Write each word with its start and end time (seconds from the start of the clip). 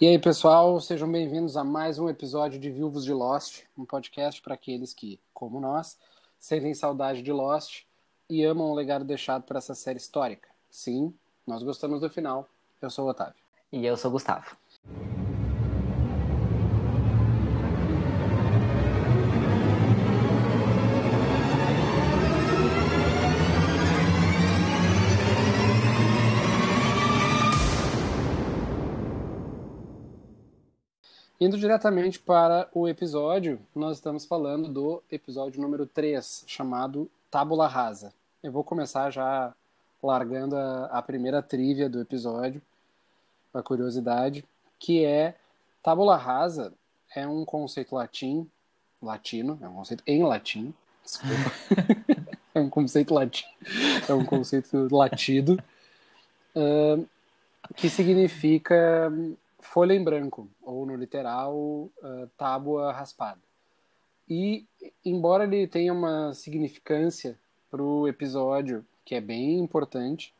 E 0.00 0.08
aí, 0.08 0.18
pessoal, 0.18 0.80
sejam 0.80 1.12
bem-vindos 1.12 1.58
a 1.58 1.62
mais 1.62 1.98
um 1.98 2.08
episódio 2.08 2.58
de 2.58 2.70
Viúvos 2.70 3.04
de 3.04 3.12
Lost, 3.12 3.64
um 3.76 3.84
podcast 3.84 4.40
para 4.40 4.54
aqueles 4.54 4.94
que, 4.94 5.20
como 5.34 5.60
nós, 5.60 5.98
sentem 6.38 6.72
saudade 6.72 7.20
de 7.20 7.30
Lost 7.30 7.82
e 8.26 8.42
amam 8.42 8.70
o 8.70 8.74
legado 8.74 9.04
deixado 9.04 9.42
por 9.42 9.56
essa 9.56 9.74
série 9.74 9.98
histórica. 9.98 10.48
Sim, 10.70 11.12
nós 11.46 11.62
gostamos 11.62 12.00
do 12.00 12.08
final. 12.08 12.48
Eu 12.80 12.88
sou 12.88 13.04
o 13.04 13.10
Otávio. 13.10 13.34
E 13.70 13.84
eu 13.84 13.94
sou 13.94 14.08
o 14.08 14.12
Gustavo. 14.12 14.56
Indo 31.40 31.56
diretamente 31.56 32.18
para 32.18 32.68
o 32.74 32.86
episódio, 32.86 33.58
nós 33.74 33.96
estamos 33.96 34.26
falando 34.26 34.68
do 34.68 35.02
episódio 35.10 35.58
número 35.58 35.86
3, 35.86 36.44
chamado 36.46 37.10
Tábula 37.30 37.66
Rasa. 37.66 38.12
Eu 38.42 38.52
vou 38.52 38.62
começar 38.62 39.08
já 39.10 39.54
largando 40.02 40.54
a, 40.54 40.84
a 40.88 41.00
primeira 41.00 41.40
trivia 41.40 41.88
do 41.88 41.98
episódio, 41.98 42.60
a 43.54 43.62
curiosidade, 43.62 44.44
que 44.78 45.02
é 45.02 45.34
Tábula 45.82 46.14
Rasa 46.18 46.74
é 47.16 47.26
um 47.26 47.42
conceito 47.46 47.94
latim, 47.94 48.46
latino, 49.00 49.58
é 49.62 49.66
um 49.66 49.76
conceito 49.76 50.02
em 50.06 50.22
latim, 50.22 50.74
desculpa, 51.02 51.52
é 52.54 52.60
um 52.60 52.68
conceito 52.68 53.14
latino, 53.14 53.50
é 54.06 54.12
um 54.12 54.26
conceito 54.26 54.94
latido, 54.94 55.58
uh, 56.54 57.08
que 57.76 57.88
significa 57.88 59.10
folha 59.60 59.94
em 59.94 60.02
branco, 60.02 60.48
ou 60.62 60.84
no 60.86 60.96
literal, 60.96 61.54
uh, 61.54 62.28
tábua 62.36 62.92
raspada. 62.92 63.40
E, 64.28 64.64
embora 65.04 65.44
ele 65.44 65.66
tenha 65.66 65.92
uma 65.92 66.32
significância 66.34 67.38
para 67.70 67.82
o 67.82 68.06
episódio 68.06 68.84
que 69.04 69.14
é 69.14 69.20
bem 69.20 69.58
importante, 69.58 70.32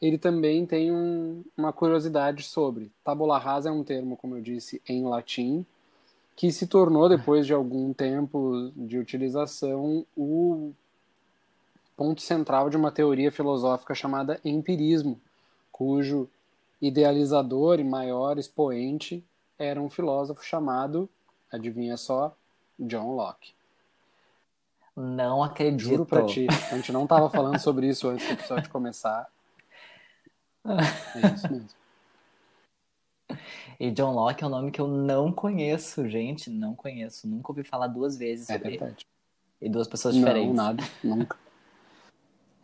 ele 0.00 0.18
também 0.18 0.66
tem 0.66 0.90
um, 0.92 1.44
uma 1.56 1.72
curiosidade 1.72 2.42
sobre. 2.42 2.90
Tábula 3.04 3.38
rasa 3.38 3.68
é 3.68 3.72
um 3.72 3.84
termo, 3.84 4.16
como 4.16 4.36
eu 4.36 4.42
disse, 4.42 4.82
em 4.86 5.04
latim, 5.04 5.64
que 6.34 6.50
se 6.50 6.66
tornou, 6.66 7.08
depois 7.08 7.46
de 7.46 7.54
algum 7.54 7.92
tempo 7.92 8.72
de 8.74 8.98
utilização, 8.98 10.04
o 10.16 10.72
ponto 11.96 12.20
central 12.20 12.68
de 12.68 12.76
uma 12.76 12.90
teoria 12.90 13.30
filosófica 13.30 13.94
chamada 13.94 14.40
empirismo, 14.44 15.20
cujo 15.70 16.28
idealizador 16.82 17.78
e 17.78 17.84
maior 17.84 18.36
expoente 18.36 19.24
era 19.56 19.80
um 19.80 19.88
filósofo 19.88 20.44
chamado, 20.44 21.08
adivinha 21.50 21.96
só, 21.96 22.36
John 22.76 23.14
Locke. 23.14 23.54
Não 24.96 25.44
acredito. 25.44 25.88
Juro 25.88 26.04
pra 26.04 26.26
ti, 26.26 26.46
a 26.70 26.76
gente 26.76 26.90
não 26.90 27.04
estava 27.04 27.30
falando 27.30 27.58
sobre 27.60 27.88
isso 27.88 28.08
antes 28.08 28.26
do 28.26 28.32
episódio 28.32 28.68
começar. 28.68 29.30
É 30.64 31.34
isso 31.34 31.50
mesmo. 31.50 31.68
E 33.80 33.90
John 33.90 34.12
Locke 34.12 34.44
é 34.44 34.46
um 34.46 34.50
nome 34.50 34.70
que 34.70 34.80
eu 34.80 34.86
não 34.86 35.32
conheço, 35.32 36.08
gente, 36.08 36.48
não 36.48 36.72
conheço. 36.72 37.26
Nunca 37.26 37.50
ouvi 37.50 37.64
falar 37.64 37.88
duas 37.88 38.16
vezes 38.16 38.48
é 38.48 38.54
sobre 38.54 38.70
verdade. 38.70 39.06
ele. 39.60 39.68
E 39.68 39.68
duas 39.68 39.88
pessoas 39.88 40.14
diferentes. 40.14 40.54
Não, 40.54 40.64
nada, 40.64 40.84
nunca. 41.02 41.36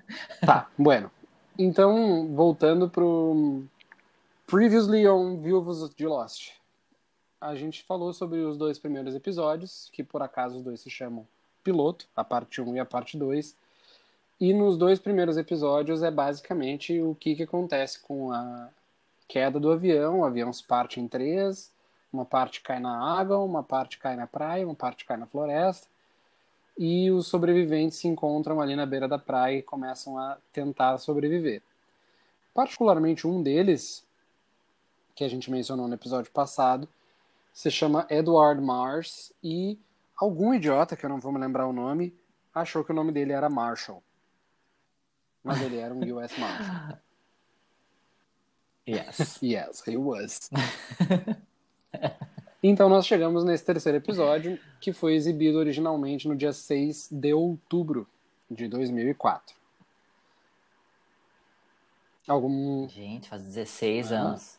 tá, 0.46 0.68
bueno. 0.78 1.10
Então, 1.58 2.32
voltando 2.36 2.88
pro 2.88 3.64
Previously 4.50 5.06
on 5.06 5.36
Viúvos 5.36 5.94
de 5.94 6.06
Lost. 6.06 6.52
A 7.38 7.54
gente 7.54 7.82
falou 7.82 8.14
sobre 8.14 8.38
os 8.38 8.56
dois 8.56 8.78
primeiros 8.78 9.14
episódios, 9.14 9.90
que 9.92 10.02
por 10.02 10.22
acaso 10.22 10.56
os 10.56 10.62
dois 10.62 10.80
se 10.80 10.88
chamam 10.88 11.28
Piloto, 11.62 12.08
a 12.16 12.24
parte 12.24 12.62
1 12.62 12.76
e 12.76 12.80
a 12.80 12.84
parte 12.86 13.18
2. 13.18 13.54
E 14.40 14.54
nos 14.54 14.78
dois 14.78 14.98
primeiros 14.98 15.36
episódios 15.36 16.02
é 16.02 16.10
basicamente 16.10 16.98
o 16.98 17.14
que, 17.14 17.36
que 17.36 17.42
acontece 17.42 18.00
com 18.00 18.32
a 18.32 18.70
queda 19.28 19.60
do 19.60 19.70
avião. 19.70 20.20
O 20.20 20.24
avião 20.24 20.50
se 20.50 20.64
parte 20.64 20.98
em 20.98 21.06
três, 21.06 21.70
uma 22.10 22.24
parte 22.24 22.62
cai 22.62 22.80
na 22.80 23.18
água, 23.20 23.36
uma 23.40 23.62
parte 23.62 23.98
cai 23.98 24.16
na 24.16 24.26
praia, 24.26 24.64
uma 24.64 24.74
parte 24.74 25.04
cai 25.04 25.18
na 25.18 25.26
floresta. 25.26 25.86
E 26.78 27.10
os 27.10 27.26
sobreviventes 27.26 27.98
se 27.98 28.08
encontram 28.08 28.62
ali 28.62 28.74
na 28.74 28.86
beira 28.86 29.06
da 29.06 29.18
praia 29.18 29.58
e 29.58 29.62
começam 29.62 30.16
a 30.16 30.38
tentar 30.54 30.96
sobreviver. 30.96 31.60
Particularmente 32.54 33.26
um 33.26 33.42
deles, 33.42 34.07
que 35.18 35.24
a 35.24 35.28
gente 35.28 35.50
mencionou 35.50 35.88
no 35.88 35.94
episódio 35.94 36.30
passado, 36.30 36.88
se 37.52 37.72
chama 37.72 38.06
Edward 38.08 38.62
Mars 38.62 39.32
e 39.42 39.76
algum 40.16 40.54
idiota, 40.54 40.94
que 40.94 41.04
eu 41.04 41.10
não 41.10 41.18
vou 41.18 41.32
me 41.32 41.40
lembrar 41.40 41.66
o 41.66 41.72
nome, 41.72 42.16
achou 42.54 42.84
que 42.84 42.92
o 42.92 42.94
nome 42.94 43.10
dele 43.10 43.32
era 43.32 43.50
Marshall. 43.50 44.00
Mas 45.42 45.60
ele 45.60 45.78
era 45.78 45.92
um 45.92 45.98
US 46.16 46.38
Marshal. 46.38 46.98
Yes. 48.86 49.42
yes, 49.42 49.82
he 49.88 49.96
was. 49.96 50.50
então 52.62 52.88
nós 52.88 53.04
chegamos 53.04 53.42
nesse 53.42 53.64
terceiro 53.64 53.98
episódio, 53.98 54.56
que 54.80 54.92
foi 54.92 55.16
exibido 55.16 55.58
originalmente 55.58 56.28
no 56.28 56.36
dia 56.36 56.52
6 56.52 57.08
de 57.10 57.34
outubro 57.34 58.06
de 58.48 58.68
2004. 58.68 59.56
Algum... 62.28 62.88
Gente, 62.88 63.28
faz 63.28 63.42
16 63.42 64.12
ah. 64.12 64.20
anos. 64.20 64.57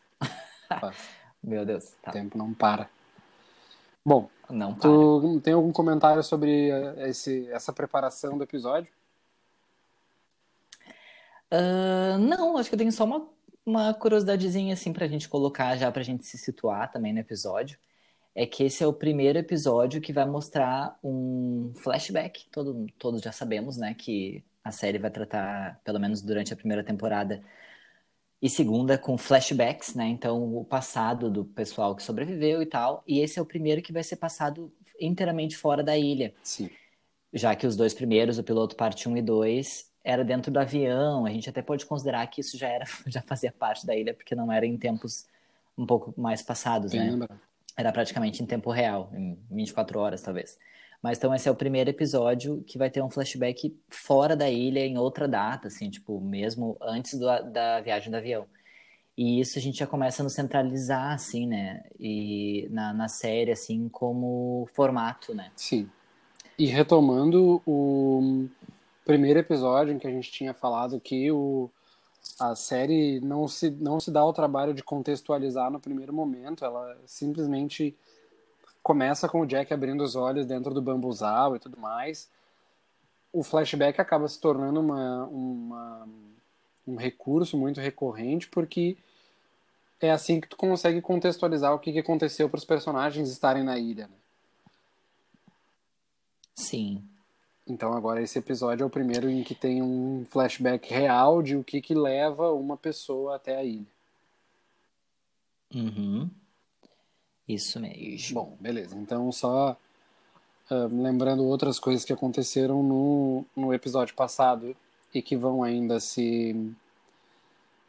Meu 1.42 1.64
Deus. 1.64 1.94
Tá. 2.02 2.10
O 2.10 2.12
tempo 2.12 2.36
não 2.36 2.52
para. 2.52 2.88
Bom, 4.04 4.28
não 4.48 4.74
para. 4.74 4.82
tu 4.82 5.40
tem 5.42 5.54
algum 5.54 5.72
comentário 5.72 6.22
sobre 6.22 6.70
eh, 6.70 7.08
esse, 7.08 7.48
essa 7.50 7.72
preparação 7.72 8.36
do 8.36 8.44
episódio? 8.44 8.92
Uh, 11.52 12.18
não, 12.18 12.56
acho 12.56 12.68
que 12.68 12.74
eu 12.74 12.78
tenho 12.78 12.92
só 12.92 13.04
uma, 13.04 13.28
uma 13.66 13.94
curiosidadezinha 13.94 14.74
assim 14.74 14.92
pra 14.92 15.08
gente 15.08 15.28
colocar 15.28 15.76
já 15.76 15.90
pra 15.90 16.02
gente 16.02 16.24
se 16.24 16.38
situar 16.38 16.90
também 16.90 17.12
no 17.12 17.18
episódio. 17.18 17.78
É 18.34 18.46
que 18.46 18.64
esse 18.64 18.84
é 18.84 18.86
o 18.86 18.92
primeiro 18.92 19.38
episódio 19.38 20.00
que 20.00 20.12
vai 20.12 20.24
mostrar 20.24 20.96
um 21.02 21.72
flashback. 21.76 22.46
Todo, 22.50 22.86
todos 22.98 23.20
já 23.20 23.32
sabemos, 23.32 23.76
né, 23.76 23.94
que 23.94 24.44
a 24.62 24.70
série 24.70 24.98
vai 24.98 25.10
tratar, 25.10 25.80
pelo 25.84 25.98
menos 25.98 26.22
durante 26.22 26.52
a 26.52 26.56
primeira 26.56 26.84
temporada, 26.84 27.42
e 28.42 28.48
segunda 28.48 28.96
com 28.96 29.18
flashbacks, 29.18 29.94
né? 29.94 30.06
Então, 30.08 30.56
o 30.56 30.64
passado 30.64 31.30
do 31.30 31.44
pessoal 31.44 31.94
que 31.94 32.02
sobreviveu 32.02 32.62
e 32.62 32.66
tal. 32.66 33.02
E 33.06 33.20
esse 33.20 33.38
é 33.38 33.42
o 33.42 33.46
primeiro 33.46 33.82
que 33.82 33.92
vai 33.92 34.02
ser 34.02 34.16
passado 34.16 34.72
inteiramente 34.98 35.56
fora 35.56 35.82
da 35.82 35.96
ilha. 35.96 36.34
Sim. 36.42 36.70
Já 37.32 37.54
que 37.54 37.66
os 37.66 37.76
dois 37.76 37.92
primeiros, 37.92 38.38
o 38.38 38.42
piloto 38.42 38.76
parte 38.76 39.08
1 39.08 39.16
e 39.18 39.22
2, 39.22 39.90
era 40.02 40.24
dentro 40.24 40.50
do 40.50 40.58
avião. 40.58 41.26
A 41.26 41.30
gente 41.30 41.50
até 41.50 41.60
pode 41.60 41.84
considerar 41.84 42.26
que 42.28 42.40
isso 42.40 42.56
já 42.56 42.68
era 42.68 42.84
já 43.06 43.20
fazia 43.20 43.52
parte 43.52 43.86
da 43.86 43.94
ilha, 43.94 44.14
porque 44.14 44.34
não 44.34 44.50
era 44.50 44.64
em 44.64 44.76
tempos 44.76 45.26
um 45.76 45.86
pouco 45.86 46.18
mais 46.18 46.42
passados, 46.42 46.92
né? 46.92 47.10
Lembrado. 47.10 47.38
Era 47.76 47.92
praticamente 47.92 48.42
em 48.42 48.46
tempo 48.46 48.70
real, 48.70 49.10
em 49.14 49.38
24 49.50 49.98
horas, 49.98 50.20
talvez. 50.20 50.58
Mas 51.02 51.16
então 51.16 51.34
esse 51.34 51.48
é 51.48 51.50
o 51.50 51.56
primeiro 51.56 51.88
episódio 51.88 52.62
que 52.66 52.76
vai 52.76 52.90
ter 52.90 53.02
um 53.02 53.10
flashback 53.10 53.74
fora 53.88 54.36
da 54.36 54.50
ilha, 54.50 54.80
em 54.80 54.98
outra 54.98 55.26
data, 55.26 55.68
assim, 55.68 55.88
tipo, 55.88 56.20
mesmo 56.20 56.76
antes 56.80 57.18
do, 57.18 57.26
da 57.50 57.80
viagem 57.80 58.10
do 58.10 58.16
avião. 58.16 58.46
E 59.16 59.40
isso 59.40 59.58
a 59.58 59.62
gente 59.62 59.78
já 59.78 59.86
começa 59.86 60.22
a 60.22 60.24
nos 60.24 60.34
centralizar, 60.34 61.12
assim, 61.12 61.46
né? 61.46 61.82
E 61.98 62.68
na, 62.70 62.92
na 62.92 63.08
série, 63.08 63.50
assim, 63.50 63.88
como 63.88 64.68
formato, 64.74 65.34
né? 65.34 65.50
Sim. 65.56 65.90
E 66.58 66.66
retomando 66.66 67.62
o 67.66 68.48
primeiro 69.04 69.38
episódio 69.38 69.94
em 69.94 69.98
que 69.98 70.06
a 70.06 70.10
gente 70.10 70.30
tinha 70.30 70.52
falado 70.52 71.00
que 71.00 71.30
o, 71.32 71.70
a 72.38 72.54
série 72.54 73.20
não 73.20 73.48
se, 73.48 73.70
não 73.70 73.98
se 73.98 74.10
dá 74.10 74.24
o 74.24 74.32
trabalho 74.32 74.74
de 74.74 74.82
contextualizar 74.82 75.70
no 75.70 75.80
primeiro 75.80 76.12
momento, 76.12 76.64
ela 76.64 76.96
simplesmente 77.06 77.96
começa 78.82 79.28
com 79.28 79.40
o 79.40 79.46
Jack 79.46 79.72
abrindo 79.72 80.02
os 80.02 80.16
olhos 80.16 80.46
dentro 80.46 80.72
do 80.72 80.82
bambuzal 80.82 81.56
e 81.56 81.58
tudo 81.58 81.78
mais. 81.78 82.28
O 83.32 83.42
flashback 83.42 84.00
acaba 84.00 84.26
se 84.26 84.40
tornando 84.40 84.80
uma, 84.80 85.24
uma, 85.26 86.08
um 86.86 86.96
recurso 86.96 87.56
muito 87.56 87.80
recorrente 87.80 88.48
porque 88.48 88.96
é 90.00 90.10
assim 90.10 90.40
que 90.40 90.48
tu 90.48 90.56
consegue 90.56 91.00
contextualizar 91.00 91.74
o 91.74 91.78
que, 91.78 91.92
que 91.92 91.98
aconteceu 91.98 92.48
para 92.48 92.58
os 92.58 92.64
personagens 92.64 93.30
estarem 93.30 93.62
na 93.62 93.78
ilha. 93.78 94.06
Né? 94.08 94.14
Sim. 96.56 97.04
Então 97.66 97.92
agora 97.92 98.22
esse 98.22 98.38
episódio 98.38 98.82
é 98.82 98.86
o 98.86 98.90
primeiro 98.90 99.30
em 99.30 99.44
que 99.44 99.54
tem 99.54 99.82
um 99.82 100.24
flashback 100.28 100.92
real 100.92 101.42
de 101.42 101.56
o 101.56 101.62
que, 101.62 101.80
que 101.80 101.94
leva 101.94 102.52
uma 102.52 102.76
pessoa 102.76 103.36
até 103.36 103.56
a 103.56 103.64
ilha. 103.64 103.86
Uhum. 105.72 106.28
Isso 107.54 107.80
mesmo. 107.80 108.34
Bom, 108.34 108.56
beleza. 108.60 108.96
Então, 108.96 109.30
só 109.32 109.76
uh, 110.70 111.02
lembrando 111.02 111.44
outras 111.44 111.78
coisas 111.80 112.04
que 112.04 112.12
aconteceram 112.12 112.82
no, 112.82 113.44
no 113.56 113.74
episódio 113.74 114.14
passado 114.14 114.76
e 115.12 115.20
que 115.20 115.36
vão 115.36 115.62
ainda 115.62 115.98
se 115.98 116.72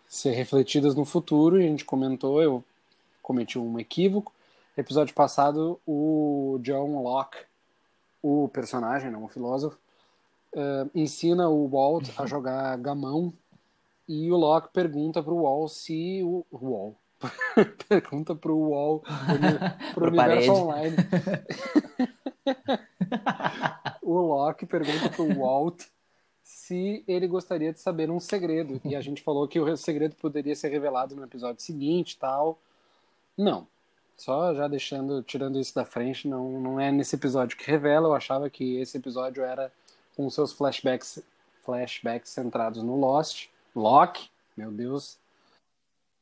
ser 0.07 0.31
refletidas 0.31 0.95
no 0.95 1.05
futuro. 1.05 1.61
E 1.61 1.65
a 1.65 1.67
gente 1.67 1.85
comentou, 1.85 2.41
eu 2.41 2.63
cometi 3.21 3.59
um 3.59 3.79
equívoco. 3.79 4.33
Episódio 4.75 5.13
passado, 5.13 5.79
o 5.85 6.57
John 6.63 7.03
Locke, 7.03 7.37
o 8.21 8.47
personagem, 8.47 9.11
não 9.11 9.25
o 9.25 9.29
filósofo, 9.29 9.77
uh, 10.55 10.89
ensina 10.95 11.49
o 11.49 11.67
Walt 11.67 12.09
a 12.17 12.25
jogar 12.25 12.77
gamão 12.81 13.31
e 14.07 14.31
o 14.31 14.37
Locke 14.37 14.69
pergunta 14.73 15.21
para 15.21 15.33
o 15.33 15.43
Walt 15.43 15.71
se 15.71 16.23
o 16.23 16.45
Walt 16.51 16.95
pergunta 17.87 18.33
para 18.35 18.51
o 18.53 18.69
Walt 18.69 19.03
para 19.93 20.03
o 20.03 20.07
universo 20.07 20.51
online. 20.51 20.95
o 24.01 24.13
Locke 24.13 24.65
pergunta 24.65 25.09
para 25.09 25.21
o 25.21 25.39
Walt 25.39 25.83
se 26.43 27.03
ele 27.07 27.27
gostaria 27.27 27.71
de 27.73 27.79
saber 27.79 28.09
um 28.09 28.19
segredo 28.19 28.79
e 28.83 28.95
a 28.95 29.01
gente 29.01 29.21
falou 29.21 29.47
que 29.47 29.59
o 29.59 29.77
segredo 29.77 30.15
poderia 30.15 30.55
ser 30.55 30.69
revelado 30.69 31.15
no 31.15 31.23
episódio 31.23 31.61
seguinte, 31.61 32.17
tal. 32.17 32.57
Não, 33.37 33.67
só 34.21 34.53
já 34.53 34.67
deixando, 34.67 35.23
tirando 35.23 35.59
isso 35.59 35.73
da 35.73 35.83
frente, 35.83 36.27
não, 36.27 36.61
não 36.61 36.79
é 36.79 36.91
nesse 36.91 37.15
episódio 37.15 37.57
que 37.57 37.65
revela. 37.65 38.07
Eu 38.07 38.13
achava 38.13 38.49
que 38.49 38.77
esse 38.77 38.97
episódio 38.97 39.43
era 39.43 39.71
com 40.15 40.29
seus 40.29 40.53
flashbacks, 40.53 41.23
flashbacks 41.63 42.29
centrados 42.29 42.83
no 42.83 42.95
Lost. 42.95 43.47
Loki, 43.75 44.29
meu 44.55 44.71
Deus. 44.71 45.17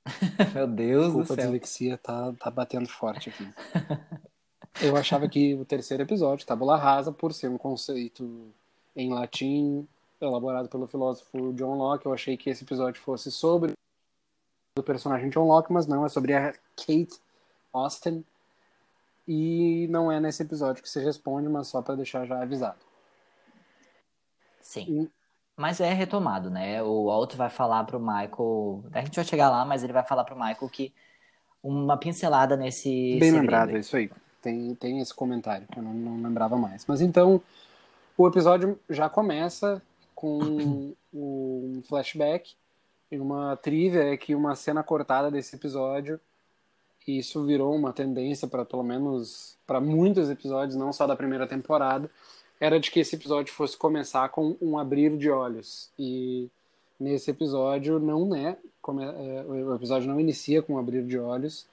meu 0.53 0.67
Deus 0.67 1.05
Desculpa, 1.05 1.27
do 1.27 1.35
céu. 1.35 1.35
a 1.35 1.45
dislexia 1.45 1.97
tá, 1.97 2.33
tá 2.33 2.49
batendo 2.51 2.87
forte 2.87 3.29
aqui. 3.29 3.47
Eu 4.81 4.95
achava 4.95 5.27
que 5.27 5.55
o 5.55 5.65
terceiro 5.65 6.03
episódio, 6.03 6.45
Tabula 6.45 6.77
Rasa, 6.77 7.11
por 7.11 7.33
ser 7.33 7.49
um 7.49 7.57
conceito 7.57 8.53
em 8.95 9.11
latim 9.11 9.87
elaborado 10.21 10.69
pelo 10.69 10.87
filósofo 10.87 11.53
John 11.53 11.75
Locke, 11.75 12.05
eu 12.05 12.13
achei 12.13 12.37
que 12.37 12.49
esse 12.49 12.63
episódio 12.63 13.01
fosse 13.01 13.31
sobre 13.31 13.73
o 14.77 14.83
personagem 14.83 15.29
John 15.29 15.47
Locke, 15.47 15.73
mas 15.73 15.87
não, 15.87 16.05
é 16.05 16.09
sobre 16.09 16.33
a 16.33 16.53
Kate 16.75 17.19
Austin. 17.73 18.23
E 19.27 19.87
não 19.89 20.11
é 20.11 20.19
nesse 20.19 20.43
episódio 20.43 20.81
que 20.81 20.89
se 20.89 20.99
responde, 20.99 21.49
mas 21.49 21.67
só 21.67 21.81
para 21.81 21.95
deixar 21.95 22.25
já 22.25 22.41
avisado. 22.41 22.79
Sim. 24.61 25.09
Mas 25.59 25.81
é 25.81 25.91
retomado, 25.91 26.50
né? 26.50 26.81
O 26.81 27.07
Walt 27.07 27.35
vai 27.35 27.50
falar 27.50 27.83
pro 27.83 28.00
Michael. 28.00 28.81
A 28.94 29.01
gente 29.01 29.17
vai 29.17 29.25
chegar 29.25 29.50
lá, 29.50 29.65
mas 29.65 29.83
ele 29.83 29.91
vai 29.91 30.06
falar 30.06 30.23
pro 30.23 30.33
Michael 30.33 30.69
que 30.71 30.94
uma 31.61 31.97
pincelada 31.97 32.56
nesse. 32.56 33.17
Bem 33.19 33.31
lembrado, 33.31 33.71
é 33.71 33.79
isso 33.79 33.97
aí. 33.97 34.09
Tem, 34.41 34.73
tem 34.75 35.01
esse 35.01 35.13
comentário, 35.13 35.67
eu 35.75 35.83
não, 35.83 35.94
não 35.94 36.23
lembrava 36.23 36.56
mais. 36.56 36.85
Mas 36.88 37.01
então, 37.01 37.41
o 38.17 38.25
episódio 38.25 38.79
já 38.89 39.09
começa 39.09 39.81
com 40.15 40.94
um 41.13 41.83
flashback 41.89 42.53
e 43.11 43.19
uma 43.19 43.57
trivia 43.57 44.13
é 44.13 44.15
que 44.15 44.33
uma 44.33 44.56
cena 44.56 44.81
cortada 44.81 45.29
desse 45.29 45.57
episódio 45.57 46.21
e 47.06 47.17
isso 47.17 47.45
virou 47.45 47.75
uma 47.75 47.91
tendência 47.91 48.47
para 48.47 48.63
pelo 48.63 48.83
menos 48.83 49.57
para 49.67 49.81
muitos 49.81 50.29
episódios, 50.29 50.77
não 50.77 50.94
só 50.94 51.06
da 51.06 51.17
primeira 51.17 51.45
temporada, 51.45 52.09
era 52.59 52.79
de 52.79 52.91
que 52.91 53.00
esse 53.00 53.15
episódio 53.15 53.53
fosse 53.53 53.77
começar 53.77 54.29
com 54.29 54.56
um 54.61 54.77
abrir 54.77 55.15
de 55.17 55.29
olhos. 55.29 55.89
E 55.97 56.50
nesse 57.00 57.31
episódio 57.31 58.00
não 58.00 58.35
é, 58.35 58.50
é 58.50 59.44
o 59.47 59.75
episódio 59.75 60.07
não 60.07 60.19
inicia 60.19 60.61
com 60.61 60.73
um 60.73 60.77
abrir 60.77 61.03
de 61.06 61.17
olhos, 61.17 61.65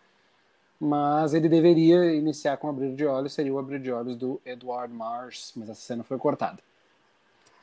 mas 0.79 1.35
ele 1.35 1.49
deveria 1.49 2.15
iniciar 2.15 2.57
com 2.59 2.67
um 2.67 2.71
abrir 2.71 2.95
de 2.95 3.05
olhos, 3.05 3.33
seria 3.33 3.53
o 3.53 3.59
abrir 3.59 3.81
de 3.81 3.91
olhos 3.91 4.17
do 4.17 4.41
Edward 4.45 4.93
Mars, 4.93 5.53
mas 5.57 5.69
essa 5.69 5.81
cena 5.81 6.05
foi 6.05 6.19
cortada. 6.19 6.63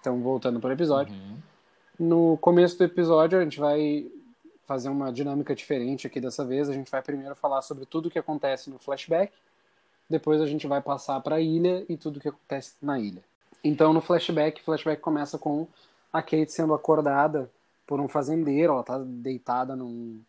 Então, 0.02 0.20
voltando 0.22 0.60
para 0.60 0.72
o 0.72 0.74
episódio. 0.74 1.16
Uhum. 1.16 1.38
No 1.98 2.38
começo 2.38 2.78
do 2.78 2.84
episódio, 2.84 3.40
a 3.40 3.44
gente 3.44 3.60
vai 3.60 4.06
fazer 4.66 4.90
uma 4.90 5.12
dinâmica 5.12 5.56
diferente 5.56 6.08
aqui 6.08 6.20
dessa 6.20 6.44
vez. 6.44 6.70
A 6.70 6.74
gente 6.74 6.92
vai 6.92 7.02
primeiro 7.02 7.36
falar 7.36 7.62
sobre 7.62 7.86
tudo 7.86 8.08
o 8.08 8.12
que 8.12 8.20
acontece 8.20 8.70
no 8.70 8.80
flashback, 8.80 9.32
depois 10.10 10.42
a 10.42 10.46
gente 10.46 10.68
vai 10.68 10.82
passar 10.82 11.20
para 11.22 11.36
a 11.36 11.42
ilha 11.42 11.86
e 11.90 11.98
tudo 11.98 12.18
o 12.18 12.20
que 12.20 12.30
acontece 12.30 12.76
na 12.82 13.00
ilha. 13.00 13.24
Então, 13.64 13.94
no 13.94 14.02
flashback, 14.02 14.62
o 14.62 14.64
flashback 14.64 15.02
começa 15.02 15.38
com 15.38 15.68
a 16.12 16.22
Kate 16.22 16.52
sendo 16.52 16.74
acordada 16.74 17.50
por 17.88 18.00
um 18.00 18.08
fazendeiro. 18.08 18.74
Ela 18.74 18.82
está 18.82 19.00
deitada 19.00 19.76
num, 19.76 20.22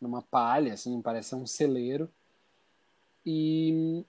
numa 0.00 0.22
palha, 0.22 0.74
assim, 0.74 1.00
parece 1.00 1.34
um 1.34 1.46
celeiro. 1.46 2.08
E, 3.24 4.04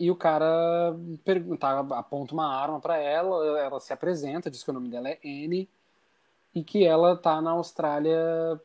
e 0.00 0.10
o 0.10 0.16
cara 0.16 0.96
pergunta, 1.24 1.68
aponta 1.96 2.34
uma 2.34 2.52
arma 2.52 2.80
para 2.80 2.96
ela, 2.96 3.58
ela 3.58 3.80
se 3.80 3.92
apresenta, 3.92 4.50
diz 4.50 4.64
que 4.64 4.70
o 4.70 4.74
nome 4.74 4.88
dela 4.88 5.08
é 5.08 5.18
Annie 5.24 5.68
e 6.54 6.64
que 6.64 6.84
ela 6.84 7.16
tá 7.16 7.40
na 7.40 7.50
Austrália 7.50 8.60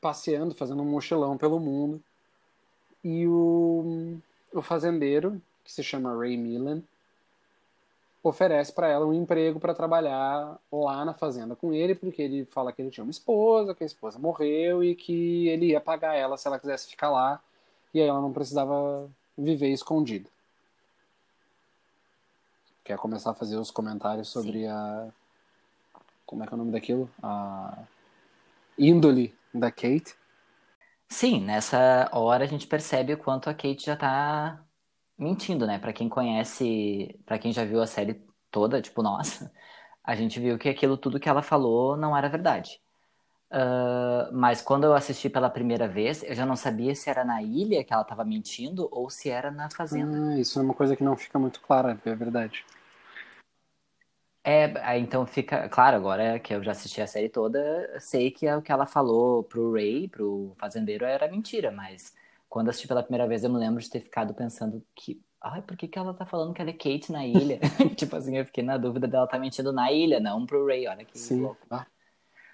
passeando, 0.00 0.54
fazendo 0.54 0.82
um 0.82 0.90
mochilão 0.90 1.36
pelo 1.36 1.60
mundo. 1.60 2.02
E 3.04 3.26
o, 3.26 4.18
o 4.52 4.62
fazendeiro, 4.62 5.40
que 5.64 5.72
se 5.72 5.82
chama 5.82 6.16
Ray 6.16 6.36
Millen, 6.36 6.82
oferece 8.22 8.72
para 8.72 8.88
ela 8.88 9.06
um 9.06 9.12
emprego 9.12 9.58
para 9.58 9.74
trabalhar 9.74 10.58
lá 10.70 11.04
na 11.04 11.12
fazenda 11.12 11.56
com 11.56 11.72
ele, 11.72 11.94
porque 11.94 12.22
ele 12.22 12.44
fala 12.44 12.72
que 12.72 12.80
ele 12.80 12.90
tinha 12.90 13.02
uma 13.02 13.10
esposa, 13.10 13.74
que 13.74 13.82
a 13.82 13.86
esposa 13.86 14.18
morreu 14.18 14.82
e 14.82 14.94
que 14.94 15.48
ele 15.48 15.66
ia 15.66 15.80
pagar 15.80 16.14
ela 16.14 16.36
se 16.36 16.46
ela 16.46 16.58
quisesse 16.58 16.88
ficar 16.88 17.10
lá, 17.10 17.42
e 17.92 18.00
aí 18.00 18.06
ela 18.06 18.20
não 18.20 18.32
precisava 18.32 19.10
viver 19.36 19.70
escondida. 19.70 20.30
Quer 22.84 22.96
começar 22.98 23.30
a 23.30 23.34
fazer 23.34 23.56
os 23.56 23.70
comentários 23.70 24.28
sobre 24.28 24.60
Sim. 24.60 24.66
a 24.66 25.08
como 26.32 26.42
é 26.42 26.46
que 26.46 26.54
é 26.54 26.56
o 26.56 26.58
nome 26.58 26.72
daquilo? 26.72 27.10
A 27.22 27.84
índole 28.78 29.34
da 29.52 29.70
Kate. 29.70 30.16
Sim, 31.12 31.40
nessa 31.44 32.08
hora 32.10 32.44
a 32.44 32.46
gente 32.46 32.66
percebe 32.66 33.12
o 33.12 33.18
quanto 33.18 33.50
a 33.50 33.54
Kate 33.54 33.84
já 33.84 33.94
tá 33.94 34.64
mentindo, 35.18 35.66
né? 35.66 35.78
Para 35.78 35.92
quem 35.92 36.08
conhece, 36.08 37.20
para 37.26 37.38
quem 37.38 37.52
já 37.52 37.64
viu 37.66 37.82
a 37.82 37.86
série 37.86 38.24
toda, 38.50 38.80
tipo, 38.80 39.02
nossa, 39.02 39.52
a 40.02 40.16
gente 40.16 40.40
viu 40.40 40.58
que 40.58 40.70
aquilo 40.70 40.96
tudo 40.96 41.20
que 41.20 41.28
ela 41.28 41.42
falou 41.42 41.98
não 41.98 42.16
era 42.16 42.30
verdade. 42.30 42.80
Uh, 43.50 44.32
mas 44.32 44.62
quando 44.62 44.84
eu 44.84 44.94
assisti 44.94 45.28
pela 45.28 45.50
primeira 45.50 45.86
vez, 45.86 46.22
eu 46.22 46.34
já 46.34 46.46
não 46.46 46.56
sabia 46.56 46.94
se 46.94 47.10
era 47.10 47.22
na 47.26 47.42
ilha 47.42 47.84
que 47.84 47.92
ela 47.92 48.02
estava 48.02 48.24
mentindo 48.24 48.88
ou 48.90 49.10
se 49.10 49.28
era 49.28 49.50
na 49.50 49.68
fazenda. 49.68 50.16
Ah, 50.32 50.38
isso 50.38 50.58
é 50.58 50.62
uma 50.62 50.72
coisa 50.72 50.96
que 50.96 51.04
não 51.04 51.14
fica 51.14 51.38
muito 51.38 51.60
clara, 51.60 52.00
é 52.06 52.14
verdade. 52.14 52.64
É, 54.44 54.98
então 54.98 55.24
fica 55.24 55.68
claro 55.68 55.96
agora 55.96 56.38
que 56.40 56.52
eu 56.52 56.62
já 56.64 56.72
assisti 56.72 57.00
a 57.00 57.06
série 57.06 57.28
toda, 57.28 57.60
sei 58.00 58.30
que 58.30 58.44
é 58.44 58.56
o 58.56 58.62
que 58.62 58.72
ela 58.72 58.86
falou 58.86 59.44
pro 59.44 59.72
Ray, 59.72 60.08
pro 60.08 60.52
fazendeiro, 60.58 61.04
era 61.04 61.30
mentira, 61.30 61.70
mas 61.70 62.12
quando 62.48 62.68
assisti 62.68 62.88
pela 62.88 63.04
primeira 63.04 63.28
vez 63.28 63.44
eu 63.44 63.50
me 63.50 63.58
lembro 63.58 63.80
de 63.80 63.88
ter 63.88 64.00
ficado 64.00 64.34
pensando 64.34 64.84
que, 64.96 65.22
ai, 65.40 65.62
por 65.62 65.76
que, 65.76 65.86
que 65.86 65.96
ela 65.96 66.12
tá 66.12 66.26
falando 66.26 66.52
que 66.52 66.60
ela 66.60 66.70
é 66.70 66.72
Kate 66.72 67.12
na 67.12 67.24
ilha? 67.24 67.60
tipo 67.96 68.16
assim, 68.16 68.36
eu 68.36 68.44
fiquei 68.44 68.64
na 68.64 68.76
dúvida 68.76 69.06
dela 69.06 69.28
tá 69.28 69.38
mentindo 69.38 69.72
na 69.72 69.92
ilha, 69.92 70.18
não 70.18 70.44
pro 70.44 70.66
Ray, 70.66 70.88
olha 70.88 71.04
que 71.04 71.16
Sim. 71.16 71.42
louco. 71.42 71.66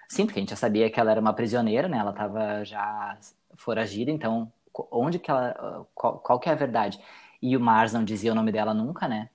Sim, 0.07 0.25
porque 0.25 0.39
a 0.39 0.41
gente 0.41 0.49
já 0.49 0.55
sabia 0.55 0.89
que 0.89 0.99
ela 0.99 1.11
era 1.11 1.21
uma 1.21 1.33
prisioneira, 1.33 1.87
né? 1.87 1.97
Ela 1.97 2.13
tava 2.13 2.63
já 2.65 3.17
foragida, 3.55 4.09
então 4.11 4.51
onde 4.91 5.19
que 5.19 5.29
ela, 5.29 5.87
qual, 5.93 6.19
qual 6.19 6.39
que 6.39 6.49
é 6.49 6.51
a 6.51 6.55
verdade? 6.55 6.99
E 7.41 7.55
o 7.55 7.59
Mars 7.59 7.93
não 7.93 8.03
dizia 8.03 8.31
o 8.31 8.35
nome 8.35 8.51
dela 8.51 8.73
nunca, 8.73 9.07
né? 9.07 9.29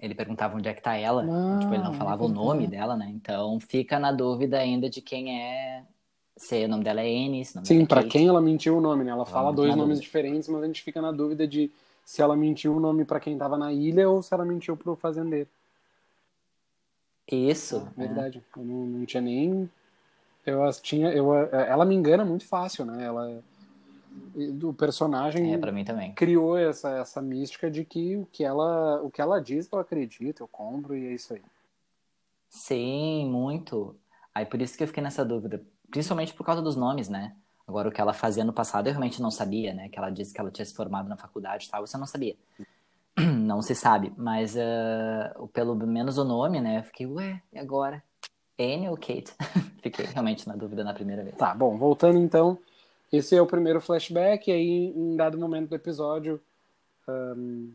Ele 0.00 0.14
perguntava 0.14 0.56
onde 0.56 0.68
é 0.68 0.74
que 0.74 0.82
tá 0.82 0.96
ela, 0.96 1.22
ah, 1.22 1.58
tipo, 1.60 1.72
ele 1.72 1.82
não 1.82 1.94
falava 1.94 2.24
é 2.24 2.26
o 2.26 2.28
nome 2.28 2.66
dela, 2.66 2.96
né? 2.96 3.10
Então 3.14 3.58
fica 3.60 3.98
na 3.98 4.10
dúvida 4.10 4.58
ainda 4.58 4.90
de 4.90 5.00
quem 5.00 5.40
é. 5.40 5.84
Se 6.36 6.64
o 6.64 6.68
nome 6.68 6.82
dela 6.82 7.00
é 7.00 7.06
Annie, 7.06 7.44
se 7.44 7.52
o 7.52 7.56
nome 7.56 7.66
Sim, 7.66 7.82
é 7.82 7.86
para 7.86 8.02
quem 8.02 8.26
ela 8.26 8.40
mentiu 8.40 8.76
o 8.76 8.80
nome, 8.80 9.04
né? 9.04 9.12
Ela 9.12 9.24
fala 9.24 9.52
dois 9.52 9.70
nomes 9.70 9.98
dúvida. 9.98 10.02
diferentes, 10.02 10.48
mas 10.48 10.62
a 10.62 10.66
gente 10.66 10.82
fica 10.82 11.00
na 11.00 11.12
dúvida 11.12 11.46
de 11.46 11.70
se 12.04 12.20
ela 12.20 12.36
mentiu 12.36 12.76
o 12.76 12.80
nome 12.80 13.04
para 13.04 13.20
quem 13.20 13.38
tava 13.38 13.56
na 13.56 13.72
ilha 13.72 14.08
ou 14.10 14.20
se 14.20 14.34
ela 14.34 14.44
mentiu 14.44 14.76
pro 14.76 14.96
fazendeiro. 14.96 15.48
Isso. 17.30 17.86
Ah, 17.86 17.92
verdade. 17.96 18.42
É. 18.56 18.60
Eu 18.60 18.64
não, 18.64 18.86
não, 18.86 19.06
tinha 19.06 19.20
nem. 19.20 19.70
Eu 20.44 20.60
tinha. 20.82 21.10
Eu, 21.10 21.34
ela 21.34 21.84
me 21.84 21.94
engana 21.94 22.24
muito 22.24 22.46
fácil, 22.46 22.84
né? 22.84 23.04
Ela 23.04 23.42
do 24.52 24.72
personagem 24.72 25.54
é, 25.54 25.58
para 25.58 25.72
mim 25.72 25.84
também. 25.84 26.12
criou 26.14 26.56
essa, 26.56 26.90
essa 26.98 27.22
mística 27.22 27.70
de 27.70 27.84
que 27.84 28.16
o 28.16 28.26
que 28.26 28.44
ela 28.44 29.02
o 29.02 29.10
que 29.10 29.20
ela 29.20 29.40
diz 29.40 29.68
eu 29.70 29.78
acredito, 29.78 30.42
eu 30.42 30.48
compro 30.48 30.96
e 30.96 31.06
é 31.06 31.12
isso 31.12 31.34
aí. 31.34 31.42
Sim, 32.48 33.28
muito. 33.28 33.96
Aí 34.34 34.46
por 34.46 34.60
isso 34.60 34.76
que 34.76 34.82
eu 34.82 34.88
fiquei 34.88 35.02
nessa 35.02 35.24
dúvida, 35.24 35.62
principalmente 35.90 36.34
por 36.34 36.44
causa 36.44 36.62
dos 36.62 36.76
nomes, 36.76 37.08
né? 37.08 37.34
Agora 37.66 37.88
o 37.88 37.92
que 37.92 38.00
ela 38.00 38.12
fazia 38.12 38.44
no 38.44 38.52
passado 38.52 38.86
eu 38.86 38.92
realmente 38.92 39.22
não 39.22 39.30
sabia, 39.30 39.72
né? 39.72 39.88
Que 39.88 39.98
ela 39.98 40.10
disse 40.10 40.32
que 40.32 40.40
ela 40.40 40.50
tinha 40.50 40.64
se 40.64 40.74
formado 40.74 41.08
na 41.08 41.16
faculdade 41.16 41.66
e 41.66 41.70
tal, 41.70 41.86
você 41.86 41.96
não 41.96 42.06
sabia. 42.06 42.36
Não 43.16 43.62
se 43.62 43.76
sabe, 43.76 44.12
mas 44.16 44.56
uh, 44.56 45.46
pelo 45.52 45.76
menos 45.76 46.18
o 46.18 46.24
nome, 46.24 46.60
né? 46.60 46.78
Eu 46.80 46.82
fiquei, 46.82 47.06
ué, 47.06 47.40
e 47.52 47.58
agora? 47.60 48.02
Anne 48.58 48.88
ou 48.88 48.96
Kate? 48.96 49.32
fiquei 49.80 50.06
realmente 50.06 50.48
na 50.48 50.56
dúvida 50.56 50.82
na 50.82 50.92
primeira 50.92 51.22
vez. 51.22 51.36
Tá, 51.36 51.54
bom, 51.54 51.78
voltando 51.78 52.18
então 52.18 52.58
esse 53.16 53.36
é 53.36 53.42
o 53.42 53.46
primeiro 53.46 53.80
flashback, 53.80 54.50
e 54.50 54.54
aí, 54.54 54.92
em 54.94 55.16
dado 55.16 55.38
momento 55.38 55.68
do 55.68 55.74
episódio, 55.74 56.40
um, 57.08 57.72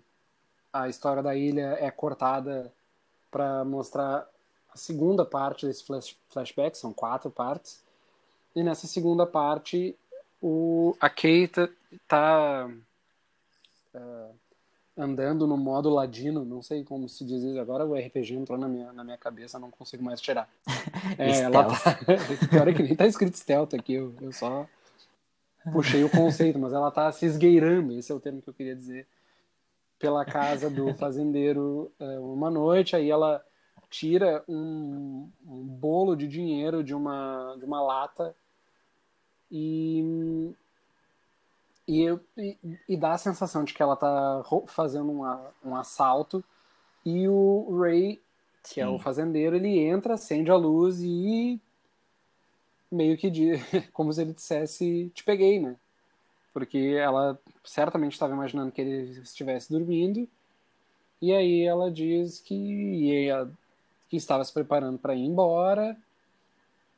a 0.71 0.87
história 0.87 1.21
da 1.21 1.35
ilha 1.35 1.77
é 1.79 1.89
cortada 1.91 2.71
para 3.31 3.63
mostrar 3.63 4.27
a 4.71 4.77
segunda 4.77 5.25
parte 5.25 5.65
desse 5.65 5.83
flash, 5.83 6.15
flashback, 6.29 6.77
são 6.77 6.93
quatro 6.93 7.29
partes. 7.29 7.83
E 8.55 8.63
nessa 8.63 8.87
segunda 8.87 9.25
parte, 9.25 9.95
o, 10.41 10.95
a 10.99 11.09
Kate 11.09 11.71
tá 12.07 12.69
uh, 13.93 14.35
andando 14.97 15.47
no 15.47 15.57
modo 15.57 15.89
ladino, 15.89 16.43
não 16.43 16.61
sei 16.61 16.83
como 16.83 17.07
se 17.07 17.23
diz 17.23 17.43
isso 17.43 17.59
agora, 17.59 17.85
o 17.85 17.95
RPG 17.95 18.35
entrou 18.35 18.57
na 18.57 18.67
minha, 18.67 18.91
na 18.91 19.03
minha 19.03 19.17
cabeça, 19.17 19.59
não 19.59 19.71
consigo 19.71 20.03
mais 20.03 20.19
tirar. 20.21 20.49
É, 21.17 21.41
ela 21.41 21.65
tá, 21.65 21.99
pior 22.49 22.67
é 22.67 22.73
que 22.73 22.83
nem 22.83 22.95
tá 22.95 23.05
escrito 23.05 23.37
stealth 23.37 23.73
aqui, 23.73 23.93
eu, 23.93 24.13
eu 24.21 24.31
só 24.31 24.67
puxei 25.71 26.03
o 26.03 26.09
conceito, 26.09 26.57
mas 26.59 26.73
ela 26.73 26.91
tá 26.91 27.11
se 27.11 27.25
esgueirando, 27.25 27.93
esse 27.93 28.11
é 28.11 28.15
o 28.15 28.19
termo 28.19 28.41
que 28.41 28.49
eu 28.49 28.53
queria 28.53 28.75
dizer, 28.75 29.07
pela 29.97 30.23
casa 30.25 30.69
do 30.69 30.93
fazendeiro 30.95 31.91
uh, 31.99 32.33
uma 32.33 32.49
noite, 32.49 32.95
aí 32.95 33.09
ela 33.09 33.43
tira 33.89 34.43
um, 34.47 35.29
um 35.45 35.63
bolo 35.63 36.15
de 36.15 36.27
dinheiro 36.27 36.83
de 36.83 36.93
uma, 36.93 37.55
de 37.57 37.65
uma 37.65 37.81
lata 37.81 38.35
e, 39.51 40.53
e, 41.87 42.05
e, 42.37 42.57
e, 42.87 42.97
dá 42.97 43.13
a 43.13 43.17
sensação 43.17 43.63
de 43.63 43.73
que 43.73 43.81
ela 43.81 43.95
tá 43.95 44.43
fazendo 44.67 45.11
uma, 45.11 45.51
um 45.65 45.75
assalto 45.75 46.43
e 47.03 47.27
o 47.27 47.79
Ray, 47.81 48.21
que 48.63 48.79
é 48.79 48.87
o 48.87 48.99
fazendeiro, 48.99 49.55
ele 49.55 49.79
entra, 49.79 50.13
acende 50.13 50.51
a 50.51 50.55
luz 50.55 51.01
e 51.01 51.59
meio 52.91 53.17
que 53.17 53.29
diz, 53.29 53.61
como 53.93 54.11
se 54.11 54.21
ele 54.21 54.33
dissesse 54.33 55.11
te 55.13 55.23
peguei, 55.23 55.59
né? 55.59 55.75
Porque 56.53 56.95
ela 56.99 57.39
certamente 57.63 58.13
estava 58.13 58.33
imaginando 58.33 58.71
que 58.71 58.81
ele 58.81 59.19
estivesse 59.21 59.71
dormindo 59.71 60.27
e 61.21 61.33
aí 61.33 61.63
ela 61.63 61.91
diz 61.91 62.39
que 62.39 62.55
ia, 62.55 63.49
que 64.09 64.17
estava 64.17 64.43
se 64.43 64.53
preparando 64.53 64.97
para 64.97 65.15
ir 65.15 65.25
embora 65.25 65.95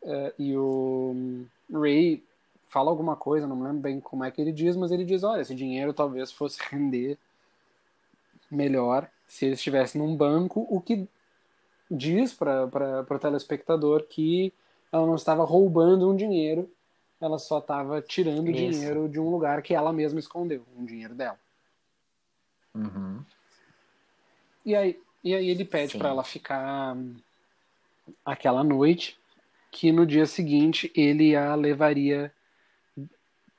uh, 0.03 0.33
e 0.37 0.55
o 0.55 1.45
Ray 1.71 2.23
fala 2.67 2.89
alguma 2.89 3.15
coisa, 3.15 3.47
não 3.47 3.55
me 3.55 3.63
lembro 3.63 3.81
bem 3.81 3.99
como 3.99 4.23
é 4.23 4.31
que 4.31 4.39
ele 4.39 4.51
diz, 4.51 4.77
mas 4.77 4.91
ele 4.91 5.03
diz, 5.03 5.23
olha, 5.23 5.41
esse 5.41 5.53
dinheiro 5.53 5.93
talvez 5.93 6.31
fosse 6.31 6.59
render 6.69 7.17
melhor 8.49 9.09
se 9.27 9.45
ele 9.45 9.55
estivesse 9.55 9.97
num 9.97 10.15
banco, 10.15 10.65
o 10.69 10.79
que 10.79 11.07
diz 11.89 12.33
para 12.33 13.05
o 13.09 13.19
telespectador 13.19 14.03
que 14.03 14.53
ela 14.91 15.05
não 15.05 15.15
estava 15.15 15.43
roubando 15.43 16.09
um 16.09 16.15
dinheiro, 16.15 16.69
ela 17.19 17.37
só 17.37 17.59
estava 17.59 18.01
tirando 18.01 18.49
Isso. 18.49 18.57
dinheiro 18.57 19.07
de 19.07 19.19
um 19.19 19.29
lugar 19.29 19.61
que 19.61 19.73
ela 19.73 19.93
mesma 19.93 20.19
escondeu, 20.19 20.65
um 20.75 20.83
dinheiro 20.83 21.13
dela. 21.13 21.39
Uhum. 22.73 23.23
E, 24.65 24.75
aí, 24.75 24.99
e 25.23 25.35
aí 25.35 25.49
ele 25.49 25.63
pede 25.63 25.97
para 25.97 26.09
ela 26.09 26.23
ficar 26.23 26.97
aquela 28.25 28.63
noite, 28.63 29.17
que 29.69 29.91
no 29.91 30.05
dia 30.05 30.25
seguinte 30.25 30.91
ele 30.95 31.35
a 31.35 31.55
levaria 31.55 32.33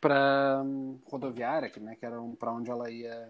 para 0.01 0.63
rodoviária, 1.09 1.71
que, 1.71 1.81
né, 1.81 1.95
que 1.95 2.05
era 2.05 2.21
para 2.39 2.53
onde 2.53 2.71
ela 2.71 2.91
ia, 2.91 3.29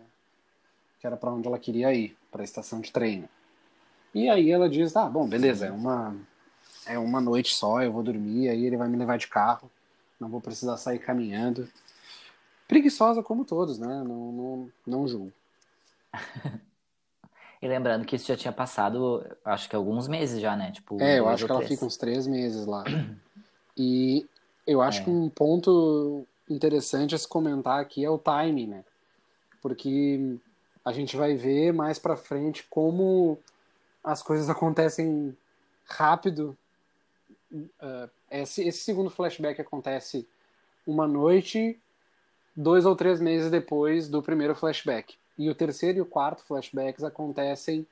que 0.98 1.06
era 1.06 1.16
para 1.16 1.30
onde 1.30 1.46
ela 1.46 1.58
queria 1.58 1.92
ir, 1.92 2.16
para 2.30 2.42
a 2.42 2.44
estação 2.44 2.80
de 2.80 2.90
treino. 2.90 3.28
E 4.14 4.28
aí 4.28 4.50
ela 4.50 4.68
diz: 4.68 4.96
"Ah, 4.96 5.08
bom, 5.08 5.28
beleza, 5.28 5.66
é 5.66 5.70
uma 5.70 6.16
é 6.86 6.98
uma 6.98 7.20
noite 7.20 7.54
só, 7.54 7.82
eu 7.82 7.92
vou 7.92 8.02
dormir, 8.02 8.48
aí 8.48 8.64
ele 8.64 8.76
vai 8.76 8.88
me 8.88 8.96
levar 8.96 9.18
de 9.18 9.28
carro, 9.28 9.70
não 10.20 10.28
vou 10.28 10.40
precisar 10.40 10.76
sair 10.76 10.98
caminhando". 10.98 11.68
Preguiçosa 12.68 13.22
como 13.22 13.44
todos, 13.44 13.78
né? 13.78 14.02
Não 14.04 14.32
não, 14.32 14.70
não 14.86 15.08
julgo. 15.08 15.32
E 17.62 17.68
lembrando 17.68 18.04
que 18.04 18.16
isso 18.16 18.26
já 18.26 18.36
tinha 18.36 18.52
passado, 18.52 19.24
acho 19.44 19.70
que 19.70 19.76
alguns 19.76 20.08
meses 20.08 20.40
já, 20.40 20.56
né? 20.56 20.72
Tipo, 20.72 21.00
é, 21.00 21.20
eu 21.20 21.28
acho 21.28 21.46
que 21.46 21.52
ela 21.52 21.62
fica 21.62 21.84
uns 21.84 21.96
três 21.96 22.26
meses 22.26 22.66
lá. 22.66 22.84
E 23.74 24.28
eu 24.66 24.82
acho 24.82 25.00
é. 25.00 25.04
que 25.04 25.10
um 25.10 25.30
ponto 25.30 26.26
interessante 26.46 27.14
a 27.14 27.18
se 27.18 27.26
comentar 27.26 27.80
aqui 27.80 28.04
é 28.04 28.10
o 28.10 28.18
timing, 28.18 28.66
né? 28.66 28.84
Porque 29.62 30.36
a 30.84 30.92
gente 30.92 31.16
vai 31.16 31.34
ver 31.34 31.72
mais 31.72 31.98
para 31.98 32.16
frente 32.16 32.66
como 32.68 33.38
as 34.04 34.22
coisas 34.22 34.48
acontecem 34.50 35.34
rápido. 35.86 36.54
Uh, 37.52 38.10
esse, 38.30 38.66
esse 38.66 38.78
segundo 38.78 39.10
flashback 39.10 39.60
acontece 39.60 40.26
uma 40.86 41.06
noite, 41.06 41.78
dois 42.56 42.86
ou 42.86 42.96
três 42.96 43.20
meses 43.20 43.50
depois 43.50 44.08
do 44.08 44.22
primeiro 44.22 44.54
flashback. 44.54 45.16
E 45.38 45.50
o 45.50 45.54
terceiro 45.54 45.98
e 45.98 46.00
o 46.00 46.06
quarto 46.06 46.42
flashbacks 46.44 47.04
acontecem 47.04 47.86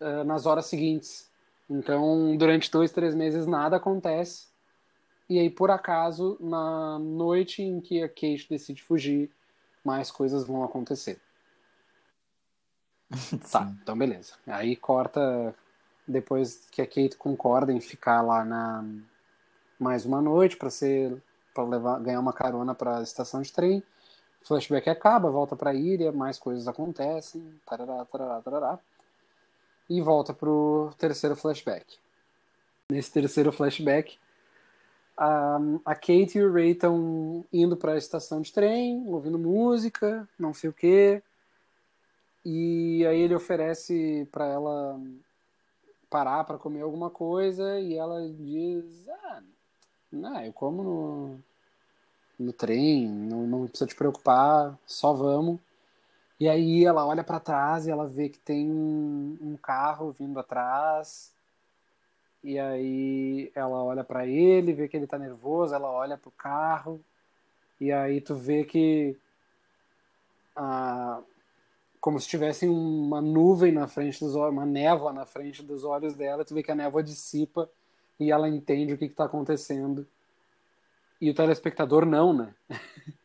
uh, 0.00 0.24
nas 0.24 0.46
horas 0.46 0.66
seguintes. 0.66 1.30
Então, 1.68 2.36
durante 2.36 2.70
dois, 2.70 2.92
três 2.92 3.14
meses 3.14 3.46
nada 3.46 3.76
acontece. 3.76 4.46
E 5.28 5.38
aí, 5.38 5.50
por 5.50 5.70
acaso, 5.70 6.36
na 6.40 6.98
noite 6.98 7.62
em 7.62 7.80
que 7.80 8.02
a 8.02 8.08
Kate 8.08 8.46
decide 8.48 8.82
fugir, 8.82 9.30
mais 9.84 10.10
coisas 10.10 10.46
vão 10.46 10.62
acontecer. 10.62 11.20
tá, 13.50 13.72
então 13.82 13.96
beleza. 13.96 14.34
Aí 14.46 14.76
corta 14.76 15.54
depois 16.06 16.66
que 16.70 16.80
a 16.80 16.86
Kate 16.86 17.16
concorda 17.16 17.72
em 17.72 17.80
ficar 17.80 18.22
lá 18.22 18.44
na 18.44 18.84
mais 19.78 20.06
uma 20.06 20.22
noite 20.22 20.56
para 20.56 20.70
ser 20.70 21.20
para 21.52 21.64
levar 21.64 22.00
ganhar 22.00 22.20
uma 22.20 22.32
carona 22.32 22.74
para 22.74 22.98
a 22.98 23.02
estação 23.02 23.42
de 23.42 23.52
trem. 23.52 23.82
O 24.42 24.46
flashback 24.46 24.88
acaba, 24.88 25.30
volta 25.30 25.56
para 25.56 25.70
a 25.70 25.74
ilha, 25.74 26.12
mais 26.12 26.38
coisas 26.38 26.68
acontecem, 26.68 27.42
tarará, 27.66 28.04
tarará, 28.04 28.40
tarará. 28.40 28.78
E 29.88 30.00
volta 30.00 30.32
pro 30.32 30.92
terceiro 30.98 31.34
flashback. 31.34 31.98
Nesse 32.90 33.10
terceiro 33.10 33.50
flashback, 33.52 34.18
a, 35.16 35.58
a 35.84 35.94
Kate 35.94 36.38
e 36.38 36.42
o 36.42 36.52
Ray 36.52 36.72
estão 36.72 37.44
indo 37.52 37.76
para 37.76 37.92
a 37.92 37.98
estação 37.98 38.40
de 38.40 38.52
trem, 38.52 39.04
ouvindo 39.08 39.38
música, 39.38 40.28
não 40.38 40.52
sei 40.52 40.70
o 40.70 40.72
quê. 40.72 41.22
E 42.44 43.04
aí 43.06 43.20
ele 43.20 43.34
oferece 43.34 44.28
para 44.30 44.46
ela 44.46 45.00
parar 46.16 46.44
para 46.44 46.56
comer 46.56 46.80
alguma 46.80 47.10
coisa 47.10 47.78
e 47.78 47.94
ela 47.94 48.26
diz: 48.26 49.06
Ah, 49.06 49.42
não, 50.10 50.40
eu 50.42 50.50
como 50.50 50.82
no, 50.82 51.38
no 52.38 52.52
trem, 52.54 53.06
não, 53.06 53.46
não 53.46 53.66
precisa 53.66 53.86
te 53.86 53.94
preocupar, 53.94 54.78
só 54.86 55.12
vamos. 55.12 55.60
E 56.40 56.48
aí 56.48 56.86
ela 56.86 57.04
olha 57.06 57.22
para 57.22 57.38
trás 57.38 57.86
e 57.86 57.90
ela 57.90 58.06
vê 58.06 58.30
que 58.30 58.38
tem 58.38 58.70
um, 58.70 59.36
um 59.42 59.56
carro 59.58 60.10
vindo 60.18 60.40
atrás 60.40 61.34
e 62.42 62.58
aí 62.58 63.52
ela 63.54 63.82
olha 63.84 64.02
para 64.02 64.26
ele, 64.26 64.72
vê 64.72 64.88
que 64.88 64.96
ele 64.96 65.06
tá 65.06 65.18
nervoso, 65.18 65.74
ela 65.74 65.90
olha 65.90 66.16
pro 66.16 66.30
carro. 66.30 66.98
E 67.78 67.92
aí 67.92 68.22
tu 68.22 68.34
vê 68.34 68.64
que 68.64 69.18
ah, 70.54 71.20
como 72.06 72.20
se 72.20 72.28
tivesse 72.28 72.68
uma 72.68 73.20
nuvem 73.20 73.72
na 73.72 73.88
frente 73.88 74.20
dos 74.20 74.36
olhos, 74.36 74.52
uma 74.52 74.64
névoa 74.64 75.12
na 75.12 75.26
frente 75.26 75.60
dos 75.60 75.82
olhos 75.82 76.14
dela, 76.14 76.44
tu 76.44 76.54
vê 76.54 76.62
que 76.62 76.70
a 76.70 76.74
névoa 76.76 77.02
dissipa 77.02 77.68
e 78.16 78.30
ela 78.30 78.48
entende 78.48 78.94
o 78.94 78.96
que 78.96 79.06
está 79.06 79.24
acontecendo. 79.24 80.06
E 81.20 81.28
o 81.28 81.34
telespectador 81.34 82.06
não, 82.06 82.32
né? 82.32 82.54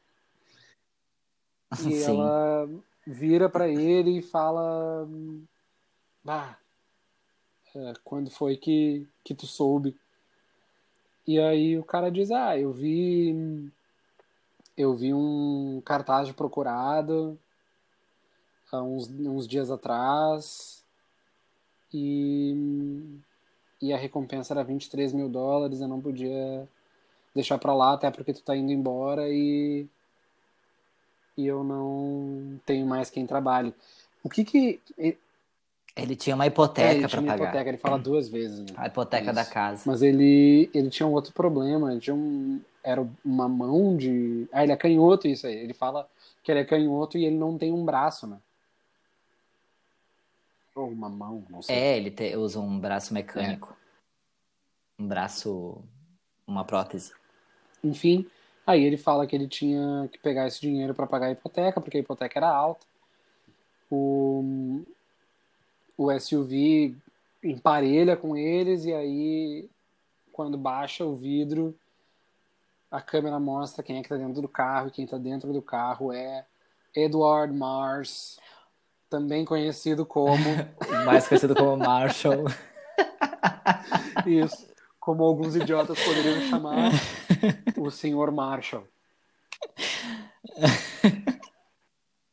e 1.74 1.92
Sim. 1.92 2.04
ela 2.06 2.68
vira 3.06 3.48
para 3.48 3.70
ele 3.70 4.18
e 4.18 4.24
fala: 4.24 5.08
Bah, 6.24 6.58
é, 7.76 7.94
quando 8.04 8.32
foi 8.32 8.58
que, 8.58 9.08
que 9.24 9.36
tu 9.36 9.46
soube? 9.46 9.96
E 11.28 11.40
aí 11.40 11.78
o 11.78 11.84
cara 11.84 12.10
diz, 12.10 12.32
ah, 12.32 12.58
eu 12.58 12.74
vi 12.74 13.72
eu 14.76 14.96
vi 14.96 15.14
um 15.14 15.84
cartaz 15.86 16.28
de 16.28 16.34
procurado 16.34 17.40
há 18.72 18.82
uns, 18.82 19.08
uns 19.08 19.48
dias 19.48 19.70
atrás 19.70 20.84
e, 21.94 22.56
e 23.82 23.94
a 23.94 23.98
recompensa 23.98 24.54
era 24.54 24.64
23 24.64 25.14
mil 25.14 25.30
dólares, 25.30 25.82
eu 25.82 25.88
não 25.88 26.02
podia 26.02 26.68
deixar 27.36 27.58
pra 27.58 27.74
lá, 27.74 27.94
até 27.94 28.10
porque 28.10 28.34
tu 28.34 28.42
tá 28.42 28.56
indo 28.56 28.72
embora 28.72 29.30
e, 29.30 29.86
e 31.38 31.46
eu 31.46 31.64
não 31.64 32.60
tenho 32.66 32.86
mais 32.86 33.10
quem 33.10 33.26
trabalhe. 33.26 33.74
O 34.24 34.30
que 34.30 34.46
que 34.46 34.80
ele 35.96 36.16
tinha 36.16 36.36
uma 36.36 36.48
hipoteca 36.48 37.06
é, 37.06 37.08
para 37.08 37.22
pagar. 37.22 37.36
Hipoteca, 37.36 37.70
ele 37.70 37.78
fala 37.78 38.00
duas 38.00 38.30
vezes. 38.30 38.60
Né? 38.60 38.74
A 38.78 38.88
hipoteca 38.88 39.26
Isso. 39.26 39.34
da 39.34 39.46
casa. 39.46 39.84
Mas 39.86 40.02
ele, 40.02 40.70
ele 40.74 40.90
tinha 40.90 41.06
um 41.06 41.12
outro 41.12 41.34
problema. 41.34 41.92
Ele 41.92 42.00
tinha 42.00 42.16
um, 42.16 42.62
era 42.84 43.06
uma 43.26 43.50
mão 43.50 43.98
de. 43.98 44.48
Ah, 44.52 44.64
ele 44.64 44.72
é 44.72 44.78
canhoto, 44.78 45.28
isso 45.28 45.46
aí. 45.46 45.56
Ele 45.56 45.74
fala 45.74 46.08
que 46.44 46.52
ele 46.52 46.62
é 46.62 46.66
canhoto 46.66 47.18
e 47.18 47.26
ele 47.26 47.38
não 47.38 47.58
tem 47.58 47.74
um 47.74 47.84
braço, 47.84 48.26
né? 48.26 48.38
Ou 50.76 50.90
uma 50.90 51.10
mão, 51.10 51.46
não 51.50 51.62
sei. 51.62 51.76
É, 51.76 51.98
ele 51.98 52.12
te, 52.12 52.36
usa 52.36 52.60
um 52.60 52.80
braço 52.80 53.14
mecânico. 53.14 53.76
É. 55.00 55.02
Um 55.02 55.08
braço. 55.08 55.84
Uma 56.48 56.66
prótese. 56.66 57.14
Enfim, 57.84 58.28
aí 58.66 58.84
ele 58.84 58.98
fala 58.98 59.26
que 59.26 59.36
ele 59.36 59.48
tinha 59.48 60.10
que 60.12 60.20
pegar 60.20 60.48
esse 60.48 60.60
dinheiro 60.60 60.94
para 60.94 61.08
pagar 61.08 61.28
a 61.28 61.32
hipoteca, 61.32 61.80
porque 61.80 61.98
a 61.98 62.00
hipoteca 62.02 62.40
era 62.40 62.50
alta. 62.50 62.86
O, 63.90 64.84
o 65.98 66.20
SUV 66.20 66.96
emparelha 67.44 68.16
com 68.16 68.38
eles 68.38 68.86
e 68.86 68.94
aí 68.94 69.70
quando 70.32 70.58
baixa 70.58 71.04
o 71.04 71.16
vidro 71.16 71.76
a 72.92 73.00
câmera 73.00 73.40
mostra 73.40 73.82
quem 73.82 73.98
é 73.98 74.04
que 74.04 74.10
tá 74.10 74.18
dentro 74.18 74.42
do 74.42 74.50
carro, 74.50 74.90
e 74.90 74.92
quem 74.92 75.08
tá 75.08 75.18
dentro 75.18 75.54
do 75.54 75.62
carro 75.62 76.12
é 76.12 76.46
Edward 76.94 77.54
Mars, 77.54 78.38
também 79.12 79.44
conhecido 79.44 80.06
como. 80.06 80.40
Mais 81.06 81.28
conhecido 81.28 81.54
como 81.54 81.76
Marshall. 81.76 82.46
Isso. 84.26 84.72
Como 85.00 85.24
alguns 85.24 85.56
idiotas 85.56 86.00
poderiam 86.02 86.42
chamar 86.50 86.92
o 87.78 87.92
senhor 87.92 88.32
Marshall. 88.32 88.88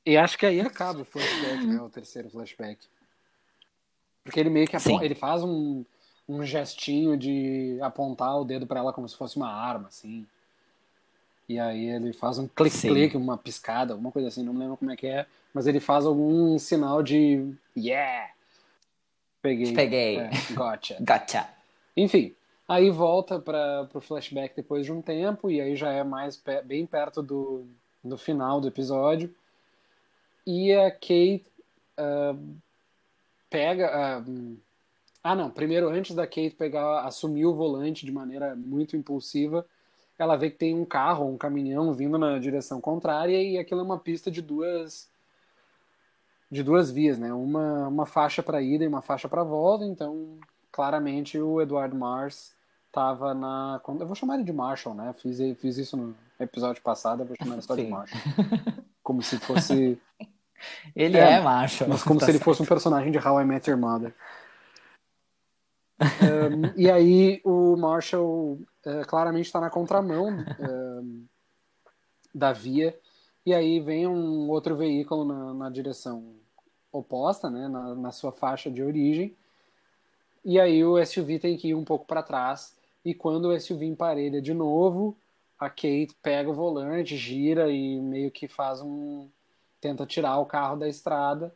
E 0.06 0.16
acho 0.16 0.38
que 0.38 0.46
aí 0.46 0.60
acaba 0.60 1.00
o 1.00 1.04
flashback, 1.04 1.66
né? 1.66 1.80
O 1.80 1.90
terceiro 1.90 2.30
flashback. 2.30 2.86
Porque 4.22 4.38
ele 4.38 4.50
meio 4.50 4.68
que 4.68 4.76
ele 5.02 5.14
faz 5.14 5.42
um, 5.42 5.84
um 6.28 6.44
gestinho 6.44 7.16
de 7.16 7.78
apontar 7.80 8.38
o 8.38 8.44
dedo 8.44 8.66
para 8.66 8.80
ela 8.80 8.92
como 8.92 9.08
se 9.08 9.16
fosse 9.16 9.36
uma 9.36 9.50
arma, 9.50 9.88
assim. 9.88 10.26
E 11.48 11.58
aí 11.58 11.88
ele 11.88 12.12
faz 12.12 12.38
um 12.38 12.46
clique-clique, 12.46 13.16
uma 13.16 13.38
piscada, 13.38 13.94
alguma 13.94 14.12
coisa 14.12 14.28
assim, 14.28 14.42
não 14.42 14.52
me 14.52 14.60
lembro 14.60 14.76
como 14.76 14.90
é 14.90 14.96
que 14.96 15.06
é. 15.06 15.26
Mas 15.54 15.66
ele 15.66 15.80
faz 15.80 16.04
algum 16.04 16.58
sinal 16.58 17.02
de 17.02 17.54
yeah! 17.76 18.30
Peguei. 19.40 19.72
Peguei. 19.72 20.18
É, 20.18 20.30
gotcha. 20.52 20.96
Gotcha. 21.00 21.48
Enfim, 21.96 22.34
aí 22.68 22.90
volta 22.90 23.38
para 23.38 23.88
o 23.94 24.00
flashback 24.00 24.54
depois 24.54 24.84
de 24.84 24.92
um 24.92 25.00
tempo, 25.00 25.50
e 25.50 25.60
aí 25.60 25.74
já 25.74 25.90
é 25.90 26.04
mais 26.04 26.40
bem 26.64 26.84
perto 26.84 27.22
do, 27.22 27.64
do 28.04 28.18
final 28.18 28.60
do 28.60 28.68
episódio. 28.68 29.34
E 30.46 30.72
a 30.72 30.90
Kate 30.90 31.44
ah, 31.98 32.36
pega. 33.50 33.90
ah, 33.92 34.24
ah, 35.22 35.34
não, 35.34 35.50
primeiro, 35.50 35.88
antes 35.88 36.14
da 36.14 36.26
Kate 36.26 36.54
pegar, 36.56 37.00
assumir 37.04 37.44
o 37.44 37.54
volante 37.54 38.06
de 38.06 38.12
maneira 38.12 38.54
muito 38.54 38.96
impulsiva, 38.96 39.66
ela 40.18 40.36
vê 40.36 40.50
que 40.50 40.58
tem 40.58 40.74
um 40.74 40.84
carro, 40.84 41.28
um 41.28 41.38
caminhão 41.38 41.92
vindo 41.94 42.18
na 42.18 42.38
direção 42.38 42.80
contrária, 42.80 43.40
e 43.42 43.58
aquilo 43.58 43.80
é 43.80 43.84
uma 43.84 43.98
pista 43.98 44.30
de 44.30 44.42
duas 44.42 45.08
de 46.50 46.62
duas 46.62 46.90
vias, 46.90 47.18
né? 47.18 47.32
Uma, 47.32 47.88
uma 47.88 48.06
faixa 48.06 48.42
para 48.42 48.62
ida 48.62 48.84
e 48.84 48.88
uma 48.88 49.02
faixa 49.02 49.28
para 49.28 49.44
volta, 49.44 49.84
então 49.84 50.38
claramente 50.72 51.38
o 51.38 51.60
Edward 51.60 51.94
Mars 51.94 52.54
estava 52.86 53.34
na. 53.34 53.80
Eu 53.86 54.06
vou 54.06 54.14
chamar 54.14 54.34
ele 54.36 54.44
de 54.44 54.52
Marshall, 54.52 54.94
né? 54.94 55.14
Fiz, 55.18 55.38
fiz 55.58 55.76
isso 55.78 55.96
no 55.96 56.16
episódio 56.40 56.82
passado, 56.82 57.22
eu 57.22 57.26
vou 57.26 57.36
chamar 57.36 57.54
ele 57.54 57.62
só 57.62 57.76
de. 57.76 57.86
Marshall. 57.86 58.20
Como 59.02 59.22
se 59.22 59.38
fosse. 59.38 59.98
Ele 60.94 61.16
É, 61.16 61.34
é, 61.34 61.40
Marshall. 61.40 61.88
Mas 61.88 62.02
como 62.02 62.18
Tá 62.18 62.26
se 62.26 62.32
ele 62.32 62.38
certo. 62.38 62.44
fosse 62.44 62.62
um 62.62 62.66
personagem 62.66 63.12
de 63.12 63.18
How 63.18 63.40
I 63.40 63.44
Met 63.44 63.70
Your 63.70 63.78
Mother. 63.78 64.12
Um, 66.00 66.72
e 66.76 66.90
aí 66.90 67.40
o 67.44 67.76
Marshall 67.76 68.58
eh, 68.88 69.04
claramente 69.04 69.46
está 69.46 69.60
na 69.60 69.70
contramão 69.70 70.28
um, 70.58 71.26
da 72.34 72.52
via. 72.52 72.98
E 73.44 73.54
aí 73.54 73.80
vem 73.80 74.06
um 74.06 74.48
outro 74.48 74.76
veículo 74.76 75.24
na, 75.24 75.54
na 75.54 75.70
direção 75.70 76.34
oposta, 76.90 77.50
né, 77.50 77.68
na, 77.68 77.94
na 77.94 78.12
sua 78.12 78.32
faixa 78.32 78.70
de 78.70 78.82
origem. 78.82 79.36
E 80.44 80.58
aí 80.58 80.84
o 80.84 81.04
SUV 81.04 81.38
tem 81.38 81.56
que 81.56 81.68
ir 81.68 81.74
um 81.74 81.84
pouco 81.84 82.06
para 82.06 82.22
trás. 82.22 82.76
E 83.04 83.14
quando 83.14 83.46
o 83.46 83.60
SUV 83.60 83.86
emparelha 83.86 84.40
de 84.40 84.54
novo, 84.54 85.16
a 85.58 85.68
Kate 85.68 86.16
pega 86.22 86.50
o 86.50 86.54
volante, 86.54 87.16
gira 87.16 87.70
e 87.70 88.00
meio 88.00 88.30
que 88.30 88.48
faz 88.48 88.80
um. 88.80 89.28
tenta 89.80 90.06
tirar 90.06 90.38
o 90.38 90.46
carro 90.46 90.76
da 90.76 90.88
estrada. 90.88 91.54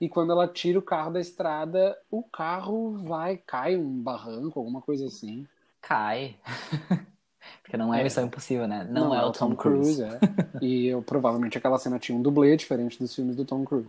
E 0.00 0.08
quando 0.08 0.32
ela 0.32 0.46
tira 0.46 0.78
o 0.78 0.82
carro 0.82 1.12
da 1.12 1.20
estrada, 1.20 1.98
o 2.10 2.22
carro 2.22 2.98
vai, 2.98 3.38
cai 3.38 3.76
um 3.76 4.02
barranco, 4.02 4.58
alguma 4.58 4.82
coisa 4.82 5.06
assim. 5.06 5.46
Cai. 5.86 6.36
Porque 7.62 7.76
não 7.76 7.92
é, 7.94 8.00
É. 8.00 8.04
Missão 8.04 8.24
Impossível, 8.26 8.66
né? 8.66 8.84
Não, 8.90 9.14
é 9.14 9.24
o 9.24 9.30
Tom, 9.32 9.54
Cruise. 9.54 10.02
é. 10.02 10.18
E 10.60 10.86
eu, 10.86 11.02
provavelmente 11.02 11.56
aquela 11.58 11.78
cena 11.78 11.98
tinha 11.98 12.16
um 12.16 12.22
dublê 12.22 12.56
diferente 12.56 12.98
dos 12.98 13.14
filmes 13.14 13.36
do 13.36 13.44
Tom 13.44 13.64
Cruise. 13.64 13.88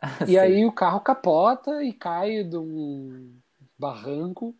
E 0.22 0.26
Sim. 0.32 0.36
aí 0.38 0.64
o 0.64 0.70
carro 0.72 1.00
capota 1.00 1.82
e 1.82 1.92
cai 1.92 2.44
de 2.44 2.56
um 2.56 3.36
barranco. 3.76 4.54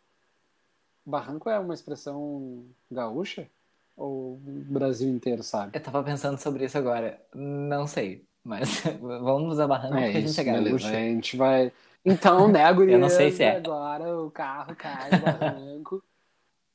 Barranco 1.07 1.49
é 1.49 1.59
uma 1.59 1.75
expressão 1.75 2.64
gaúcha? 2.90 3.49
Ou 3.97 4.35
o 4.35 4.40
Brasil 4.44 5.09
inteiro 5.09 5.42
sabe? 5.42 5.77
Eu 5.79 5.83
tava 5.83 6.03
pensando 6.05 6.38
sobre 6.38 6.64
isso 6.64 6.77
agora. 6.79 7.21
Não 7.35 7.87
sei. 7.87 8.27
Mas 8.44 8.81
vamos 9.01 9.53
usar 9.55 9.66
barranco 9.66 9.97
É 9.97 10.03
porque 10.05 10.18
a 10.18 10.21
isso, 10.21 10.35
gente 10.35 10.40
é 10.40 10.44
beleza. 10.44 10.71
gaúcho. 10.71 10.87
A 10.88 10.90
gente 10.92 11.37
vai. 11.37 11.73
Então, 12.12 12.49
né, 12.49 12.73
gurias, 12.73 12.94
Eu 12.97 13.01
não 13.01 13.09
sei 13.09 13.31
se 13.31 13.42
é. 13.42 13.57
agora 13.57 14.16
o 14.18 14.31
carro 14.31 14.75
cai 14.75 15.11
no 15.11 15.18
barranco. 15.21 16.03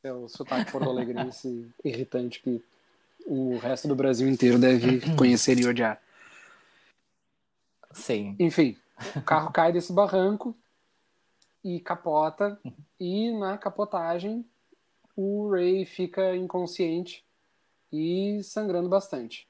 É 0.03 0.11
o 0.11 0.27
sotaque 0.27 0.71
porto-alegrense 0.71 1.71
irritante 1.83 2.41
que 2.41 2.61
o 3.25 3.57
resto 3.57 3.87
do 3.87 3.95
Brasil 3.95 4.27
inteiro 4.27 4.59
deve 4.59 5.01
conhecer 5.15 5.57
e 5.57 5.65
odiar. 5.65 6.01
Sim. 7.91 8.35
Enfim, 8.39 8.77
o 9.15 9.21
carro 9.21 9.51
cai 9.51 9.71
desse 9.71 9.93
barranco 9.93 10.55
e 11.63 11.79
capota. 11.79 12.59
E 12.99 13.31
na 13.31 13.57
capotagem, 13.57 14.45
o 15.15 15.49
Ray 15.49 15.85
fica 15.85 16.35
inconsciente 16.35 17.23
e 17.91 18.41
sangrando 18.43 18.89
bastante. 18.89 19.47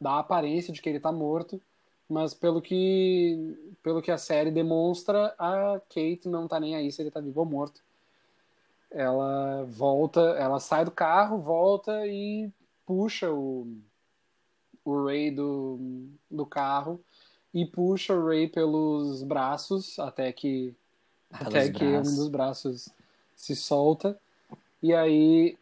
Dá 0.00 0.12
a 0.12 0.18
aparência 0.18 0.72
de 0.72 0.82
que 0.82 0.88
ele 0.88 1.00
tá 1.00 1.10
morto, 1.10 1.60
mas 2.08 2.32
pelo 2.32 2.62
que, 2.62 3.76
pelo 3.82 4.00
que 4.00 4.10
a 4.10 4.18
série 4.18 4.50
demonstra, 4.50 5.34
a 5.38 5.80
Kate 5.88 6.28
não 6.28 6.46
tá 6.46 6.60
nem 6.60 6.76
aí 6.76 6.90
se 6.90 7.02
ele 7.02 7.10
tá 7.10 7.20
vivo 7.20 7.40
ou 7.40 7.46
morto. 7.46 7.80
Ela 8.90 9.64
volta, 9.64 10.20
ela 10.38 10.60
sai 10.60 10.84
do 10.84 10.90
carro, 10.90 11.38
volta 11.38 12.06
e 12.06 12.50
puxa 12.86 13.30
o, 13.30 13.66
o 14.84 15.04
Ray 15.04 15.30
do, 15.30 16.08
do 16.30 16.46
carro 16.46 17.00
e 17.52 17.66
puxa 17.66 18.14
o 18.14 18.26
Ray 18.26 18.48
pelos 18.48 19.22
braços 19.22 19.98
até 19.98 20.32
que 20.32 20.74
Pelos 21.38 21.54
até 21.54 21.70
que 21.70 21.84
um 21.84 22.02
dos 22.02 22.28
braços 22.28 22.88
se 23.34 23.56
solta 23.56 24.18
e 24.80 24.94
aí 24.94 25.58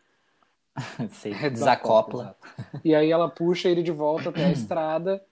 Sim. 1.11 1.33
É, 1.33 1.51
Desacopla. 1.51 2.37
exato. 2.49 2.81
E 2.85 2.95
aí 2.95 3.11
ela 3.11 3.29
puxa 3.29 3.69
ele 3.69 3.83
de 3.83 3.93
volta 3.93 4.31
até 4.31 4.45
a 4.45 4.53
estrada. 4.53 5.25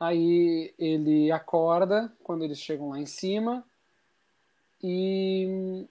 Aí 0.00 0.72
ele 0.78 1.30
acorda 1.30 2.10
quando 2.24 2.42
eles 2.42 2.58
chegam 2.58 2.88
lá 2.88 2.98
em 2.98 3.06
cima. 3.06 3.62
E 4.82 5.86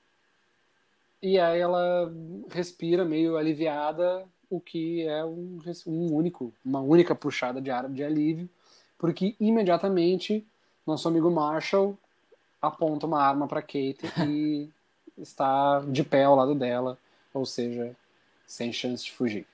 e 1.22 1.38
aí 1.38 1.60
ela 1.60 2.12
respira 2.50 3.04
meio 3.04 3.36
aliviada, 3.38 4.26
o 4.50 4.60
que 4.60 5.06
é 5.06 5.24
um, 5.24 5.60
um 5.86 6.13
único, 6.13 6.54
uma 6.63 6.80
única 6.80 7.13
puxada 7.13 7.62
de 7.62 7.69
ar 7.69 7.89
de 7.89 8.04
alívio, 8.04 8.50
porque 8.98 9.36
imediatamente 9.39 10.48
nosso 10.88 11.08
amigo 11.08 11.30
Marshall 11.30 11.98
aponta 12.62 13.06
uma 13.06 13.22
arma 13.22 13.48
para 13.48 13.62
Kate 13.62 14.00
e 14.28 14.69
está 15.17 15.82
de 15.82 16.04
pé 16.04 16.24
ao 16.24 16.36
lado 16.36 16.56
dela, 16.56 16.98
ou 17.34 17.45
seja, 17.45 17.93
sem 18.48 18.72
chance 18.72 19.04
de 19.04 19.12
fugir. 19.12 19.45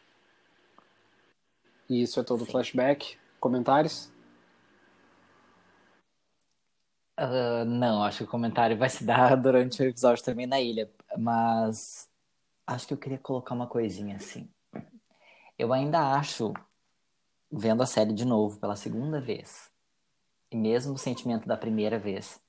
E 1.90 2.02
isso 2.02 2.20
é 2.20 2.24
todo 2.24 2.44
o 2.44 2.46
flashback. 2.46 3.18
Comentários? 3.40 4.15
Ah, 7.18 7.64
não, 7.66 8.04
acho 8.04 8.20
que 8.20 8.24
o 8.26 8.28
comentário 8.28 8.78
vai 8.78 8.90
se 8.90 9.04
dar 9.04 9.36
durante 9.42 9.82
o 9.82 9.86
episódio 9.86 10.24
também 10.24 10.46
na 10.46 10.60
ilha. 10.60 10.92
Mas 11.18 12.10
acho 12.68 12.88
que 12.88 12.94
eu 12.94 12.98
queria 12.98 13.18
colocar 13.18 13.56
uma 13.56 13.68
coisinha 13.68 14.18
assim. 14.18 14.50
Eu 15.58 15.72
ainda 15.72 16.14
acho, 16.18 16.54
vendo 17.52 17.82
a 17.82 17.86
série 17.86 18.14
de 18.14 18.26
novo 18.26 18.60
pela 18.60 18.76
segunda 18.76 19.22
vez, 19.22 19.72
e 20.52 20.58
mesmo 20.58 20.94
o 20.94 20.98
sentimento 20.98 21.48
da 21.48 21.56
primeira 21.56 21.98
vez, 21.98 22.42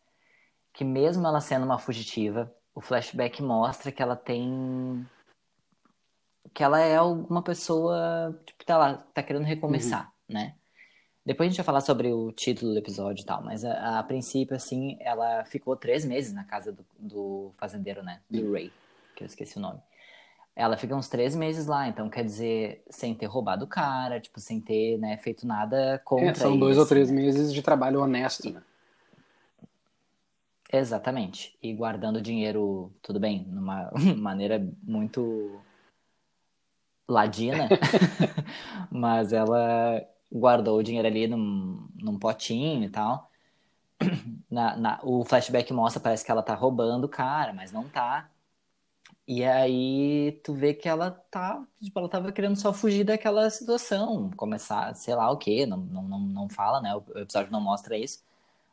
que 0.72 0.84
mesmo 0.84 1.26
ela 1.26 1.40
sendo 1.40 1.64
uma 1.64 1.78
fugitiva, 1.78 2.52
o 2.74 2.80
flashback 2.80 3.40
mostra 3.42 3.92
que 3.92 4.02
ela 4.02 4.16
tem. 4.16 5.06
que 6.52 6.62
ela 6.62 6.80
é 6.80 6.96
alguma 6.96 7.42
pessoa, 7.42 8.38
tipo, 8.44 8.64
tá 8.64 8.76
lá, 8.76 8.94
tá 9.14 9.22
querendo 9.22 9.44
recomeçar, 9.44 10.12
né? 10.28 10.56
Depois 11.26 11.48
a 11.48 11.50
gente 11.50 11.56
vai 11.56 11.64
falar 11.66 11.80
sobre 11.80 12.12
o 12.12 12.30
título 12.30 12.72
do 12.72 12.78
episódio 12.78 13.22
e 13.22 13.26
tal, 13.26 13.42
mas 13.42 13.64
a, 13.64 13.98
a 13.98 14.02
princípio, 14.04 14.54
assim, 14.54 14.96
ela 15.00 15.44
ficou 15.44 15.74
três 15.74 16.04
meses 16.04 16.32
na 16.32 16.44
casa 16.44 16.70
do, 16.70 16.86
do 16.96 17.50
fazendeiro, 17.56 18.00
né? 18.00 18.20
Do 18.30 18.52
Ray, 18.52 18.72
que 19.16 19.24
eu 19.24 19.26
esqueci 19.26 19.58
o 19.58 19.60
nome. 19.60 19.80
Ela 20.54 20.76
fica 20.76 20.94
uns 20.94 21.08
três 21.08 21.34
meses 21.34 21.66
lá, 21.66 21.88
então 21.88 22.08
quer 22.08 22.24
dizer, 22.24 22.84
sem 22.88 23.12
ter 23.12 23.26
roubado 23.26 23.64
o 23.64 23.68
cara, 23.68 24.20
tipo, 24.20 24.38
sem 24.38 24.60
ter, 24.60 24.98
né, 24.98 25.16
feito 25.16 25.44
nada 25.44 26.00
contra 26.04 26.30
É, 26.30 26.34
são 26.34 26.52
ele, 26.52 26.60
dois 26.60 26.78
ou 26.78 26.86
três 26.86 27.10
né? 27.10 27.16
meses 27.16 27.52
de 27.52 27.60
trabalho 27.60 28.00
honesto, 28.00 28.48
né? 28.48 28.62
Exatamente. 30.72 31.58
E 31.60 31.74
guardando 31.74 32.22
dinheiro, 32.22 32.92
tudo 33.02 33.18
bem, 33.18 33.44
numa 33.48 33.90
maneira 34.16 34.64
muito 34.80 35.60
ladina, 37.08 37.68
mas 38.90 39.32
ela 39.32 40.06
guardou 40.32 40.78
o 40.78 40.82
dinheiro 40.82 41.08
ali 41.08 41.26
num, 41.26 41.88
num 41.96 42.18
potinho 42.18 42.84
e 42.84 42.90
tal. 42.90 43.30
Na, 44.50 44.76
na- 44.76 45.00
o 45.02 45.24
flashback 45.24 45.72
mostra, 45.72 46.00
parece 46.00 46.24
que 46.24 46.30
ela 46.30 46.42
tá 46.42 46.54
roubando 46.54 47.04
o 47.04 47.08
cara, 47.08 47.52
mas 47.52 47.72
não 47.72 47.88
tá. 47.88 48.30
E 49.26 49.42
aí 49.44 50.40
tu 50.44 50.54
vê 50.54 50.72
que 50.72 50.88
ela 50.88 51.10
tá, 51.10 51.64
tipo, 51.82 51.98
ela 51.98 52.08
tava 52.08 52.30
querendo 52.32 52.56
só 52.56 52.72
fugir 52.72 53.04
daquela 53.04 53.50
situação, 53.50 54.30
começar, 54.36 54.94
sei 54.94 55.14
lá 55.16 55.30
o 55.30 55.36
quê, 55.36 55.66
não, 55.66 55.78
não, 55.78 56.02
não, 56.02 56.20
não 56.20 56.48
fala, 56.48 56.80
né? 56.80 56.94
O 56.94 57.18
episódio 57.18 57.50
não 57.50 57.60
mostra 57.60 57.96
isso, 57.98 58.22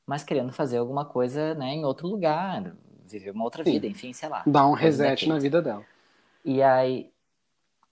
mas 0.05 0.23
querendo 0.23 0.53
fazer 0.53 0.77
alguma 0.77 1.05
coisa, 1.05 1.55
né, 1.55 1.73
em 1.73 1.85
outro 1.85 2.07
lugar, 2.07 2.75
viver 3.07 3.31
uma 3.31 3.43
outra 3.43 3.63
Sim. 3.63 3.73
vida, 3.73 3.87
enfim, 3.87 4.13
sei 4.13 4.29
lá. 4.29 4.43
Dar 4.45 4.67
um 4.67 4.73
reset 4.73 5.27
na 5.27 5.39
vida 5.39 5.61
dela. 5.61 5.83
E 6.45 6.61
aí, 6.61 7.11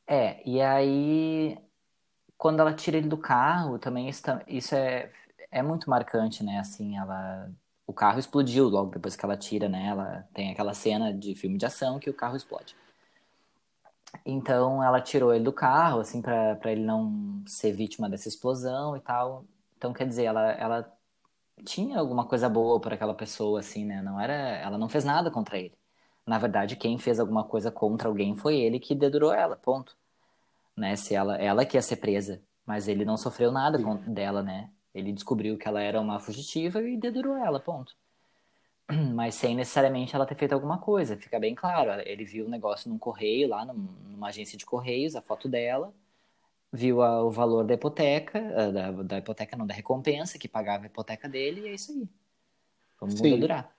é, 0.08 0.48
e 0.48 0.62
aí 0.62 1.58
quando 2.42 2.60
ela 2.60 2.74
tira 2.74 2.98
ele 2.98 3.08
do 3.08 3.18
carro, 3.20 3.78
também 3.78 4.10
isso, 4.10 4.24
isso 4.48 4.74
é, 4.74 5.12
é 5.52 5.62
muito 5.62 5.88
marcante, 5.88 6.44
né? 6.44 6.58
Assim, 6.58 6.98
ela 6.98 7.52
o 7.86 7.94
carro 7.94 8.20
explodiu 8.20 8.68
logo 8.68 8.90
depois 8.92 9.16
que 9.16 9.24
ela 9.24 9.38
tira, 9.38 9.70
né? 9.70 9.88
Ela 9.90 10.28
tem 10.34 10.52
aquela 10.52 10.74
cena 10.74 11.14
de 11.14 11.36
filme 11.36 11.60
de 11.60 11.68
ação 11.68 12.00
que 12.00 12.10
o 12.10 12.14
carro 12.16 12.36
explode. 12.36 12.76
Então 14.26 14.84
ela 14.84 15.00
tirou 15.02 15.34
ele 15.34 15.44
do 15.44 15.54
carro, 15.54 16.00
assim, 16.00 16.20
para 16.20 16.72
ele 16.72 16.84
não 16.84 17.44
ser 17.46 17.74
vítima 17.74 18.10
dessa 18.10 18.28
explosão 18.28 18.98
e 18.98 19.02
tal. 19.02 19.46
Então, 19.78 19.94
quer 19.94 20.08
dizer, 20.08 20.24
ela, 20.26 20.52
ela 20.54 20.98
tinha 21.66 22.00
alguma 22.00 22.28
coisa 22.28 22.50
boa 22.50 22.80
por 22.82 22.94
aquela 22.94 23.14
pessoa, 23.16 23.60
assim, 23.60 23.86
né? 23.86 24.02
Não 24.02 24.20
era, 24.20 24.34
ela 24.34 24.78
não 24.80 24.90
fez 24.90 25.06
nada 25.06 25.32
contra 25.32 25.60
ele. 25.60 25.78
Na 26.26 26.40
verdade, 26.40 26.76
quem 26.76 26.98
fez 26.98 27.20
alguma 27.20 27.44
coisa 27.46 27.72
contra 27.72 28.08
alguém 28.10 28.36
foi 28.36 28.58
ele 28.60 28.80
que 28.80 28.96
dedurou 28.96 29.34
ela, 29.34 29.56
ponto 29.58 29.96
né? 30.82 30.96
Se 30.96 31.14
ela, 31.14 31.38
ela 31.38 31.64
que 31.64 31.78
ia 31.78 31.82
ser 31.82 31.98
presa, 31.98 32.42
mas 32.66 32.88
ele 32.88 33.06
não 33.06 33.16
sofreu 33.16 33.52
nada 33.52 33.82
com, 33.82 33.96
dela, 34.12 34.42
né? 34.42 34.70
Ele 34.94 35.14
descobriu 35.14 35.58
que 35.58 35.68
ela 35.68 35.82
era 35.82 36.02
uma 36.02 36.20
fugitiva 36.20 36.82
e 36.82 36.98
dedurou 36.98 37.38
ela, 37.38 37.60
ponto. 37.60 37.96
Mas 39.16 39.36
sem 39.36 39.56
necessariamente 39.56 40.14
ela 40.14 40.26
ter 40.26 40.36
feito 40.36 40.52
alguma 40.52 40.80
coisa, 40.80 41.16
fica 41.16 41.40
bem 41.40 41.56
claro. 41.56 42.02
Ele 42.06 42.26
viu 42.26 42.46
o 42.46 42.50
negócio 42.50 42.90
num 42.90 42.98
correio, 42.98 43.48
lá 43.48 43.64
numa 43.64 44.28
agência 44.28 44.58
de 44.58 44.66
correios, 44.66 45.16
a 45.16 45.22
foto 45.22 45.48
dela, 45.48 45.94
viu 46.74 47.02
a, 47.02 47.24
o 47.24 47.32
valor 47.32 47.64
da 47.64 47.76
hipoteca, 47.76 48.40
ah, 48.54 48.72
da, 48.72 48.92
da, 48.92 49.18
hipoteca 49.20 49.56
não, 49.56 49.66
da 49.66 49.74
recompensa 49.74 50.38
que 50.38 50.48
pagava 50.48 50.84
a 50.84 50.88
hipoteca 50.88 51.30
dele, 51.30 51.62
e 51.62 51.68
é 51.70 51.74
isso 51.74 51.94
aí. 51.94 52.10
Vamos 53.00 53.16
Sim. 53.16 53.24
dedurar. 53.24 53.74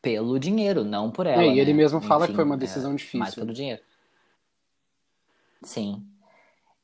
Pelo 0.00 0.38
dinheiro, 0.38 0.84
não 0.84 1.10
por 1.10 1.26
ela. 1.26 1.42
É, 1.42 1.48
e 1.48 1.58
ele 1.58 1.72
né? 1.72 1.78
mesmo 1.78 2.00
fala 2.00 2.24
Enfim, 2.24 2.32
que 2.32 2.36
foi 2.36 2.44
uma 2.44 2.56
decisão 2.56 2.92
é, 2.92 2.96
difícil. 2.96 3.18
Mais 3.18 3.34
pelo 3.34 3.52
dinheiro. 3.52 3.82
Sim. 5.62 6.06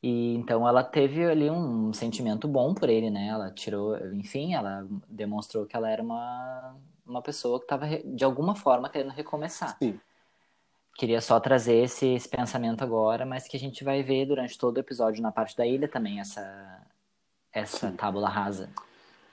E 0.06 0.34
então 0.34 0.68
ela 0.68 0.84
teve 0.84 1.24
ali 1.24 1.50
um 1.50 1.90
sentimento 1.94 2.46
bom 2.46 2.74
por 2.74 2.90
ele, 2.90 3.08
né? 3.08 3.28
Ela 3.28 3.50
tirou, 3.50 3.96
enfim, 4.12 4.52
ela 4.52 4.86
demonstrou 5.08 5.64
que 5.64 5.74
ela 5.74 5.90
era 5.90 6.02
uma, 6.02 6.76
uma 7.06 7.22
pessoa 7.22 7.58
que 7.58 7.64
estava 7.64 7.86
de 8.04 8.22
alguma 8.22 8.54
forma 8.54 8.90
querendo 8.90 9.12
recomeçar. 9.12 9.78
Sim. 9.78 9.98
Queria 10.94 11.22
só 11.22 11.40
trazer 11.40 11.84
esse, 11.84 12.06
esse 12.06 12.28
pensamento 12.28 12.84
agora, 12.84 13.24
mas 13.24 13.48
que 13.48 13.56
a 13.56 13.58
gente 13.58 13.82
vai 13.82 14.02
ver 14.02 14.26
durante 14.26 14.58
todo 14.58 14.76
o 14.76 14.80
episódio 14.80 15.22
na 15.22 15.32
parte 15.32 15.56
da 15.56 15.66
ilha 15.66 15.88
também 15.88 16.20
essa 16.20 16.82
essa 17.50 17.88
Sim. 17.88 17.96
tábula 17.96 18.28
rasa. 18.28 18.68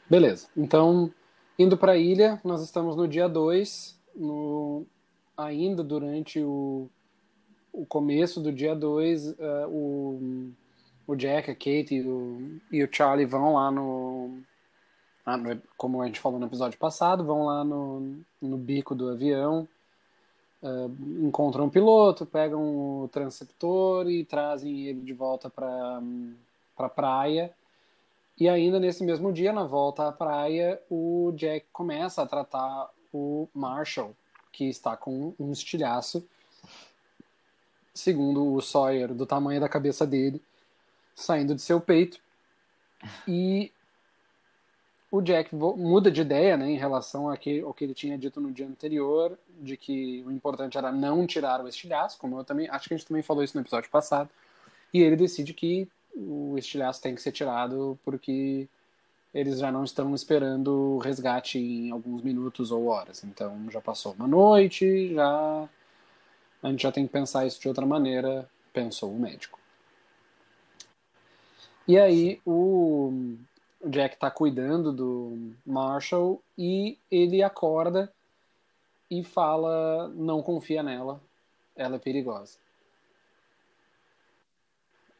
Beleza. 0.09 0.47
Então, 0.55 1.11
indo 1.59 1.75
para 1.75 1.91
a 1.91 1.97
ilha, 1.97 2.39
nós 2.45 2.63
estamos 2.63 2.95
no 2.95 3.09
dia 3.09 3.27
2, 3.27 3.99
no 4.15 4.85
ainda 5.35 5.83
durante 5.83 6.39
o 6.39 6.89
o 7.73 7.85
começo 7.85 8.41
do 8.41 8.51
dia 8.51 8.75
2, 8.75 9.27
uh, 9.27 9.35
eh, 9.39 9.67
o 9.67 10.51
o 11.11 11.15
Jack, 11.15 11.51
a 11.51 11.53
Kate 11.53 11.95
e 11.95 12.07
o, 12.07 12.59
e 12.71 12.83
o 12.83 12.89
Charlie 12.89 13.25
vão 13.25 13.55
lá 13.55 13.69
no, 13.69 14.39
no, 15.25 15.61
Como 15.75 16.01
a 16.01 16.05
gente 16.05 16.19
falou 16.19 16.39
no 16.39 16.45
episódio 16.45 16.79
passado, 16.79 17.25
vão 17.25 17.45
lá 17.45 17.63
no, 17.63 18.21
no 18.41 18.57
bico 18.57 18.95
do 18.95 19.09
avião, 19.09 19.67
uh, 20.63 21.25
encontram 21.25 21.65
o 21.65 21.71
piloto, 21.71 22.25
pegam 22.25 23.03
o 23.03 23.09
transceptor 23.09 24.09
e 24.09 24.23
trazem 24.23 24.87
ele 24.87 25.01
de 25.01 25.13
volta 25.13 25.49
para 25.49 26.01
a 26.77 26.89
praia. 26.89 27.51
E 28.39 28.47
ainda 28.47 28.79
nesse 28.79 29.03
mesmo 29.03 29.33
dia, 29.33 29.51
na 29.51 29.65
volta 29.65 30.07
à 30.07 30.11
praia, 30.11 30.81
o 30.89 31.33
Jack 31.35 31.65
começa 31.73 32.21
a 32.21 32.25
tratar 32.25 32.89
o 33.13 33.49
Marshall, 33.53 34.15
que 34.51 34.69
está 34.69 34.95
com 34.95 35.33
um 35.37 35.51
estilhaço, 35.51 36.25
segundo 37.93 38.53
o 38.53 38.61
Sawyer, 38.61 39.13
do 39.13 39.25
tamanho 39.25 39.59
da 39.59 39.67
cabeça 39.67 40.07
dele 40.07 40.41
saindo 41.15 41.55
de 41.55 41.61
seu 41.61 41.79
peito. 41.79 42.19
E 43.27 43.71
o 45.11 45.21
Jack 45.21 45.53
muda 45.53 46.09
de 46.09 46.21
ideia 46.21 46.55
né, 46.55 46.71
em 46.71 46.77
relação 46.77 47.29
ao 47.29 47.37
que, 47.37 47.59
ao 47.61 47.73
que 47.73 47.83
ele 47.83 47.93
tinha 47.93 48.17
dito 48.17 48.39
no 48.39 48.51
dia 48.51 48.65
anterior, 48.65 49.37
de 49.59 49.75
que 49.75 50.23
o 50.25 50.31
importante 50.31 50.77
era 50.77 50.91
não 50.91 51.27
tirar 51.27 51.61
o 51.61 51.67
estilhaço, 51.67 52.17
como 52.17 52.39
eu 52.39 52.45
também 52.45 52.69
acho 52.69 52.87
que 52.87 52.93
a 52.93 52.97
gente 52.97 53.07
também 53.07 53.21
falou 53.21 53.43
isso 53.43 53.57
no 53.57 53.61
episódio 53.61 53.89
passado. 53.89 54.29
E 54.93 55.01
ele 55.01 55.15
decide 55.15 55.53
que 55.53 55.87
o 56.15 56.57
estilhaço 56.57 57.01
tem 57.01 57.13
que 57.13 57.21
ser 57.21 57.31
tirado 57.31 57.99
porque 58.03 58.67
eles 59.33 59.59
já 59.59 59.71
não 59.71 59.83
estão 59.83 60.13
esperando 60.13 60.95
o 60.95 60.97
resgate 60.97 61.57
em 61.57 61.91
alguns 61.91 62.21
minutos 62.21 62.71
ou 62.71 62.87
horas. 62.87 63.23
Então 63.23 63.69
já 63.69 63.81
passou 63.81 64.13
uma 64.13 64.27
noite, 64.27 65.13
já 65.13 65.69
a 66.63 66.69
gente 66.69 66.83
já 66.83 66.91
tem 66.91 67.05
que 67.05 67.13
pensar 67.13 67.45
isso 67.45 67.59
de 67.59 67.67
outra 67.67 67.85
maneira, 67.85 68.49
pensou 68.73 69.11
o 69.11 69.19
médico. 69.19 69.60
E 71.91 71.99
aí 71.99 72.39
o, 72.45 73.35
Jack 73.85 74.15
tá 74.15 74.31
cuidando 74.31 74.93
do 74.93 75.53
Marshall 75.65 76.41
e 76.57 76.97
ele 77.11 77.43
acorda 77.43 78.09
e 79.09 79.25
fala: 79.25 80.07
não 80.15 80.41
confia 80.41 80.81
nela, 80.81 81.19
ela 81.75 81.97
é 81.97 81.99
perigosa. 81.99 82.57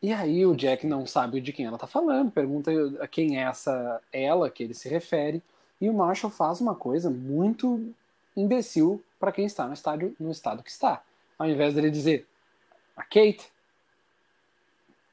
E 0.02 0.14
aí 0.14 0.46
o 0.46 0.56
Jack 0.56 0.88
não 0.88 1.06
sabe 1.06 1.42
de 1.42 1.52
quem 1.52 1.66
ela 1.66 1.78
tá 1.78 1.88
falando, 1.88 2.32
pergunta 2.32 2.72
a 3.02 3.08
quem 3.08 3.38
é 3.38 3.42
essa 3.42 4.02
ela 4.14 4.50
que 4.50 4.64
ele 4.64 4.74
se 4.74 4.88
refere, 4.88 5.44
e 5.82 5.90
o 5.90 5.94
Marshall 5.94 6.32
faz 6.32 6.62
uma 6.62 6.74
coisa 6.74 7.10
muito 7.10 7.94
imbecil 8.34 9.04
para 9.20 9.34
quem 9.34 9.46
está 9.46 9.68
no, 9.68 9.74
estádio, 9.74 10.16
no 10.18 10.32
estado 10.32 10.64
que 10.64 10.72
está. 10.72 11.04
Ao 11.38 11.50
invés 11.50 11.74
dele 11.74 11.92
dizer 11.92 12.26
a 12.96 13.04
Kate, 13.04 13.52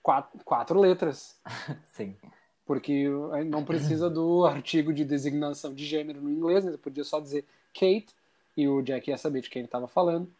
quatro, 0.09 0.41
quatro 0.43 0.81
letras. 0.81 1.37
Sim. 1.93 2.17
Porque 2.65 3.07
não 3.47 3.63
precisa 3.63 4.09
do 4.09 4.47
artigo 4.47 4.93
de 4.93 5.05
designação 5.05 5.75
de 5.75 5.85
gênero 5.85 6.21
no 6.23 6.31
inglês, 6.31 6.65
né? 6.65 6.71
ele 6.71 6.79
podia 6.79 7.05
só 7.05 7.21
dizer 7.21 7.45
Kate 7.75 8.09
e 8.57 8.67
o 8.67 8.81
Jack 8.81 9.11
ia 9.11 9.19
saber 9.19 9.43
de 9.43 9.51
quem 9.51 9.61
ele 9.61 9.69
estava 9.69 9.87
falando. 9.87 10.31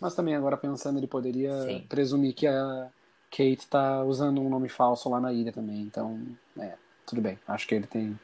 Mas 0.00 0.14
também 0.14 0.34
agora 0.34 0.56
pensando, 0.56 0.98
ele 0.98 1.06
poderia 1.06 1.52
Sim. 1.62 1.84
presumir 1.86 2.34
que 2.34 2.46
a 2.46 2.88
Kate 3.30 3.58
está 3.58 4.02
usando 4.04 4.40
um 4.40 4.48
nome 4.48 4.70
falso 4.70 5.10
lá 5.10 5.20
na 5.20 5.32
ilha 5.32 5.52
também. 5.52 5.80
Então, 5.82 6.26
é, 6.58 6.74
tudo 7.06 7.20
bem. 7.20 7.38
Acho 7.46 7.66
que 7.66 7.74
ele 7.74 7.86
tem. 7.86 8.18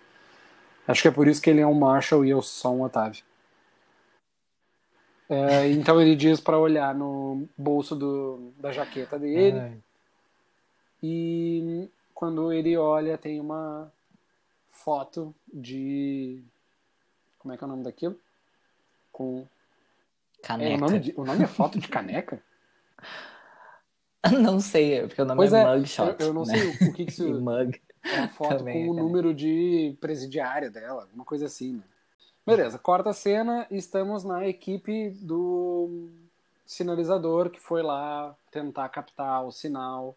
Acho 0.89 1.03
que 1.03 1.09
é 1.09 1.11
por 1.11 1.29
isso 1.29 1.43
que 1.43 1.51
ele 1.51 1.61
é 1.61 1.67
um 1.67 1.75
Marshall 1.75 2.25
e 2.25 2.31
eu 2.31 2.41
só 2.41 2.73
um 2.73 2.83
Otávio. 2.83 3.23
É, 5.29 5.71
então 5.71 6.01
ele 6.01 6.15
diz 6.15 6.41
para 6.41 6.59
olhar 6.59 6.95
no 6.95 7.49
bolso 7.57 7.95
do, 7.95 8.53
da 8.59 8.73
jaqueta 8.73 9.19
dele. 9.19 9.59
Ai. 9.59 9.84
E 11.07 11.91
quando 12.15 12.51
ele 12.51 12.79
olha, 12.79 13.19
tem 13.19 13.39
uma 13.39 13.93
foto 14.71 15.35
de. 15.53 16.43
Como 17.39 17.53
é 17.53 17.59
que 17.59 17.63
é 17.63 17.67
o 17.67 17.69
nome 17.69 17.85
daquilo? 17.85 18.19
Com. 19.13 19.47
Caneca. 20.43 20.73
É, 20.73 20.77
o, 20.77 20.81
nome 20.81 20.99
de... 21.01 21.15
o 21.15 21.25
nome 21.27 21.45
é 21.45 21.47
foto 21.47 21.79
de 21.79 21.89
caneca? 21.89 22.43
não 24.41 24.59
sei, 24.59 25.07
porque 25.07 25.21
o 25.21 25.27
nome 25.27 25.37
pois 25.37 25.53
é, 25.53 25.61
é 25.61 25.77
mugshot. 25.77 26.17
Eu, 26.19 26.29
eu 26.29 26.33
não 26.33 26.47
né? 26.47 26.57
sei 26.57 26.71
o 26.71 26.79
que, 26.79 26.93
que 26.93 27.03
isso. 27.13 27.39
mug. 27.39 27.79
É 28.03 28.21
uma 28.21 28.29
foto 28.29 28.57
Também 28.57 28.87
com 28.87 28.99
é 28.99 29.03
o 29.03 29.05
número 29.05 29.35
de 29.35 29.95
presidiária 30.01 30.71
dela, 30.71 31.03
alguma 31.03 31.27
coisa 31.27 31.45
assim. 31.45 31.75
Né? 31.75 31.83
Beleza, 32.47 32.79
quarta 32.79 33.13
cena, 33.13 33.67
estamos 33.71 34.25
na 34.25 34.49
equipe 34.49 35.11
do 35.11 36.09
sinalizador 36.65 37.51
que 37.51 37.61
foi 37.61 37.83
lá 37.83 38.35
tentar 38.51 38.89
captar 38.89 39.45
o 39.45 39.53
sinal 39.53 40.17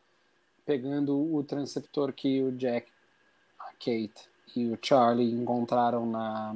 pegando 0.67 1.33
o 1.33 1.41
transceptor 1.45 2.11
que 2.11 2.43
o 2.43 2.51
Jack, 2.51 2.91
a 3.57 3.71
Kate 3.79 4.29
e 4.53 4.67
o 4.67 4.77
Charlie 4.81 5.33
encontraram 5.33 6.05
na 6.05 6.53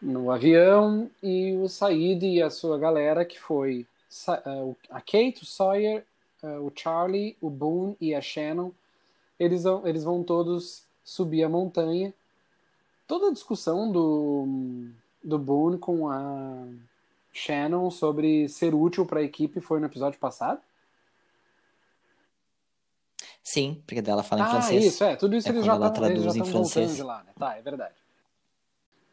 no 0.00 0.30
avião 0.30 1.10
e 1.22 1.56
o 1.56 1.68
Said 1.68 2.22
e 2.24 2.40
a 2.40 2.50
sua 2.50 2.78
galera 2.78 3.24
que 3.24 3.40
foi 3.40 3.86
uh, 4.28 4.76
a 4.90 5.00
Kate, 5.00 5.42
o 5.42 5.46
Sawyer, 5.46 6.04
uh, 6.42 6.60
o 6.64 6.70
Charlie, 6.74 7.36
o 7.40 7.50
Boone 7.50 7.96
e 8.00 8.14
a 8.14 8.20
Shannon 8.20 8.70
eles 9.40 9.64
vão, 9.64 9.86
eles 9.86 10.04
vão 10.04 10.22
todos 10.22 10.84
subir 11.02 11.42
a 11.42 11.48
montanha. 11.48 12.14
Toda 13.08 13.28
a 13.28 13.32
discussão 13.32 13.90
do 13.90 14.86
do 15.22 15.38
Boone 15.38 15.78
com 15.78 16.08
a 16.08 16.66
Shannon 17.32 17.90
sobre 17.90 18.48
ser 18.48 18.74
útil 18.74 19.04
para 19.06 19.20
a 19.20 19.24
equipe 19.24 19.60
foi 19.60 19.80
no 19.80 19.86
episódio 19.86 20.20
passado 20.20 20.60
Sim, 23.44 23.82
porque 23.86 24.00
dela 24.00 24.22
fala 24.22 24.40
em 24.40 24.44
ah, 24.44 24.50
francês. 24.50 24.84
isso, 24.86 25.04
é. 25.04 25.16
Tudo 25.16 25.36
isso 25.36 25.46
é 25.46 25.52
eles 25.52 25.66
já 25.66 25.74
estão 25.74 25.92
traduz 25.92 26.20
eles 26.22 26.34
já 26.34 26.40
em 26.40 26.44
francês. 26.46 26.96
de 26.96 27.02
lá, 27.02 27.22
né? 27.24 27.32
Tá, 27.38 27.54
é 27.58 27.60
verdade. 27.60 27.94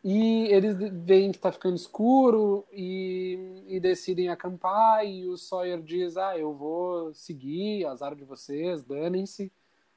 E 0.03 0.45
eles 0.45 0.75
veem 1.05 1.31
que 1.31 1.37
está 1.37 1.51
ficando 1.51 1.75
escuro 1.75 2.65
e, 2.71 3.65
e, 3.67 3.79
decidem 3.79 4.29
acampar. 4.29 5.05
E 5.05 5.27
o 5.27 5.37
Sawyer 5.37 5.81
diz: 5.81 6.15
Ah, 6.15 6.37
eu 6.37 6.53
vou 6.53 7.13
seguir, 7.13 7.85
azar 7.85 8.15
de 8.15 8.23
vocês, 8.23 8.83
danem-se. 8.83 9.51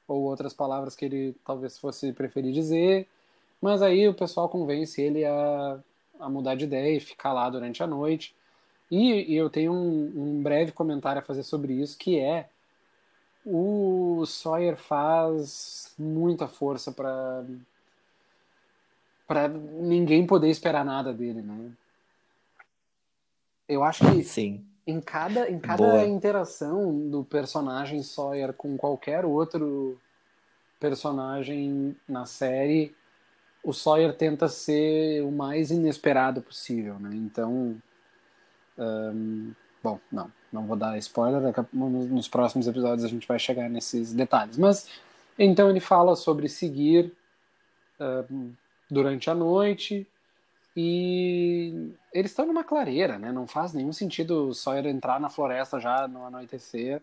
Ou 0.07 0.23
outras 0.25 0.53
palavras 0.53 0.95
que 0.97 1.05
ele 1.05 1.35
talvez 1.45 1.79
fosse 1.79 2.13
preferir 2.13 2.53
dizer. 2.53 3.09
Mas 3.63 3.81
aí 3.81 4.07
o 4.09 4.15
pessoal 4.15 4.49
convence 4.49 5.01
ele 5.01 5.25
a, 5.25 5.79
a 6.19 6.29
mudar 6.29 6.57
de 6.57 6.65
ideia 6.65 6.97
e 6.97 7.01
ficar 7.01 7.33
lá 7.33 7.49
durante 7.49 7.83
a 7.83 7.87
noite. 7.87 8.35
E, 8.91 9.33
e 9.33 9.37
eu 9.37 9.49
tenho 9.49 9.73
um, 9.73 10.13
um 10.17 10.43
breve 10.43 10.73
comentário 10.73 11.23
a 11.23 11.25
fazer 11.25 11.45
sobre 11.45 11.73
isso, 11.73 11.97
que 11.97 12.19
é 12.19 12.49
o 13.45 14.25
Sawyer 14.27 14.77
faz 14.77 15.95
muita 15.99 16.49
força 16.49 16.91
para 16.91 17.45
para 19.27 19.49
ninguém 19.49 20.27
poder 20.27 20.49
esperar 20.51 20.85
nada 20.85 21.13
dele, 21.13 21.41
né? 21.41 21.71
Eu 23.67 23.83
acho 23.83 24.05
que 24.11 24.23
Sim. 24.23 24.65
em 24.87 25.01
cada, 25.01 25.51
em 25.51 25.59
cada 25.59 26.05
interação 26.05 27.09
do 27.09 27.25
personagem 27.25 28.03
Sawyer 28.03 28.53
com 28.53 28.77
qualquer 28.77 29.25
outro 29.25 29.99
personagem 30.79 31.97
na 32.07 32.27
série, 32.27 32.95
o 33.63 33.73
Sawyer 33.73 34.15
tenta 34.15 34.47
ser 34.47 35.23
o 35.23 35.33
mais 35.33 35.71
inesperado 35.71 36.43
possível, 36.43 36.99
né? 36.99 37.11
Então, 37.15 37.81
um, 38.77 39.53
bom, 39.85 40.01
não, 40.11 40.33
não 40.51 40.67
vou 40.67 40.77
dar 40.77 40.97
spoiler, 40.97 41.55
nos 41.75 42.27
próximos 42.27 42.67
episódios 42.67 43.05
a 43.05 43.09
gente 43.09 43.29
vai 43.29 43.39
chegar 43.39 43.69
nesses 43.69 44.15
detalhes. 44.15 44.57
Mas, 44.57 44.89
então 45.39 45.69
ele 45.69 45.79
fala 45.81 46.17
sobre 46.17 46.49
seguir 46.49 47.13
um, 48.31 48.55
durante 48.91 49.29
a 49.29 49.35
noite 49.35 50.07
e 50.75 51.93
eles 52.13 52.31
estão 52.31 52.47
numa 52.47 52.65
clareira, 52.65 53.19
né? 53.19 53.31
Não 53.31 53.47
faz 53.47 53.75
nenhum 53.75 53.93
sentido 53.93 54.49
o 54.49 54.55
Sawyer 54.55 54.87
entrar 54.87 55.21
na 55.21 55.29
floresta 55.29 55.79
já 55.79 56.09
no 56.09 56.25
anoitecer. 56.25 57.03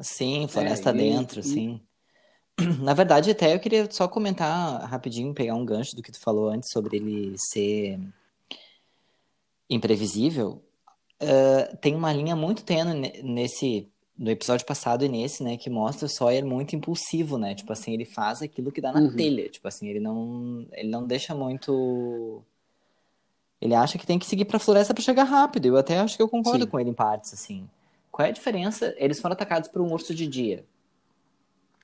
Sim, 0.00 0.48
floresta 0.48 0.88
é, 0.88 0.94
dentro, 0.94 1.40
e, 1.40 1.42
sim. 1.42 1.82
Na 2.80 2.94
verdade, 2.94 3.30
até 3.30 3.54
eu 3.54 3.60
queria 3.60 3.88
só 3.90 4.08
comentar 4.08 4.80
rapidinho, 4.88 5.34
pegar 5.34 5.54
um 5.54 5.66
gancho 5.66 5.94
do 5.94 6.02
que 6.02 6.10
tu 6.10 6.18
falou 6.18 6.48
antes 6.48 6.70
sobre 6.70 6.96
ele 6.96 7.34
ser 7.36 8.00
imprevisível. 9.68 10.63
Uh, 11.22 11.76
tem 11.78 11.94
uma 11.94 12.12
linha 12.12 12.34
muito 12.34 12.64
tênue 12.64 13.22
nesse 13.22 13.88
no 14.16 14.30
episódio 14.30 14.64
passado 14.64 15.04
e 15.04 15.08
nesse, 15.08 15.42
né, 15.42 15.56
que 15.56 15.68
mostra 15.68 16.06
o 16.06 16.08
Sawyer 16.08 16.46
muito 16.46 16.76
impulsivo, 16.76 17.36
né? 17.36 17.54
Tipo 17.54 17.72
assim, 17.72 17.92
ele 17.92 18.04
faz 18.04 18.42
aquilo 18.42 18.70
que 18.70 18.80
dá 18.80 18.92
na 18.92 19.00
uhum. 19.00 19.16
telha, 19.16 19.48
tipo 19.48 19.66
assim, 19.66 19.88
ele 19.88 19.98
não 19.98 20.66
ele 20.72 20.88
não 20.88 21.04
deixa 21.04 21.34
muito 21.34 22.42
ele 23.60 23.74
acha 23.74 23.98
que 23.98 24.06
tem 24.06 24.18
que 24.18 24.26
seguir 24.26 24.44
para 24.44 24.58
floresta 24.58 24.94
para 24.94 25.02
chegar 25.02 25.24
rápido. 25.24 25.66
Eu 25.66 25.76
até 25.76 25.98
acho 25.98 26.16
que 26.16 26.22
eu 26.22 26.28
concordo 26.28 26.64
Sim. 26.64 26.70
com 26.70 26.78
ele 26.78 26.90
em 26.90 26.94
partes 26.94 27.32
assim. 27.32 27.68
Qual 28.10 28.24
é 28.24 28.28
a 28.28 28.32
diferença? 28.32 28.94
Eles 28.98 29.20
foram 29.20 29.32
atacados 29.32 29.68
por 29.68 29.82
um 29.82 29.92
urso 29.92 30.14
de 30.14 30.26
dia. 30.26 30.64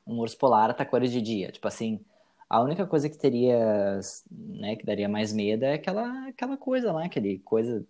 Um 0.07 0.19
urso 0.19 0.37
polar 0.39 0.71
atacou 0.71 0.99
eles 0.99 1.11
de 1.11 1.21
dia, 1.21 1.51
tipo 1.51 1.67
assim, 1.67 2.01
a 2.49 2.61
única 2.61 2.87
coisa 2.87 3.09
que 3.09 3.17
teria, 3.17 4.01
né, 4.31 4.77
que 4.77 4.85
daria 4.85 5.09
mais 5.09 5.33
medo 5.33 5.65
é 5.65 5.75
aquela 5.75 6.29
aquela 6.29 6.57
coisa 6.57 6.93
lá, 6.93 7.05
aquele 7.05 7.39
coisa 7.41 7.85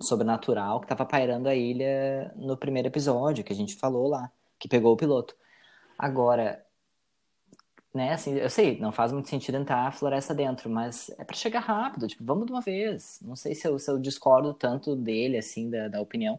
sobrenatural 0.00 0.80
que 0.80 0.84
estava 0.84 1.04
pairando 1.04 1.48
a 1.48 1.54
ilha 1.54 2.32
no 2.36 2.56
primeiro 2.56 2.88
episódio, 2.88 3.44
que 3.44 3.52
a 3.52 3.56
gente 3.56 3.74
falou 3.74 4.08
lá, 4.08 4.30
que 4.58 4.68
pegou 4.68 4.92
o 4.92 4.96
piloto. 4.96 5.34
Agora, 5.98 6.64
né, 7.92 8.12
assim, 8.12 8.34
eu 8.36 8.48
sei, 8.48 8.78
não 8.78 8.92
faz 8.92 9.12
muito 9.12 9.28
sentido 9.28 9.56
entrar 9.56 9.86
a 9.86 9.92
floresta 9.92 10.34
dentro, 10.34 10.70
mas 10.70 11.10
é 11.18 11.24
para 11.24 11.36
chegar 11.36 11.60
rápido, 11.60 12.06
tipo, 12.06 12.24
vamos 12.24 12.46
de 12.46 12.52
uma 12.52 12.60
vez. 12.60 13.18
Não 13.22 13.34
sei 13.34 13.54
se 13.54 13.66
eu, 13.66 13.78
se 13.78 13.90
eu 13.90 13.98
discordo 13.98 14.54
tanto 14.54 14.94
dele, 14.94 15.36
assim, 15.36 15.68
da, 15.68 15.88
da 15.88 16.00
opinião, 16.00 16.38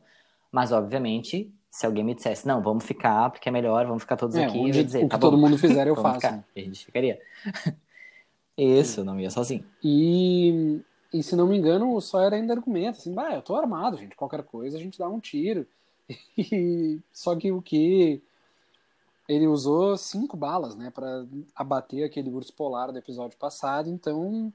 mas 0.52 0.72
obviamente, 0.72 1.54
se 1.70 1.86
alguém 1.86 2.04
me 2.04 2.16
dissesse, 2.16 2.48
não, 2.48 2.62
vamos 2.62 2.86
ficar, 2.86 3.30
porque 3.30 3.50
é 3.50 3.52
melhor, 3.52 3.86
vamos 3.86 4.04
ficar 4.04 4.16
todos 4.16 4.36
é, 4.36 4.46
aqui, 4.46 4.58
onde, 4.58 4.72
eu 4.72 4.76
ia 4.76 4.84
dizer, 4.84 5.06
o 5.06 5.10
tá 5.10 5.18
que 5.18 5.22
bom, 5.22 5.32
todo 5.32 5.38
mundo 5.40 5.58
fizer 5.58 5.88
eu 5.88 5.96
faço. 5.98 6.22
Ficar. 6.22 6.44
A 6.56 6.60
gente 6.60 6.86
ficaria. 6.86 7.20
Isso, 8.58 9.04
não 9.04 9.20
ia 9.20 9.30
sozinho. 9.30 9.64
E 9.84 10.82
e 11.12 11.24
se 11.24 11.36
não 11.36 11.48
me 11.48 11.58
engano, 11.58 11.94
o 11.94 12.02
Sawyer 12.02 12.34
ainda 12.34 12.54
argumenta 12.54 13.00
assim, 13.00 13.14
bah, 13.14 13.34
eu 13.34 13.42
tô 13.42 13.56
armado, 13.56 13.98
gente, 13.98 14.16
qualquer 14.16 14.44
coisa 14.44 14.78
a 14.78 14.80
gente 14.80 15.00
dá 15.00 15.08
um 15.08 15.20
tiro. 15.20 15.68
E, 16.38 17.00
só 17.12 17.36
que 17.36 17.52
o 17.52 17.62
que 17.62 18.22
ele 19.28 19.46
usou 19.46 19.96
cinco 19.96 20.36
balas, 20.36 20.76
né, 20.76 20.90
para 20.90 21.24
abater 21.56 22.04
aquele 22.04 22.32
urso 22.32 22.52
polar 22.54 22.92
do 22.92 22.98
episódio 22.98 23.38
passado, 23.38 23.92
então 23.92 24.52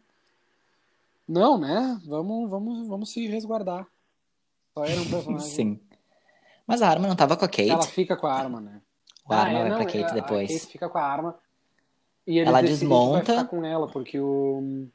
não, 1.28 1.56
né? 1.56 2.00
Vamos, 2.04 2.50
vamos, 2.50 2.88
vamos 2.88 3.10
se 3.10 3.26
resguardar. 3.28 3.86
Sawyer 4.74 4.98
é 4.98 5.00
um 5.00 5.10
personagem. 5.10 5.46
Sim. 5.48 5.80
Mas 6.66 6.82
a 6.82 6.88
arma 6.88 7.06
não 7.06 7.16
tava 7.16 7.36
com 7.36 7.44
a 7.44 7.48
Kate. 7.48 7.70
Ela 7.70 7.82
fica 7.82 8.16
com 8.16 8.26
a 8.26 8.34
arma, 8.34 8.60
né? 8.60 8.80
A 9.28 9.36
arma 9.36 9.46
ah, 9.46 9.52
é, 9.52 9.60
vai 9.60 9.70
não, 9.70 9.76
pra 9.76 9.86
Kate 9.86 10.10
é, 10.10 10.14
depois. 10.14 10.50
A 10.50 10.54
Kate 10.54 10.72
fica 10.72 10.88
com 10.88 10.98
a 10.98 11.02
arma. 11.02 11.38
E 12.26 12.38
ele 12.38 12.48
ela 12.48 12.62
desmonta. 12.62 13.34
Vai 13.34 13.44
ficar 13.44 13.44
com 13.44 13.64
ela, 13.64 13.86
porque 13.86 14.18
o 14.18 14.88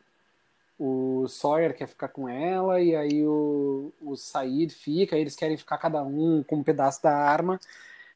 o 0.79 1.27
Sawyer 1.27 1.75
quer 1.75 1.87
ficar 1.87 2.07
com 2.07 2.29
ela, 2.29 2.81
e 2.81 2.95
aí 2.95 3.27
o, 3.27 3.91
o 4.01 4.15
Said 4.15 4.73
fica, 4.73 5.17
eles 5.17 5.35
querem 5.35 5.57
ficar 5.57 5.77
cada 5.77 6.01
um 6.01 6.41
com 6.41 6.55
um 6.55 6.63
pedaço 6.63 7.03
da 7.03 7.13
arma, 7.13 7.59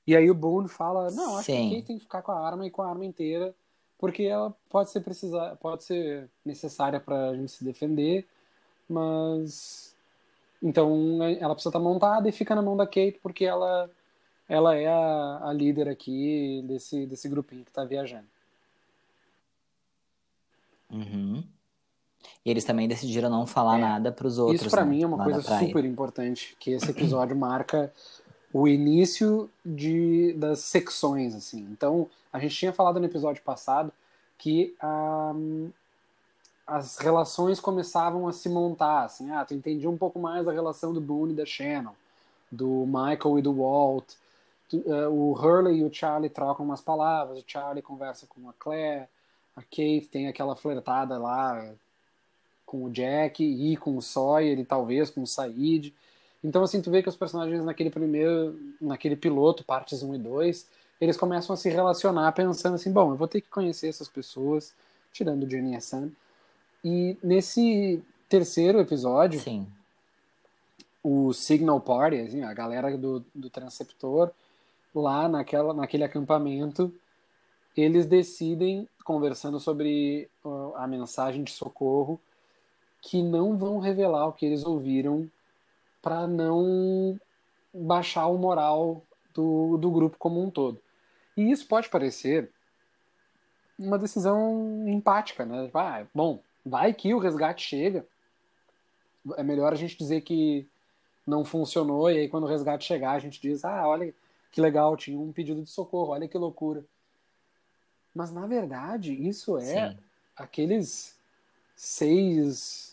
e 0.08 0.16
aí 0.16 0.32
o 0.32 0.34
Boone 0.34 0.70
fala, 0.70 1.12
não, 1.12 1.38
acho 1.38 1.46
Sim. 1.46 1.64
que 1.64 1.76
quem 1.76 1.84
tem 1.84 1.98
que 1.98 2.04
ficar 2.04 2.22
com 2.22 2.32
a 2.32 2.40
arma 2.40 2.66
e 2.66 2.72
com 2.72 2.82
a 2.82 2.90
arma 2.90 3.06
inteira, 3.06 3.54
porque 4.00 4.24
ela 4.24 4.56
pode 4.70 4.92
ser 4.92 5.02
precisar, 5.02 5.58
pode 5.58 5.84
ser 5.84 6.30
necessária 6.46 7.00
para 7.02 7.30
a 7.30 7.36
gente 7.36 7.52
se 7.52 7.64
defender, 7.66 8.26
mas 8.88 9.94
então 10.62 11.20
ela 11.40 11.54
precisa 11.54 11.70
estar 11.70 11.80
montada 11.80 12.30
e 12.30 12.32
fica 12.32 12.56
na 12.56 12.62
mão 12.62 12.78
da 12.78 12.86
Kate 12.86 13.20
porque 13.22 13.44
ela 13.44 13.90
ela 14.48 14.76
é 14.76 14.88
a, 14.88 15.50
a 15.50 15.54
líder 15.54 15.90
aqui 15.90 16.62
desse 16.66 17.06
desse 17.06 17.28
grupinho 17.28 17.64
que 17.64 17.72
está 17.72 17.84
viajando. 17.84 18.28
Uhum. 20.90 21.44
E 22.46 22.52
eles 22.52 22.64
também 22.64 22.88
decidiram 22.88 23.30
não 23.30 23.48
falar 23.48 23.78
é. 23.78 23.82
nada 23.82 24.12
para 24.12 24.28
os 24.28 24.38
outros. 24.38 24.62
Isso 24.62 24.70
para 24.70 24.84
né? 24.84 24.92
mim 24.92 25.04
é 25.04 25.08
uma 25.08 25.24
coisa 25.24 25.42
super 25.42 25.86
importante, 25.86 26.56
que 26.60 26.72
esse 26.72 26.90
episódio 26.92 27.36
marca 27.36 27.92
o 28.54 28.68
início 28.68 29.50
de, 29.66 30.34
das 30.34 30.60
secções, 30.60 31.34
assim. 31.34 31.68
Então, 31.72 32.08
a 32.32 32.40
gente 32.40 32.56
tinha 32.56 32.72
falado 32.72 33.00
no 33.00 33.06
episódio 33.06 33.42
passado 33.42 33.92
que 34.38 34.76
um, 34.84 35.72
as 36.68 36.98
relações 36.98 37.60
começavam 37.60 38.28
a 38.28 38.34
se 38.34 38.48
montar, 38.50 39.06
assim, 39.06 39.32
ah, 39.32 39.44
tu 39.44 39.54
entendia 39.54 39.90
um 39.90 39.98
pouco 39.98 40.20
mais 40.20 40.48
a 40.48 40.52
relação 40.52 40.94
do 40.94 41.02
Boone 41.02 41.34
e 41.34 41.36
da 41.36 41.46
Shannon, 41.46 41.94
do 42.52 42.86
Michael 42.86 43.40
e 43.40 43.42
do 43.42 43.54
Walt, 43.54 44.14
tu, 44.70 44.78
uh, 44.78 45.10
o 45.10 45.34
Hurley 45.34 45.80
e 45.80 45.84
o 45.84 45.94
Charlie 45.94 46.30
trocam 46.30 46.66
umas 46.66 46.82
palavras, 46.82 47.40
o 47.40 47.44
Charlie 47.46 47.82
conversa 47.82 48.28
com 48.28 48.48
a 48.48 48.54
Claire, 48.54 49.08
a 49.56 49.62
Kate 49.62 50.10
tem 50.12 50.28
aquela 50.28 50.56
flertada 50.56 51.18
lá 51.18 51.74
com 52.66 52.84
o 52.86 52.90
Jack 52.90 53.44
e 53.44 53.78
com 53.78 53.98
o 53.98 54.02
Sawyer 54.02 54.60
e 54.60 54.66
talvez 54.66 55.10
com 55.10 55.22
o 55.22 55.28
Said. 55.28 55.94
Então, 56.44 56.64
assim, 56.64 56.82
tu 56.82 56.92
vê 56.92 57.02
que 57.02 57.10
os 57.10 57.16
personagens 57.16 57.64
naquele 57.64 57.90
primeiro, 57.90 58.60
naquele 58.82 59.16
piloto, 59.16 59.64
partes 59.64 60.04
1 60.04 60.16
e 60.16 60.18
2, 60.18 60.68
eles 61.00 61.18
começam 61.18 61.54
a 61.54 61.58
se 61.58 61.70
relacionar 61.70 62.32
pensando 62.34 62.76
assim, 62.76 62.92
bom, 62.92 63.12
eu 63.12 63.18
vou 63.18 63.28
ter 63.28 63.42
que 63.42 63.50
conhecer 63.50 63.88
essas 63.88 64.08
pessoas, 64.08 64.74
tirando 65.12 65.44
o 65.44 65.50
Jenny 65.50 65.76
e 65.76 65.82
Sam. 65.82 66.12
E 66.84 67.18
nesse 67.24 68.04
terceiro 68.28 68.80
episódio, 68.80 69.40
Sim. 69.40 69.68
o 71.02 71.32
Signal 71.34 71.80
Party, 71.80 72.18
assim, 72.20 72.44
a 72.44 72.54
galera 72.54 72.98
do, 72.98 73.24
do 73.34 73.50
transceptor, 73.50 74.32
lá 74.94 75.30
naquela, 75.30 75.74
naquele 75.74 76.04
acampamento, 76.04 76.94
eles 77.76 78.06
decidem, 78.06 78.88
conversando 79.04 79.60
sobre 79.60 80.30
uh, 80.44 80.74
a 80.76 80.88
mensagem 80.88 81.44
de 81.44 81.52
socorro, 81.52 82.20
que 83.04 83.22
não 83.22 83.58
vão 83.58 83.80
revelar 83.80 84.28
o 84.28 84.34
que 84.34 84.46
eles 84.46 84.66
ouviram 84.66 85.30
para 86.02 86.26
não 86.26 87.20
baixar 87.74 88.28
o 88.28 88.38
moral 88.38 89.06
do, 89.34 89.78
do 89.78 89.92
grupo 89.92 90.18
como 90.18 90.42
um 90.42 90.50
todo. 90.50 90.82
E 91.36 91.52
isso 91.52 91.68
pode 91.68 91.90
parecer 91.90 92.50
uma 93.78 94.00
decisão 94.00 94.88
empática, 94.88 95.46
né? 95.46 95.70
Ah, 95.74 96.06
bom, 96.16 96.42
vai 96.66 96.94
que 96.94 97.14
o 97.14 97.20
resgate 97.20 97.68
chega. 97.68 98.08
É 99.36 99.44
melhor 99.44 99.74
a 99.74 99.76
gente 99.76 99.98
dizer 99.98 100.22
que 100.22 100.66
não 101.28 101.44
funcionou 101.44 102.10
e 102.10 102.20
aí 102.20 102.30
quando 102.30 102.46
o 102.46 102.48
resgate 102.48 102.86
chegar 102.86 103.12
a 103.12 103.20
gente 103.20 103.42
diz: 103.42 103.66
ah, 103.66 103.86
olha 103.86 104.14
que 104.50 104.62
legal, 104.62 104.96
tinha 104.96 105.20
um 105.20 105.34
pedido 105.34 105.62
de 105.62 105.70
socorro, 105.70 106.12
olha 106.12 106.28
que 106.28 106.38
loucura. 106.38 106.86
Mas 108.16 108.32
na 108.32 108.48
verdade 108.48 109.14
isso 109.14 109.58
é 109.58 109.90
Sim. 109.90 109.98
aqueles 110.38 111.18
seis 111.76 112.93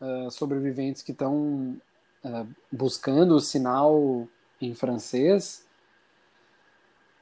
uh, 0.00 0.30
sobreviventes 0.30 1.02
que 1.02 1.12
estão 1.12 1.76
uh, 2.24 2.46
buscando 2.70 3.34
o 3.34 3.40
sinal 3.40 4.28
em 4.60 4.74
francês, 4.74 5.66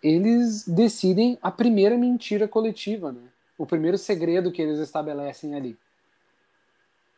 eles 0.03 0.69
decidem 0.69 1.39
a 1.41 1.51
primeira 1.51 1.97
mentira 1.97 2.47
coletiva, 2.47 3.11
né? 3.11 3.23
o 3.57 3.65
primeiro 3.65 3.97
segredo 3.97 4.53
que 4.53 4.61
eles 4.61 4.79
estabelecem 4.79 5.55
ali. 5.55 5.79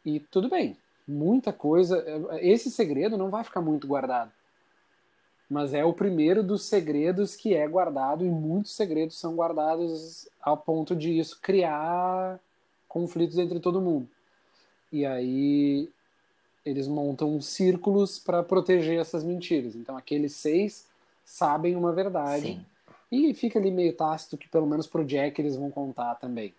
E 0.05 0.21
tudo 0.21 0.49
bem, 0.49 0.77
muita 1.07 1.53
coisa. 1.53 2.05
Esse 2.41 2.71
segredo 2.71 3.17
não 3.17 3.31
vai 3.31 3.43
ficar 3.43 3.61
muito 3.61 3.87
guardado. 3.87 4.31
Mas 5.49 5.75
é 5.75 5.85
o 5.85 5.93
primeiro 5.93 6.43
dos 6.43 6.65
segredos 6.65 7.37
que 7.37 7.55
é 7.55 7.67
guardado, 7.67 8.25
e 8.25 8.29
muitos 8.29 8.75
segredos 8.75 9.19
são 9.19 9.35
guardados 9.35 10.29
ao 10.41 10.57
ponto 10.57 10.95
de 10.95 11.19
isso 11.19 11.41
criar 11.41 12.39
conflitos 12.89 13.39
entre 13.39 13.61
todo 13.61 13.81
mundo. 13.81 14.09
E 14.97 15.05
aí 15.05 15.91
eles 16.65 16.89
montam 16.89 17.39
círculos 17.39 18.19
para 18.19 18.43
proteger 18.43 18.99
essas 18.99 19.23
mentiras. 19.23 19.77
Então 19.77 19.95
aqueles 19.95 20.33
seis 20.33 20.89
sabem 21.23 21.77
uma 21.77 21.93
verdade. 21.93 22.47
Sim. 22.47 22.67
E 23.13 23.35
fica 23.35 23.59
ali 23.59 23.71
meio 23.71 23.93
tácito 23.93 24.39
que 24.39 24.49
pelo 24.49 24.67
menos 24.67 24.87
pro 24.87 25.05
Jack 25.05 25.39
eles 25.39 25.55
vão 25.55 25.71
contar 25.71 26.15
também. 26.15 26.55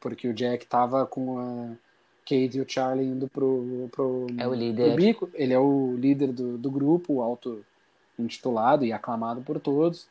Porque 0.00 0.26
o 0.26 0.32
Jack 0.32 0.64
tava 0.66 1.04
com 1.06 1.38
a 1.38 1.68
Kate 2.22 2.56
e 2.56 2.60
o 2.62 2.66
Charlie 2.66 3.06
indo 3.06 3.28
pro, 3.28 3.90
pro, 3.92 4.26
é 4.38 4.48
o 4.48 4.54
líder. 4.54 4.94
Pro 4.94 4.96
bico. 4.96 5.30
Ele 5.34 5.52
é 5.52 5.58
o 5.58 5.94
líder 5.94 6.32
do, 6.32 6.56
do 6.56 6.70
grupo, 6.70 7.14
o 7.14 7.22
auto-intitulado 7.22 8.86
e 8.86 8.94
aclamado 8.94 9.42
por 9.42 9.60
todos. 9.60 10.08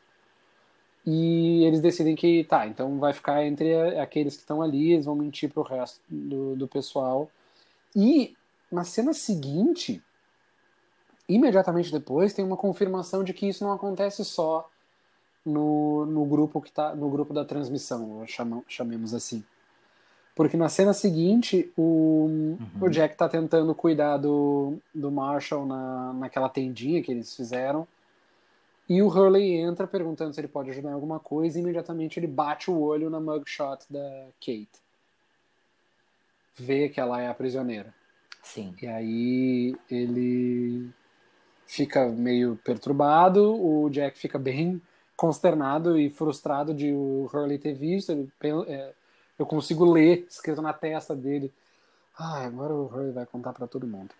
E 1.04 1.64
eles 1.64 1.80
decidem 1.80 2.14
que, 2.14 2.44
tá, 2.44 2.68
então 2.68 3.00
vai 3.00 3.12
ficar 3.12 3.44
entre 3.44 3.98
aqueles 3.98 4.36
que 4.36 4.42
estão 4.42 4.62
ali, 4.62 4.92
eles 4.92 5.06
vão 5.06 5.16
mentir 5.16 5.50
pro 5.50 5.62
resto 5.62 6.00
do, 6.08 6.54
do 6.54 6.68
pessoal. 6.68 7.28
E 8.00 8.36
na 8.70 8.84
cena 8.84 9.12
seguinte, 9.12 10.00
imediatamente 11.28 11.90
depois, 11.90 12.32
tem 12.32 12.44
uma 12.44 12.56
confirmação 12.56 13.24
de 13.24 13.34
que 13.34 13.48
isso 13.48 13.64
não 13.64 13.72
acontece 13.72 14.24
só 14.24 14.70
no, 15.44 16.06
no 16.06 16.24
grupo 16.24 16.60
que 16.60 16.70
tá 16.70 16.94
no 16.94 17.10
grupo 17.10 17.34
da 17.34 17.44
transmissão, 17.44 18.24
chamemos 18.68 19.12
assim. 19.12 19.42
Porque 20.36 20.56
na 20.56 20.68
cena 20.68 20.92
seguinte, 20.92 21.72
o, 21.76 22.56
uhum. 22.60 22.82
o 22.82 22.88
Jack 22.88 23.16
tá 23.16 23.28
tentando 23.28 23.74
cuidar 23.74 24.18
do, 24.18 24.78
do 24.94 25.10
Marshall 25.10 25.66
na, 25.66 26.12
naquela 26.12 26.48
tendinha 26.48 27.02
que 27.02 27.10
eles 27.10 27.34
fizeram. 27.34 27.84
E 28.88 29.02
o 29.02 29.08
Hurley 29.08 29.56
entra 29.56 29.88
perguntando 29.88 30.32
se 30.32 30.40
ele 30.40 30.46
pode 30.46 30.70
ajudar 30.70 30.90
em 30.90 30.94
alguma 30.94 31.18
coisa 31.18 31.58
e 31.58 31.62
imediatamente 31.62 32.20
ele 32.20 32.28
bate 32.28 32.70
o 32.70 32.80
olho 32.80 33.10
na 33.10 33.18
mugshot 33.18 33.84
da 33.90 34.28
Kate. 34.38 34.87
Vê 36.58 36.88
que 36.88 37.00
ela 37.00 37.20
é 37.20 37.28
a 37.28 37.34
prisioneira. 37.34 37.94
Sim. 38.42 38.74
E 38.80 38.86
aí 38.86 39.76
ele 39.90 40.90
fica 41.66 42.08
meio 42.08 42.56
perturbado, 42.64 43.54
o 43.54 43.88
Jack 43.90 44.18
fica 44.18 44.38
bem 44.38 44.80
consternado 45.16 45.98
e 45.98 46.08
frustrado 46.08 46.72
de 46.72 46.92
o 46.92 47.28
Hurley 47.32 47.58
ter 47.58 47.74
visto. 47.74 48.10
Ele, 48.10 48.32
é, 48.66 48.92
eu 49.38 49.44
consigo 49.44 49.84
ler 49.84 50.26
escrito 50.28 50.62
na 50.62 50.72
testa 50.72 51.14
dele. 51.14 51.52
Ah, 52.16 52.44
agora 52.44 52.72
o 52.72 52.86
Hurley 52.86 53.12
vai 53.12 53.26
contar 53.26 53.52
para 53.52 53.66
todo 53.66 53.86
mundo. 53.86 54.14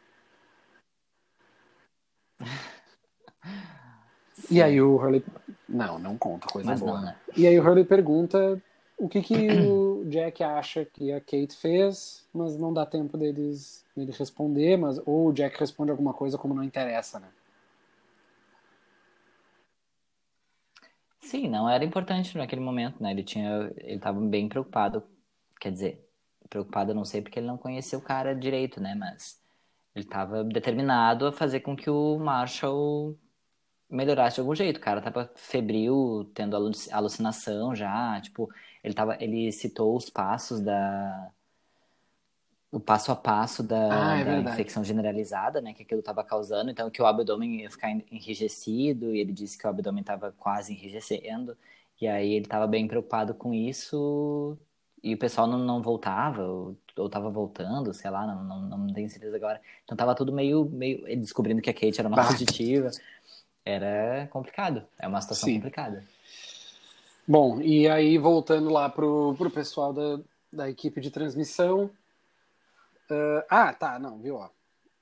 Sim. 2.38 2.44
E 4.50 4.62
aí 4.62 4.80
o 4.80 4.94
Hurley. 4.94 5.22
Não, 5.68 5.98
não 5.98 6.16
conta 6.16 6.46
coisa 6.46 6.70
Mas 6.70 6.80
boa. 6.80 6.94
Não, 6.94 7.02
né? 7.02 7.16
E 7.36 7.46
aí 7.46 7.58
o 7.58 7.62
Hurley 7.62 7.84
pergunta 7.84 8.62
o 8.98 9.08
que, 9.08 9.22
que 9.22 9.48
o 9.50 10.04
Jack 10.10 10.42
acha 10.42 10.84
que 10.84 11.12
a 11.12 11.20
Kate 11.20 11.56
fez, 11.56 12.26
mas 12.34 12.56
não 12.58 12.72
dá 12.72 12.84
tempo 12.84 13.16
deles 13.16 13.86
dele 13.96 14.12
responder, 14.12 14.76
mas 14.76 14.98
ou 15.06 15.28
o 15.28 15.32
Jack 15.32 15.58
responde 15.58 15.90
alguma 15.90 16.12
coisa 16.12 16.38
como 16.38 16.54
não 16.54 16.62
interessa, 16.62 17.18
né? 17.18 17.28
Sim, 21.20 21.48
não 21.48 21.68
era 21.68 21.84
importante 21.84 22.36
naquele 22.38 22.60
momento, 22.60 23.02
né? 23.02 23.10
Ele 23.10 23.22
tinha, 23.22 23.70
ele 23.76 23.96
estava 23.96 24.18
bem 24.20 24.48
preocupado, 24.48 25.02
quer 25.60 25.72
dizer, 25.72 26.08
preocupado 26.48 26.94
não 26.94 27.04
sei 27.04 27.20
porque 27.20 27.38
ele 27.38 27.46
não 27.46 27.58
conhecia 27.58 27.98
o 27.98 28.02
cara 28.02 28.34
direito, 28.34 28.80
né? 28.80 28.94
Mas 28.94 29.40
ele 29.94 30.04
estava 30.04 30.42
determinado 30.44 31.26
a 31.26 31.32
fazer 31.32 31.60
com 31.60 31.76
que 31.76 31.90
o 31.90 32.18
Marshall 32.18 33.16
melhorasse 33.90 34.36
de 34.36 34.40
algum 34.40 34.54
jeito. 34.54 34.78
O 34.78 34.80
cara 34.80 35.00
tava 35.00 35.30
febril, 35.34 36.30
tendo 36.34 36.56
alucinação 36.90 37.74
já, 37.74 38.20
tipo, 38.20 38.48
ele 38.82 38.94
tava, 38.94 39.16
ele 39.20 39.50
citou 39.52 39.96
os 39.96 40.08
passos 40.10 40.60
da 40.60 41.30
o 42.70 42.78
passo 42.78 43.10
a 43.10 43.16
passo 43.16 43.62
da, 43.62 44.12
ah, 44.12 44.18
é 44.18 44.24
da 44.24 44.52
infecção 44.52 44.84
generalizada, 44.84 45.60
né, 45.60 45.72
que 45.72 45.82
aquilo 45.82 46.00
estava 46.00 46.22
causando, 46.22 46.70
então 46.70 46.90
que 46.90 47.00
o 47.00 47.06
abdômen 47.06 47.62
ia 47.62 47.70
ficar 47.70 47.90
enrijecido, 47.90 49.14
e 49.14 49.20
ele 49.20 49.32
disse 49.32 49.56
que 49.56 49.66
o 49.66 49.70
abdômen 49.70 50.02
estava 50.02 50.32
quase 50.32 50.74
enrijecendo, 50.74 51.56
e 51.98 52.06
aí 52.06 52.32
ele 52.32 52.44
estava 52.44 52.66
bem 52.66 52.86
preocupado 52.86 53.32
com 53.32 53.54
isso, 53.54 54.58
e 55.02 55.14
o 55.14 55.18
pessoal 55.18 55.46
não, 55.46 55.58
não 55.58 55.80
voltava, 55.80 56.46
ou, 56.46 56.76
estava 57.06 57.30
voltando, 57.30 57.94
sei 57.94 58.10
lá, 58.10 58.26
não, 58.26 58.44
não, 58.44 58.78
não 58.78 58.92
tenho 58.92 59.08
certeza 59.08 59.36
agora. 59.36 59.60
Então 59.84 59.96
tava 59.96 60.14
tudo 60.14 60.32
meio, 60.32 60.64
meio 60.64 61.06
ele 61.06 61.20
descobrindo 61.20 61.62
que 61.62 61.70
a 61.70 61.74
Kate 61.74 62.00
era 62.00 62.08
uma 62.08 62.26
positiva. 62.26 62.90
Era 63.64 64.26
complicado, 64.28 64.84
é 64.98 65.06
uma 65.06 65.20
situação 65.20 65.48
Sim. 65.48 65.56
complicada. 65.56 66.04
Bom, 67.28 67.60
e 67.60 67.86
aí 67.86 68.16
voltando 68.16 68.70
lá 68.70 68.88
pro, 68.88 69.34
pro 69.36 69.50
pessoal 69.50 69.92
da, 69.92 70.18
da 70.50 70.70
equipe 70.70 71.00
de 71.00 71.10
transmissão, 71.10 71.90
Uh, 73.10 73.42
ah, 73.48 73.72
tá, 73.72 73.98
não, 73.98 74.18
viu? 74.18 74.36
Ó. 74.36 74.48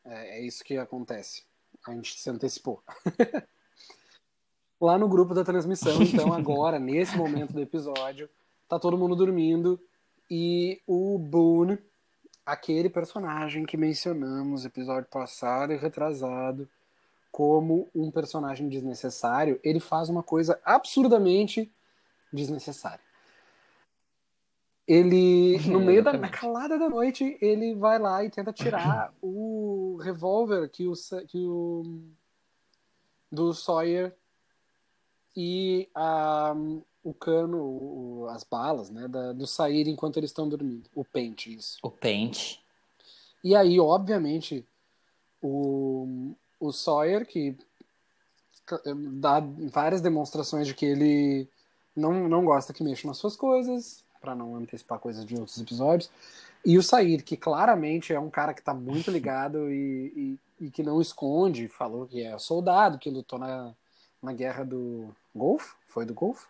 É, 0.04 0.38
é, 0.38 0.42
isso 0.42 0.64
que 0.64 0.78
acontece. 0.78 1.42
A 1.86 1.92
gente 1.92 2.18
se 2.18 2.30
antecipou. 2.30 2.82
Lá 4.80 4.96
no 4.98 5.08
grupo 5.08 5.34
da 5.34 5.42
transmissão, 5.42 6.00
então, 6.02 6.32
agora, 6.32 6.78
nesse 6.78 7.16
momento 7.16 7.52
do 7.52 7.60
episódio, 7.60 8.28
tá 8.68 8.78
todo 8.78 8.98
mundo 8.98 9.16
dormindo 9.16 9.80
e 10.30 10.80
o 10.86 11.18
Boone, 11.18 11.78
aquele 12.44 12.90
personagem 12.90 13.64
que 13.64 13.76
mencionamos 13.76 14.64
episódio 14.64 15.08
passado 15.10 15.72
e 15.72 15.76
retrasado 15.76 16.68
como 17.32 17.88
um 17.94 18.10
personagem 18.10 18.68
desnecessário, 18.68 19.58
ele 19.64 19.80
faz 19.80 20.08
uma 20.08 20.22
coisa 20.22 20.60
absurdamente 20.64 21.72
desnecessária 22.32 23.06
ele, 24.86 25.58
no 25.68 25.80
meio 25.80 26.02
da 26.02 26.12
na 26.12 26.28
calada 26.28 26.78
da 26.78 26.88
noite, 26.88 27.36
ele 27.40 27.74
vai 27.74 27.98
lá 27.98 28.24
e 28.24 28.30
tenta 28.30 28.52
tirar 28.52 29.12
o 29.20 29.98
revólver 30.00 30.68
que 30.68 30.86
o, 30.86 30.92
que 31.26 31.38
o 31.38 32.00
do 33.30 33.52
Sawyer 33.52 34.14
e 35.36 35.88
a, 35.94 36.54
o 37.02 37.12
cano, 37.12 37.58
o, 37.58 38.26
as 38.30 38.44
balas, 38.44 38.88
né, 38.88 39.08
da, 39.08 39.32
do 39.32 39.46
sair 39.46 39.88
enquanto 39.88 40.18
eles 40.18 40.30
estão 40.30 40.48
dormindo. 40.48 40.88
O 40.94 41.04
pente, 41.04 41.52
isso. 41.54 41.78
O 41.82 41.90
pente. 41.90 42.62
E 43.42 43.54
aí, 43.54 43.78
obviamente, 43.78 44.66
o, 45.42 46.32
o 46.58 46.72
Sawyer, 46.72 47.26
que 47.26 47.56
dá 49.12 49.40
várias 49.70 50.00
demonstrações 50.00 50.66
de 50.66 50.74
que 50.74 50.86
ele 50.86 51.48
não, 51.96 52.28
não 52.28 52.44
gosta 52.44 52.72
que 52.72 52.84
mexam 52.84 53.08
nas 53.08 53.16
suas 53.16 53.34
coisas, 53.34 54.04
para 54.20 54.34
não 54.34 54.56
antecipar 54.56 54.98
coisas 54.98 55.24
de 55.24 55.34
outros 55.34 55.58
episódios. 55.60 56.10
E 56.64 56.76
o 56.76 56.82
Sair, 56.82 57.22
que 57.22 57.36
claramente 57.36 58.12
é 58.12 58.18
um 58.20 58.28
cara 58.28 58.52
que 58.52 58.60
está 58.60 58.74
muito 58.74 59.10
ligado 59.10 59.70
e, 59.70 60.38
e, 60.58 60.66
e, 60.66 60.70
que 60.70 60.82
não 60.82 61.00
esconde, 61.00 61.68
falou 61.68 62.06
que 62.06 62.22
é 62.22 62.36
soldado, 62.38 62.98
que 62.98 63.08
lutou 63.08 63.38
na, 63.38 63.72
na 64.20 64.32
guerra 64.32 64.64
do 64.64 65.14
Golfo. 65.34 65.76
Foi 65.86 66.04
do 66.04 66.12
Golfo? 66.12 66.48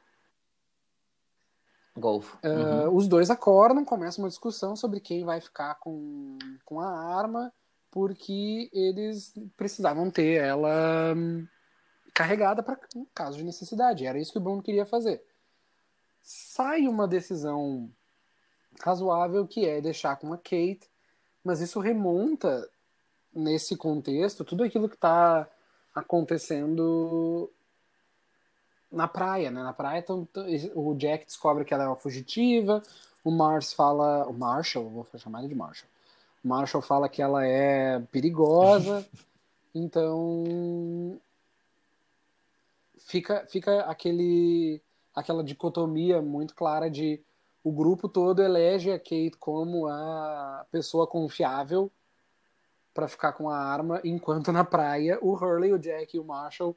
Golfo. 1.94 2.38
Uh, 2.42 2.88
uhum. 2.88 2.96
Os 2.96 3.06
dois 3.06 3.30
acordam, 3.30 3.84
começa 3.84 4.20
uma 4.20 4.28
discussão 4.28 4.74
sobre 4.74 5.00
quem 5.00 5.24
vai 5.24 5.40
ficar 5.40 5.74
com, 5.76 6.38
com 6.64 6.80
a 6.80 6.88
arma, 6.88 7.52
porque 7.90 8.70
eles 8.72 9.34
precisavam 9.56 10.10
ter 10.10 10.42
ela 10.42 11.14
hum, 11.14 11.46
carregada 12.12 12.62
para 12.62 12.78
caso 13.14 13.38
de 13.38 13.44
necessidade. 13.44 14.06
Era 14.06 14.18
isso 14.18 14.32
que 14.32 14.38
o 14.38 14.42
Bruno 14.42 14.62
queria 14.62 14.84
fazer 14.84 15.22
sai 16.26 16.88
uma 16.88 17.06
decisão 17.06 17.88
razoável 18.80 19.46
que 19.46 19.64
é 19.64 19.80
deixar 19.80 20.16
com 20.16 20.32
a 20.32 20.36
Kate, 20.36 20.90
mas 21.44 21.60
isso 21.60 21.78
remonta 21.78 22.68
nesse 23.32 23.76
contexto 23.76 24.44
tudo 24.44 24.64
aquilo 24.64 24.88
que 24.88 24.96
está 24.96 25.48
acontecendo 25.94 27.48
na 28.90 29.06
praia, 29.06 29.52
né? 29.52 29.62
Na 29.62 29.72
praia 29.72 30.00
então, 30.00 30.26
o 30.74 30.94
Jack 30.96 31.26
descobre 31.26 31.64
que 31.64 31.72
ela 31.72 31.84
é 31.84 31.86
uma 31.86 31.94
fugitiva, 31.94 32.82
o 33.22 33.30
Mars 33.30 33.72
fala, 33.72 34.26
o 34.26 34.32
Marshall, 34.32 34.90
vou 34.90 35.06
chamar 35.16 35.40
ele 35.40 35.48
de 35.48 35.54
Marshall. 35.54 35.88
O 36.44 36.48
Marshall 36.48 36.82
fala 36.82 37.08
que 37.08 37.22
ela 37.22 37.46
é 37.46 38.00
perigosa, 38.10 39.06
então 39.72 41.20
fica 42.98 43.46
fica 43.46 43.82
aquele 43.82 44.82
aquela 45.16 45.42
dicotomia 45.42 46.20
muito 46.20 46.54
clara 46.54 46.90
de 46.90 47.24
o 47.64 47.72
grupo 47.72 48.08
todo 48.08 48.42
elege 48.42 48.92
a 48.92 48.98
Kate 48.98 49.32
como 49.40 49.88
a 49.88 50.66
pessoa 50.70 51.06
confiável 51.06 51.90
para 52.94 53.08
ficar 53.08 53.32
com 53.32 53.50
a 53.50 53.58
arma, 53.58 54.00
enquanto 54.04 54.52
na 54.52 54.64
praia 54.64 55.18
o 55.20 55.34
Hurley, 55.34 55.72
o 55.72 55.78
Jack 55.78 56.16
e 56.16 56.20
o 56.20 56.24
Marshall 56.24 56.76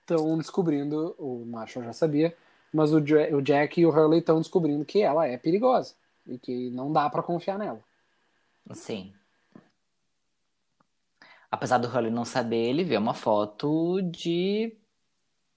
estão 0.00 0.36
descobrindo, 0.36 1.14
o 1.18 1.44
Marshall 1.46 1.84
já 1.84 1.92
sabia, 1.92 2.36
mas 2.72 2.92
o, 2.92 2.98
o 2.98 3.42
Jack 3.42 3.80
e 3.80 3.86
o 3.86 3.90
Hurley 3.90 4.20
estão 4.20 4.38
descobrindo 4.38 4.84
que 4.84 5.00
ela 5.00 5.26
é 5.26 5.38
perigosa 5.38 5.94
e 6.26 6.38
que 6.38 6.70
não 6.70 6.92
dá 6.92 7.08
para 7.08 7.22
confiar 7.22 7.58
nela. 7.58 7.82
Sim. 8.72 9.12
apesar 11.50 11.78
do 11.78 11.88
Hurley 11.88 12.10
não 12.10 12.24
saber, 12.24 12.68
ele 12.68 12.84
vê 12.84 12.96
uma 12.96 13.14
foto 13.14 14.00
de 14.02 14.76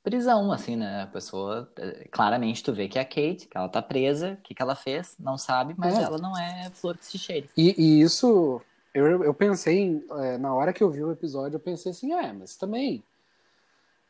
prisão, 0.06 0.52
assim, 0.52 0.76
né? 0.78 1.02
A 1.02 1.08
pessoa, 1.08 1.70
eh, 1.78 2.08
claramente, 2.12 2.64
tu 2.64 2.72
vê 2.72 2.88
que 2.88 2.98
é 2.98 3.02
a 3.02 3.06
Kate, 3.06 3.48
que 3.50 3.58
ela 3.58 3.68
tá 3.68 3.82
presa, 3.82 4.34
o 4.34 4.38
que, 4.38 4.54
que 4.56 4.62
ela 4.62 4.76
fez, 4.76 5.16
não 5.20 5.38
sabe, 5.38 5.74
mas 5.78 5.98
É. 6.00 6.04
ela 6.04 6.18
não 6.20 6.38
é 6.38 6.70
flor 6.72 6.96
que 6.98 7.06
se 7.06 7.18
cheire. 7.18 7.50
E, 7.58 7.76
e 7.78 8.02
isso, 8.02 8.62
eu, 8.94 9.24
eu 9.24 9.34
pensei, 9.34 9.80
em, 9.80 10.06
é, 10.12 10.38
na 10.38 10.54
hora 10.54 10.72
que 10.72 10.82
eu 10.84 10.90
vi 10.92 11.04
o 11.04 11.12
episódio, 11.12 11.56
eu 11.58 11.60
pensei 11.60 11.92
assim, 11.92 12.14
é, 12.14 12.32
mas 12.32 12.56
também, 12.56 13.04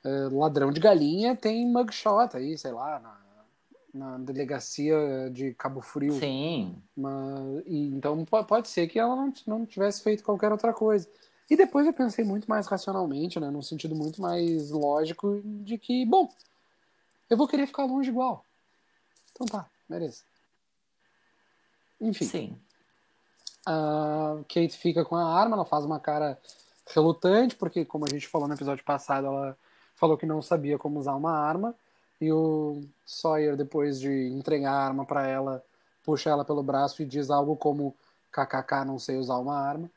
é, 0.03 0.09
ladrão 0.31 0.71
de 0.71 0.79
galinha 0.79 1.35
tem 1.35 1.65
mugshot 1.65 2.35
aí, 2.35 2.57
sei 2.57 2.71
lá, 2.73 2.99
na, 2.99 3.17
na 3.93 4.17
delegacia 4.19 5.29
de 5.31 5.53
Cabo 5.53 5.81
Frio. 5.81 6.13
Sim, 6.13 6.75
Mas, 6.95 7.63
e, 7.65 7.87
então 7.87 8.23
po- 8.25 8.43
pode 8.43 8.67
ser 8.67 8.87
que 8.87 8.99
ela 8.99 9.15
não, 9.15 9.33
não 9.47 9.65
tivesse 9.65 10.03
feito 10.03 10.23
qualquer 10.23 10.51
outra 10.51 10.73
coisa. 10.73 11.07
E 11.49 11.55
depois 11.55 11.85
eu 11.85 11.93
pensei 11.93 12.25
muito 12.25 12.49
mais 12.49 12.67
racionalmente, 12.67 13.39
né, 13.39 13.49
num 13.49 13.61
sentido 13.61 13.95
muito 13.95 14.21
mais 14.21 14.71
lógico 14.71 15.41
de 15.43 15.77
que, 15.77 16.05
bom, 16.05 16.31
eu 17.29 17.37
vou 17.37 17.47
querer 17.47 17.67
ficar 17.67 17.85
longe 17.85 18.09
igual. 18.09 18.43
Então 19.31 19.45
tá, 19.45 19.67
beleza. 19.87 20.23
Enfim, 22.01 22.25
sim. 22.25 22.57
a 23.65 24.37
Kate 24.47 24.77
fica 24.77 25.05
com 25.05 25.15
a 25.15 25.39
arma, 25.39 25.55
ela 25.55 25.65
faz 25.65 25.85
uma 25.85 25.99
cara 25.99 26.39
relutante, 26.93 27.55
porque, 27.55 27.85
como 27.85 28.05
a 28.05 28.09
gente 28.09 28.27
falou 28.27 28.47
no 28.47 28.53
episódio 28.53 28.83
passado, 28.83 29.27
ela 29.27 29.57
falou 29.95 30.17
que 30.17 30.25
não 30.25 30.41
sabia 30.41 30.77
como 30.77 30.99
usar 30.99 31.15
uma 31.15 31.31
arma. 31.31 31.75
E 32.19 32.31
o 32.31 32.81
Sawyer, 33.05 33.55
depois 33.55 33.99
de 33.99 34.09
entregar 34.29 34.71
a 34.71 34.85
arma 34.85 35.05
para 35.05 35.27
ela, 35.27 35.63
puxa 36.03 36.29
ela 36.29 36.45
pelo 36.45 36.63
braço 36.63 37.01
e 37.01 37.05
diz 37.05 37.29
algo 37.29 37.55
como: 37.55 37.95
KKK, 38.31 38.85
não 38.85 38.99
sei 38.99 39.17
usar 39.17 39.37
uma 39.37 39.57
arma. 39.57 39.89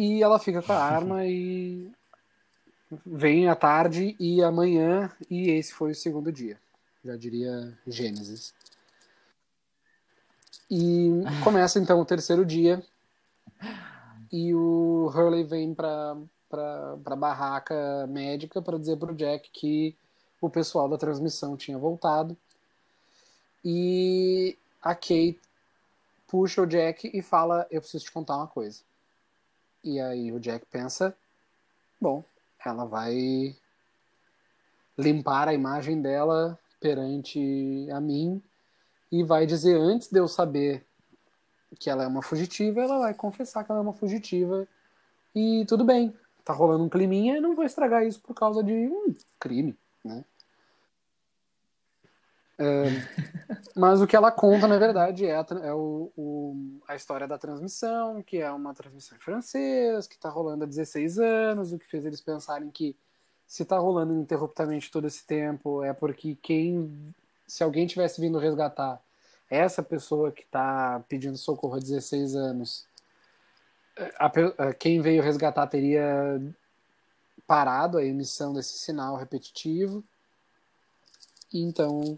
E 0.00 0.22
ela 0.22 0.38
fica 0.38 0.62
com 0.62 0.72
a 0.72 0.82
arma 0.82 1.26
e 1.26 1.92
vem 3.04 3.50
a 3.50 3.54
tarde 3.54 4.16
e 4.18 4.42
amanhã, 4.42 5.12
e 5.28 5.50
esse 5.50 5.74
foi 5.74 5.90
o 5.90 5.94
segundo 5.94 6.32
dia. 6.32 6.58
Já 7.04 7.18
diria 7.18 7.78
Gênesis. 7.86 8.54
E 10.70 11.10
começa 11.44 11.78
então 11.78 12.00
o 12.00 12.06
terceiro 12.06 12.46
dia 12.46 12.82
e 14.32 14.54
o 14.54 15.12
Hurley 15.14 15.44
vem 15.44 15.74
para 15.74 16.16
para 16.48 17.14
barraca 17.14 18.06
médica 18.08 18.62
para 18.62 18.78
dizer 18.78 18.96
pro 18.96 19.14
Jack 19.14 19.50
que 19.52 19.94
o 20.40 20.48
pessoal 20.48 20.88
da 20.88 20.96
transmissão 20.96 21.58
tinha 21.58 21.76
voltado 21.76 22.34
e 23.62 24.56
a 24.80 24.94
Kate 24.94 25.38
puxa 26.26 26.62
o 26.62 26.66
Jack 26.66 27.10
e 27.12 27.20
fala 27.20 27.66
eu 27.70 27.82
preciso 27.82 28.06
te 28.06 28.12
contar 28.12 28.38
uma 28.38 28.48
coisa 28.48 28.80
e 29.82 30.00
aí 30.00 30.32
o 30.32 30.40
Jack 30.40 30.66
pensa 30.66 31.16
bom 32.00 32.24
ela 32.64 32.84
vai 32.84 33.56
limpar 34.98 35.48
a 35.48 35.54
imagem 35.54 36.00
dela 36.00 36.58
perante 36.80 37.88
a 37.92 38.00
mim 38.00 38.42
e 39.10 39.24
vai 39.24 39.46
dizer 39.46 39.76
antes 39.76 40.08
de 40.08 40.18
eu 40.18 40.28
saber 40.28 40.84
que 41.78 41.88
ela 41.88 42.04
é 42.04 42.06
uma 42.06 42.22
fugitiva, 42.22 42.80
ela 42.80 42.98
vai 42.98 43.14
confessar 43.14 43.64
que 43.64 43.70
ela 43.70 43.80
é 43.80 43.82
uma 43.82 43.92
fugitiva 43.92 44.66
e 45.34 45.64
tudo 45.66 45.84
bem. 45.84 46.14
Tá 46.44 46.52
rolando 46.52 46.84
um 46.84 46.88
climinha 46.88 47.36
e 47.36 47.40
não 47.40 47.54
vou 47.54 47.64
estragar 47.64 48.04
isso 48.04 48.20
por 48.20 48.34
causa 48.34 48.62
de 48.62 48.72
um 48.72 49.14
crime, 49.38 49.76
né? 50.04 50.24
É, 52.60 52.84
mas 53.74 54.02
o 54.02 54.06
que 54.06 54.14
ela 54.14 54.30
conta, 54.30 54.68
na 54.68 54.78
verdade, 54.78 55.24
é, 55.26 55.34
a, 55.34 55.46
é 55.62 55.72
o, 55.72 56.12
o- 56.16 56.80
a 56.86 56.94
história 56.94 57.26
da 57.26 57.38
transmissão, 57.38 58.22
que 58.22 58.36
é 58.38 58.50
uma 58.50 58.74
transmissão 58.74 59.16
em 59.16 59.20
francês, 59.20 60.06
que 60.06 60.18
tá 60.18 60.28
rolando 60.28 60.64
há 60.64 60.66
16 60.66 61.18
anos, 61.18 61.72
o 61.72 61.78
que 61.78 61.86
fez 61.86 62.04
eles 62.04 62.20
pensarem 62.20 62.70
que 62.70 62.94
se 63.46 63.64
tá 63.64 63.78
rolando 63.78 64.12
ininterruptamente 64.12 64.90
todo 64.90 65.06
esse 65.06 65.26
tempo 65.26 65.82
é 65.82 65.92
porque 65.92 66.36
quem 66.42 67.14
se 67.46 67.64
alguém 67.64 67.86
tivesse 67.86 68.20
vindo 68.20 68.38
resgatar 68.38 69.00
essa 69.50 69.82
pessoa 69.82 70.30
que 70.30 70.42
está 70.42 71.02
pedindo 71.08 71.36
socorro 71.36 71.74
há 71.74 71.80
16 71.80 72.36
anos, 72.36 72.86
a 74.18 74.26
a- 74.68 74.74
quem 74.74 75.00
veio 75.00 75.22
resgatar 75.22 75.66
teria 75.66 76.40
parado 77.46 77.98
a 77.98 78.04
emissão 78.04 78.52
desse 78.52 78.78
sinal 78.78 79.16
repetitivo. 79.16 80.04
Então 81.52 82.16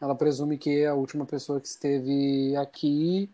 ela 0.00 0.14
presume 0.14 0.56
que 0.56 0.84
a 0.84 0.94
última 0.94 1.26
pessoa 1.26 1.60
que 1.60 1.68
esteve 1.68 2.56
aqui 2.56 3.30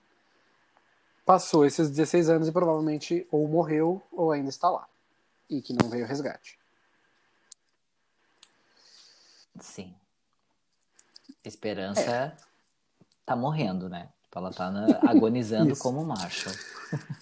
passou 1.24 1.64
esses 1.64 1.90
16 1.90 2.28
anos 2.28 2.48
e 2.48 2.52
provavelmente 2.52 3.26
ou 3.30 3.46
morreu 3.48 4.02
ou 4.12 4.32
ainda 4.32 4.48
está 4.48 4.68
lá. 4.68 4.86
E 5.48 5.60
que 5.62 5.72
não 5.72 5.88
veio 5.88 6.06
resgate. 6.06 6.58
Sim. 9.60 9.94
Esperança 11.44 12.36
tá 13.24 13.36
morrendo, 13.36 13.88
né? 13.88 14.08
Ela 14.34 14.52
tá 14.52 14.70
na- 14.70 15.00
agonizando 15.10 15.74
como 15.78 16.04
Marshall. 16.04 16.54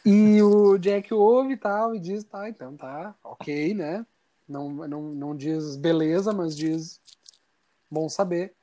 E 0.05 0.42
o 0.42 0.76
Jack 0.76 1.14
ouve 1.14 1.55
e 1.55 1.57
tal, 1.57 1.95
e 1.95 1.99
diz, 1.99 2.22
tá, 2.24 2.47
então 2.47 2.76
tá, 2.76 3.14
ok, 3.24 3.72
né? 3.72 4.05
Não, 4.47 4.68
não, 4.70 5.01
não 5.01 5.34
diz 5.34 5.76
beleza, 5.76 6.30
mas 6.34 6.55
diz 6.55 7.01
bom 7.90 8.07
saber. 8.11 8.55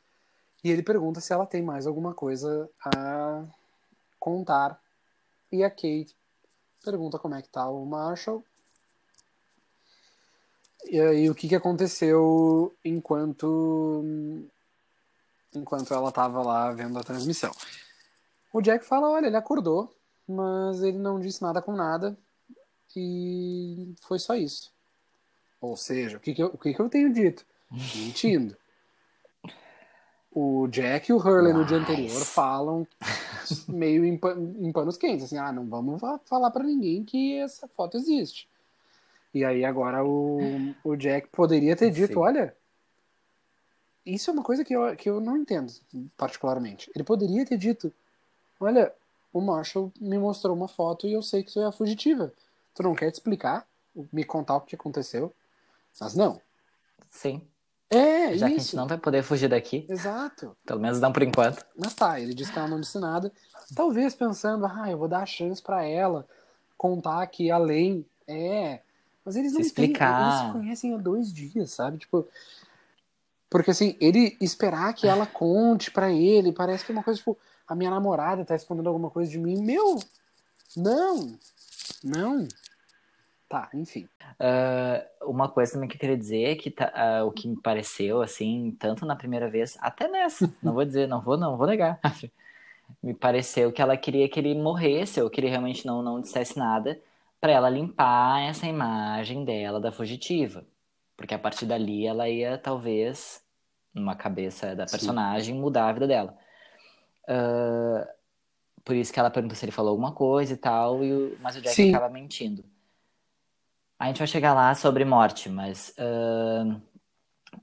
E 0.64 0.70
ele 0.70 0.84
pergunta 0.84 1.20
se 1.20 1.34
ela 1.34 1.45
tem 1.45 1.62
mais 1.62 1.88
alguma 1.88 2.14
coisa 2.14 2.70
a 2.84 3.43
contar. 4.20 4.80
E 5.51 5.64
a 5.64 5.70
Kate 5.70 6.16
pergunta 6.84 7.20
como 7.20 7.36
é 7.36 7.41
que 7.41 7.49
tá 7.49 7.68
o 7.70 7.86
Marshall. 7.86 8.43
E 10.86 10.99
aí 10.99 11.30
o 11.30 11.36
que, 11.36 11.47
que 11.47 11.55
aconteceu 11.55 12.76
enquanto 12.84 14.43
enquanto 15.53 15.93
ela 15.93 16.12
tava 16.12 16.41
lá 16.41 16.72
vendo 16.72 16.97
a 16.97 17.03
transmissão. 17.03 17.51
O 18.53 18.62
Jack 18.62 18.86
fala, 18.86 19.09
olha, 19.09 19.28
ele 19.28 19.38
acordou, 19.38 19.93
mas 20.28 20.82
ele 20.82 20.97
não 20.97 21.20
disse 21.20 21.41
nada 21.41 21.62
com 21.62 21.74
nada 21.74 22.18
e 22.95 23.93
foi 24.01 24.20
só 24.20 24.36
isso. 24.36 24.72
Ou 25.59 25.78
seja, 25.78 26.18
o 26.18 26.20
que, 26.20 26.34
que, 26.34 26.41
eu, 26.41 26.47
o 26.47 26.57
que, 26.57 26.74
que 26.74 26.80
eu 26.80 26.89
tenho 26.89 27.14
dito? 27.14 27.45
Mentindo. 27.72 28.57
O 30.34 30.67
Jack 30.67 31.09
e 31.09 31.13
o 31.13 31.17
Hurley 31.17 31.51
no 31.53 31.65
dia 31.65 31.77
anterior 31.77 32.23
falam 32.25 32.88
meio 33.67 34.05
em, 34.05 34.17
pa- 34.17 34.34
em 34.34 34.71
panos 34.71 34.95
quentes, 34.95 35.25
assim, 35.25 35.38
ah, 35.38 35.51
não 35.51 35.65
vamos 35.65 35.99
fa- 35.99 36.19
falar 36.25 36.51
pra 36.51 36.63
ninguém 36.63 37.03
que 37.03 37.36
essa 37.38 37.67
foto 37.67 37.97
existe. 37.97 38.47
E 39.34 39.43
aí 39.43 39.65
agora 39.65 40.05
o, 40.05 40.73
o 40.84 40.95
Jack 40.95 41.27
poderia 41.29 41.75
ter 41.75 41.91
dito, 41.91 42.13
Sim. 42.13 42.19
olha, 42.19 42.55
isso 44.05 44.29
é 44.29 44.34
uma 44.34 44.43
coisa 44.43 44.63
que 44.63 44.73
eu, 44.73 44.95
que 44.95 45.09
eu 45.09 45.19
não 45.19 45.38
entendo 45.38 45.71
particularmente. 46.15 46.89
Ele 46.95 47.03
poderia 47.03 47.45
ter 47.45 47.57
dito, 47.57 47.93
olha, 48.59 48.93
o 49.34 49.41
Marshall 49.41 49.91
me 49.99 50.17
mostrou 50.17 50.55
uma 50.55 50.67
foto 50.67 51.07
e 51.07 51.13
eu 51.13 51.21
sei 51.21 51.43
que 51.43 51.51
tu 51.51 51.59
é 51.59 51.65
a 51.65 51.71
fugitiva. 51.71 52.34
Tu 52.73 52.84
não 52.84 52.95
quer 52.95 53.11
te 53.11 53.15
explicar? 53.15 53.67
Me 54.11 54.23
contar 54.23 54.55
o 54.55 54.61
que 54.61 54.75
aconteceu? 54.75 55.34
Mas 55.99 56.15
não. 56.15 56.39
Sim. 57.09 57.41
É, 58.34 58.38
Já 58.38 58.47
que 58.47 58.53
a 58.53 58.55
isso. 58.57 58.65
gente 58.67 58.75
não 58.75 58.88
vai 58.88 58.97
poder 58.97 59.23
fugir 59.23 59.47
daqui, 59.49 59.86
Exato. 59.89 60.55
pelo 60.65 60.79
menos 60.79 60.99
não 60.99 61.11
por 61.11 61.23
enquanto. 61.23 61.65
Mas 61.77 61.93
tá, 61.93 62.19
ele 62.19 62.34
disse 62.34 62.51
que 62.51 62.57
ela 62.59 62.67
não 62.67 62.79
disse 62.79 62.99
nada. 62.99 63.32
Talvez 63.75 64.13
pensando, 64.13 64.65
ah, 64.65 64.89
eu 64.89 64.97
vou 64.97 65.07
dar 65.07 65.23
a 65.23 65.25
chance 65.25 65.61
pra 65.61 65.84
ela 65.86 66.27
contar 66.77 67.25
que 67.27 67.49
além. 67.51 68.05
É. 68.27 68.79
Mas 69.25 69.36
eles 69.36 69.49
Se 69.51 69.53
não 69.53 69.59
têm. 69.61 69.67
explicar. 69.67 70.21
Eles 70.39 70.47
se 70.47 70.51
conhecem 70.59 70.93
há 70.93 70.97
dois 70.97 71.32
dias, 71.34 71.71
sabe? 71.71 71.97
Tipo. 71.99 72.27
Porque 73.49 73.71
assim, 73.71 73.97
ele 73.99 74.38
esperar 74.39 74.93
que 74.93 75.07
ela 75.07 75.25
conte 75.25 75.91
pra 75.91 76.09
ele, 76.09 76.53
parece 76.53 76.86
que 76.86 76.91
é 76.91 76.95
uma 76.95 77.03
coisa, 77.03 77.17
tipo, 77.17 77.38
a 77.67 77.75
minha 77.75 77.89
namorada 77.89 78.45
tá 78.45 78.55
escondendo 78.55 78.88
alguma 78.88 79.09
coisa 79.09 79.29
de 79.29 79.38
mim. 79.38 79.61
Meu! 79.61 79.99
Não! 80.75 81.38
Não! 82.03 82.47
Tá, 83.52 83.70
enfim. 83.74 84.08
Ah, 84.39 85.06
uma 85.24 85.49
coisa 85.49 85.74
também 85.74 85.89
que 85.89 85.97
eu 85.97 85.99
queria 85.99 86.18
dizer 86.18 86.43
é 86.45 86.56
que 86.56 86.72
tá- 86.72 86.89
ah, 86.95 87.26
o 87.26 87.32
que 87.34 87.49
me 87.49 87.58
pareceu, 87.62 88.22
assim, 88.22 88.72
tanto 88.80 89.06
na 89.06 89.14
primeira 89.14 89.49
vez, 89.49 89.78
até 89.82 90.08
nessa, 90.08 90.49
não 90.64 90.74
vou 90.74 90.86
dizer, 90.86 91.06
não 91.06 91.20
vou, 91.20 91.36
não 91.36 91.58
vou 91.58 91.68
negar. 91.68 91.99
Me 93.02 93.14
pareceu 93.14 93.72
que 93.72 93.82
ela 93.82 93.97
queria 93.97 94.28
que 94.30 94.39
ele 94.39 94.54
morresse, 94.54 95.22
ou 95.22 95.30
que 95.30 95.39
ele 95.41 95.49
realmente 95.49 95.86
não, 95.86 96.02
não 96.02 96.22
dissesse 96.22 96.58
nada, 96.58 96.99
pra 97.39 97.52
ela 97.52 97.70
limpar 97.70 98.41
essa 98.41 98.68
imagem 98.68 99.43
dela 99.45 99.80
da 99.80 99.91
fugitiva. 99.91 100.66
Porque 101.18 101.34
a 101.34 101.39
partir 101.39 101.66
dali 101.66 102.06
ela 102.06 102.30
ia, 102.30 102.58
talvez, 102.58 103.41
numa 103.93 104.16
cabeça 104.16 104.76
da 104.76 104.86
Sim. 104.88 104.91
personagem, 104.97 105.56
mudar 105.56 105.88
a 105.89 105.93
vida 105.93 106.08
dela. 106.08 106.38
Ah, 107.28 108.08
por 108.84 108.95
isso 108.95 109.12
que 109.14 109.20
ela 109.20 109.30
pergunta 109.32 109.56
se 109.56 109.66
ele 109.66 109.72
falou 109.72 109.91
alguma 109.91 110.12
coisa 110.14 110.54
e 110.54 110.58
tal, 110.58 111.04
e 111.04 111.14
o- 111.14 111.38
mas 111.41 111.56
o 111.56 111.62
Jack 111.62 111.76
Sim. 111.76 111.89
acaba 111.89 112.10
mentindo. 112.10 112.64
A 114.02 114.08
gente 114.08 114.18
vai 114.18 114.26
chegar 114.26 114.56
lá 114.56 114.74
sobre 114.74 115.06
morte, 115.06 115.47
mas 115.47 115.93
ahn, 115.95 116.82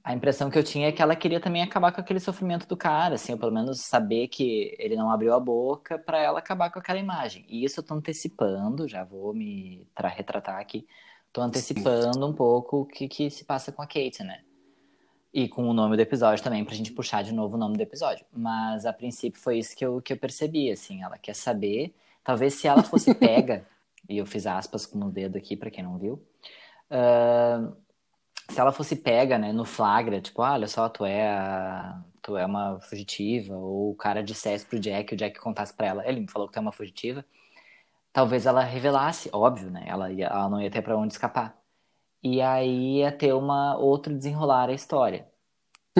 A 0.05 0.15
impressão 0.15 0.51
que 0.51 0.59
eu 0.59 0.65
tinha 0.65 0.89
é 0.89 0.93
que 0.93 1.03
ela 1.03 1.17
queria 1.17 1.41
também 1.41 1.63
acabar 1.63 1.93
com 1.93 2.01
aquele 2.01 2.21
sofrimento 2.21 2.67
do 2.69 2.77
cara, 2.77 3.17
assim, 3.17 3.33
ou 3.33 3.39
pelo 3.39 3.53
menos 3.53 3.81
saber 3.81 4.29
que 4.29 4.77
ele 4.79 4.97
não 4.97 5.11
abriu 5.11 5.35
a 5.35 5.41
boca 5.41 5.99
para 5.99 6.19
ela 6.21 6.39
acabar 6.39 6.71
com 6.71 6.79
aquela 6.79 6.99
imagem. 7.01 7.45
E 7.49 7.65
isso 7.65 7.81
eu 7.81 7.85
tô 7.85 7.95
antecipando, 7.95 8.87
já 8.89 9.05
vou 9.05 9.35
me 9.35 9.89
retratar 9.97 10.61
aqui, 10.61 10.87
tô 11.33 11.41
antecipando 11.41 12.27
um 12.27 12.33
pouco 12.33 12.83
o 12.83 12.87
que, 12.87 13.09
que 13.09 13.31
se 13.31 13.45
passa 13.45 13.73
com 13.73 13.83
a 13.83 13.87
Kate, 13.87 14.23
né? 14.25 14.43
E 15.35 15.49
com 15.49 15.69
o 15.69 15.75
nome 15.75 15.97
do 15.97 16.03
episódio 16.03 16.45
também, 16.45 16.65
pra 16.65 16.75
gente 16.75 16.93
puxar 16.93 17.25
de 17.25 17.33
novo 17.33 17.57
o 17.57 17.59
nome 17.59 17.77
do 17.77 17.83
episódio. 17.83 18.25
Mas 18.33 18.87
a 18.87 18.93
princípio 18.93 19.41
foi 19.41 19.59
isso 19.59 19.77
que 19.77 19.85
eu, 19.85 20.01
que 20.03 20.13
eu 20.13 20.19
percebi, 20.19 20.71
assim, 20.71 21.03
ela 21.03 21.19
quer 21.19 21.35
saber, 21.35 21.95
talvez 22.23 22.55
se 22.55 22.69
ela 22.69 22.85
fosse 22.85 23.13
pega, 23.17 23.67
e 24.09 24.19
eu 24.19 24.27
fiz 24.27 24.47
aspas 24.47 24.87
com 24.87 24.99
o 24.99 25.11
dedo 25.11 25.37
aqui 25.39 25.57
para 25.57 25.71
quem 25.71 25.85
não 25.85 25.99
viu, 25.99 26.15
uh, 26.91 27.77
se 28.51 28.61
ela 28.61 28.73
fosse 28.73 28.97
pega, 28.97 29.39
né, 29.39 29.53
no 29.53 29.65
flagra, 29.65 30.21
tipo, 30.21 30.43
ah, 30.43 30.53
olha 30.53 30.67
só, 30.67 30.89
tu 30.89 31.05
é 31.05 31.29
a, 31.29 32.03
tu 32.23 32.37
é 32.37 32.47
uma 32.47 32.81
fugitiva, 32.81 33.57
ou 33.57 33.93
o 33.93 33.95
cara 33.95 34.23
dissesse 34.23 34.67
pro 34.67 34.79
Jack, 34.81 35.15
o 35.15 35.17
Jack 35.17 35.39
contasse 35.39 35.75
para 35.75 35.87
ela, 35.87 36.09
ele 36.09 36.21
me 36.21 36.31
falou 36.31 36.49
que 36.49 36.55
tu 36.55 36.59
é 36.59 36.61
uma 36.63 36.73
fugitiva, 36.73 37.25
talvez 38.13 38.47
ela 38.47 38.63
revelasse, 38.63 39.31
óbvio, 39.33 39.71
né, 39.71 39.85
ela, 39.87 40.11
ia, 40.13 40.27
ela 40.27 40.49
não 40.49 40.61
ia 40.61 40.71
ter 40.71 40.83
para 40.83 40.97
onde 40.97 41.13
escapar. 41.15 41.57
E 42.23 42.41
aí 42.43 42.99
ia 42.99 43.13
ter 43.13 43.33
uma 43.33 43.77
outro 43.77 44.17
desenrolar 44.17 44.69
a 44.71 44.73
história. 44.75 45.28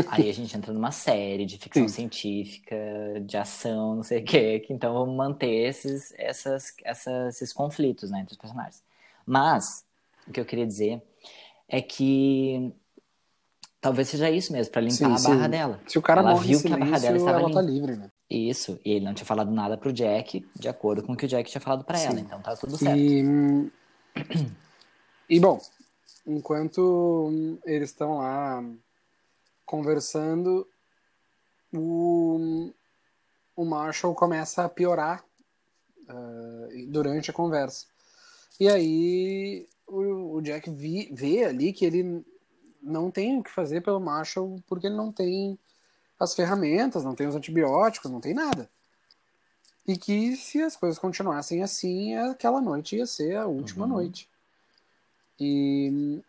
Aí 0.09 0.29
a 0.29 0.33
gente 0.33 0.57
entra 0.57 0.73
numa 0.73 0.91
série 0.91 1.45
de 1.45 1.59
ficção 1.59 1.89
Sim. 1.89 1.95
científica, 1.95 2.77
de 3.23 3.37
ação, 3.37 3.97
não 3.97 4.03
sei 4.03 4.21
o 4.21 4.25
quê, 4.25 4.61
que 4.61 4.73
então 4.73 4.93
vamos 4.93 5.17
manter 5.17 5.69
esses, 5.69 6.15
essas, 6.17 6.75
essas, 6.85 7.35
esses 7.37 7.53
conflitos 7.53 8.11
né, 8.11 8.21
entre 8.21 8.33
os 8.33 8.39
personagens. 8.39 8.83
Mas, 9.27 9.85
o 10.27 10.33
que 10.33 10.41
eu 10.41 10.45
queria 10.45 10.67
dizer 10.67 11.03
é 11.69 11.83
que 11.83 12.73
talvez 13.81 14.09
seja 14.09 14.31
isso 14.31 14.53
mesmo, 14.53 14.73
para 14.73 14.83
limpar 14.83 14.97
sim, 14.97 15.05
a 15.05 15.09
barra 15.09 15.45
sim. 15.45 15.51
dela. 15.51 15.81
Se 15.87 15.99
o 15.99 16.03
cara 16.03 16.21
ela 16.21 16.35
viu 16.35 16.61
que 16.61 16.73
a 16.73 16.77
barra 16.77 16.99
dela 16.99 17.17
estava 17.17 17.41
ela 17.41 17.53
tá 17.53 17.61
livre, 17.61 17.97
né? 17.97 18.11
Isso, 18.31 18.79
e 18.85 18.93
ele 18.93 19.05
não 19.05 19.15
tinha 19.15 19.27
falado 19.27 19.51
nada 19.51 19.77
pro 19.77 19.93
Jack, 19.93 20.47
de 20.55 20.69
acordo 20.69 21.03
com 21.03 21.13
o 21.15 21.17
que 21.17 21.25
o 21.25 21.29
Jack 21.29 21.51
tinha 21.51 21.61
falado 21.61 21.85
para 21.85 21.99
ela, 21.99 22.21
então 22.21 22.41
tá 22.43 22.55
tudo 22.57 22.77
certo. 22.77 22.99
E, 22.99 23.73
e 25.31 25.41
bom, 25.41 25.59
enquanto 26.27 27.59
eles 27.65 27.89
estão 27.89 28.19
lá 28.19 28.63
conversando, 29.69 30.67
o, 31.73 32.73
o 33.55 33.65
Marshall 33.65 34.15
começa 34.15 34.65
a 34.65 34.69
piorar 34.69 35.23
uh, 36.09 36.87
durante 36.89 37.31
a 37.31 37.35
conversa. 37.35 37.87
E 38.59 38.69
aí 38.69 39.69
o, 39.87 40.37
o 40.37 40.43
Jack 40.43 40.71
vi, 40.71 41.11
vê 41.13 41.45
ali 41.45 41.73
que 41.73 41.85
ele 41.85 42.25
não 42.83 43.11
tem 43.11 43.39
o 43.39 43.43
que 43.43 43.51
fazer 43.51 43.83
pelo 43.83 44.01
Marshall 44.01 44.59
porque 44.67 44.87
ele 44.87 44.97
não 44.97 45.13
tem 45.13 45.59
as 46.19 46.35
ferramentas, 46.35 47.05
não 47.05 47.15
tem 47.15 47.27
os 47.27 47.37
antibióticos, 47.37 48.11
não 48.11 48.21
tem 48.21 48.33
nada. 48.35 48.69
E 49.87 49.97
que 49.97 50.35
se 50.35 50.63
as 50.63 50.77
coisas 50.77 50.99
continuassem 50.99 51.63
assim, 51.63 52.17
aquela 52.17 52.61
noite 52.61 52.97
ia 52.97 53.07
ser 53.07 53.37
a 53.37 53.47
última 53.47 53.85
uhum. 53.85 53.93
noite. 53.93 54.29
E 55.39 56.21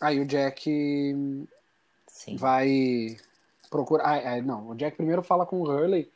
aí 0.00 0.18
o 0.18 0.26
Jack 0.26 1.46
Sim. 2.24 2.36
vai 2.36 3.16
procurar. 3.70 4.26
Ah, 4.26 4.40
não, 4.40 4.70
o 4.70 4.74
Jack 4.74 4.96
primeiro 4.96 5.22
fala 5.22 5.44
com 5.44 5.60
o 5.60 5.68
Hurley 5.68 6.10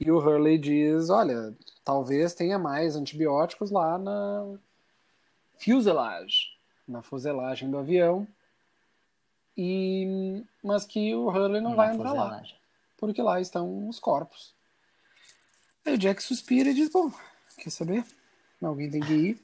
e 0.00 0.10
o 0.10 0.16
Hurley 0.18 0.56
diz: 0.56 1.10
Olha, 1.10 1.54
talvez 1.84 2.32
tenha 2.32 2.58
mais 2.58 2.96
antibióticos 2.96 3.70
lá 3.70 3.98
na 3.98 4.58
fuselage, 5.58 6.56
na 6.88 7.02
fuselagem 7.02 7.70
do 7.70 7.78
avião. 7.78 8.26
E 9.56 10.42
mas 10.64 10.86
que 10.86 11.14
o 11.14 11.28
Hurley 11.28 11.60
não 11.60 11.70
na 11.70 11.76
vai 11.76 11.94
entrar 11.94 12.10
fuselagem. 12.10 12.54
lá, 12.54 12.58
porque 12.96 13.20
lá 13.20 13.40
estão 13.40 13.88
os 13.88 14.00
corpos. 14.00 14.54
Aí 15.84 15.94
o 15.94 15.98
Jack 15.98 16.22
suspira 16.22 16.70
e 16.70 16.74
diz: 16.74 16.88
Bom, 16.90 17.12
quer 17.58 17.70
saber? 17.70 18.04
Alguém 18.62 18.90
tem 18.90 19.02
que 19.02 19.12
ir. 19.12 19.42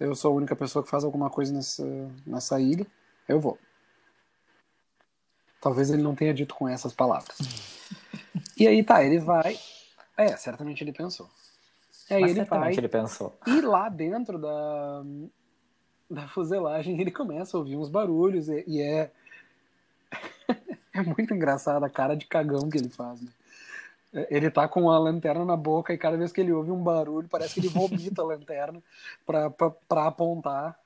Eu 0.00 0.16
sou 0.16 0.32
a 0.32 0.34
única 0.34 0.56
pessoa 0.56 0.82
que 0.82 0.90
faz 0.90 1.04
alguma 1.04 1.30
coisa 1.30 1.52
nessa, 1.52 1.84
nessa 2.26 2.58
ilha. 2.58 2.86
Eu 3.28 3.38
vou. 3.38 3.58
Talvez 5.60 5.90
ele 5.90 6.02
não 6.02 6.14
tenha 6.14 6.32
dito 6.32 6.54
com 6.54 6.68
essas 6.68 6.92
palavras. 6.92 7.36
e 8.56 8.66
aí 8.66 8.82
tá, 8.82 9.04
ele 9.04 9.18
vai. 9.18 9.58
É, 10.16 10.36
certamente 10.36 10.82
ele 10.82 10.92
pensou. 10.92 11.28
E 12.10 12.14
aí 12.14 12.22
Mas 12.22 12.36
ele 12.36 12.44
vai. 12.44 12.72
ele 12.72 12.88
pensou. 12.88 13.36
E 13.46 13.60
lá 13.60 13.88
dentro 13.88 14.38
da, 14.38 15.02
da 16.10 16.28
fuselagem 16.28 17.00
ele 17.00 17.10
começa 17.10 17.56
a 17.56 17.60
ouvir 17.60 17.76
uns 17.76 17.88
barulhos 17.88 18.48
e, 18.48 18.64
e 18.66 18.80
é. 18.80 19.10
é 20.92 21.02
muito 21.02 21.32
engraçado 21.32 21.84
a 21.84 21.90
cara 21.90 22.16
de 22.16 22.26
cagão 22.26 22.68
que 22.68 22.78
ele 22.78 22.88
faz, 22.88 23.20
né? 23.20 23.30
Ele 24.28 24.50
tá 24.50 24.66
com 24.66 24.90
a 24.90 24.98
lanterna 24.98 25.44
na 25.44 25.56
boca 25.56 25.94
e 25.94 25.98
cada 25.98 26.16
vez 26.16 26.32
que 26.32 26.40
ele 26.40 26.50
ouve 26.50 26.72
um 26.72 26.82
barulho, 26.82 27.28
parece 27.28 27.54
que 27.54 27.60
ele 27.60 27.68
vomita 27.68 28.22
a 28.22 28.24
lanterna 28.24 28.82
pra, 29.24 29.48
pra, 29.50 29.70
pra 29.70 30.06
apontar. 30.06 30.76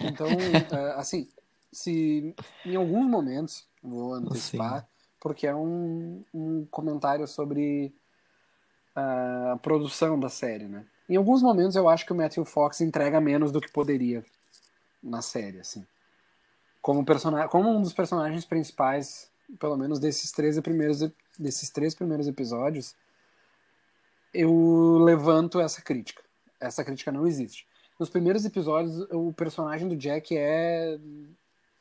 Então, 0.00 0.26
é, 0.26 0.92
assim, 0.96 1.28
se 1.74 2.34
em 2.64 2.76
alguns 2.76 3.06
momentos, 3.06 3.66
vou 3.82 4.14
antecipar, 4.14 4.80
Sim. 4.80 4.86
porque 5.20 5.46
é 5.46 5.54
um, 5.54 6.24
um 6.32 6.64
comentário 6.70 7.26
sobre 7.26 7.92
a 8.94 9.58
produção 9.60 10.18
da 10.18 10.28
série, 10.28 10.66
né? 10.66 10.86
Em 11.08 11.16
alguns 11.16 11.42
momentos 11.42 11.76
eu 11.76 11.88
acho 11.88 12.06
que 12.06 12.12
o 12.12 12.16
Matthew 12.16 12.44
Fox 12.44 12.80
entrega 12.80 13.20
menos 13.20 13.50
do 13.50 13.60
que 13.60 13.70
poderia 13.70 14.24
na 15.02 15.20
série, 15.20 15.58
assim. 15.58 15.84
Como, 16.80 17.04
personagem, 17.04 17.48
como 17.48 17.68
um 17.70 17.82
dos 17.82 17.92
personagens 17.92 18.44
principais, 18.44 19.30
pelo 19.58 19.76
menos 19.76 19.98
desses 19.98 20.30
três 20.30 20.58
primeiros 20.60 21.00
desses 21.36 21.68
três 21.68 21.94
primeiros 21.94 22.28
episódios, 22.28 22.94
eu 24.32 24.98
levanto 25.00 25.60
essa 25.60 25.82
crítica. 25.82 26.22
Essa 26.60 26.84
crítica 26.84 27.10
não 27.10 27.26
existe. 27.26 27.66
Nos 27.98 28.08
primeiros 28.08 28.44
episódios, 28.44 29.00
o 29.10 29.32
personagem 29.32 29.88
do 29.88 29.96
Jack 29.96 30.36
é, 30.36 30.98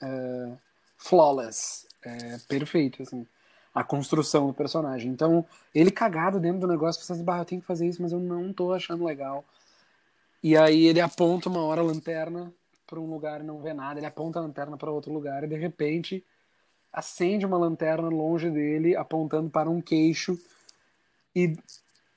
é 0.01 0.51
flawless, 0.97 1.85
é 2.01 2.37
perfeito, 2.47 3.03
assim, 3.03 3.25
a 3.73 3.83
construção 3.83 4.47
do 4.47 4.53
personagem. 4.53 5.11
Então, 5.11 5.45
ele 5.73 5.91
cagado 5.91 6.39
dentro 6.39 6.61
do 6.61 6.67
negócio, 6.67 7.01
pensando, 7.01 7.23
bah, 7.23 7.39
eu 7.39 7.45
tenho 7.45 7.61
que 7.61 7.67
fazer 7.67 7.87
isso, 7.87 8.01
mas 8.01 8.11
eu 8.11 8.19
não 8.19 8.53
tô 8.53 8.73
achando 8.73 9.03
legal. 9.03 9.43
E 10.41 10.57
aí 10.57 10.85
ele 10.85 10.99
aponta 10.99 11.49
uma 11.49 11.63
hora 11.63 11.81
a 11.81 11.83
lanterna 11.83 12.53
para 12.85 12.99
um 12.99 13.09
lugar 13.09 13.41
e 13.41 13.43
não 13.43 13.61
vê 13.61 13.73
nada, 13.73 13.99
ele 13.99 14.05
aponta 14.05 14.39
a 14.39 14.41
lanterna 14.41 14.77
para 14.77 14.91
outro 14.91 15.11
lugar 15.11 15.43
e 15.43 15.47
de 15.47 15.55
repente 15.55 16.23
acende 16.91 17.45
uma 17.45 17.57
lanterna 17.57 18.07
longe 18.07 18.51
dele, 18.51 18.95
apontando 18.95 19.49
para 19.49 19.69
um 19.69 19.81
queixo, 19.81 20.37
e 21.35 21.57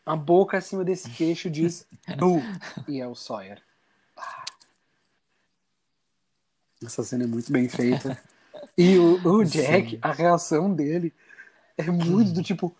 a 0.04 0.14
boca 0.14 0.58
acima 0.58 0.84
desse 0.84 1.08
queixo 1.10 1.48
diz 1.48 1.86
Boo! 2.18 2.42
E 2.86 3.00
é 3.00 3.08
o 3.08 3.14
Sawyer. 3.14 3.62
Ah. 4.16 4.44
Essa 6.84 7.02
cena 7.02 7.24
é 7.24 7.26
muito 7.26 7.52
bem 7.52 7.68
feita. 7.68 8.18
E 8.76 8.98
o, 8.98 9.20
o 9.22 9.44
Jack, 9.44 9.90
Sim. 9.90 9.98
a 10.02 10.12
reação 10.12 10.72
dele 10.72 11.14
é 11.76 11.90
muito 11.90 12.32
do 12.32 12.42
tipo. 12.42 12.74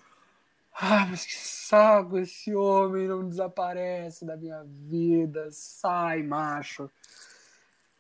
Ah, 0.74 1.06
mas 1.06 1.24
que 1.24 1.34
saco, 1.34 2.18
esse 2.18 2.54
homem 2.54 3.06
não 3.08 3.26
desaparece 3.26 4.24
da 4.24 4.36
minha 4.36 4.62
vida. 4.64 5.48
Sai, 5.50 6.22
macho. 6.22 6.90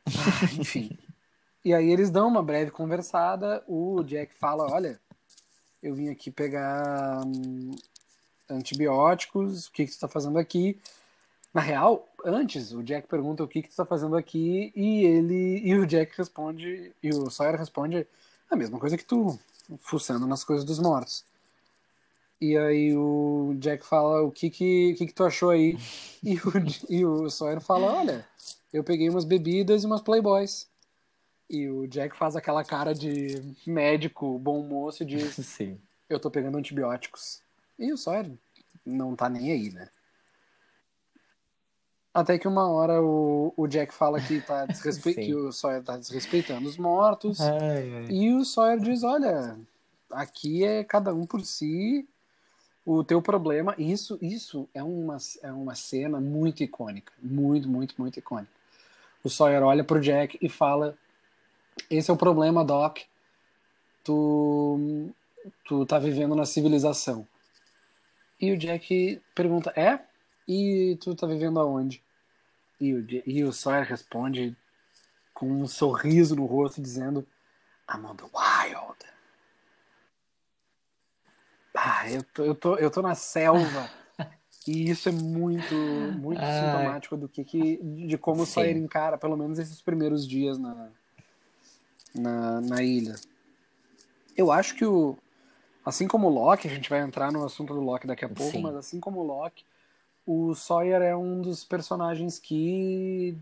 Ah, 0.06 0.44
enfim. 0.58 0.98
E 1.64 1.74
aí 1.74 1.90
eles 1.90 2.10
dão 2.10 2.28
uma 2.28 2.42
breve 2.42 2.70
conversada. 2.70 3.62
O 3.66 4.02
Jack 4.02 4.34
fala: 4.34 4.70
Olha, 4.70 5.00
eu 5.82 5.94
vim 5.94 6.08
aqui 6.08 6.30
pegar 6.30 7.24
hum, 7.26 7.74
antibióticos, 8.48 9.66
o 9.66 9.72
que, 9.72 9.84
que 9.84 9.90
você 9.90 9.96
está 9.96 10.08
fazendo 10.08 10.38
aqui? 10.38 10.78
Na 11.56 11.62
real, 11.62 12.06
antes, 12.22 12.70
o 12.72 12.82
Jack 12.82 13.08
pergunta 13.08 13.42
o 13.42 13.48
que, 13.48 13.62
que 13.62 13.68
tu 13.68 13.70
está 13.70 13.86
fazendo 13.86 14.14
aqui 14.14 14.70
e 14.76 15.06
ele 15.06 15.62
e 15.64 15.74
o 15.74 15.86
Jack 15.86 16.12
responde, 16.14 16.92
e 17.02 17.08
o 17.14 17.30
Sawyer 17.30 17.56
responde 17.58 18.06
a 18.50 18.54
mesma 18.54 18.78
coisa 18.78 18.94
que 18.94 19.06
tu, 19.06 19.38
fuçando 19.78 20.26
nas 20.26 20.44
coisas 20.44 20.66
dos 20.66 20.78
mortos. 20.78 21.24
E 22.38 22.58
aí 22.58 22.94
o 22.94 23.56
Jack 23.58 23.86
fala 23.86 24.20
o 24.20 24.30
que 24.30 24.50
que, 24.50 24.96
que, 24.98 25.06
que 25.06 25.14
tu 25.14 25.24
achou 25.24 25.48
aí? 25.48 25.78
E 26.22 26.34
o, 26.34 26.52
e 26.90 27.06
o 27.06 27.30
Sawyer 27.30 27.62
fala, 27.62 28.00
olha, 28.00 28.28
eu 28.70 28.84
peguei 28.84 29.08
umas 29.08 29.24
bebidas 29.24 29.82
e 29.82 29.86
umas 29.86 30.02
playboys. 30.02 30.68
E 31.48 31.70
o 31.70 31.86
Jack 31.86 32.18
faz 32.18 32.36
aquela 32.36 32.64
cara 32.64 32.92
de 32.92 33.42
médico, 33.66 34.38
bom 34.38 34.62
moço, 34.62 35.04
e 35.04 35.06
diz: 35.06 35.36
Sim. 35.46 35.80
Eu 36.06 36.20
tô 36.20 36.30
pegando 36.30 36.58
antibióticos. 36.58 37.40
E 37.78 37.90
o 37.94 37.96
Sawyer 37.96 38.30
não 38.84 39.16
tá 39.16 39.30
nem 39.30 39.52
aí, 39.52 39.70
né? 39.70 39.88
Até 42.16 42.38
que 42.38 42.48
uma 42.48 42.66
hora 42.70 43.02
o, 43.02 43.52
o 43.54 43.66
Jack 43.66 43.92
fala 43.92 44.18
que, 44.18 44.40
tá 44.40 44.64
desrespe... 44.66 45.14
que 45.14 45.34
o 45.34 45.52
Sawyer 45.52 45.82
tá 45.82 45.98
desrespeitando 45.98 46.66
os 46.66 46.78
mortos. 46.78 47.38
Ai, 47.42 47.58
ai. 47.60 48.06
E 48.08 48.32
o 48.32 48.42
Sawyer 48.42 48.80
diz: 48.80 49.02
Olha, 49.02 49.54
aqui 50.10 50.64
é 50.64 50.82
cada 50.82 51.12
um 51.12 51.26
por 51.26 51.42
si. 51.44 52.08
O 52.86 53.04
teu 53.04 53.20
problema. 53.20 53.74
Isso, 53.76 54.18
isso 54.22 54.66
é, 54.72 54.82
uma, 54.82 55.18
é 55.42 55.52
uma 55.52 55.74
cena 55.74 56.18
muito 56.18 56.62
icônica. 56.62 57.12
Muito, 57.22 57.68
muito, 57.68 57.94
muito 57.98 58.18
icônica. 58.18 58.50
O 59.22 59.28
Sawyer 59.28 59.62
olha 59.62 59.84
pro 59.84 60.00
Jack 60.00 60.38
e 60.40 60.48
fala: 60.48 60.96
esse 61.90 62.10
é 62.10 62.14
o 62.14 62.16
problema, 62.16 62.64
Doc. 62.64 63.00
Tu, 64.02 65.10
tu 65.66 65.84
tá 65.84 65.98
vivendo 65.98 66.34
na 66.34 66.46
civilização. 66.46 67.28
E 68.40 68.52
o 68.52 68.56
Jack 68.56 69.20
pergunta, 69.34 69.70
é? 69.76 70.00
E 70.48 70.96
tu 71.02 71.14
tá 71.14 71.26
vivendo 71.26 71.60
aonde? 71.60 72.05
E 72.80 72.94
o, 72.94 73.06
e 73.26 73.44
o 73.44 73.52
Sawyer 73.52 73.86
responde 73.86 74.56
com 75.32 75.50
um 75.50 75.66
sorriso 75.66 76.34
no 76.36 76.46
rosto, 76.46 76.80
dizendo, 76.80 77.26
I'm 77.90 78.04
on 78.04 78.16
the 78.16 78.24
wild. 78.24 78.96
Ah, 81.74 82.10
eu 82.10 82.22
tô, 82.22 82.44
eu 82.44 82.54
tô, 82.54 82.76
eu 82.76 82.90
tô 82.90 83.02
na 83.02 83.14
selva. 83.14 83.90
e 84.66 84.90
isso 84.90 85.08
é 85.08 85.12
muito, 85.12 85.74
muito 85.74 86.40
sintomático 86.40 87.16
do 87.16 87.28
que, 87.28 87.44
que 87.44 87.76
de 87.76 88.16
como 88.18 88.42
o 88.42 88.46
Sawyer 88.46 88.76
encara, 88.76 89.18
pelo 89.18 89.36
menos 89.36 89.58
esses 89.58 89.80
primeiros 89.80 90.26
dias 90.26 90.58
na, 90.58 90.90
na, 92.14 92.60
na 92.60 92.82
ilha. 92.82 93.14
Eu 94.36 94.50
acho 94.50 94.74
que 94.74 94.84
o, 94.84 95.16
assim 95.84 96.08
como 96.08 96.26
o 96.26 96.30
Loki, 96.30 96.66
a 96.66 96.70
gente 96.70 96.90
vai 96.90 97.00
entrar 97.00 97.30
no 97.30 97.44
assunto 97.44 97.72
do 97.72 97.80
Loki 97.80 98.06
daqui 98.06 98.24
a 98.24 98.28
pouco, 98.28 98.52
Sim. 98.52 98.62
mas 98.62 98.74
assim 98.74 98.98
como 98.98 99.20
o 99.20 99.22
Loki, 99.22 99.64
o 100.26 100.54
Sawyer 100.54 101.00
é 101.00 101.16
um 101.16 101.40
dos 101.40 101.64
personagens 101.64 102.38
que 102.38 103.38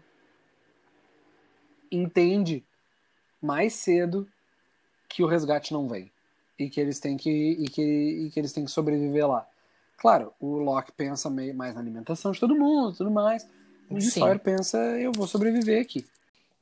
entende 1.91 2.63
mais 3.41 3.73
cedo 3.73 4.29
que 5.09 5.23
o 5.23 5.27
resgate 5.27 5.73
não 5.73 5.89
vem 5.89 6.13
e 6.59 6.69
que 6.69 6.81
eles 6.81 7.01
têm 7.01 7.17
que 7.17 7.31
e 7.31 7.69
que, 7.69 7.83
e 7.83 8.31
que 8.31 8.39
eles 8.39 8.53
têm 8.53 8.65
que 8.65 8.71
sobreviver 8.71 9.27
lá. 9.27 9.49
Claro, 9.97 10.33
o 10.39 10.59
Loki 10.59 10.93
pensa 10.93 11.31
meio 11.31 11.55
mais 11.55 11.75
na 11.75 11.81
alimentação 11.81 12.33
de 12.33 12.41
todo 12.41 12.55
mundo, 12.55 12.97
tudo 12.97 13.11
mais. 13.11 13.49
O 13.89 14.01
Sawyer 14.01 14.39
pensa, 14.39 14.79
eu 14.99 15.13
vou 15.13 15.27
sobreviver 15.27 15.81
aqui. 15.81 16.05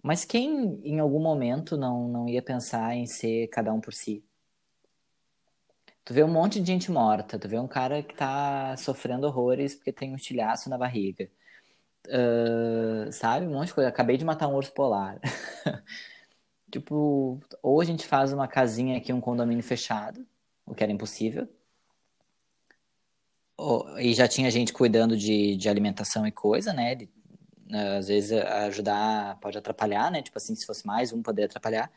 Mas 0.02 0.24
quem 0.24 0.80
em 0.84 1.00
algum 1.00 1.20
momento 1.20 1.76
não 1.76 2.08
não 2.08 2.28
ia 2.28 2.42
pensar 2.42 2.94
em 2.94 3.06
ser 3.06 3.48
cada 3.48 3.72
um 3.72 3.80
por 3.80 3.92
si? 3.92 4.22
Tu 6.04 6.12
vê 6.12 6.24
um 6.24 6.28
monte 6.28 6.60
de 6.60 6.66
gente 6.66 6.90
morta, 6.90 7.38
tu 7.38 7.48
vê 7.48 7.58
um 7.58 7.68
cara 7.68 8.02
que 8.02 8.14
tá 8.14 8.76
sofrendo 8.76 9.26
horrores 9.26 9.74
porque 9.74 9.92
tem 9.92 10.12
um 10.12 10.16
estilhaço 10.16 10.68
na 10.68 10.76
barriga. 10.76 11.30
Uh, 12.08 13.12
sabe? 13.12 13.46
Um 13.46 13.52
monte 13.52 13.68
de 13.68 13.74
coisa. 13.74 13.88
Acabei 13.88 14.16
de 14.16 14.24
matar 14.24 14.48
um 14.48 14.54
urso 14.54 14.72
polar. 14.72 15.20
tipo, 16.70 17.40
ou 17.62 17.80
a 17.80 17.84
gente 17.84 18.06
faz 18.06 18.32
uma 18.32 18.48
casinha 18.48 18.98
aqui, 18.98 19.12
um 19.12 19.20
condomínio 19.20 19.62
fechado, 19.62 20.26
o 20.66 20.74
que 20.74 20.82
era 20.82 20.92
impossível. 20.92 21.48
Ou, 23.56 23.98
e 24.00 24.12
já 24.14 24.26
tinha 24.26 24.50
gente 24.50 24.72
cuidando 24.72 25.16
de, 25.16 25.56
de 25.56 25.68
alimentação 25.68 26.26
e 26.26 26.32
coisa, 26.32 26.72
né? 26.72 26.96
De, 26.96 27.08
às 27.96 28.08
vezes 28.08 28.32
ajudar 28.32 29.38
pode 29.40 29.56
atrapalhar, 29.56 30.10
né? 30.10 30.22
Tipo 30.22 30.38
assim, 30.38 30.54
se 30.56 30.66
fosse 30.66 30.86
mais 30.86 31.12
um, 31.12 31.22
poderia 31.22 31.46
atrapalhar. 31.46 31.90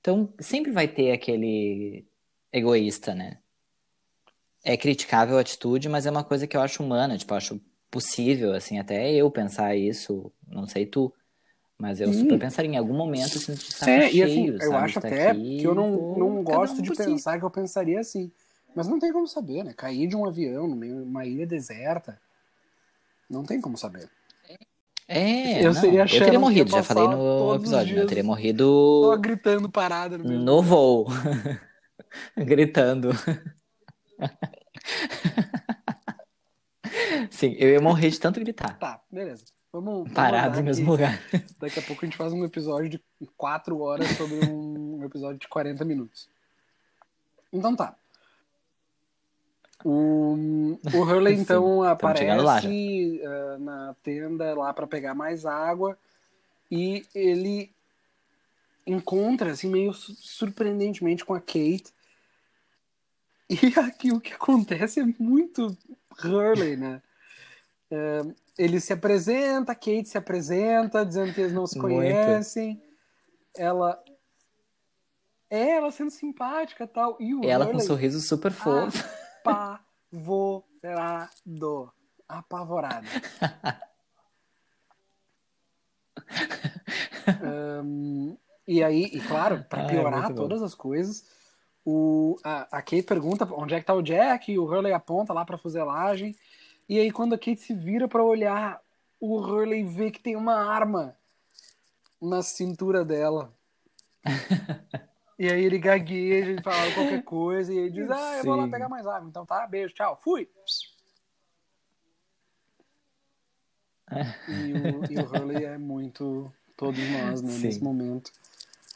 Então, 0.00 0.32
sempre 0.40 0.72
vai 0.72 0.88
ter 0.88 1.12
aquele 1.12 2.06
egoísta, 2.52 3.14
né? 3.14 3.38
É 4.64 4.76
criticável 4.76 5.38
a 5.38 5.40
atitude, 5.40 5.88
mas 5.88 6.06
é 6.06 6.10
uma 6.10 6.24
coisa 6.24 6.46
que 6.46 6.56
eu 6.56 6.60
acho 6.60 6.82
humana, 6.82 7.16
tipo, 7.16 7.32
eu 7.32 7.36
acho 7.36 7.60
possível, 7.90 8.54
assim, 8.54 8.78
até 8.78 9.12
eu 9.12 9.30
pensar 9.30 9.74
isso, 9.74 10.30
não 10.46 10.66
sei 10.66 10.86
tu, 10.86 11.12
mas 11.78 12.00
eu 12.00 12.12
super 12.12 12.38
pensaria 12.38 12.70
em 12.70 12.76
algum 12.76 12.94
momento 12.94 13.38
assim, 13.38 13.54
de 13.54 13.72
saco 13.72 13.90
é, 13.90 14.10
cheio, 14.10 14.52
e 14.52 14.56
assim, 14.56 14.64
eu 14.66 14.76
acho 14.76 14.98
até 14.98 15.30
aqui, 15.30 15.58
que 15.58 15.66
eu 15.66 15.74
não, 15.74 15.96
pô, 15.96 16.18
não 16.18 16.42
gosto 16.44 16.78
um 16.78 16.82
de 16.82 16.90
pensar 16.94 17.32
si. 17.32 17.38
que 17.38 17.44
eu 17.44 17.50
pensaria 17.50 17.98
assim, 17.98 18.30
mas 18.76 18.86
não 18.86 18.98
tem 18.98 19.12
como 19.12 19.26
saber, 19.26 19.64
né? 19.64 19.72
Cair 19.76 20.06
de 20.06 20.14
um 20.14 20.26
avião 20.26 20.68
no 20.68 20.76
meio 20.76 20.96
de 20.96 21.02
uma 21.02 21.24
ilha 21.26 21.46
deserta, 21.46 22.20
não 23.28 23.44
tem 23.44 23.60
como 23.60 23.76
saber. 23.76 24.08
É, 25.08 25.60
eu, 25.66 25.72
não, 25.72 25.80
seria 25.80 26.02
eu 26.02 26.06
teria 26.06 26.38
morrido, 26.38 26.70
já 26.70 26.84
falei 26.84 27.08
no 27.08 27.54
episódio, 27.56 27.96
né? 27.96 28.02
Eu 28.02 28.06
teria 28.06 28.22
morrido. 28.22 28.64
Tô 28.64 29.18
gritando 29.18 29.68
parada 29.68 30.16
no, 30.16 30.38
no 30.38 30.62
voo. 30.62 31.08
gritando. 32.36 33.10
Sim, 37.30 37.54
eu 37.58 37.70
ia 37.70 37.80
morrer 37.80 38.10
de 38.10 38.20
tanto 38.20 38.40
gritar. 38.40 38.78
Tá, 38.78 39.00
beleza. 39.10 39.44
Vamos, 39.72 40.12
Parado 40.12 40.56
no 40.56 40.64
mesmo 40.64 40.90
lugar. 40.90 41.20
Daqui 41.60 41.78
a 41.78 41.82
pouco 41.82 42.04
a 42.04 42.06
gente 42.06 42.16
faz 42.16 42.32
um 42.32 42.44
episódio 42.44 42.90
de 42.90 43.00
4 43.36 43.78
horas 43.80 44.08
sobre 44.16 44.44
um 44.46 45.02
episódio 45.04 45.38
de 45.38 45.48
40 45.48 45.84
minutos. 45.84 46.28
Então 47.52 47.76
tá. 47.76 47.94
O, 49.84 50.76
o 50.92 50.92
Hurley 51.00 51.34
então 51.34 51.84
aparece 51.84 53.22
uh, 53.22 53.58
na 53.60 53.94
tenda 54.02 54.54
lá 54.54 54.74
para 54.74 54.86
pegar 54.86 55.14
mais 55.14 55.46
água 55.46 55.96
e 56.70 57.06
ele 57.14 57.72
encontra 58.86 59.52
assim 59.52 59.70
meio 59.70 59.92
surpreendentemente 59.92 61.24
com 61.24 61.32
a 61.32 61.40
Kate 61.40 61.94
e 63.50 63.78
aqui 63.78 64.12
o 64.12 64.20
que 64.20 64.32
acontece 64.32 65.00
é 65.00 65.04
muito 65.18 65.76
Hurley, 66.24 66.76
né? 66.76 67.02
É, 67.90 68.20
ele 68.56 68.78
se 68.78 68.92
apresenta, 68.92 69.74
Kate 69.74 70.08
se 70.08 70.16
apresenta, 70.16 71.04
dizendo 71.04 71.34
que 71.34 71.40
eles 71.40 71.52
não 71.52 71.66
se 71.66 71.76
conhecem. 71.78 72.74
Muito. 72.74 72.88
Ela. 73.56 74.00
É, 75.48 75.70
ela 75.70 75.90
sendo 75.90 76.10
simpática 76.10 76.86
tal. 76.86 77.16
E 77.20 77.34
o 77.34 77.44
ela 77.44 77.64
Hurley, 77.64 77.78
com 77.78 77.84
um 77.84 77.86
sorriso 77.86 78.20
super 78.20 78.52
fofo. 78.52 79.04
Apavorado. 79.44 81.92
Apavorado. 82.28 83.08
um, 87.84 88.36
e 88.68 88.84
aí, 88.84 89.06
e 89.06 89.20
claro, 89.20 89.64
para 89.68 89.86
piorar 89.86 90.32
todas 90.32 90.62
as 90.62 90.76
coisas, 90.76 91.39
o, 91.84 92.36
a, 92.44 92.78
a 92.78 92.82
Kate 92.82 93.02
pergunta 93.02 93.48
onde 93.52 93.74
é 93.74 93.80
que 93.80 93.86
tá 93.86 93.94
o 93.94 94.02
Jack, 94.02 94.50
e 94.50 94.58
o 94.58 94.64
Hurley 94.64 94.92
aponta 94.92 95.32
lá 95.32 95.44
pra 95.44 95.58
fuselagem. 95.58 96.36
E 96.88 96.98
aí, 96.98 97.10
quando 97.10 97.34
a 97.34 97.38
Kate 97.38 97.60
se 97.60 97.74
vira 97.74 98.08
para 98.08 98.22
olhar, 98.22 98.80
o 99.18 99.38
Hurley 99.38 99.84
vê 99.84 100.10
que 100.10 100.20
tem 100.20 100.36
uma 100.36 100.54
arma 100.54 101.16
na 102.20 102.42
cintura 102.42 103.04
dela. 103.04 103.52
e 105.38 105.48
aí 105.48 105.64
ele 105.64 105.78
gagueja, 105.78 106.50
ele 106.50 106.62
fala 106.62 106.92
qualquer 106.92 107.22
coisa, 107.22 107.72
e 107.72 107.78
ele 107.78 107.90
diz: 107.90 108.10
Ah, 108.10 108.38
eu 108.38 108.44
vou 108.44 108.56
lá 108.56 108.68
pegar 108.68 108.88
mais 108.88 109.06
água. 109.06 109.28
Então 109.28 109.46
tá, 109.46 109.66
beijo, 109.66 109.94
tchau, 109.94 110.18
fui. 110.22 110.48
e, 114.48 114.72
o, 114.72 115.12
e 115.12 115.16
o 115.18 115.24
Hurley 115.24 115.64
é 115.64 115.78
muito 115.78 116.52
todos 116.76 116.98
nós, 117.10 117.42
né, 117.42 117.58
nesse 117.58 117.82
momento, 117.82 118.32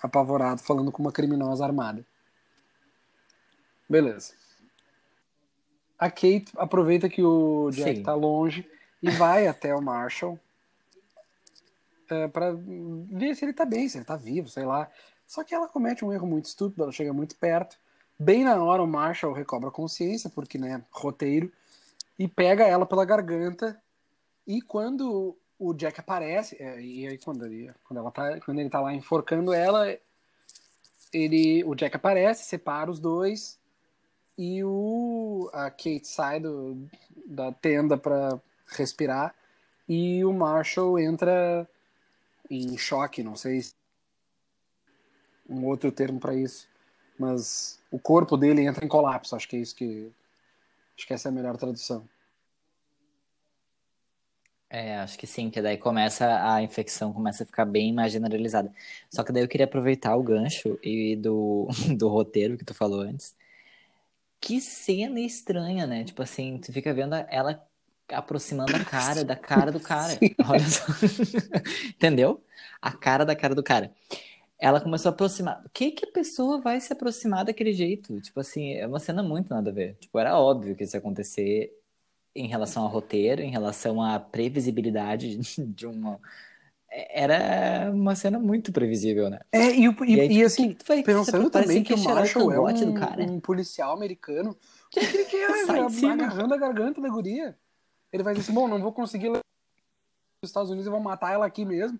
apavorado, 0.03 0.61
falando 0.61 0.91
com 0.91 1.03
uma 1.03 1.13
criminosa 1.13 1.65
armada. 1.65 2.05
Beleza. 3.95 4.33
A 5.97 6.11
Kate 6.11 6.47
aproveita 6.57 7.09
que 7.09 7.23
o 7.23 7.71
Jack 7.71 7.99
Sim. 7.99 8.03
tá 8.03 8.13
longe 8.13 8.69
e 9.01 9.09
vai 9.09 9.47
até 9.47 9.73
o 9.73 9.81
Marshall 9.81 10.37
é, 12.11 12.27
para 12.27 12.53
ver 12.57 13.37
se 13.37 13.45
ele 13.45 13.53
tá 13.53 13.65
bem, 13.65 13.89
se 13.89 13.97
ele 13.97 14.05
tá 14.05 14.17
vivo, 14.17 14.49
sei 14.49 14.65
lá. 14.65 14.91
Só 15.29 15.45
que 15.45 15.55
ela 15.55 15.69
comete 15.69 16.05
um 16.05 16.13
erro 16.13 16.27
muito 16.27 16.47
estúpido, 16.47 16.83
ela 16.83 16.91
chega 16.91 17.13
muito 17.13 17.37
perto. 17.37 17.79
Bem 18.19 18.43
na 18.43 18.61
hora 18.61 18.83
o 18.83 18.87
Marshall 18.87 19.33
recobra 19.33 19.69
a 19.69 19.73
consciência, 19.73 20.29
porque, 20.29 20.59
né, 20.59 20.85
roteiro, 20.91 21.53
e 22.19 22.27
pega 22.27 22.65
ela 22.65 22.85
pela 22.85 23.05
garganta. 23.05 23.81
E 24.45 24.61
quando 24.61 25.37
o 25.57 25.73
Jack 25.73 26.01
aparece, 26.01 26.61
é, 26.61 26.81
e 26.81 27.07
aí 27.07 27.17
quando 27.17 27.47
ele, 27.47 27.73
quando, 27.85 28.01
ela 28.01 28.11
tá, 28.11 28.41
quando 28.41 28.59
ele 28.59 28.69
tá 28.69 28.81
lá 28.81 28.93
enforcando 28.93 29.53
ela, 29.53 29.87
ele, 31.13 31.63
o 31.63 31.77
Jack 31.77 31.95
aparece, 31.95 32.43
separa 32.43 32.91
os 32.91 32.99
dois 32.99 33.63
e 34.37 34.63
o 34.65 35.51
a 35.53 35.71
Kate 35.71 36.07
sai 36.07 36.41
do, 36.41 36.89
da 37.27 37.53
tenda 37.53 37.97
para 37.97 38.41
respirar 38.67 39.35
e 39.89 40.25
o 40.25 40.33
Marshall 40.33 40.99
entra 40.99 41.69
em 42.51 42.77
choque, 42.77 43.23
não 43.23 43.37
sei 43.37 43.63
se 43.63 43.75
um 45.49 45.67
outro 45.67 45.93
termo 45.93 46.19
para 46.19 46.35
isso, 46.35 46.67
mas 47.19 47.81
o 47.91 47.99
corpo 47.99 48.37
dele 48.37 48.63
entra 48.63 48.85
em 48.85 48.89
colapso, 48.89 49.37
acho 49.37 49.49
que 49.49 49.57
é 49.57 49.61
isso 49.61 49.75
que 49.75 50.11
acho 50.97 51.07
que 51.07 51.15
essa 51.15 51.29
é 51.29 51.31
a 51.31 51.33
melhor 51.33 51.57
tradução. 51.57 52.09
É, 54.71 54.97
acho 54.97 55.17
que 55.17 55.27
sim, 55.27 55.51
que 55.51 55.63
daí 55.63 55.79
começa 55.79 56.53
a 56.53 56.61
infecção 56.61 57.13
começa 57.13 57.45
a 57.45 57.47
ficar 57.47 57.65
bem 57.65 57.93
mais 57.93 58.13
generalizada. 58.13 58.75
Só 59.09 59.23
que 59.23 59.31
daí 59.31 59.45
eu 59.45 59.49
queria 59.49 59.67
aproveitar 59.67 60.17
o 60.17 60.23
gancho 60.23 60.79
e 60.83 61.15
do, 61.15 61.69
do 61.97 62.09
roteiro 62.09 62.59
que 62.59 62.65
tu 62.65 62.75
falou 62.75 63.01
antes 63.01 63.37
que 64.45 64.61
cena 64.61 65.19
estranha, 65.21 65.87
né? 65.87 66.05
Tipo 66.05 66.23
assim, 66.23 66.59
tu 66.59 66.71
fica 66.71 66.93
vendo 66.93 67.15
ela 67.15 67.67
aproximando 68.11 68.77
a 68.77 68.85
cara 68.85 69.25
da 69.25 69.35
cara 69.35 69.73
do 69.73 69.81
cara. 69.81 70.19
Olha 70.47 70.67
só. 70.69 70.85
Entendeu? 71.89 72.45
A 72.81 72.93
cara 72.93 73.25
da 73.25 73.35
cara 73.35 73.55
do 73.55 73.63
cara. 73.63 73.91
Ela 74.59 74.83
começou 74.83 75.09
a 75.09 75.13
aproximar. 75.15 75.63
O 75.65 75.71
que 75.71 75.93
que 75.93 76.05
a 76.05 76.13
pessoa 76.13 76.61
vai 76.61 76.79
se 76.79 76.93
aproximar 76.93 77.47
daquele 77.47 77.73
jeito? 77.73 78.21
Tipo 78.21 78.41
assim, 78.41 78.75
é 78.75 78.87
uma 78.87 79.01
cena 79.01 79.23
muito 79.23 79.49
nada 79.49 79.71
a 79.71 79.73
ver. 79.73 79.97
Tipo, 79.99 80.19
era 80.19 80.39
óbvio 80.39 80.77
que 80.77 80.85
isso 80.85 80.95
ia 80.95 81.01
acontecer 81.01 81.73
em 82.35 82.47
relação 82.47 82.83
ao 82.83 82.91
roteiro, 82.91 83.41
em 83.41 83.51
relação 83.51 84.03
à 84.03 84.21
previsibilidade 84.21 85.39
de 85.59 85.87
uma 85.87 86.21
era 87.11 87.91
uma 87.93 88.15
cena 88.15 88.39
muito 88.39 88.73
previsível, 88.73 89.29
né? 89.29 89.41
É, 89.51 89.71
e, 89.71 89.85
e- 89.87 90.15
E 90.15 90.21
aí, 90.21 90.27
e 90.27 90.29
tipo, 90.35 90.47
assim, 90.47 90.73
que 90.75 91.03
pensando 91.03 91.51
também 91.51 91.83
que 91.83 91.95
que 91.95 92.01
o 92.01 92.05
Marshall 92.05 92.53
é 92.53 92.61
um, 92.61 92.85
do 92.93 92.95
cara. 92.95 93.23
um 93.23 93.41
policial 93.41 93.93
americano. 93.93 94.51
O 94.51 94.57
que, 94.91 95.01
que 95.01 95.17
ele 95.17 95.25
quer? 95.25 95.51
Agarrando 96.11 96.55
a 96.55 96.57
garganta 96.57 97.01
da 97.01 97.09
guria. 97.09 97.59
Ele 98.13 98.23
vai 98.23 98.33
dizer 98.35 98.45
assim, 98.47 98.55
bom, 98.55 98.69
não 98.69 98.81
vou 98.81 98.93
conseguir 98.93 99.27
levar 99.27 99.41
os 100.43 100.49
Estados 100.51 100.71
Unidos 100.71 100.87
e 100.87 100.91
vou 100.91 101.01
matar 101.01 101.33
ela 101.33 101.47
aqui 101.47 101.65
mesmo. 101.65 101.99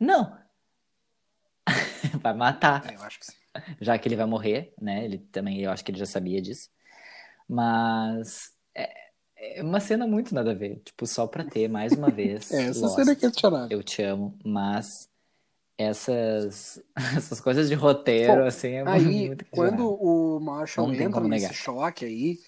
Não! 0.00 0.38
vai 2.22 2.32
matar. 2.34 2.90
É, 2.90 2.94
eu 2.96 3.02
acho 3.02 3.18
que 3.20 3.26
sim. 3.26 3.36
já 3.80 3.98
que 3.98 4.08
ele 4.08 4.16
vai 4.16 4.26
morrer, 4.26 4.72
né? 4.80 5.04
Ele 5.04 5.18
também, 5.18 5.60
eu 5.60 5.70
acho 5.70 5.84
que 5.84 5.90
ele 5.90 5.98
já 5.98 6.06
sabia 6.06 6.40
disso. 6.40 6.70
Mas 7.46 8.53
é, 9.44 9.58
é 9.58 9.62
uma 9.62 9.80
cena 9.80 10.06
muito 10.06 10.34
nada 10.34 10.52
a 10.52 10.54
ver. 10.54 10.80
Tipo, 10.84 11.06
só 11.06 11.26
pra 11.26 11.44
ter 11.44 11.68
mais 11.68 11.92
uma 11.92 12.08
vez. 12.10 12.50
É, 12.50 12.64
essa 12.64 12.80
Lost. 12.80 12.96
cena 12.96 13.12
é 13.12 13.16
questionável. 13.16 13.78
Eu 13.78 13.82
te 13.82 14.02
amo, 14.02 14.36
mas 14.42 15.08
essas, 15.76 16.82
essas 17.16 17.40
coisas 17.40 17.68
de 17.68 17.74
roteiro, 17.74 18.42
Bom, 18.42 18.46
assim, 18.46 18.68
é 18.68 18.88
Aí, 18.88 19.26
muito 19.28 19.44
quando 19.50 19.86
o 19.86 20.40
Marshall 20.40 20.86
Não 20.88 20.94
entra 20.94 21.20
nesse 21.20 21.52
choque 21.52 22.04
aí, 22.04 22.40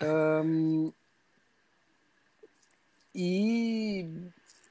ahn, 0.00 0.90
e 3.12 4.08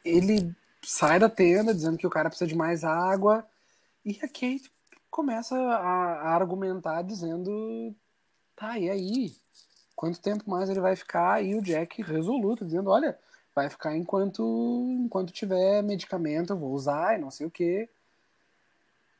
ele 0.05 0.55
sai 0.81 1.19
da 1.19 1.29
tenda 1.29 1.73
dizendo 1.73 1.97
que 1.97 2.07
o 2.07 2.09
cara 2.09 2.29
precisa 2.29 2.47
de 2.47 2.55
mais 2.55 2.85
água, 2.85 3.45
e 4.05 4.17
a 4.23 4.27
Kate 4.27 4.71
começa 5.09 5.55
a, 5.55 6.29
a 6.29 6.35
argumentar 6.35 7.01
dizendo, 7.01 7.93
tá, 8.55 8.79
e 8.79 8.89
aí? 8.89 9.35
Quanto 9.99 10.21
tempo 10.21 10.49
mais 10.49 10.69
ele 10.69 10.79
vai 10.79 10.95
ficar? 10.95 11.43
E 11.43 11.55
o 11.55 11.61
Jack 11.61 12.01
resoluto, 12.01 12.63
dizendo, 12.63 12.89
olha, 12.89 13.19
vai 13.53 13.69
ficar 13.69 13.97
enquanto, 13.97 14.41
enquanto 14.97 15.33
tiver 15.33 15.83
medicamento, 15.83 16.53
eu 16.53 16.57
vou 16.57 16.71
usar 16.71 17.17
e 17.17 17.21
não 17.21 17.29
sei 17.29 17.45
o 17.45 17.51
quê. 17.51 17.89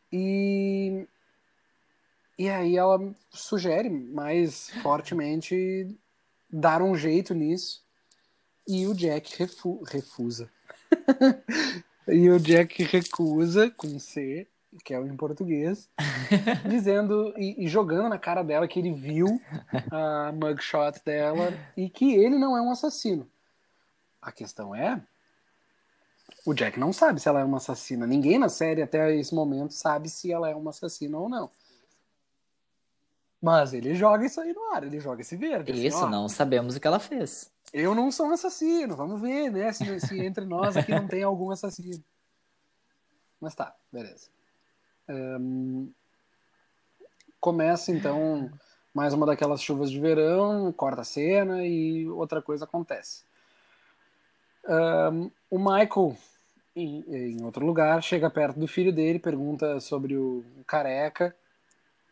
E 0.09 1.05
e 2.37 2.49
aí 2.49 2.77
ela 2.77 3.13
sugere 3.29 3.89
mais 3.89 4.69
fortemente 4.81 5.93
dar 6.49 6.81
um 6.81 6.95
jeito 6.95 7.33
nisso. 7.33 7.83
E 8.65 8.87
o 8.87 8.93
Jack 8.93 9.37
refu- 9.37 9.83
refusa. 9.83 10.49
e 12.07 12.29
o 12.29 12.39
Jack 12.39 12.83
recusa 12.83 13.69
com 13.69 13.99
C, 13.99 14.47
que 14.83 14.93
é 14.93 14.99
o 14.99 15.07
em 15.07 15.15
português, 15.15 15.89
dizendo 16.69 17.33
e, 17.37 17.65
e 17.65 17.67
jogando 17.67 18.09
na 18.09 18.19
cara 18.19 18.43
dela 18.43 18.67
que 18.67 18.79
ele 18.79 18.91
viu 18.91 19.27
a 19.91 20.31
mugshot 20.31 21.01
dela 21.03 21.53
e 21.75 21.89
que 21.89 22.13
ele 22.13 22.37
não 22.37 22.55
é 22.55 22.61
um 22.61 22.71
assassino. 22.71 23.29
A 24.21 24.31
questão 24.31 24.75
é 24.75 25.01
o 26.45 26.53
Jack 26.53 26.79
não 26.79 26.93
sabe 26.93 27.19
se 27.19 27.27
ela 27.27 27.41
é 27.41 27.43
uma 27.43 27.57
assassina. 27.57 28.05
Ninguém 28.05 28.37
na 28.37 28.49
série 28.49 28.81
até 28.81 29.15
esse 29.15 29.33
momento 29.33 29.73
sabe 29.73 30.09
se 30.09 30.31
ela 30.31 30.49
é 30.49 30.55
uma 30.55 30.69
assassina 30.69 31.17
ou 31.17 31.29
não. 31.29 31.49
Mas 33.41 33.73
ele 33.73 33.95
joga 33.95 34.25
isso 34.25 34.39
aí 34.41 34.51
no 34.53 34.73
ar, 34.73 34.83
ele 34.83 34.99
joga 34.99 35.21
esse 35.21 35.35
verde. 35.35 35.71
assim, 35.71 35.85
Isso, 35.85 36.03
ó, 36.03 36.09
não 36.09 36.27
sabemos 36.27 36.75
o 36.75 36.79
que 36.79 36.87
ela 36.87 36.99
fez. 36.99 37.49
Eu 37.71 37.95
não 37.95 38.11
sou 38.11 38.27
um 38.27 38.33
assassino, 38.33 38.95
vamos 38.95 39.21
ver, 39.21 39.49
né? 39.49 39.71
Se, 39.71 39.99
se 40.01 40.19
entre 40.19 40.43
nós 40.43 40.75
aqui 40.75 40.91
não 40.91 41.07
tem 41.07 41.23
algum 41.23 41.49
assassino. 41.51 42.03
Mas 43.39 43.55
tá, 43.55 43.73
beleza. 43.91 44.27
Ahn, 45.09 45.87
começa 47.39 47.91
então 47.91 48.51
mais 48.93 49.13
uma 49.13 49.25
daquelas 49.25 49.61
chuvas 49.61 49.89
de 49.89 49.99
verão, 49.99 50.71
corta 50.71 51.01
a 51.01 51.05
cena 51.05 51.65
e 51.65 52.07
outra 52.07 52.41
coisa 52.41 52.65
acontece. 52.65 53.23
Ahn, 54.67 55.31
o 55.49 55.57
Michael, 55.57 56.15
em, 56.75 57.03
em 57.09 57.43
outro 57.43 57.65
lugar, 57.65 58.03
chega 58.03 58.29
perto 58.29 58.59
do 58.59 58.67
filho 58.67 58.93
dele, 58.93 59.17
pergunta 59.17 59.79
sobre 59.79 60.15
o, 60.15 60.45
careca. 60.67 61.35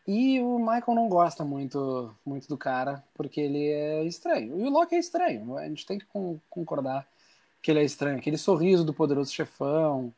E 0.06 0.40
o 0.40 0.58
Michael 0.58 0.94
não 0.94 1.08
gosta 1.08 1.44
muito, 1.44 2.12
muito 2.24 2.48
do 2.48 2.56
cara, 2.56 3.04
porque 3.14 3.40
ele 3.40 3.68
é 3.68 4.02
estranho. 4.04 4.58
E 4.58 4.66
o 4.66 4.70
Loki 4.70 4.94
é 4.94 4.98
estranho, 4.98 5.56
a 5.56 5.68
gente 5.68 5.86
tem 5.86 5.98
que 5.98 6.06
con- 6.06 6.40
concordar 6.48 7.06
que 7.62 7.70
ele 7.70 7.80
é 7.80 7.84
estranho. 7.84 8.18
Aquele 8.18 8.38
sorriso 8.38 8.84
do 8.84 8.94
poderoso 8.94 9.32
chefão, 9.32 10.12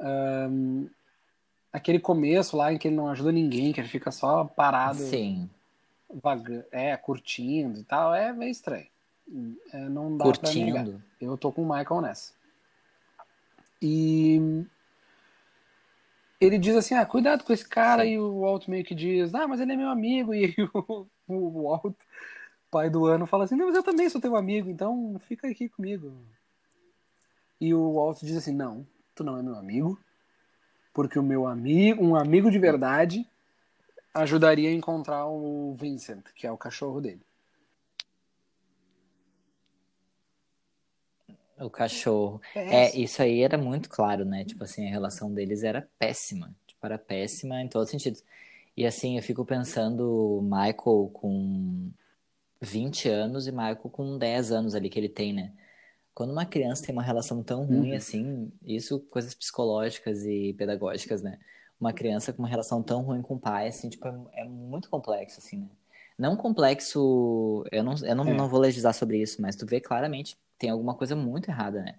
ahn, 0.00 0.86
aquele 1.72 1.98
começo 2.00 2.56
lá 2.56 2.72
em 2.72 2.78
que 2.78 2.88
ele 2.88 2.96
não 2.96 3.08
ajuda 3.08 3.30
ninguém, 3.32 3.72
que 3.72 3.80
ele 3.80 3.88
fica 3.88 4.10
só 4.10 4.44
parado, 4.44 4.98
Sim, 4.98 5.48
vaga- 6.22 6.66
é, 6.70 6.96
curtindo 6.96 7.78
e 7.80 7.84
tal, 7.84 8.14
é 8.14 8.32
meio 8.32 8.50
estranho. 8.50 8.86
É, 9.72 9.88
não 9.88 10.16
dá 10.16 10.24
pra 10.32 10.52
negar. 10.52 10.84
curtindo. 10.84 11.02
Eu 11.20 11.36
tô 11.36 11.50
com 11.50 11.62
o 11.62 11.68
Michael 11.68 12.00
nessa. 12.00 12.32
E 13.82 14.64
ele 16.40 16.58
diz 16.58 16.76
assim: 16.76 16.94
ah, 16.94 17.04
cuidado 17.04 17.44
com 17.44 17.52
esse 17.52 17.66
cara. 17.66 18.02
Sim. 18.04 18.10
E 18.10 18.18
o 18.18 18.40
Walt 18.40 18.68
meio 18.68 18.84
que 18.84 18.94
diz: 18.94 19.34
ah, 19.34 19.46
mas 19.48 19.60
ele 19.60 19.72
é 19.72 19.76
meu 19.76 19.88
amigo. 19.88 20.32
E 20.48 20.54
o, 20.62 21.08
o 21.28 21.62
Walt, 21.64 21.96
pai 22.70 22.88
do 22.88 23.04
ano, 23.04 23.26
fala 23.26 23.44
assim: 23.44 23.56
não, 23.56 23.66
mas 23.66 23.74
eu 23.74 23.82
também 23.82 24.08
sou 24.08 24.20
teu 24.20 24.36
amigo, 24.36 24.70
então 24.70 25.16
fica 25.26 25.48
aqui 25.48 25.68
comigo. 25.68 26.12
E 27.60 27.74
o 27.74 27.94
Walt 27.94 28.20
diz 28.20 28.36
assim: 28.36 28.54
não, 28.54 28.86
tu 29.14 29.24
não 29.24 29.36
é 29.36 29.42
meu 29.42 29.56
amigo, 29.56 29.98
porque 30.96 31.18
o 31.18 31.22
meu 31.22 31.46
amigo, 31.46 32.02
um 32.02 32.16
amigo 32.16 32.50
de 32.50 32.58
verdade, 32.58 33.28
ajudaria 34.14 34.70
a 34.70 34.72
encontrar 34.72 35.26
o 35.26 35.76
Vincent, 35.78 36.24
que 36.34 36.46
é 36.46 36.50
o 36.50 36.56
cachorro 36.56 37.02
dele. 37.02 37.20
O 41.58 41.68
cachorro. 41.68 42.40
É, 42.54 42.86
É, 42.86 42.96
isso 42.96 43.20
aí 43.20 43.42
era 43.42 43.58
muito 43.58 43.90
claro, 43.90 44.24
né? 44.24 44.42
Tipo 44.46 44.64
assim, 44.64 44.88
a 44.88 44.90
relação 44.90 45.30
deles 45.30 45.62
era 45.62 45.86
péssima. 45.98 46.56
Tipo, 46.66 46.86
era 46.86 46.96
péssima 46.98 47.60
em 47.60 47.68
todos 47.68 47.88
os 47.88 47.90
sentidos. 47.90 48.24
E 48.74 48.86
assim, 48.86 49.18
eu 49.18 49.22
fico 49.22 49.44
pensando 49.44 50.40
Michael 50.42 51.10
com 51.12 51.90
20 52.58 53.06
anos 53.06 53.46
e 53.46 53.52
Michael 53.52 53.76
com 53.76 54.16
10 54.16 54.50
anos 54.50 54.74
ali 54.74 54.88
que 54.88 54.98
ele 54.98 55.10
tem, 55.10 55.34
né? 55.34 55.52
Quando 56.16 56.30
uma 56.30 56.46
criança 56.46 56.86
tem 56.86 56.94
uma 56.94 57.02
relação 57.02 57.42
tão 57.42 57.66
ruim 57.66 57.90
Uhum. 57.90 57.96
assim, 57.96 58.50
isso 58.64 59.00
coisas 59.10 59.34
psicológicas 59.34 60.24
e 60.24 60.54
pedagógicas, 60.54 61.22
né? 61.22 61.38
Uma 61.78 61.92
criança 61.92 62.32
com 62.32 62.38
uma 62.42 62.48
relação 62.48 62.82
tão 62.82 63.02
ruim 63.02 63.20
com 63.20 63.34
o 63.34 63.38
pai, 63.38 63.68
assim, 63.68 63.90
tipo, 63.90 64.08
é, 64.08 64.40
é 64.40 64.44
muito 64.44 64.88
complexo, 64.88 65.40
assim, 65.40 65.58
né? 65.58 65.68
Não 66.18 66.34
complexo, 66.34 67.66
eu 67.70 67.84
não, 67.84 67.94
eu 68.02 68.16
não, 68.16 68.24
É. 68.26 68.32
não 68.32 68.48
vou 68.48 68.58
legislar 68.58 68.94
sobre 68.94 69.20
isso, 69.20 69.42
mas 69.42 69.56
tu 69.56 69.66
vê 69.66 69.78
claramente 69.78 70.38
tem 70.58 70.70
alguma 70.70 70.94
coisa 70.94 71.14
muito 71.14 71.50
errada, 71.50 71.82
né? 71.82 71.96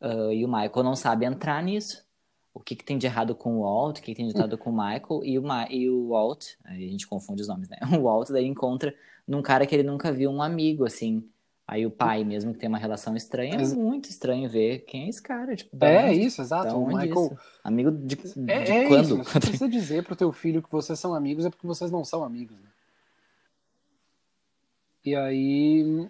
Ah, 0.00 0.32
e 0.32 0.44
o 0.44 0.48
Michael 0.48 0.84
não 0.84 0.94
sabe 0.94 1.26
entrar 1.26 1.60
nisso. 1.60 2.06
O 2.54 2.60
que, 2.60 2.76
que 2.76 2.84
tem 2.84 2.96
de 2.96 3.06
errado 3.06 3.34
com 3.34 3.56
o 3.58 3.62
Walt, 3.62 3.98
o 3.98 4.02
que, 4.02 4.12
que 4.12 4.14
tem 4.14 4.28
de 4.28 4.36
errado 4.36 4.56
com 4.56 4.70
o 4.70 4.72
Michael, 4.72 5.24
e 5.24 5.36
o, 5.36 5.42
Ma 5.42 5.66
e 5.68 5.90
o 5.90 6.10
Walt, 6.10 6.54
aí 6.64 6.86
a 6.86 6.88
gente 6.88 7.08
confunde 7.08 7.42
os 7.42 7.48
nomes, 7.48 7.68
né? 7.68 7.76
O 8.00 8.04
Walt 8.04 8.30
daí 8.30 8.46
encontra 8.46 8.94
num 9.26 9.42
cara 9.42 9.66
que 9.66 9.74
ele 9.74 9.82
nunca 9.82 10.12
viu 10.12 10.30
um 10.30 10.40
amigo, 10.42 10.84
assim. 10.84 11.28
Aí 11.70 11.84
o 11.84 11.90
pai, 11.90 12.24
mesmo 12.24 12.54
que 12.54 12.58
tem 12.58 12.66
uma 12.66 12.78
relação 12.78 13.14
estranha, 13.14 13.56
é 13.56 13.74
muito 13.74 14.08
estranho 14.08 14.48
ver 14.48 14.86
quem 14.86 15.04
é 15.04 15.08
esse 15.10 15.20
cara. 15.20 15.54
Tipo, 15.54 15.76
É 15.84 16.06
onde- 16.06 16.22
isso, 16.24 16.40
exato. 16.40 16.74
O 16.74 16.86
Michael. 16.86 17.26
isso? 17.26 17.38
Amigo 17.62 17.90
de, 17.90 18.16
de 18.16 18.50
É, 18.50 18.84
é 18.84 18.88
quando? 18.88 19.04
isso, 19.04 19.16
você 19.18 19.38
precisa 19.38 19.68
dizer 19.68 20.02
pro 20.02 20.16
teu 20.16 20.32
filho 20.32 20.62
que 20.62 20.72
vocês 20.72 20.98
são 20.98 21.12
amigos 21.14 21.44
é 21.44 21.50
porque 21.50 21.66
vocês 21.66 21.90
não 21.90 22.06
são 22.06 22.24
amigos, 22.24 22.58
né? 22.58 22.68
E 25.04 25.14
aí 25.14 26.08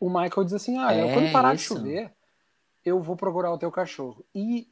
o 0.00 0.08
Michael 0.08 0.44
diz 0.44 0.54
assim, 0.54 0.78
ah, 0.78 0.90
É, 0.90 1.12
quando 1.12 1.30
parar 1.30 1.54
isso. 1.54 1.74
de 1.74 1.80
chover, 1.80 2.10
eu 2.82 3.02
vou 3.02 3.16
procurar 3.16 3.52
o 3.52 3.58
teu 3.58 3.70
cachorro. 3.70 4.24
E 4.34 4.66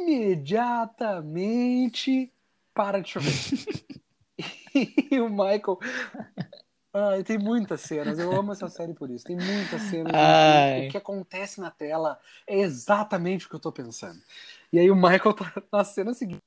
imediatamente 0.00 2.32
para 2.72 3.00
de 3.00 3.10
chover. 3.10 3.32
e 5.10 5.18
o 5.18 5.28
Michael... 5.28 5.76
Ai, 6.98 7.22
tem 7.22 7.36
muitas 7.36 7.82
cenas, 7.82 8.18
eu 8.18 8.34
amo 8.34 8.52
essa 8.52 8.70
série 8.70 8.94
por 8.94 9.10
isso. 9.10 9.26
Tem 9.26 9.36
muitas 9.36 9.82
cenas. 9.82 10.14
O 10.88 10.90
que 10.90 10.96
acontece 10.96 11.60
na 11.60 11.70
tela 11.70 12.18
é 12.46 12.58
exatamente 12.58 13.44
o 13.44 13.50
que 13.50 13.54
eu 13.54 13.60
tô 13.60 13.70
pensando. 13.70 14.18
E 14.72 14.78
aí 14.78 14.90
o 14.90 14.96
Michael 14.96 15.34
tá 15.34 15.52
na 15.70 15.84
cena 15.84 16.14
seguinte, 16.14 16.40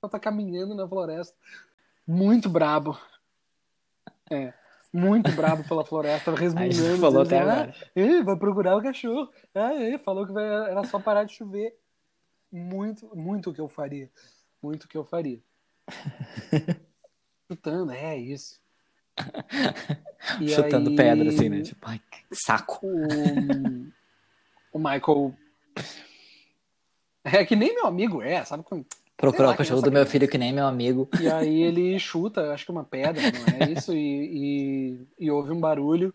ele 0.00 0.10
tá 0.12 0.20
caminhando 0.20 0.76
na 0.76 0.86
floresta, 0.86 1.36
muito 2.06 2.48
brabo. 2.48 2.96
É, 4.30 4.54
muito 4.92 5.32
brabo 5.32 5.66
pela 5.66 5.84
floresta, 5.84 6.32
resmungando. 6.36 6.72
gente 6.72 7.00
falou 7.00 7.22
até 7.22 7.38
"Ah, 7.40 7.42
agora. 7.42 7.74
Ih, 7.96 8.22
vai 8.22 8.36
procurar 8.36 8.76
o 8.76 8.82
cachorro. 8.82 9.28
Ah, 9.52 9.70
falou 10.04 10.24
que 10.24 10.32
vai- 10.32 10.70
era 10.70 10.84
só 10.84 11.00
parar 11.00 11.24
de 11.24 11.34
chover. 11.34 11.76
Muito, 12.52 13.12
muito 13.16 13.50
o 13.50 13.52
que 13.52 13.60
eu 13.60 13.68
faria. 13.68 14.08
Muito 14.62 14.84
o 14.84 14.88
que 14.88 14.96
eu 14.96 15.04
faria. 15.04 15.42
Chutando, 17.50 17.90
é 17.90 18.16
isso. 18.16 18.60
Chutando 20.54 20.90
aí, 20.90 20.96
pedra, 20.96 21.28
assim, 21.28 21.48
né? 21.48 21.62
Tipo, 21.62 21.88
ai, 21.88 22.00
que 22.10 22.36
saco. 22.36 22.86
O, 22.86 23.86
o 24.72 24.78
Michael. 24.78 25.34
É 27.24 27.44
que 27.44 27.56
nem 27.56 27.74
meu 27.74 27.86
amigo 27.86 28.22
é, 28.22 28.44
sabe? 28.44 28.64
Procurar 29.16 29.50
o 29.50 29.56
cachorro 29.56 29.82
do 29.82 29.90
meu 29.90 30.06
filho 30.06 30.28
que 30.28 30.38
nem 30.38 30.52
meu 30.52 30.66
amigo. 30.66 31.08
E 31.20 31.28
aí 31.28 31.62
ele 31.62 31.98
chuta, 31.98 32.52
acho 32.52 32.64
que 32.64 32.70
uma 32.70 32.84
pedra, 32.84 33.20
não 33.20 33.66
é 33.66 33.72
isso? 33.72 33.92
E, 33.92 34.98
e, 35.18 35.26
e 35.26 35.30
ouve 35.30 35.50
um 35.50 35.60
barulho. 35.60 36.14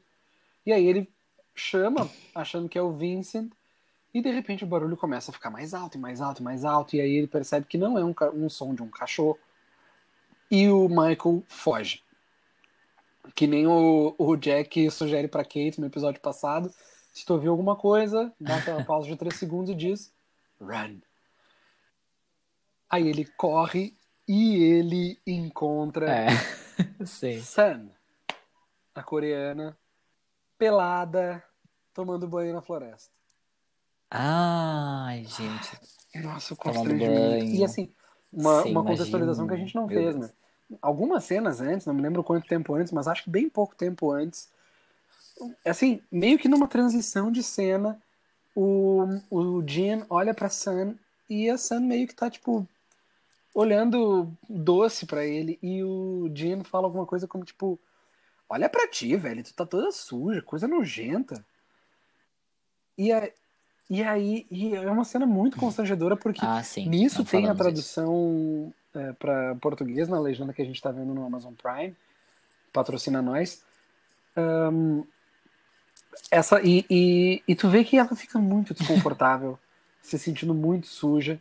E 0.66 0.72
aí 0.72 0.86
ele 0.86 1.10
chama, 1.54 2.10
achando 2.34 2.70
que 2.70 2.78
é 2.78 2.82
o 2.82 2.94
Vincent. 2.94 3.52
E 4.14 4.22
de 4.22 4.32
repente 4.32 4.64
o 4.64 4.68
barulho 4.68 4.96
começa 4.96 5.32
a 5.32 5.34
ficar 5.34 5.50
mais 5.50 5.74
alto 5.74 5.98
e 5.98 6.00
mais 6.00 6.22
alto 6.22 6.40
e 6.40 6.44
mais 6.44 6.64
alto. 6.64 6.96
E 6.96 7.02
aí 7.02 7.12
ele 7.12 7.28
percebe 7.28 7.66
que 7.66 7.78
não 7.78 7.98
é 7.98 8.04
um, 8.06 8.16
um 8.34 8.50
som 8.50 8.74
de 8.74 8.82
um 8.82 8.88
cachorro. 8.88 9.38
E 10.50 10.70
o 10.70 10.88
Michael 10.88 11.44
foge. 11.48 12.02
Que 13.36 13.48
nem 13.48 13.66
o, 13.68 14.14
o 14.18 14.36
Jack 14.36 14.90
sugere 14.92 15.28
para 15.28 15.44
Kate 15.44 15.80
no 15.80 15.88
episódio 15.88 16.22
passado. 16.22 16.72
Se 17.14 17.26
tu 17.26 17.34
ouvir 17.34 17.48
alguma 17.48 17.76
coisa, 17.76 18.34
dá 18.40 18.58
aquela 18.58 18.84
pausa 18.86 19.08
de 19.08 19.16
3 19.16 19.36
segundos 19.36 19.72
e 19.72 19.76
diz: 19.76 20.14
Run. 20.60 21.00
Aí 22.90 23.08
ele 23.08 23.26
corre 23.38 23.96
e 24.28 24.56
ele 24.64 25.20
encontra 25.26 26.08
É. 26.10 26.28
Sun, 27.06 27.90
a 28.96 29.04
coreana, 29.04 29.78
pelada, 30.58 31.44
tomando 31.94 32.28
banho 32.28 32.54
na 32.54 32.62
floresta. 32.62 33.12
Ai, 34.10 35.26
gente. 35.26 36.24
Nossa, 36.24 36.54
o 36.54 36.58
constrangimento. 36.58 37.46
E 37.46 37.64
assim, 37.64 37.92
uma, 38.32 38.62
Sim, 38.64 38.72
uma 38.72 38.84
contextualização 38.84 39.46
imagino. 39.46 39.48
que 39.48 39.54
a 39.54 39.58
gente 39.58 39.76
não 39.76 39.88
Meu 39.88 39.98
fez, 40.02 40.16
Deus. 40.16 40.28
né? 40.28 40.34
Algumas 40.82 41.24
cenas 41.24 41.62
antes, 41.62 41.86
não 41.86 41.94
me 41.94 42.02
lembro 42.02 42.24
quanto 42.24 42.48
tempo 42.48 42.74
antes, 42.76 42.92
mas 42.92 43.08
acho 43.08 43.24
que 43.24 43.30
bem 43.30 43.50
pouco 43.50 43.76
tempo 43.76 44.12
antes. 44.12 44.50
Assim, 45.66 46.02
meio 46.12 46.38
que 46.38 46.48
numa 46.48 46.68
transição 46.68 47.32
de 47.32 47.42
cena, 47.42 48.00
o, 48.56 49.06
o 49.30 49.68
Jin 49.68 50.04
olha 50.10 50.34
pra 50.34 50.50
Sun 50.50 50.96
e 51.30 51.50
a 51.50 51.58
Sun 51.58 51.82
meio 51.82 52.08
que 52.08 52.16
tá, 52.16 52.30
tipo, 52.30 52.68
olhando 53.54 54.32
doce 54.48 55.06
pra 55.06 55.26
ele. 55.26 55.58
E 55.62 55.84
o 55.84 56.30
Jin 56.34 56.64
fala 56.64 56.88
alguma 56.88 57.06
coisa 57.06 57.28
como, 57.28 57.44
tipo, 57.44 57.80
olha 58.50 58.70
pra 58.70 58.88
ti, 58.88 59.16
velho, 59.16 59.44
tu 59.44 59.54
tá 59.54 59.66
toda 59.66 59.92
suja, 59.92 60.42
coisa 60.42 60.68
nojenta. 60.68 61.44
E, 62.98 63.12
a, 63.12 63.30
e 63.90 64.04
aí, 64.04 64.46
e 64.52 64.76
é 64.76 64.90
uma 64.92 65.04
cena 65.04 65.26
muito 65.26 65.58
constrangedora 65.58 66.16
porque 66.16 66.46
Ah. 66.46 66.62
Nisso 66.86 67.20
não 67.20 67.26
tem 67.26 67.50
a 67.50 67.56
tradução 67.56 68.74
é, 68.96 69.14
para 69.14 69.56
português 69.56 70.08
na 70.08 70.20
legenda 70.20 70.54
que 70.54 70.62
a 70.62 70.66
gente 70.66 70.76
está 70.76 70.92
vendo 70.92 71.14
no 71.14 71.26
Amazon 71.26 71.54
Prime. 71.54 71.96
Patrocina 72.72 73.22
nós. 73.22 73.64
Ahn, 74.36 75.04
essa, 76.30 76.62
e, 76.62 76.86
e, 76.90 77.44
e 77.48 77.56
tu 77.56 77.70
vê 77.70 77.84
que 77.84 77.98
ela 77.98 78.16
fica 78.16 78.40
muito 78.40 78.74
desconfortável, 78.74 79.58
se 80.02 80.18
sentindo 80.18 80.54
muito 80.54 80.88
suja. 80.88 81.40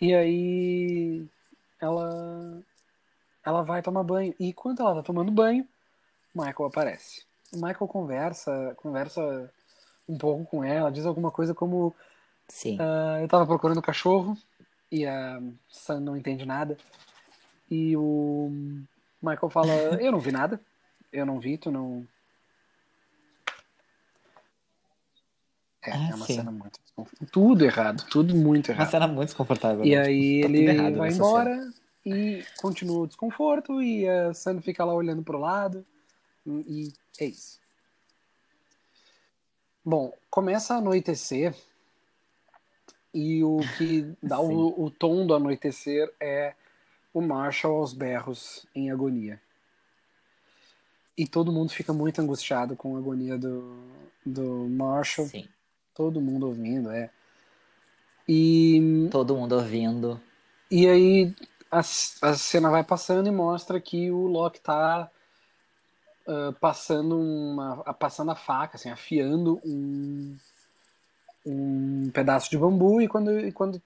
E 0.00 0.14
aí 0.14 1.26
ela, 1.80 2.62
ela 3.44 3.62
vai 3.62 3.82
tomar 3.82 4.02
banho. 4.02 4.34
E 4.38 4.48
enquanto 4.48 4.82
ela 4.82 4.96
tá 4.96 5.02
tomando 5.02 5.30
banho, 5.30 5.66
Michael 6.34 6.66
aparece. 6.66 7.24
O 7.52 7.56
Michael 7.56 7.88
conversa, 7.88 8.74
conversa 8.76 9.50
um 10.08 10.18
pouco 10.18 10.44
com 10.44 10.64
ela, 10.64 10.90
diz 10.90 11.06
alguma 11.06 11.30
coisa 11.30 11.54
como. 11.54 11.94
Sim. 12.48 12.78
ah, 12.80 13.18
eu 13.20 13.28
tava 13.28 13.46
procurando 13.46 13.82
cachorro 13.82 14.36
e 14.90 15.06
a 15.06 15.40
Sam 15.68 16.00
não 16.00 16.16
entende 16.16 16.44
nada. 16.44 16.76
E 17.70 17.96
o 17.96 18.50
Michael 19.22 19.50
fala: 19.50 19.72
Eu 20.00 20.12
não 20.12 20.20
vi 20.20 20.32
nada. 20.32 20.60
Eu 21.12 21.24
não 21.26 21.38
vi, 21.40 21.56
tu 21.58 21.70
não. 21.70 22.06
É, 25.82 25.92
Ah, 25.92 26.08
é 26.10 26.14
uma 26.14 26.26
sim. 26.26 26.34
cena 26.36 26.50
muito. 26.50 26.80
Tudo 27.30 27.64
errado, 27.64 28.04
tudo 28.10 28.34
muito 28.34 28.68
Uma 28.70 28.74
errado. 28.74 28.90
cena 28.90 29.06
muito 29.06 29.28
desconfortável. 29.28 29.84
E 29.84 29.90
né? 29.94 30.02
aí 30.02 30.40
Tá 30.42 30.48
ele 30.48 30.96
vai 30.96 31.10
embora 31.10 31.72
e 32.04 32.44
continua 32.56 33.00
o 33.02 33.06
desconforto 33.06 33.82
e 33.82 34.08
a 34.08 34.32
Sam 34.32 34.60
fica 34.62 34.84
lá 34.84 34.94
olhando 34.94 35.22
pro 35.22 35.38
lado. 35.38 35.84
E 36.46 36.92
é 37.20 37.26
isso. 37.26 37.60
Bom, 39.84 40.12
começa 40.30 40.74
a 40.74 40.78
anoitecer 40.78 41.54
e 43.14 43.42
o 43.44 43.58
que 43.76 44.12
dá 44.22 44.40
o, 44.40 44.84
o 44.84 44.90
tom 44.90 45.26
do 45.26 45.34
anoitecer 45.34 46.12
é 46.20 46.54
o 47.12 47.20
Marshall 47.20 47.78
aos 47.78 47.92
berros 47.92 48.66
em 48.74 48.90
agonia. 48.90 49.40
E 51.16 51.26
todo 51.26 51.50
mundo 51.52 51.70
fica 51.72 51.92
muito 51.92 52.20
angustiado 52.20 52.76
com 52.76 52.94
a 52.94 52.98
agonia 52.98 53.38
do, 53.38 53.74
do 54.24 54.68
Marshall. 54.68 55.26
Sim. 55.28 55.48
Todo 55.94 56.20
mundo 56.20 56.46
ouvindo, 56.46 56.90
é. 56.90 57.10
E 58.28 59.08
Todo 59.10 59.34
mundo 59.36 59.54
ouvindo. 59.54 60.20
e 60.70 60.86
aí 60.86 61.34
a, 61.70 61.78
a 61.78 62.34
cena 62.34 62.68
vai 62.70 62.84
passando 62.84 63.28
e 63.28 63.32
mostra 63.32 63.80
que 63.80 64.10
o 64.10 64.26
Loki 64.26 64.60
tá 64.60 65.10
ah, 66.26 66.52
passando 66.60 67.16
uma 67.18 67.82
a- 67.86 67.94
passando 67.94 68.30
a 68.30 68.34
faca, 68.36 68.76
assim, 68.76 68.90
afiando 68.90 69.60
um 69.64 70.36
um 71.46 72.10
pedaço 72.12 72.50
de 72.50 72.58
bambu 72.58 73.00
e 73.00 73.08
quando 73.08 73.38
e 73.40 73.52
quando 73.52 73.80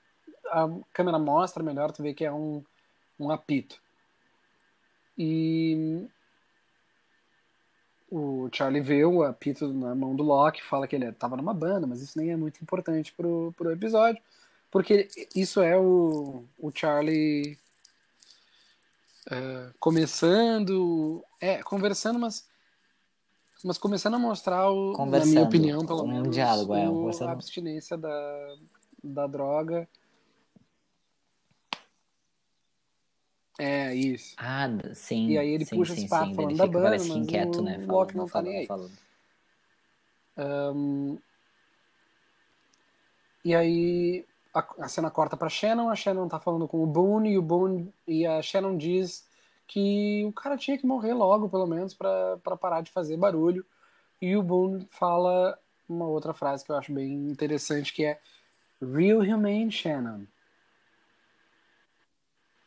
a 0.46 0.68
câmera 0.92 1.18
mostra 1.18 1.62
melhor 1.62 1.92
tu 1.92 2.02
vê 2.02 2.14
que 2.14 2.24
é 2.24 2.32
um 2.32 2.64
um 3.18 3.30
apito. 3.30 3.80
E 5.18 6.08
o 8.10 8.48
Charlie 8.52 8.80
vê 8.80 9.04
o 9.04 9.22
apito 9.22 9.72
na 9.72 9.94
mão 9.94 10.16
do 10.16 10.24
Loki, 10.24 10.62
fala 10.62 10.88
que 10.88 10.96
ele 10.96 11.06
estava 11.06 11.36
numa 11.36 11.54
banda, 11.54 11.86
mas 11.86 12.02
isso 12.02 12.18
nem 12.18 12.30
é 12.30 12.36
muito 12.36 12.60
importante 12.60 13.12
pro, 13.12 13.54
pro 13.56 13.70
episódio, 13.70 14.20
porque 14.70 15.08
isso 15.34 15.60
é 15.60 15.78
o, 15.78 16.44
o 16.58 16.72
Charlie 16.74 17.56
é, 19.30 19.70
começando, 19.78 21.24
é, 21.40 21.62
conversando, 21.62 22.18
mas, 22.18 22.48
mas 23.64 23.78
começando 23.78 24.14
a 24.14 24.18
mostrar, 24.18 24.70
o, 24.70 24.92
na 25.06 25.24
minha 25.26 25.42
opinião, 25.42 25.84
pelo 25.84 26.04
Um 26.04 26.08
menos, 26.08 26.34
diálogo, 26.34 26.74
é, 26.74 26.88
um 26.88 27.04
o- 27.04 27.08
a 27.08 27.30
abstinência 27.32 27.96
da, 27.96 28.56
da 29.02 29.26
droga. 29.26 29.88
É, 33.58 33.94
isso. 33.94 34.34
Ah, 34.38 34.68
sim. 34.94 35.28
E 35.28 35.38
aí 35.38 35.50
ele 35.50 35.64
sim, 35.66 35.76
puxa 35.76 35.94
sim, 35.94 36.00
esse 36.02 36.08
papo 36.10 36.28
sim. 36.28 36.34
falando 36.34 36.56
da 36.56 36.66
banda, 36.66 36.90
mas 36.90 37.10
inquieto, 37.10 37.60
o 37.60 37.64
né? 37.64 37.78
Loki 37.78 37.86
Falando, 37.86 38.14
não 38.14 38.26
tá 38.28 38.42
nem 38.42 38.56
aí. 38.58 38.66
falando. 38.66 38.92
Ahn, 40.36 41.18
e 43.44 43.54
aí 43.54 44.24
a, 44.54 44.66
a 44.84 44.88
cena 44.88 45.10
corta 45.10 45.36
pra 45.36 45.48
Shannon, 45.48 45.90
a 45.90 45.94
Shannon 45.94 46.28
tá 46.28 46.40
falando 46.40 46.66
com 46.66 46.82
o 46.82 46.86
Boone 46.86 47.32
e 47.32 47.38
o 47.38 47.42
Boone 47.42 47.92
e 48.06 48.26
a 48.26 48.40
Shannon 48.40 48.76
diz 48.76 49.28
que 49.72 50.24
o 50.26 50.32
cara 50.32 50.56
tinha 50.56 50.76
que 50.76 50.84
morrer 50.84 51.14
logo, 51.14 51.48
pelo 51.48 51.64
menos, 51.64 51.94
pra 51.94 52.36
pra 52.42 52.56
parar 52.56 52.80
de 52.80 52.90
fazer 52.90 53.16
barulho. 53.16 53.64
E 54.20 54.36
o 54.36 54.42
Boone 54.42 54.84
fala 54.90 55.56
uma 55.88 56.06
outra 56.08 56.34
frase 56.34 56.64
que 56.64 56.72
eu 56.72 56.76
acho 56.76 56.92
bem 56.92 57.12
interessante, 57.30 57.92
que 57.94 58.04
é 58.04 58.18
Real 58.82 59.20
Humane 59.20 59.70
Shannon. 59.70 60.24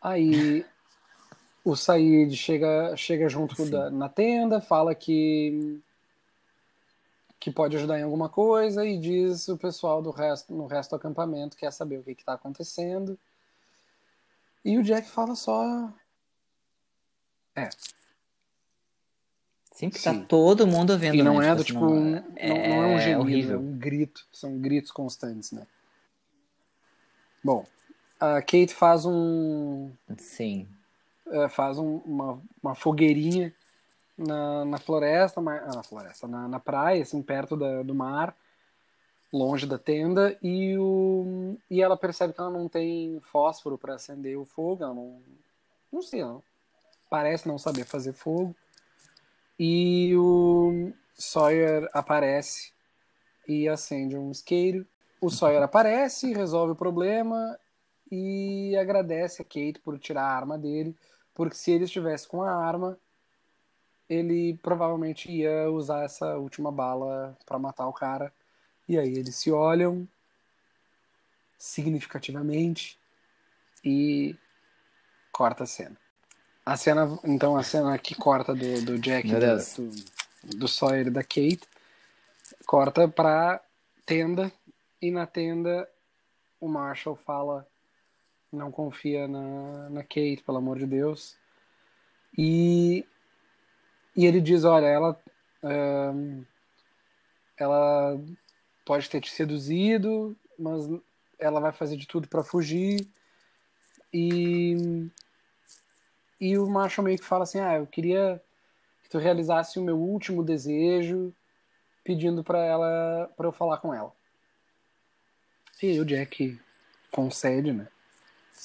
Aí 0.02 0.66
o 1.66 1.76
Said 1.76 2.34
chega, 2.38 2.96
chega 2.96 3.28
junto 3.28 3.66
da- 3.70 3.92
na 3.92 4.08
tenda, 4.08 4.62
fala 4.62 4.96
que 4.96 5.82
que 7.38 7.52
pode 7.52 7.76
ajudar 7.76 8.00
em 8.00 8.04
alguma 8.04 8.30
coisa 8.30 8.86
e 8.86 8.98
diz 8.98 9.50
o 9.50 9.58
pessoal 9.58 10.02
do 10.02 10.12
resto 10.12 10.54
no 10.54 10.68
resto 10.68 10.92
do 10.92 10.96
acampamento 10.96 11.58
quer 11.58 11.74
saber 11.74 11.98
o 11.98 12.04
que 12.04 12.12
está 12.14 12.32
acontecendo. 12.36 13.20
E 14.64 14.78
o 14.78 14.84
Jack 14.84 15.10
fala 15.10 15.36
só 15.36 15.92
é, 17.56 17.70
Sim, 19.74 19.90
porque 19.90 20.04
tá 20.04 20.14
Sim. 20.14 20.26
todo 20.26 20.68
mundo 20.68 20.92
ouvindo. 20.92 21.16
e 21.16 21.24
não 21.24 21.40
né? 21.40 21.50
é 21.50 21.56
do 21.56 21.64
tipo 21.64 21.80
não- 21.80 21.92
um, 21.92 22.12
não, 22.12 22.22
não 22.70 22.84
é 22.84 22.88
um 22.96 23.00
gemido, 23.00 23.22
horrível. 23.22 23.56
é 23.56 23.60
um 23.60 23.78
grito, 23.78 24.26
são 24.32 24.58
gritos 24.60 24.92
constantes, 24.92 25.52
né? 25.52 25.66
Bom, 27.44 27.66
a 28.20 28.40
Kate 28.42 28.74
faz 28.74 29.06
um 29.06 29.92
Sim. 30.18 30.68
é, 31.28 31.50
faz 31.50 31.80
um- 31.80 31.98
uma, 32.06 32.40
uma 32.62 32.76
fogueirinha 32.76 33.54
na, 34.18 34.64
na 34.64 34.78
floresta, 34.78 35.40
ah, 35.42 35.76
na 35.76 35.84
floresta, 35.84 36.28
na, 36.28 36.48
na 36.48 36.60
praia, 36.60 37.02
assim, 37.02 37.22
perto 37.22 37.58
da, 37.58 37.82
do 37.82 37.96
mar, 37.96 38.36
longe 39.34 39.66
da 39.66 39.80
tenda, 39.80 40.38
e, 40.42 40.78
o, 40.78 41.58
e 41.70 41.82
ela 41.82 41.98
percebe 41.98 42.32
que 42.34 42.40
ela 42.40 42.52
não 42.52 42.70
tem 42.70 43.20
fósforo 43.22 43.76
para 43.78 43.96
acender 43.96 44.38
o 44.38 44.46
fogo, 44.46 44.84
ela 44.84 44.94
não, 44.94 45.20
não 45.92 46.02
sei, 46.04 46.22
ela 46.22 46.42
parece 47.14 47.48
não 47.48 47.60
saber 47.60 47.86
fazer 47.86 48.12
fogo, 48.12 48.56
e 49.60 50.16
o 50.16 50.92
Sawyer 51.14 51.88
aparece 51.94 52.74
e 53.48 53.70
acende 53.70 54.18
um 54.18 54.32
isqueiro. 54.32 54.84
O 55.22 55.30
Sawyer 55.30 55.62
aparece, 55.62 56.34
resolve 56.34 56.72
o 56.72 56.76
problema 56.76 57.56
e 58.12 58.76
agradece 58.78 59.44
a 59.44 59.46
Kate 59.46 59.80
por 59.84 60.00
tirar 60.00 60.24
a 60.24 60.36
arma 60.36 60.58
dele, 60.58 60.98
porque 61.36 61.56
se 61.56 61.70
ele 61.70 61.84
estivesse 61.84 62.28
com 62.28 62.42
a 62.42 62.52
arma, 62.52 62.98
ele 64.10 64.58
provavelmente 64.64 65.32
ia 65.32 65.70
usar 65.70 66.06
essa 66.06 66.36
última 66.40 66.72
bala 66.72 67.38
para 67.46 67.60
matar 67.60 67.88
o 67.88 67.94
cara. 67.94 68.34
E 68.90 68.98
aí 68.98 69.14
eles 69.14 69.36
se 69.36 69.52
olham 69.52 70.10
significativamente 71.60 72.98
e 73.86 74.36
corta 75.32 75.64
a 75.64 75.68
cena. 75.68 76.03
A 76.66 76.78
cena, 76.78 77.20
então 77.26 77.58
a 77.58 77.64
cena 77.64 77.98
que 77.98 78.16
corta 78.16 78.56
do, 78.56 78.82
do 78.86 78.98
Jack, 78.98 79.28
do, 79.28 79.40
do, 79.40 80.58
do 80.60 80.68
Sawyer 80.68 81.08
e 81.08 81.12
da 81.12 81.22
Kate, 81.22 81.62
corta 82.66 83.08
pra 83.08 83.62
tenda 84.06 84.52
E 85.02 85.12
na 85.12 85.28
tenda, 85.28 85.88
o 86.62 86.68
Marshall 86.70 87.18
fala, 87.18 87.68
não 88.52 88.72
confia 88.72 89.28
na, 89.28 89.90
na 89.90 90.04
Kate, 90.04 90.44
pelo 90.46 90.58
amor 90.58 90.80
de 90.80 90.86
Deus. 90.86 91.36
E, 92.38 93.06
e 94.16 94.26
ele 94.26 94.40
diz, 94.40 94.64
olha, 94.64 94.86
ela, 94.86 95.22
um, 95.64 96.46
ela 97.58 98.18
pode 98.86 99.10
ter 99.10 99.20
te 99.20 99.32
seduzido, 99.32 100.36
mas 100.58 100.84
ela 101.38 101.60
vai 101.60 101.74
fazer 101.74 101.98
de 101.98 102.08
tudo 102.08 102.28
para 102.28 102.44
fugir. 102.44 103.08
E, 104.14 105.10
e 106.44 106.58
o 106.58 106.68
Marshall 106.68 107.06
meio 107.06 107.18
que 107.18 107.26
fala 107.26 107.44
assim, 107.44 107.60
ah, 107.60 107.76
eu 107.76 107.88
queria 107.88 108.42
que 109.02 109.10
tu 109.10 109.18
realizasse 109.18 109.80
o 109.80 109.84
meu 109.84 109.98
último 109.98 110.44
desejo, 110.44 111.34
pedindo 112.04 112.44
para 112.44 112.60
ela, 112.60 113.32
para 113.38 113.48
eu 113.48 113.52
falar 113.52 113.78
com 113.78 113.94
ela. 113.94 114.12
E 115.82 115.92
aí 115.92 116.00
o 116.00 116.06
Jack 116.06 116.60
concede, 117.12 117.74
né? 117.74 117.88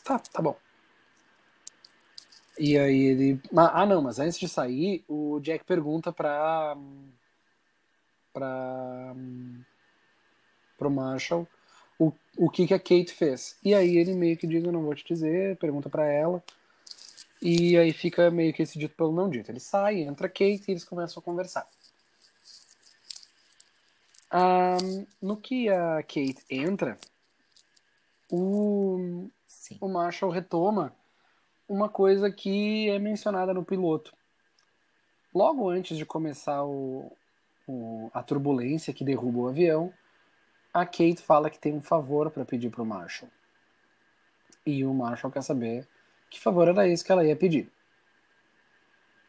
Tá, 0.04 0.18
tá 0.18 0.40
bom. 0.40 0.56
E 2.58 2.78
aí 2.78 3.00
ele. 3.00 3.40
Ah, 3.56 3.86
não, 3.86 4.02
mas 4.02 4.18
antes 4.18 4.38
de 4.38 4.48
sair, 4.48 5.04
o 5.08 5.40
Jack 5.40 5.64
pergunta 5.64 6.12
pra. 6.12 6.76
pra. 8.32 9.14
pro 10.76 10.90
Marshall 10.90 11.46
o, 11.98 12.12
o 12.36 12.48
que, 12.48 12.66
que 12.66 12.74
a 12.74 12.78
Kate 12.78 13.12
fez. 13.12 13.58
E 13.64 13.74
aí 13.74 13.96
ele 13.96 14.14
meio 14.14 14.36
que 14.36 14.46
diz: 14.46 14.64
Eu 14.64 14.72
não 14.72 14.82
vou 14.82 14.94
te 14.94 15.04
dizer, 15.04 15.56
pergunta 15.56 15.88
pra 15.90 16.06
ela. 16.06 16.42
E 17.41 17.76
aí 17.76 17.93
fica 17.93 18.30
meio 18.30 18.53
que 18.53 18.62
esse 18.62 18.78
dito 18.78 18.97
pelo 18.97 19.12
não 19.12 19.28
dito. 19.28 19.51
Ele 19.51 19.61
sai, 19.61 20.01
entra 20.01 20.28
Kate 20.28 20.64
e 20.68 20.70
eles 20.72 20.84
começam 20.84 21.20
a 21.20 21.24
conversar. 21.24 21.66
No 25.22 25.36
que 25.36 25.68
a 25.68 26.03
Kate 26.03 26.45
entra, 26.51 26.99
o, 28.30 29.28
Sim. 29.47 29.78
o 29.80 29.89
Marshall 29.89 30.30
retoma 30.30 30.95
uma 31.68 31.89
coisa 31.89 32.30
que 32.30 32.89
é 32.91 32.99
mencionada 32.99 33.55
no 33.55 33.64
piloto. 33.64 34.12
Logo 35.34 35.68
antes 35.68 35.97
de 35.97 36.05
começar 36.05 36.64
o, 36.64 37.12
o, 37.66 38.11
a 38.12 38.22
turbulência 38.22 38.93
que 38.93 39.05
derruba 39.05 39.39
o 39.39 39.49
avião, 39.49 39.93
a 40.72 40.84
Kate 40.84 41.18
fala 41.18 41.51
que 41.51 41.59
tem 41.59 41.74
um 41.74 41.82
favor 41.82 42.30
para 42.30 42.45
pedir 42.45 42.70
para 42.70 42.82
o 42.82 42.86
Marshall. 42.86 43.30
E 44.64 44.84
o 44.84 44.93
Marshall 44.93 45.32
quer 45.32 45.43
saber 45.43 45.89
que 46.30 46.40
favor 46.40 46.68
era 46.68 46.88
esse 46.88 47.04
que 47.04 47.12
ela 47.12 47.24
ia 47.24 47.36
pedir. 47.36 47.70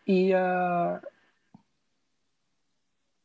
E 0.08 0.34
a, 0.34 1.02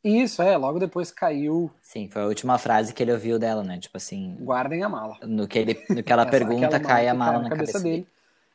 isso, 0.05 0.43
é, 0.43 0.55
logo 0.55 0.79
depois 0.79 1.11
caiu. 1.11 1.71
Sim, 1.81 2.11
foi 2.11 2.21
a 2.21 2.27
última 2.27 2.59
frase 2.59 2.93
que 2.93 3.03
ele 3.03 3.13
ouviu 3.13 3.39
dela, 3.39 3.65
né? 3.65 3.79
Tipo 3.79 3.97
assim. 3.97 4.37
Guardem 4.39 4.83
a 4.83 4.89
mala. 4.89 5.19
No 5.23 5.49
que, 5.49 5.59
ele, 5.59 5.83
no 5.89 6.03
que 6.03 6.13
ela 6.13 6.27
pergunta, 6.29 6.79
cai 6.79 7.09
a 7.09 7.15
mala 7.15 7.39
na, 7.39 7.49
cabeça, 7.49 7.73
cabeça 7.73 7.81
dele. 7.83 7.97
dele. 8.03 8.09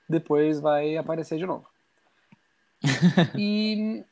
Depois 0.08 0.60
vai 0.60 0.96
aparecer 0.96 1.40
de 1.40 1.48
novo. 1.48 1.66
e 3.36 4.06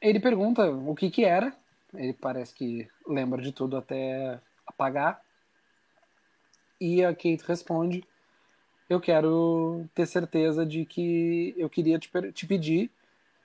ele 0.00 0.20
pergunta 0.20 0.70
o 0.70 0.94
que 0.94 1.10
que 1.10 1.22
era. 1.22 1.52
Ele 1.92 2.14
parece 2.14 2.54
que 2.54 2.88
lembra 3.06 3.42
de 3.42 3.52
tudo 3.52 3.76
até 3.76 4.40
apagar. 4.66 5.20
E 6.80 7.04
a 7.04 7.10
Kate 7.10 7.44
responde: 7.46 8.02
Eu 8.88 9.00
quero 9.00 9.84
ter 9.94 10.06
certeza 10.06 10.64
de 10.64 10.84
que 10.84 11.54
eu 11.56 11.68
queria 11.68 11.98
te, 11.98 12.10
te 12.32 12.46
pedir 12.46 12.90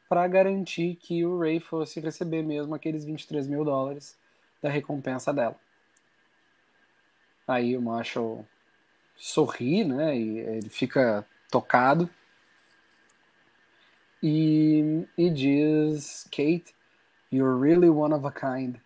para 0.07 0.27
garantir 0.27 0.95
que 0.95 1.25
o 1.25 1.39
Ray 1.39 1.59
fosse 1.59 1.99
receber 1.99 2.43
mesmo 2.43 2.73
aqueles 2.73 3.03
23 3.03 3.47
mil 3.47 3.65
dólares 3.65 4.17
da 4.61 4.69
recompensa 4.69 5.33
dela. 5.33 5.55
Aí 7.47 7.75
o 7.75 7.81
Marshall 7.81 8.45
sorri, 9.17 9.83
né? 9.83 10.17
E 10.17 10.39
ele 10.39 10.69
fica 10.69 11.25
tocado 11.51 12.09
e, 14.23 15.05
e 15.17 15.29
diz: 15.29 16.23
Kate, 16.31 16.73
you're 17.31 17.59
really 17.59 17.89
one 17.89 18.13
of 18.13 18.25
a 18.25 18.31
kind. 18.31 18.77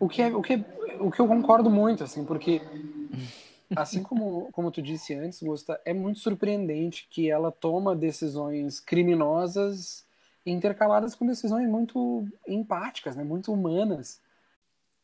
O 0.00 0.08
que, 0.08 0.20
é, 0.20 0.34
o, 0.34 0.42
que 0.42 0.54
é, 0.54 0.64
o 1.00 1.10
que 1.10 1.20
eu 1.20 1.28
concordo 1.28 1.70
muito, 1.70 2.04
assim, 2.04 2.24
porque 2.24 2.60
assim 3.74 4.02
como, 4.02 4.48
como 4.52 4.70
tu 4.70 4.80
disse 4.80 5.14
antes, 5.14 5.42
Gusta, 5.42 5.80
é 5.84 5.92
muito 5.92 6.20
surpreendente 6.20 7.08
que 7.10 7.30
ela 7.30 7.50
toma 7.50 7.96
decisões 7.96 8.78
criminosas 8.78 10.04
intercaladas 10.44 11.14
com 11.14 11.26
decisões 11.26 11.68
muito 11.68 12.26
empáticas, 12.46 13.16
né? 13.16 13.24
muito 13.24 13.52
humanas. 13.52 14.20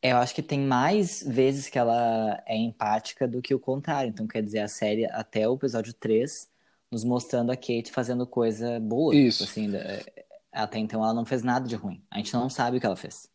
Eu 0.01 0.17
acho 0.19 0.35
que 0.35 0.43
tem 0.43 0.61
mais 0.61 1.23
vezes 1.23 1.69
que 1.69 1.79
ela 1.79 2.43
é 2.47 2.57
empática 2.57 3.27
do 3.27 3.41
que 3.41 3.55
o 3.55 3.59
contrário. 3.59 4.09
Então, 4.09 4.27
quer 4.27 4.43
dizer, 4.43 4.61
a 4.61 4.69
série, 4.69 5.07
até 5.07 5.49
o 5.49 5.55
episódio 5.55 5.93
3, 5.95 6.49
nos 6.91 7.05
mostrando 7.05 7.51
a 7.51 7.57
Kate 7.57 7.91
fazendo 7.91 8.27
coisa 8.27 8.79
boa. 8.81 9.15
Isso. 9.15 9.45
Assim, 9.45 9.71
até 10.53 10.79
então 10.79 11.03
ela 11.03 11.15
não 11.15 11.25
fez 11.25 11.43
nada 11.43 11.67
de 11.67 11.77
ruim. 11.77 12.03
A 12.11 12.19
gente 12.19 12.33
não 12.35 12.51
sabe 12.51 12.77
o 12.77 12.81
que 12.81 12.87
ela 12.87 12.97
fez 12.97 13.32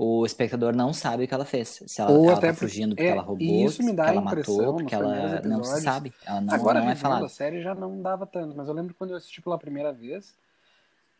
o 0.00 0.24
espectador 0.24 0.76
não 0.76 0.92
sabe 0.92 1.24
o 1.24 1.28
que 1.28 1.34
ela 1.34 1.44
fez. 1.44 1.82
Se 1.84 2.00
ela, 2.00 2.12
Ou 2.12 2.30
ela 2.30 2.40
tá 2.40 2.54
fugindo 2.54 2.94
porque 2.94 3.02
é, 3.02 3.10
ela 3.10 3.22
roubou, 3.22 3.66
isso 3.66 3.82
me 3.82 3.92
dá 3.92 4.04
porque 4.04 4.16
ela 4.16 4.24
matou, 4.24 4.74
porque 4.76 4.94
ela 4.94 5.40
não 5.42 5.64
sabe. 5.64 6.14
Ela 6.24 6.40
não, 6.40 6.54
Agora, 6.54 6.80
não 6.80 6.88
é 6.88 6.94
falada. 6.94 7.26
a 7.26 7.28
série 7.28 7.60
já 7.60 7.74
não 7.74 8.00
dava 8.00 8.24
tanto, 8.24 8.56
mas 8.56 8.68
eu 8.68 8.74
lembro 8.74 8.94
quando 8.94 9.10
eu 9.10 9.16
assisti 9.16 9.42
pela 9.42 9.58
primeira 9.58 9.92
vez, 9.92 10.36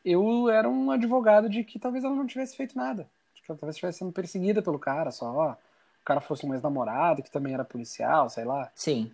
eu 0.05 0.49
era 0.49 0.69
um 0.69 0.93
advogado 0.93 1.49
de 1.49 1.65
que 1.65 1.77
talvez 1.77 2.05
ela 2.05 2.15
não 2.15 2.25
tivesse 2.25 2.57
feito 2.57 2.79
nada. 2.79 3.09
De 3.35 3.43
que 3.43 3.51
ela 3.51 3.59
talvez 3.59 3.75
estivesse 3.75 3.99
sendo 3.99 4.13
perseguida 4.13 4.63
pelo 4.63 4.79
cara, 4.79 5.11
só, 5.11 5.27
ó, 5.27 5.51
o 5.55 6.05
cara 6.05 6.21
fosse 6.21 6.47
um 6.47 6.55
ex-namorado, 6.55 7.21
que 7.21 7.33
também 7.33 7.55
era 7.55 7.65
policial, 7.65 8.31
sei 8.31 8.45
lá. 8.45 8.71
Sim. 8.77 9.11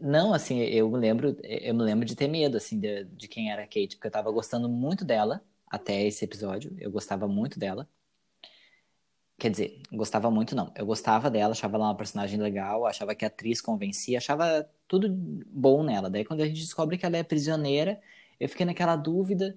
Não, 0.00 0.32
assim, 0.32 0.60
eu 0.60 0.88
me 0.88 0.98
lembro, 0.98 1.36
eu 1.42 1.74
me 1.74 1.82
lembro 1.82 2.06
de 2.06 2.14
ter 2.14 2.28
medo, 2.28 2.56
assim, 2.56 2.78
de, 2.78 3.02
de 3.06 3.26
quem 3.26 3.50
era 3.50 3.62
a 3.62 3.66
Kate, 3.66 3.96
porque 3.96 4.06
eu 4.06 4.12
tava 4.12 4.30
gostando 4.30 4.68
muito 4.68 5.04
dela 5.04 5.42
até 5.68 6.04
esse 6.04 6.24
episódio, 6.24 6.72
eu 6.78 6.92
gostava 6.92 7.26
muito 7.26 7.58
dela. 7.58 7.88
Quer 9.44 9.50
dizer, 9.50 9.82
gostava 9.92 10.30
muito 10.30 10.56
não. 10.56 10.72
Eu 10.74 10.86
gostava 10.86 11.30
dela, 11.30 11.52
achava 11.52 11.76
ela 11.76 11.88
uma 11.88 11.94
personagem 11.94 12.40
legal, 12.40 12.86
achava 12.86 13.14
que 13.14 13.26
a 13.26 13.28
atriz 13.28 13.60
convencia, 13.60 14.16
achava 14.16 14.66
tudo 14.88 15.06
bom 15.10 15.82
nela. 15.82 16.08
Daí 16.08 16.24
quando 16.24 16.40
a 16.40 16.46
gente 16.46 16.60
descobre 16.62 16.96
que 16.96 17.04
ela 17.04 17.18
é 17.18 17.22
prisioneira, 17.22 18.00
eu 18.40 18.48
fiquei 18.48 18.64
naquela 18.64 18.96
dúvida, 18.96 19.54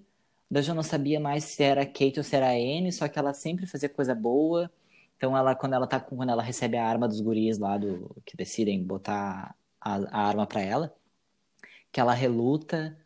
daí 0.51 0.67
eu 0.67 0.75
não 0.75 0.83
sabia 0.83 1.21
mais 1.21 1.45
se 1.45 1.63
era 1.63 1.85
Kate 1.85 2.15
ou 2.17 2.23
se 2.25 2.35
era 2.35 2.49
Anne, 2.49 2.91
só 2.91 3.07
que 3.07 3.17
ela 3.17 3.33
sempre 3.33 3.65
fazia 3.65 3.87
coisa 3.87 4.13
boa. 4.13 4.69
Então 5.15 5.37
ela 5.37 5.55
quando 5.55 5.73
ela 5.75 5.87
tá 5.87 6.01
quando 6.01 6.29
ela 6.29 6.43
recebe 6.43 6.75
a 6.75 6.85
arma 6.85 7.07
dos 7.07 7.21
guris 7.21 7.57
lá 7.57 7.77
do 7.77 8.13
que 8.25 8.35
decidem 8.35 8.83
botar 8.83 9.55
a, 9.79 9.95
a 9.95 10.27
arma 10.27 10.45
para 10.45 10.61
ela, 10.61 10.93
que 11.91 11.99
ela 12.01 12.13
reluta, 12.13 12.97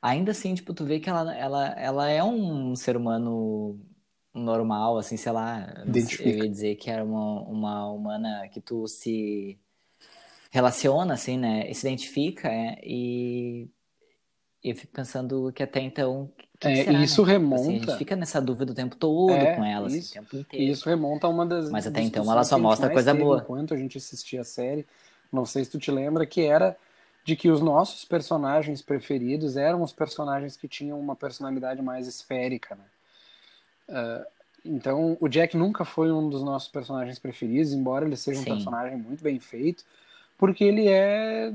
ainda 0.00 0.30
assim, 0.32 0.54
tipo, 0.54 0.74
tu 0.74 0.84
vê 0.84 1.00
que 1.00 1.10
ela, 1.10 1.34
ela, 1.36 1.66
ela 1.70 2.08
é 2.08 2.22
um 2.22 2.76
ser 2.76 2.96
humano 2.96 3.80
normal, 4.38 4.98
assim, 4.98 5.16
sei 5.16 5.32
lá. 5.32 5.82
Identifica. 5.86 6.28
Eu 6.28 6.44
ia 6.44 6.48
dizer 6.48 6.76
que 6.76 6.90
era 6.90 7.04
uma, 7.04 7.42
uma 7.42 7.92
humana 7.92 8.48
que 8.48 8.60
tu 8.60 8.86
se 8.86 9.58
relaciona, 10.50 11.14
assim, 11.14 11.38
né? 11.38 11.70
E 11.70 11.74
se 11.74 11.86
identifica, 11.86 12.48
é, 12.48 12.78
e 12.82 13.68
eu 14.62 14.74
fico 14.74 14.92
pensando 14.92 15.52
que 15.52 15.62
até 15.62 15.80
então. 15.80 16.30
Que 16.58 16.68
é, 16.68 16.84
será, 16.84 17.02
isso 17.02 17.24
né? 17.24 17.32
remonta. 17.32 17.62
Tipo 17.62 17.68
assim, 17.68 17.76
a 17.76 17.86
gente 17.86 17.98
fica 17.98 18.16
nessa 18.16 18.40
dúvida 18.40 18.72
o 18.72 18.74
tempo 18.74 18.96
todo 18.96 19.32
é, 19.32 19.54
com 19.54 19.64
ela, 19.64 19.86
assim, 19.86 19.98
isso, 19.98 20.10
o 20.10 20.14
tempo 20.14 20.36
inteiro. 20.36 20.72
Isso 20.72 20.88
remonta 20.88 21.26
a 21.26 21.30
uma 21.30 21.46
das. 21.46 21.70
Mas 21.70 21.86
até 21.86 22.00
então 22.00 22.30
ela 22.30 22.44
só 22.44 22.58
mostra 22.58 22.90
coisa 22.90 23.14
boa. 23.14 23.38
Enquanto 23.38 23.74
a 23.74 23.76
gente 23.76 23.98
assistia 23.98 24.40
a 24.40 24.44
série, 24.44 24.86
não 25.32 25.44
sei 25.44 25.64
se 25.64 25.70
tu 25.70 25.78
te 25.78 25.90
lembra, 25.90 26.26
que 26.26 26.42
era 26.42 26.76
de 27.24 27.36
que 27.36 27.50
os 27.50 27.60
nossos 27.60 28.04
personagens 28.04 28.80
preferidos 28.80 29.56
eram 29.56 29.82
os 29.82 29.92
personagens 29.92 30.56
que 30.56 30.66
tinham 30.66 30.98
uma 30.98 31.14
personalidade 31.14 31.82
mais 31.82 32.08
esférica, 32.08 32.74
né? 32.74 32.84
Uh, 33.88 34.24
então, 34.64 35.16
o 35.20 35.28
Jack 35.28 35.56
nunca 35.56 35.84
foi 35.84 36.12
um 36.12 36.28
dos 36.28 36.42
nossos 36.42 36.68
personagens 36.68 37.18
preferidos, 37.18 37.72
embora 37.72 38.04
ele 38.04 38.16
seja 38.16 38.42
Sim. 38.42 38.50
um 38.50 38.54
personagem 38.54 38.98
muito 38.98 39.22
bem 39.22 39.38
feito, 39.38 39.84
porque 40.36 40.64
ele 40.64 40.88
é 40.88 41.52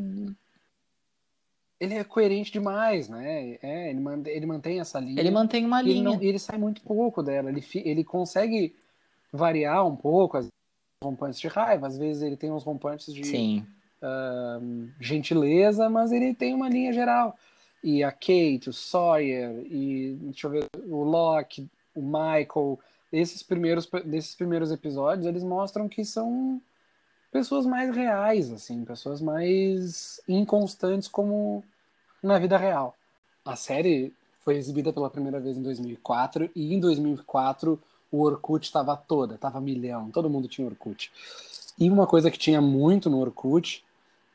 ele 1.79 1.95
é 1.95 2.03
coerente 2.03 2.51
demais, 2.51 3.09
né? 3.09 3.57
É, 3.61 3.89
ele, 3.89 3.99
mantém, 3.99 4.33
ele 4.33 4.45
mantém 4.45 4.79
essa 4.79 4.99
linha. 4.99 5.19
Ele 5.19 5.31
mantém 5.31 5.65
uma 5.65 5.81
linha. 5.81 5.95
Ele, 5.95 6.03
não, 6.03 6.21
ele 6.21 6.39
sai 6.39 6.57
muito 6.57 6.81
pouco 6.81 7.21
dela. 7.21 7.49
Ele, 7.49 7.63
ele 7.75 8.03
consegue 8.05 8.73
variar 9.31 9.85
um 9.85 9.95
pouco 9.95 10.37
as 10.37 10.47
rompantes 11.03 11.39
de 11.39 11.49
raiva. 11.49 11.87
Às 11.87 11.97
vezes 11.97 12.23
ele 12.23 12.37
tem 12.37 12.51
uns 12.51 12.63
rompantes 12.63 13.13
de 13.13 13.21
uh, 14.01 14.89
gentileza, 14.99 15.89
mas 15.89 16.13
ele 16.13 16.33
tem 16.33 16.53
uma 16.53 16.69
linha 16.69 16.93
geral. 16.93 17.37
E 17.83 18.01
a 18.01 18.11
Kate, 18.13 18.69
o 18.69 18.73
Sawyer, 18.73 19.65
e 19.65 20.17
deixa 20.21 20.47
eu 20.47 20.51
ver, 20.51 20.67
o 20.87 21.03
Locke, 21.03 21.69
o 21.95 22.01
Michael, 22.01 22.79
esses 23.11 23.43
primeiros, 23.43 23.87
desses 24.05 24.35
primeiros 24.35 24.71
episódios, 24.71 25.25
eles 25.25 25.43
mostram 25.43 25.87
que 25.87 26.03
são 26.03 26.61
pessoas 27.31 27.65
mais 27.65 27.95
reais, 27.95 28.51
assim, 28.51 28.85
pessoas 28.85 29.21
mais 29.21 30.21
inconstantes 30.27 31.07
como 31.07 31.63
na 32.21 32.37
vida 32.39 32.57
real. 32.57 32.95
A 33.43 33.55
série 33.55 34.13
foi 34.39 34.55
exibida 34.55 34.93
pela 34.93 35.09
primeira 35.09 35.39
vez 35.39 35.57
em 35.57 35.61
2004 35.61 36.49
e 36.55 36.73
em 36.73 36.79
2004 36.79 37.79
o 38.11 38.21
Orkut 38.21 38.65
estava 38.65 38.95
toda, 38.95 39.35
estava 39.35 39.59
milhão, 39.59 40.11
todo 40.11 40.29
mundo 40.29 40.47
tinha 40.47 40.67
Orkut. 40.67 41.11
E 41.79 41.89
uma 41.89 42.05
coisa 42.05 42.29
que 42.29 42.37
tinha 42.37 42.61
muito 42.61 43.09
no 43.09 43.19
Orkut 43.19 43.83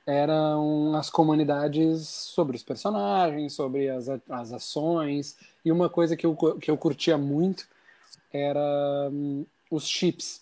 eram 0.08 0.94
as 0.96 1.10
comunidades 1.10 2.08
sobre 2.08 2.56
os 2.56 2.62
personagens, 2.62 3.52
sobre 3.52 3.90
as, 3.90 4.08
as 4.08 4.52
ações, 4.52 5.36
e 5.62 5.70
uma 5.70 5.90
coisa 5.90 6.16
que 6.16 6.24
eu, 6.24 6.34
que 6.34 6.70
eu 6.70 6.78
curtia 6.78 7.18
muito 7.18 7.68
era 8.32 9.08
um, 9.12 9.44
os 9.70 9.86
chips. 9.86 10.40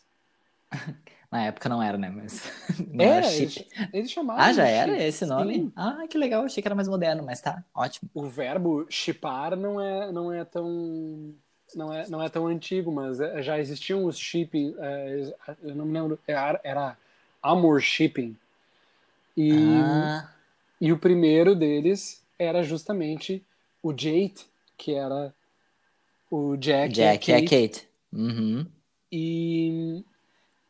Na 1.28 1.42
época 1.42 1.68
não 1.68 1.82
era, 1.82 1.98
né? 1.98 2.08
Mas 2.08 2.44
não 2.92 3.04
era, 3.04 3.16
era 3.16 3.28
chip. 3.28 3.66
Eles, 3.68 3.88
eles 3.92 4.10
chamavam. 4.12 4.44
Ah, 4.44 4.52
já 4.52 4.68
era 4.68 4.92
chip. 4.92 5.02
esse 5.02 5.26
nome? 5.26 5.54
Sim. 5.54 5.72
Ah, 5.74 6.06
que 6.08 6.16
legal, 6.16 6.44
achei 6.44 6.62
que 6.62 6.68
era 6.68 6.74
mais 6.74 6.86
moderno, 6.86 7.24
mas 7.24 7.40
tá, 7.40 7.64
ótimo. 7.74 8.08
O 8.14 8.28
verbo 8.28 8.86
chipar 8.88 9.56
não 9.56 9.80
é, 9.80 10.12
não 10.12 10.32
é 10.32 10.44
tão 10.44 11.34
não 11.74 11.92
é, 11.92 12.08
não 12.08 12.22
é 12.22 12.28
tão 12.28 12.46
antigo, 12.46 12.92
mas 12.92 13.20
é, 13.20 13.42
já 13.42 13.58
existiam 13.58 14.04
os 14.04 14.16
shipping, 14.16 14.76
é, 14.78 15.32
eu 15.64 15.74
não 15.74 15.84
me 15.84 15.92
lembro, 15.92 16.16
era, 16.24 16.60
era 16.62 16.96
Amor 17.42 17.80
Shipping. 17.82 18.36
E, 19.36 19.52
ah. 19.52 20.30
e 20.80 20.92
o 20.92 20.98
primeiro 20.98 21.54
deles 21.54 22.24
era 22.38 22.62
justamente 22.62 23.44
o 23.82 23.90
Jade, 23.90 24.46
que 24.76 24.94
era 24.94 25.34
o 26.30 26.56
Jack, 26.56 26.92
Jack 26.94 27.30
e 27.30 27.34
a 27.34 27.38
Kate. 27.38 27.52
E, 27.52 27.56
a 27.56 27.68
Kate. 27.68 27.88
Uhum. 28.12 28.66
e, 29.12 30.04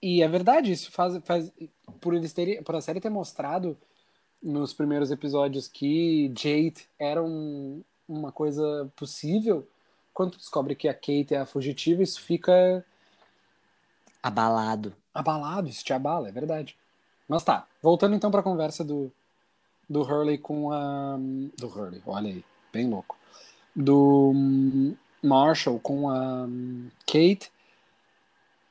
e 0.02 0.22
é 0.22 0.28
verdade, 0.28 0.72
isso 0.72 0.90
faz, 0.90 1.18
faz 1.24 1.52
por 2.00 2.14
eles 2.14 2.32
terem, 2.32 2.62
por 2.62 2.74
a 2.74 2.80
série 2.80 3.00
ter 3.00 3.10
mostrado 3.10 3.76
nos 4.42 4.72
primeiros 4.72 5.10
episódios 5.10 5.68
que 5.68 6.32
Jade 6.36 6.88
era 6.98 7.22
um, 7.22 7.82
uma 8.08 8.32
coisa 8.32 8.90
possível, 8.96 9.66
quando 10.12 10.32
tu 10.32 10.38
descobre 10.38 10.74
que 10.74 10.88
a 10.88 10.94
Kate 10.94 11.34
é 11.34 11.38
a 11.38 11.46
fugitiva, 11.46 12.02
isso 12.02 12.20
fica. 12.20 12.84
Abalado. 14.22 14.94
Abalado, 15.12 15.68
isso 15.68 15.84
te 15.84 15.92
abala, 15.92 16.28
é 16.28 16.32
verdade. 16.32 16.76
Mas 17.28 17.42
tá, 17.42 17.66
voltando 17.82 18.14
então 18.14 18.30
para 18.30 18.40
a 18.40 18.44
conversa 18.44 18.84
do, 18.84 19.12
do 19.88 20.02
Hurley 20.02 20.38
com 20.38 20.72
a. 20.72 21.16
Do 21.58 21.66
Hurley, 21.66 22.02
olha 22.06 22.28
aí, 22.28 22.44
bem 22.72 22.88
louco. 22.88 23.16
Do 23.74 24.32
Marshall 25.22 25.78
com 25.80 26.08
a 26.08 26.46
Kate. 27.06 27.50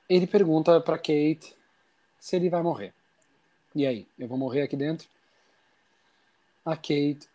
Ele 0.07 0.27
pergunta 0.27 0.79
para 0.79 0.97
Kate 0.97 1.55
se 2.19 2.35
ele 2.35 2.49
vai 2.49 2.61
morrer. 2.61 2.93
E 3.73 3.85
aí, 3.85 4.07
eu 4.17 4.27
vou 4.27 4.37
morrer 4.37 4.61
aqui 4.61 4.77
dentro? 4.77 5.07
A 6.63 6.75
Kate 6.75 7.27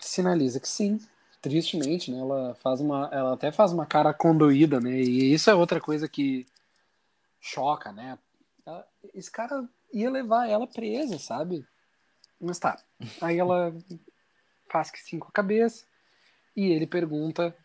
sinaliza 0.00 0.60
que 0.60 0.68
sim, 0.68 1.00
tristemente, 1.40 2.10
né? 2.10 2.18
Ela 2.18 2.54
faz 2.56 2.80
uma, 2.80 3.08
ela 3.12 3.34
até 3.34 3.50
faz 3.50 3.72
uma 3.72 3.86
cara 3.86 4.12
condoída, 4.12 4.80
né? 4.80 5.00
E 5.00 5.32
isso 5.32 5.48
é 5.48 5.54
outra 5.54 5.80
coisa 5.80 6.08
que 6.08 6.46
choca, 7.40 7.92
né? 7.92 8.18
Esse 9.14 9.30
cara 9.30 9.68
ia 9.96 10.10
levar 10.10 10.48
ela 10.48 10.66
presa, 10.66 11.18
sabe? 11.18 11.66
Mas 12.40 12.58
tá. 12.58 12.78
Aí 13.20 13.38
ela 13.38 13.74
faz 14.70 14.90
que 14.90 14.98
sim 14.98 15.18
com 15.18 15.28
a 15.28 15.32
cabeça 15.32 15.86
e 16.54 16.66
ele 16.66 16.86
pergunta 16.86 17.56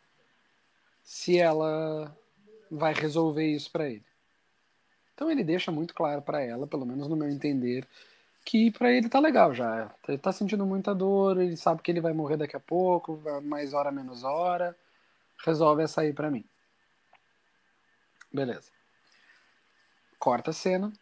se 1.03 1.37
ela 1.37 2.15
vai 2.69 2.93
resolver 2.93 3.45
isso 3.45 3.69
para 3.71 3.89
ele. 3.89 4.05
Então 5.13 5.29
ele 5.29 5.43
deixa 5.43 5.71
muito 5.71 5.93
claro 5.93 6.21
para 6.21 6.41
ela, 6.41 6.65
pelo 6.65 6.85
menos 6.85 7.07
no 7.07 7.17
meu 7.17 7.29
entender, 7.29 7.85
que 8.45 8.71
para 8.71 8.91
ele 8.91 9.09
tá 9.09 9.19
legal 9.19 9.53
já. 9.53 9.93
Ele 10.07 10.17
tá 10.17 10.31
sentindo 10.31 10.65
muita 10.65 10.95
dor, 10.95 11.39
ele 11.39 11.57
sabe 11.57 11.81
que 11.81 11.91
ele 11.91 12.01
vai 12.01 12.13
morrer 12.13 12.37
daqui 12.37 12.55
a 12.55 12.61
pouco, 12.61 13.21
mais 13.43 13.73
hora 13.73 13.91
menos 13.91 14.23
hora. 14.23 14.75
Resolve 15.45 15.83
essa 15.83 16.01
aí 16.01 16.13
para 16.13 16.31
mim. 16.31 16.45
Beleza. 18.31 18.71
Corta 20.17 20.51
a 20.51 20.53
cena. 20.53 20.93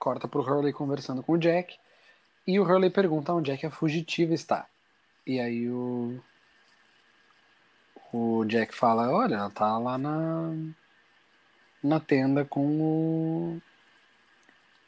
Corta 0.00 0.26
pro 0.26 0.40
Hurley 0.40 0.72
conversando 0.72 1.22
com 1.22 1.34
o 1.34 1.38
Jack. 1.38 1.78
E 2.46 2.58
o 2.58 2.64
Hurley 2.64 2.88
pergunta 2.88 3.34
onde 3.34 3.50
é 3.50 3.56
que 3.56 3.66
a 3.66 3.70
fugitiva 3.70 4.32
está. 4.32 4.66
E 5.26 5.38
aí 5.38 5.70
o. 5.70 6.18
O 8.10 8.44
Jack 8.46 8.74
fala: 8.74 9.12
Olha, 9.12 9.34
ela 9.36 9.50
tá 9.50 9.76
lá 9.78 9.98
na. 9.98 10.52
Na 11.82 12.00
tenda 12.00 12.46
com 12.46 12.80
o. 12.80 13.62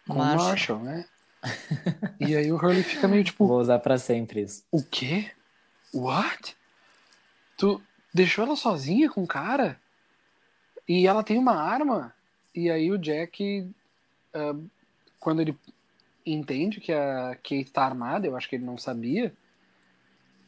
Com 0.09 0.15
Marshall. 0.15 0.41
o 0.41 0.49
Marshall, 0.49 0.79
né? 0.81 1.05
e 2.19 2.35
aí 2.35 2.51
o 2.51 2.57
Hurley 2.57 2.83
fica 2.83 3.07
meio 3.07 3.23
tipo. 3.23 3.47
Vou 3.47 3.61
usar 3.61 3.81
para 3.81 3.99
sempre 3.99 4.41
isso. 4.41 4.65
O 4.73 4.83
quê? 4.83 5.31
What? 5.93 6.57
Tu 7.59 7.83
deixou 8.15 8.47
ela 8.47 8.57
sozinha 8.57 9.11
com 9.11 9.23
o 9.23 9.29
cara? 9.29 9.79
E 10.89 11.07
ela 11.07 11.23
tem 11.23 11.37
uma 11.37 11.55
arma? 11.55 12.15
E 12.55 12.71
aí 12.71 12.91
o 12.91 12.99
Jack, 12.99 13.71
uh, 14.35 14.71
quando 15.23 15.41
ele 15.41 15.57
entende 16.27 16.81
que 16.81 16.93
a 16.93 17.37
Kate 17.37 17.71
tá 17.73 17.85
armada, 17.85 18.27
eu 18.27 18.37
acho 18.37 18.49
que 18.49 18.57
ele 18.57 18.65
não 18.65 18.77
sabia, 18.77 19.33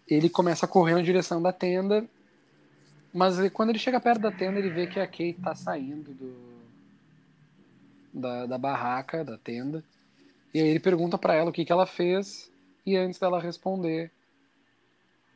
ele 0.09 0.29
começa 0.29 0.67
a 0.67 0.69
correr 0.69 0.95
na 0.95 1.03
direção 1.03 1.41
da 1.41 1.53
tenda. 1.53 2.05
Mas 3.13 3.37
quando 3.53 3.71
ele 3.71 3.79
chega 3.79 4.01
perto 4.01 4.23
da 4.23 4.33
tenda, 4.33 4.59
ele 4.59 4.71
vê 4.71 4.89
que 4.89 4.99
a 4.99 5.07
Kate 5.07 5.35
tá 5.35 5.55
saindo 5.55 6.13
do, 6.13 6.61
da, 8.13 8.47
da 8.47 8.59
barraca, 8.59 9.25
da 9.25 9.39
tenda. 9.39 9.83
E 10.53 10.61
aí 10.61 10.67
ele 10.67 10.81
pergunta 10.81 11.17
para 11.17 11.35
ela 11.35 11.51
o 11.51 11.53
que, 11.53 11.65
que 11.65 11.73
ela 11.73 11.87
fez 11.87 12.51
e 12.85 12.97
antes 12.97 13.21
dela 13.21 13.41
responder, 13.41 14.11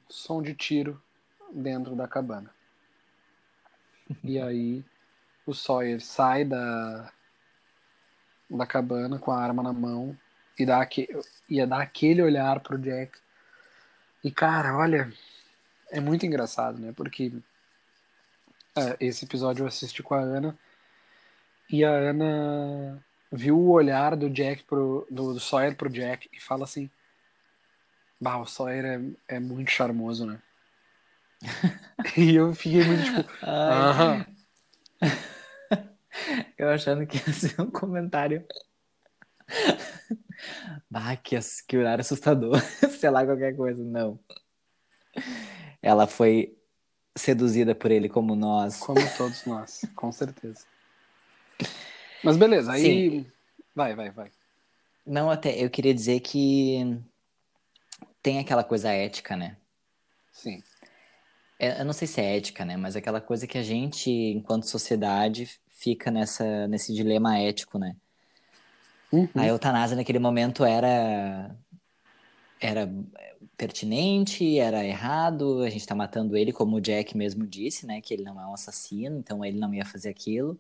som 0.09 0.43
de 0.43 0.53
tiro 0.53 1.01
dentro 1.53 1.95
da 1.95 2.09
cabana. 2.09 2.51
e 4.25 4.41
aí 4.41 4.85
o 5.47 5.55
Sawyer 5.55 6.01
sai 6.01 6.45
da 6.45 7.13
da 8.51 8.67
cabana 8.67 9.19
com 9.19 9.31
a 9.31 9.43
arma 9.43 9.63
na 9.63 9.73
mão 9.73 10.17
e 10.59 10.65
dá 10.65 10.81
aquele, 10.81 11.21
ia 11.49 11.67
dar 11.67 11.81
aquele 11.81 12.23
olhar 12.23 12.61
pro 12.61 12.79
Jack. 12.79 13.19
E 14.25 14.31
cara, 14.31 14.77
olha, 14.77 15.13
é 15.91 16.01
muito 16.01 16.27
engraçado, 16.27 16.79
né? 16.79 16.93
Porque 16.97 17.33
é, 18.77 18.97
esse 19.01 19.25
episódio 19.25 19.63
eu 19.63 19.69
assisti 19.69 20.03
com 20.03 20.15
a 20.15 20.21
Ana 20.21 20.59
e 21.71 21.85
a 21.85 21.91
Ana 21.91 23.03
viu 23.31 23.59
o 23.59 23.71
olhar 23.71 24.17
do 24.17 24.31
Jack 24.31 24.65
pro 24.65 25.07
do, 25.11 25.35
do 25.35 25.41
Sawyer 25.41 25.77
pro 25.77 25.91
Jack 25.91 26.29
e 26.33 26.41
fala 26.41 26.65
assim: 26.65 26.91
Bah, 28.21 28.39
o 28.39 28.47
Sawyer 28.47 28.85
é, 28.85 29.37
é 29.37 29.41
muito 29.41 29.71
charmoso, 29.71 30.27
né? 30.27 30.41
e 32.17 32.35
eu 32.35 32.55
fiquei 32.55 32.83
muito 32.85 33.05
tipo. 33.05 33.31
Aham. 33.45 34.27
eu 36.57 36.69
achando 36.71 37.07
que 37.07 37.17
ia 37.17 37.33
ser 37.33 37.61
um 37.61 37.71
comentário. 37.71 38.45
bah, 40.91 41.17
que, 41.17 41.39
que 41.67 41.77
horário 41.77 42.03
assustador. 42.03 42.61
Sei 42.99 43.11
lá, 43.11 43.25
qualquer 43.25 43.57
coisa. 43.57 43.83
Não. 43.85 44.19
Ela 45.83 46.07
foi 46.07 46.57
seduzida 47.17 47.75
por 47.75 47.91
ele 47.91 48.09
como 48.09 48.35
nós. 48.35 48.79
Como 48.79 49.01
todos 49.17 49.45
nós, 49.45 49.83
com 49.95 50.11
certeza. 50.13 50.65
Mas 52.23 52.37
beleza, 52.37 52.73
aí. 52.73 52.83
Sim. 52.83 53.27
Vai, 53.75 53.95
vai, 53.95 54.11
vai. 54.11 54.31
Não, 55.07 55.31
até 55.31 55.57
eu 55.63 55.71
queria 55.71 55.95
dizer 55.95 56.21
que 56.21 57.01
tem 58.23 58.39
aquela 58.39 58.65
coisa 58.65 58.91
ética, 58.91 59.37
né? 59.37 59.57
Sim. 60.33 60.63
É, 61.59 61.81
eu 61.81 61.85
não 61.85 61.93
sei 61.93 62.07
se 62.07 62.21
é 62.21 62.37
ética, 62.37 62.65
né? 62.65 62.77
Mas 62.77 62.95
aquela 62.95 63.21
coisa 63.21 63.47
que 63.47 63.59
a 63.59 63.63
gente, 63.63 64.11
enquanto 64.11 64.69
sociedade, 64.69 65.59
fica 65.79 66.11
nessa, 66.11 66.67
nesse 66.67 66.93
dilema 66.93 67.39
ético, 67.39 67.79
né? 67.79 67.95
Uhum. 69.13 69.29
A 69.35 69.47
eutanásia 69.47 69.97
naquele 69.97 70.19
momento 70.19 70.65
era 70.65 71.57
era 72.61 72.93
pertinente, 73.57 74.59
era 74.59 74.85
errado, 74.85 75.63
a 75.63 75.71
gente 75.71 75.87
tá 75.87 75.95
matando 75.95 76.37
ele, 76.37 76.53
como 76.53 76.77
o 76.77 76.81
Jack 76.81 77.17
mesmo 77.17 77.47
disse, 77.47 77.87
né? 77.87 78.01
Que 78.01 78.13
ele 78.13 78.25
não 78.25 78.41
é 78.41 78.47
um 78.47 78.55
assassino, 78.55 79.19
então 79.19 79.45
ele 79.45 79.59
não 79.59 79.73
ia 79.73 79.85
fazer 79.85 80.09
aquilo. 80.09 80.59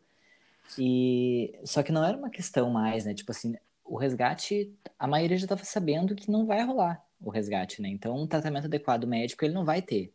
E 0.79 1.59
só 1.65 1.83
que 1.83 1.91
não 1.91 2.05
era 2.05 2.17
uma 2.17 2.31
questão 2.31 2.71
mais, 2.71 3.05
né? 3.05 3.15
Tipo 3.15 3.33
assim, 3.33 3.57
o 3.85 3.97
resgate, 3.97 4.73
a 4.99 5.07
maioria 5.09 5.37
já 5.37 5.47
estava 5.47 5.65
sabendo 5.65 6.15
que 6.15 6.31
não 6.31 6.47
vai 6.47 6.63
rolar 6.65 7.03
o 7.21 7.31
resgate, 7.31 7.83
né? 7.83 7.89
Então, 7.89 8.17
um 8.17 8.27
tratamento 8.27 8.67
adequado 8.67 9.07
médico 9.07 9.45
ele 9.45 9.55
não 9.55 9.65
vai 9.65 9.83
ter. 9.83 10.13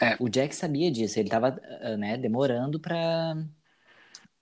É. 0.00 0.16
O 0.20 0.28
Jack 0.28 0.54
sabia 0.54 0.90
disso, 0.90 1.18
ele 1.18 1.28
estava 1.28 1.58
uh, 1.82 1.96
né, 1.96 2.16
demorando 2.18 2.78
para 2.78 3.36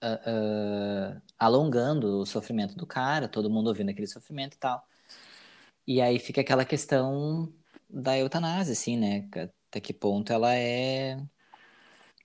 uh, 0.02 1.16
uh, 1.16 1.22
alongando 1.38 2.20
o 2.20 2.26
sofrimento 2.26 2.74
do 2.76 2.86
cara, 2.86 3.28
todo 3.28 3.50
mundo 3.50 3.68
ouvindo 3.68 3.90
aquele 3.90 4.06
sofrimento 4.06 4.54
e 4.54 4.58
tal. 4.58 4.86
E 5.86 6.00
aí 6.00 6.18
fica 6.18 6.40
aquela 6.40 6.64
questão 6.64 7.52
da 7.88 8.16
eutanásia, 8.18 8.72
assim, 8.72 8.96
né? 8.96 9.28
Até 9.68 9.80
que 9.80 9.92
ponto 9.92 10.32
ela 10.32 10.54
é 10.54 11.20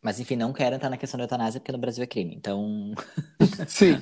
mas 0.05 0.19
enfim, 0.19 0.35
não 0.35 0.53
quero 0.53 0.75
entrar 0.75 0.91
na 0.91 0.97
questão 0.97 1.17
da 1.17 1.23
eutanásia 1.23 1.59
porque 1.59 1.71
no 1.71 1.79
Brasil 1.79 2.03
é 2.03 2.05
crime, 2.05 2.35
então. 2.35 2.93
Sim, 3.67 3.99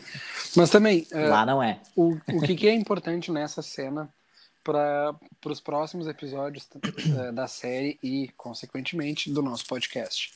mas 0.54 0.70
também. 0.70 1.08
Uh, 1.14 1.30
Lá 1.30 1.46
não 1.46 1.64
é. 1.64 1.80
O, 1.96 2.18
o 2.28 2.42
que, 2.42 2.56
que 2.58 2.68
é 2.68 2.74
importante 2.74 3.32
nessa 3.32 3.62
cena 3.62 4.14
para 4.62 5.16
os 5.46 5.62
próximos 5.62 6.06
episódios 6.06 6.68
uh, 6.76 7.32
da 7.32 7.48
série 7.48 7.98
e, 8.04 8.28
consequentemente, 8.36 9.32
do 9.32 9.42
nosso 9.42 9.66
podcast? 9.66 10.34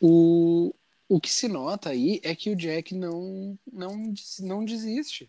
O, 0.00 0.74
o 1.10 1.20
que 1.20 1.32
se 1.32 1.48
nota 1.48 1.90
aí 1.90 2.20
é 2.22 2.36
que 2.36 2.50
o 2.50 2.56
Jack 2.56 2.94
não, 2.94 3.58
não, 3.70 4.14
não 4.38 4.64
desiste. 4.64 5.28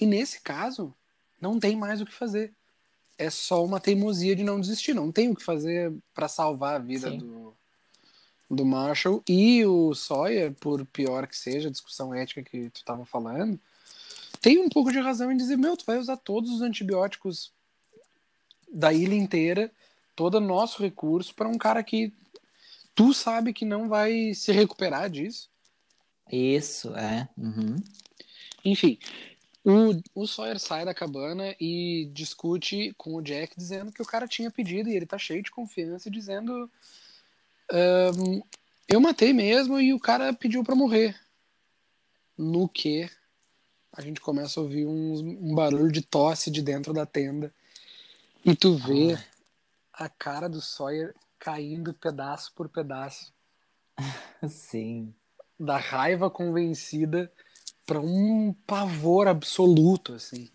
E 0.00 0.04
nesse 0.04 0.40
caso, 0.40 0.92
não 1.40 1.60
tem 1.60 1.76
mais 1.76 2.00
o 2.00 2.04
que 2.04 2.12
fazer. 2.12 2.52
É 3.16 3.30
só 3.30 3.64
uma 3.64 3.78
teimosia 3.78 4.34
de 4.34 4.42
não 4.42 4.60
desistir. 4.60 4.94
Não 4.94 5.12
tem 5.12 5.30
o 5.30 5.36
que 5.36 5.44
fazer 5.44 5.94
para 6.12 6.26
salvar 6.26 6.74
a 6.74 6.80
vida 6.80 7.08
do, 7.08 7.54
do 8.50 8.66
Marshall. 8.66 9.22
E 9.28 9.64
o 9.64 9.94
Sawyer, 9.94 10.52
por 10.54 10.84
pior 10.86 11.28
que 11.28 11.38
seja 11.38 11.68
a 11.68 11.72
discussão 11.72 12.12
ética 12.12 12.42
que 12.42 12.68
tu 12.70 12.78
estava 12.78 13.06
falando, 13.06 13.60
tem 14.40 14.58
um 14.58 14.68
pouco 14.68 14.90
de 14.90 14.98
razão 14.98 15.30
em 15.30 15.36
dizer: 15.36 15.56
meu, 15.56 15.76
tu 15.76 15.84
vai 15.86 15.98
usar 15.98 16.16
todos 16.16 16.50
os 16.50 16.62
antibióticos 16.62 17.52
da 18.68 18.92
ilha 18.92 19.14
inteira, 19.14 19.70
todo 20.16 20.40
nosso 20.40 20.82
recurso, 20.82 21.32
para 21.32 21.46
um 21.46 21.56
cara 21.56 21.80
que 21.84 22.12
tu 22.96 23.12
sabe 23.12 23.52
que 23.52 23.64
não 23.64 23.88
vai 23.88 24.34
se 24.34 24.50
recuperar 24.50 25.08
disso. 25.08 25.48
Isso, 26.32 26.96
é. 26.96 27.28
Uhum. 27.36 27.76
Enfim, 28.64 28.98
o, 29.62 30.22
o 30.22 30.26
Sawyer 30.26 30.58
sai 30.58 30.84
da 30.84 30.94
cabana 30.94 31.54
e 31.60 32.10
discute 32.12 32.94
com 32.96 33.14
o 33.14 33.22
Jack, 33.22 33.56
dizendo 33.56 33.92
que 33.92 34.02
o 34.02 34.06
cara 34.06 34.26
tinha 34.26 34.50
pedido, 34.50 34.88
e 34.88 34.96
ele 34.96 35.06
tá 35.06 35.18
cheio 35.18 35.42
de 35.42 35.50
confiança, 35.50 36.10
dizendo: 36.10 36.68
um, 38.18 38.42
Eu 38.88 39.00
matei 39.00 39.32
mesmo 39.32 39.78
e 39.78 39.92
o 39.92 40.00
cara 40.00 40.32
pediu 40.32 40.64
para 40.64 40.74
morrer. 40.74 41.14
No 42.36 42.68
que 42.68 43.08
a 43.92 44.00
gente 44.02 44.20
começa 44.20 44.58
a 44.58 44.62
ouvir 44.62 44.86
um, 44.86 45.48
um, 45.50 45.54
barulho 45.54 45.92
de 45.92 46.02
tosse 46.02 46.50
de 46.50 46.60
dentro 46.60 46.92
da 46.92 47.06
tenda. 47.06 47.52
E 48.44 48.54
tu 48.54 48.76
vê 48.76 49.14
ah. 49.14 50.04
a 50.04 50.08
cara 50.08 50.48
do 50.48 50.60
Sawyer 50.60 51.14
caindo 51.38 51.94
pedaço 51.94 52.52
por 52.54 52.68
pedaço. 52.68 53.32
Sim. 54.48 55.14
Da 55.58 55.76
raiva 55.78 56.30
convencida 56.30 57.32
para 57.86 58.00
um 58.00 58.52
pavor 58.66 59.28
absoluto, 59.28 60.14
assim. 60.14 60.50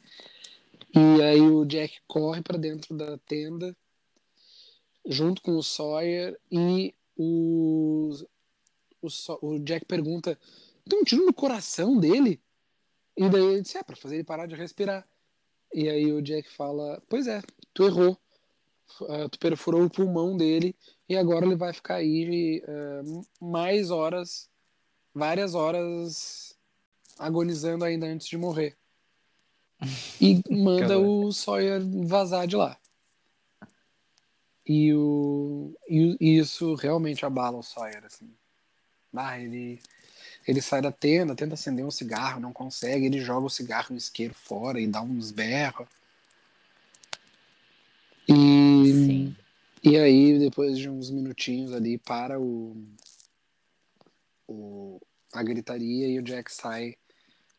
E 0.93 1.21
aí 1.21 1.41
o 1.41 1.65
Jack 1.65 2.01
corre 2.07 2.41
para 2.41 2.57
dentro 2.57 2.95
da 2.95 3.17
tenda 3.19 3.75
junto 5.05 5.41
com 5.41 5.55
o 5.55 5.63
Sawyer 5.63 6.37
e 6.51 6.93
o, 7.17 8.11
o, 9.01 9.07
o 9.41 9.59
Jack 9.59 9.85
pergunta: 9.85 10.37
tem 10.87 10.99
um 10.99 11.03
tiro 11.03 11.25
no 11.25 11.33
coração 11.33 11.97
dele? 11.97 12.41
E 13.15 13.29
daí 13.29 13.43
ele 13.43 13.61
disse: 13.61 13.77
é, 13.77 13.83
para 13.83 13.95
fazer 13.95 14.15
ele 14.15 14.23
parar 14.23 14.45
de 14.45 14.55
respirar. 14.55 15.07
E 15.73 15.89
aí 15.89 16.11
o 16.11 16.21
Jack 16.21 16.49
fala: 16.51 17.01
pois 17.07 17.27
é, 17.27 17.41
tu 17.73 17.83
errou. 17.83 18.17
Uh, 18.99 19.29
tu 19.29 19.39
perfurou 19.39 19.83
o 19.83 19.89
pulmão 19.89 20.35
dele 20.35 20.75
e 21.07 21.15
agora 21.15 21.45
ele 21.45 21.55
vai 21.55 21.73
ficar 21.73 21.95
aí 21.95 22.63
uh, 22.67 23.21
mais 23.39 23.89
horas, 23.89 24.49
várias 25.13 25.55
horas 25.55 26.55
agonizando 27.17 27.85
ainda 27.85 28.07
antes 28.07 28.27
de 28.27 28.37
morrer. 28.37 28.77
E 30.19 30.41
manda 30.49 30.99
o 30.99 31.31
Sawyer 31.31 31.81
vazar 32.05 32.47
de 32.47 32.55
lá. 32.55 32.77
E, 34.65 34.93
o, 34.93 35.73
e, 35.87 36.17
e 36.19 36.37
isso 36.37 36.75
realmente 36.75 37.25
abala 37.25 37.57
o 37.57 37.63
Sawyer, 37.63 38.05
assim. 38.05 38.31
Ah, 39.13 39.39
ele, 39.39 39.81
ele 40.47 40.61
sai 40.61 40.81
da 40.81 40.91
tenda, 40.91 41.35
tenta 41.35 41.55
acender 41.55 41.85
um 41.85 41.91
cigarro, 41.91 42.39
não 42.39 42.53
consegue, 42.53 43.05
ele 43.05 43.19
joga 43.19 43.47
o 43.47 43.49
cigarro 43.49 43.87
no 43.91 43.97
isqueiro 43.97 44.33
fora 44.33 44.79
e 44.79 44.87
dá 44.87 45.01
uns 45.01 45.31
berros. 45.31 45.87
E, 48.91 49.05
Sim. 49.05 49.35
e 49.83 49.97
aí, 49.97 50.39
depois 50.39 50.77
de 50.77 50.89
uns 50.89 51.09
minutinhos 51.09 51.73
ali, 51.73 51.97
para 51.97 52.39
o, 52.39 52.75
o, 54.47 54.99
a 55.33 55.41
gritaria 55.41 56.07
e 56.07 56.19
o 56.19 56.23
Jack 56.23 56.51
sai 56.53 56.95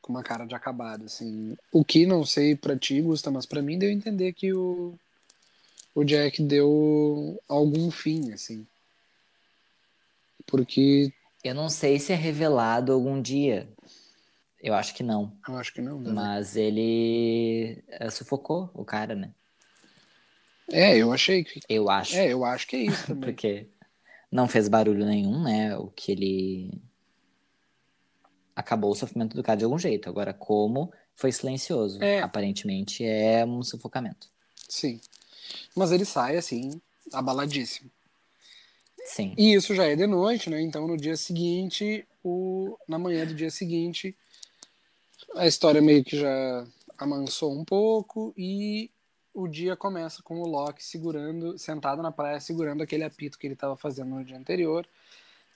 com 0.01 0.13
uma 0.13 0.23
cara 0.23 0.45
de 0.45 0.55
acabado, 0.55 1.05
assim. 1.05 1.57
O 1.73 1.85
que 1.85 2.05
não 2.05 2.25
sei 2.25 2.57
para 2.57 2.77
ti, 2.77 3.01
Gusta, 3.01 3.31
mas 3.31 3.47
para 3.47 3.63
mim 3.63 3.79
deu 3.79 3.89
a 3.89 3.93
entender 3.93 4.33
que 4.33 4.53
o, 4.53 4.99
o 5.95 6.05
Jack 6.05 6.43
deu 6.43 7.41
algum 7.49 7.91
fim, 7.91 8.33
assim. 8.33 8.67
Porque. 10.47 11.13
Eu 11.45 11.55
não 11.55 11.69
sei 11.69 11.99
se 11.99 12.13
é 12.13 12.17
revelado 12.17 12.93
algum 12.93 13.21
dia. 13.21 13.69
Eu 14.63 14.75
acho 14.75 14.95
que 14.95 15.03
não. 15.03 15.37
Eu 15.49 15.57
acho 15.57 15.73
que 15.73 15.81
não. 15.81 16.01
Né? 16.01 16.13
Mas 16.13 16.57
ele 16.57 17.83
eh, 17.89 18.11
sufocou 18.11 18.71
o 18.75 18.85
cara, 18.85 19.15
né? 19.15 19.33
É, 20.71 20.97
eu 20.97 21.13
achei 21.13 21.45
que. 21.45 21.61
Eu 21.69 21.91
acho. 21.91 22.17
É, 22.17 22.33
eu 22.33 22.45
acho 22.45 22.67
que 22.67 22.77
é 22.77 22.81
isso 22.81 23.07
também. 23.09 23.21
Porque 23.21 23.67
não 24.31 24.49
fez 24.49 24.69
barulho 24.69 25.05
nenhum, 25.05 25.43
né? 25.43 25.77
O 25.77 25.89
que 25.89 26.13
ele. 26.13 26.83
Acabou 28.55 28.91
o 28.91 28.95
sofrimento 28.95 29.35
do 29.35 29.43
cara 29.43 29.59
de 29.59 29.65
algum 29.65 29.79
jeito. 29.79 30.09
Agora, 30.09 30.33
como 30.33 30.93
foi 31.15 31.33
silencioso. 31.33 32.03
É. 32.03 32.21
Aparentemente 32.21 33.05
é 33.05 33.45
um 33.45 33.63
sufocamento. 33.63 34.29
Sim. 34.69 35.01
Mas 35.75 35.93
ele 35.93 36.05
sai 36.05 36.37
assim, 36.37 36.81
abaladíssimo. 37.13 37.91
Sim. 39.05 39.35
E 39.37 39.55
isso 39.55 39.75
já 39.75 39.85
é 39.85 39.97
de 39.97 40.07
noite, 40.07 40.49
né? 40.49 40.61
Então 40.61 40.87
no 40.87 40.97
dia 40.97 41.17
seguinte, 41.17 42.07
o... 42.23 42.77
na 42.87 42.99
manhã 42.99 43.27
do 43.27 43.35
dia 43.35 43.51
seguinte, 43.51 44.17
a 45.35 45.47
história 45.47 45.81
meio 45.81 46.05
que 46.05 46.19
já 46.19 46.67
amansou 46.97 47.53
um 47.53 47.65
pouco 47.65 48.33
e 48.37 48.91
o 49.35 49.49
dia 49.49 49.77
começa 49.77 50.23
com 50.23 50.41
o 50.41 50.47
Loki 50.47 50.85
segurando, 50.85 51.59
sentado 51.59 52.03
na 52.03 52.13
praia, 52.13 52.41
segurando 52.41 52.83
aquele 52.83 53.05
apito 53.05 53.39
que 53.39 53.47
ele 53.47 53.55
estava 53.55 53.77
fazendo 53.77 54.11
no 54.11 54.25
dia 54.25 54.37
anterior. 54.37 54.87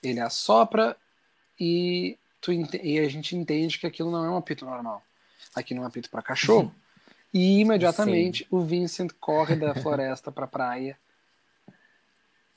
Ele 0.01 0.19
assopra 0.19 0.95
e, 1.59 2.17
tu, 2.41 2.51
e 2.51 2.99
a 2.99 3.09
gente 3.09 3.35
entende 3.35 3.79
que 3.79 3.87
aquilo 3.87 4.11
não 4.11 4.25
é 4.25 4.29
um 4.29 4.37
apito 4.37 4.65
normal. 4.65 5.03
Aqui 5.55 5.75
é 5.75 5.79
um 5.79 5.85
apito 5.85 6.09
para 6.09 6.21
cachorro. 6.21 6.73
E 7.33 7.59
imediatamente 7.59 8.45
Sim. 8.45 8.47
o 8.49 8.61
Vincent 8.61 9.11
corre 9.19 9.57
da 9.57 9.75
floresta 9.75 10.31
para 10.31 10.45
a 10.45 10.47
praia. 10.47 10.97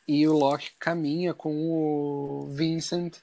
E 0.06 0.26
o 0.28 0.32
Loki 0.32 0.70
caminha 0.78 1.34
com 1.34 1.52
o 1.52 2.46
Vincent. 2.52 3.18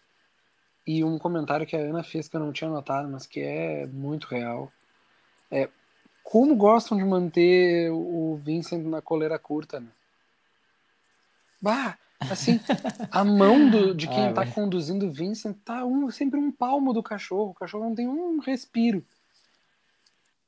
E 0.86 1.06
um 1.06 1.18
comentário 1.18 1.66
que 1.66 1.76
a 1.76 1.80
Ana 1.80 2.04
fez 2.04 2.28
que 2.28 2.36
eu 2.36 2.42
não 2.42 2.52
tinha 2.52 2.70
notado, 2.70 3.08
mas 3.08 3.26
que 3.26 3.40
é 3.40 3.88
muito 3.88 4.28
real. 4.28 4.72
É 5.50 5.70
como 6.30 6.58
gostam 6.58 6.98
de 6.98 7.06
manter 7.06 7.90
o 7.90 8.36
Vincent 8.36 8.84
na 8.84 9.02
coleira 9.02 9.40
curta, 9.40 9.80
né? 9.80 9.88
Bah, 11.62 11.98
assim, 12.20 12.60
a 13.10 13.24
mão 13.24 13.70
do, 13.70 13.96
de 13.96 14.08
quem 14.08 14.28
ah, 14.28 14.34
tá 14.34 14.46
conduzindo 14.46 15.08
o 15.08 15.12
Vincent 15.12 15.56
tá 15.64 15.86
um, 15.86 16.12
sempre 16.12 16.38
um 16.38 16.52
palmo 16.52 16.92
do 16.92 17.02
cachorro. 17.02 17.52
O 17.52 17.54
cachorro 17.54 17.86
não 17.86 17.96
tem 17.96 18.10
um 18.10 18.40
respiro. 18.40 19.06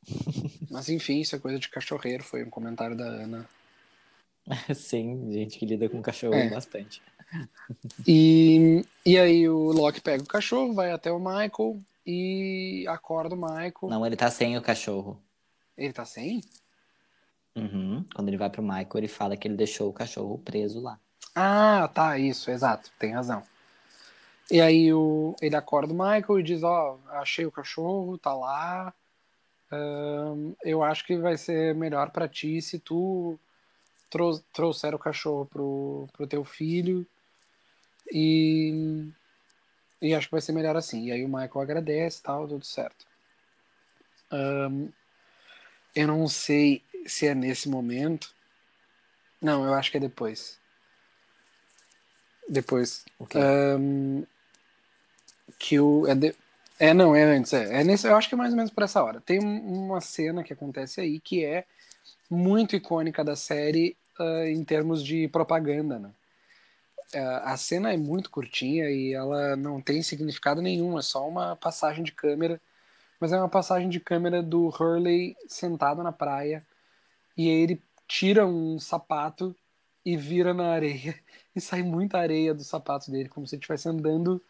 Mas 0.70 0.90
enfim, 0.90 1.22
isso 1.22 1.38
é 1.38 1.40
coisa 1.40 1.58
de 1.58 1.70
cachorreiro, 1.70 2.26
foi 2.26 2.44
um 2.44 2.50
comentário 2.50 2.98
da 2.98 3.06
Ana. 3.06 3.50
Sim, 4.76 5.32
gente 5.32 5.58
que 5.58 5.66
lida 5.66 5.88
com 5.88 6.02
cachorro 6.02 6.36
é. 6.36 6.50
bastante. 6.50 7.02
E, 8.06 8.84
e 9.06 9.18
aí 9.18 9.48
o 9.48 9.72
Loki 9.72 10.02
pega 10.02 10.22
o 10.22 10.28
cachorro, 10.28 10.74
vai 10.74 10.92
até 10.92 11.10
o 11.10 11.20
Michael 11.20 11.80
e 12.06 12.86
acorda 12.90 13.34
o 13.34 13.38
Michael. 13.40 13.74
Não, 13.84 14.06
ele 14.06 14.18
tá 14.18 14.30
sem 14.30 14.58
o 14.58 14.62
cachorro. 14.62 15.18
Ele 15.80 15.94
tá 15.94 16.06
sem? 16.06 16.42
Uhum. 17.56 18.06
Quando 18.14 18.28
ele 18.28 18.38
vai 18.38 18.50
pro 18.50 18.62
Michael, 18.62 18.90
ele 18.96 19.08
fala 19.08 19.36
que 19.36 19.48
ele 19.48 19.56
deixou 19.56 19.90
o 19.90 19.94
cachorro 19.94 20.38
preso 20.38 20.80
lá. 20.80 21.00
Ah, 21.36 21.90
tá, 21.94 22.18
isso, 22.18 22.52
exato, 22.52 22.92
tem 23.00 23.14
razão. 23.14 23.42
E 24.52 24.60
aí 24.60 24.94
o, 24.94 25.36
ele 25.42 25.56
acorda 25.56 25.94
o 25.94 25.96
Michael 25.96 26.40
e 26.40 26.44
diz, 26.44 26.64
ó, 26.64 26.98
oh, 26.98 27.10
achei 27.12 27.46
o 27.46 27.52
cachorro, 27.52 28.18
tá 28.18 28.34
lá, 28.34 28.94
eu 30.64 30.84
acho 30.84 31.06
que 31.06 31.18
vai 31.18 31.38
ser 31.38 31.76
melhor 31.76 32.10
para 32.10 32.28
ti 32.28 32.62
se 32.62 32.80
tu 32.80 33.40
trou 34.10 34.40
trouxer 34.52 34.96
o 34.96 35.00
cachorro 35.00 35.46
pro, 35.46 36.08
pro 36.12 36.28
teu 36.28 36.44
filho 36.44 37.06
e 38.12 39.08
e 40.02 40.16
acho 40.16 40.28
que 40.28 40.32
vai 40.32 40.42
ser 40.42 40.54
melhor 40.54 40.76
assim. 40.78 41.06
E 41.06 41.12
aí 41.12 41.24
o 41.24 41.28
Michael 41.28 41.60
agradece 41.60 42.24
tal, 42.24 42.48
tudo 42.48 42.66
certo. 42.66 43.06
Um, 44.32 44.90
eu 45.96 46.08
não 46.08 46.28
sei 46.28 46.84
se 47.06 47.28
é 47.28 47.36
nesse 47.36 47.70
momento. 47.70 48.34
Não, 49.42 49.66
eu 49.66 49.74
acho 49.74 49.92
que 49.92 49.98
é 49.98 50.00
depois. 50.00 50.60
Depois. 52.48 53.06
Okay. 53.20 53.42
Um, 53.42 54.26
que 55.58 55.80
o. 55.80 56.08
É 56.08 56.16
de, 56.16 56.36
é, 56.80 56.94
não, 56.94 57.16
é 57.16 57.24
antes. 57.24 57.54
É. 57.54 57.82
é 57.82 57.84
nesse, 57.84 58.08
eu 58.08 58.16
acho 58.16 58.30
que 58.30 58.36
é 58.36 58.38
mais 58.38 58.52
ou 58.52 58.58
menos 58.58 58.72
por 58.72 58.84
essa 58.84 59.04
hora. 59.04 59.22
Tem 59.22 59.40
uma 59.40 60.00
cena 60.02 60.44
que 60.44 60.54
acontece 60.54 61.02
aí 61.02 61.20
que 61.20 61.44
é 61.44 61.66
muito 62.30 62.76
icônica 62.76 63.24
da 63.24 63.36
série 63.36 63.98
uh, 64.20 64.46
em 64.46 64.64
termos 64.64 65.04
de 65.04 65.28
propaganda, 65.28 66.00
né? 66.00 66.12
Uh, 67.14 67.42
a 67.44 67.58
cena 67.58 67.92
é 67.92 67.98
muito 67.98 68.30
curtinha 68.30 68.90
e 68.90 69.14
ela 69.14 69.56
não 69.56 69.82
tem 69.82 70.02
significado 70.04 70.62
nenhum, 70.62 70.98
é 70.98 71.02
só 71.02 71.28
uma 71.28 71.56
passagem 71.56 72.04
de 72.04 72.12
câmera, 72.12 72.62
mas 73.20 73.32
é 73.32 73.38
uma 73.38 73.50
passagem 73.50 73.90
de 73.90 74.00
câmera 74.00 74.42
do 74.42 74.68
Hurley 74.68 75.36
sentado 75.48 76.02
na 76.04 76.12
praia 76.12 76.66
e 77.38 77.50
aí 77.50 77.62
ele 77.62 77.84
tira 78.08 78.46
um 78.46 78.80
sapato 78.80 79.56
e 80.06 80.16
vira 80.16 80.54
na 80.54 80.72
areia 80.72 81.20
e 81.56 81.62
sai 81.62 81.84
muita 81.84 82.18
areia 82.18 82.54
do 82.54 82.64
sapato 82.64 83.12
dele, 83.12 83.30
como 83.30 83.46
se 83.48 83.56
ele 83.56 83.62
estivesse 83.62 83.90
andando 83.90 84.42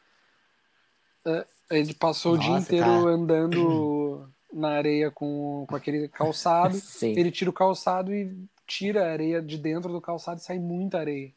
Uh, 1.25 1.45
ele 1.69 1.93
passou 1.93 2.35
Nossa, 2.35 2.47
o 2.47 2.51
dia 2.51 2.59
inteiro 2.59 2.85
tá. 2.85 3.09
andando 3.09 4.29
na 4.51 4.69
areia 4.69 5.11
com, 5.11 5.65
com 5.67 5.75
aquele 5.75 6.07
calçado. 6.07 6.77
ele 7.03 7.31
tira 7.31 7.49
o 7.49 7.53
calçado 7.53 8.13
e 8.13 8.35
tira 8.65 9.05
a 9.05 9.11
areia 9.11 9.41
de 9.41 9.57
dentro 9.57 9.91
do 9.91 10.01
calçado 10.01 10.39
e 10.39 10.43
sai 10.43 10.59
muita 10.59 10.99
areia. 10.99 11.33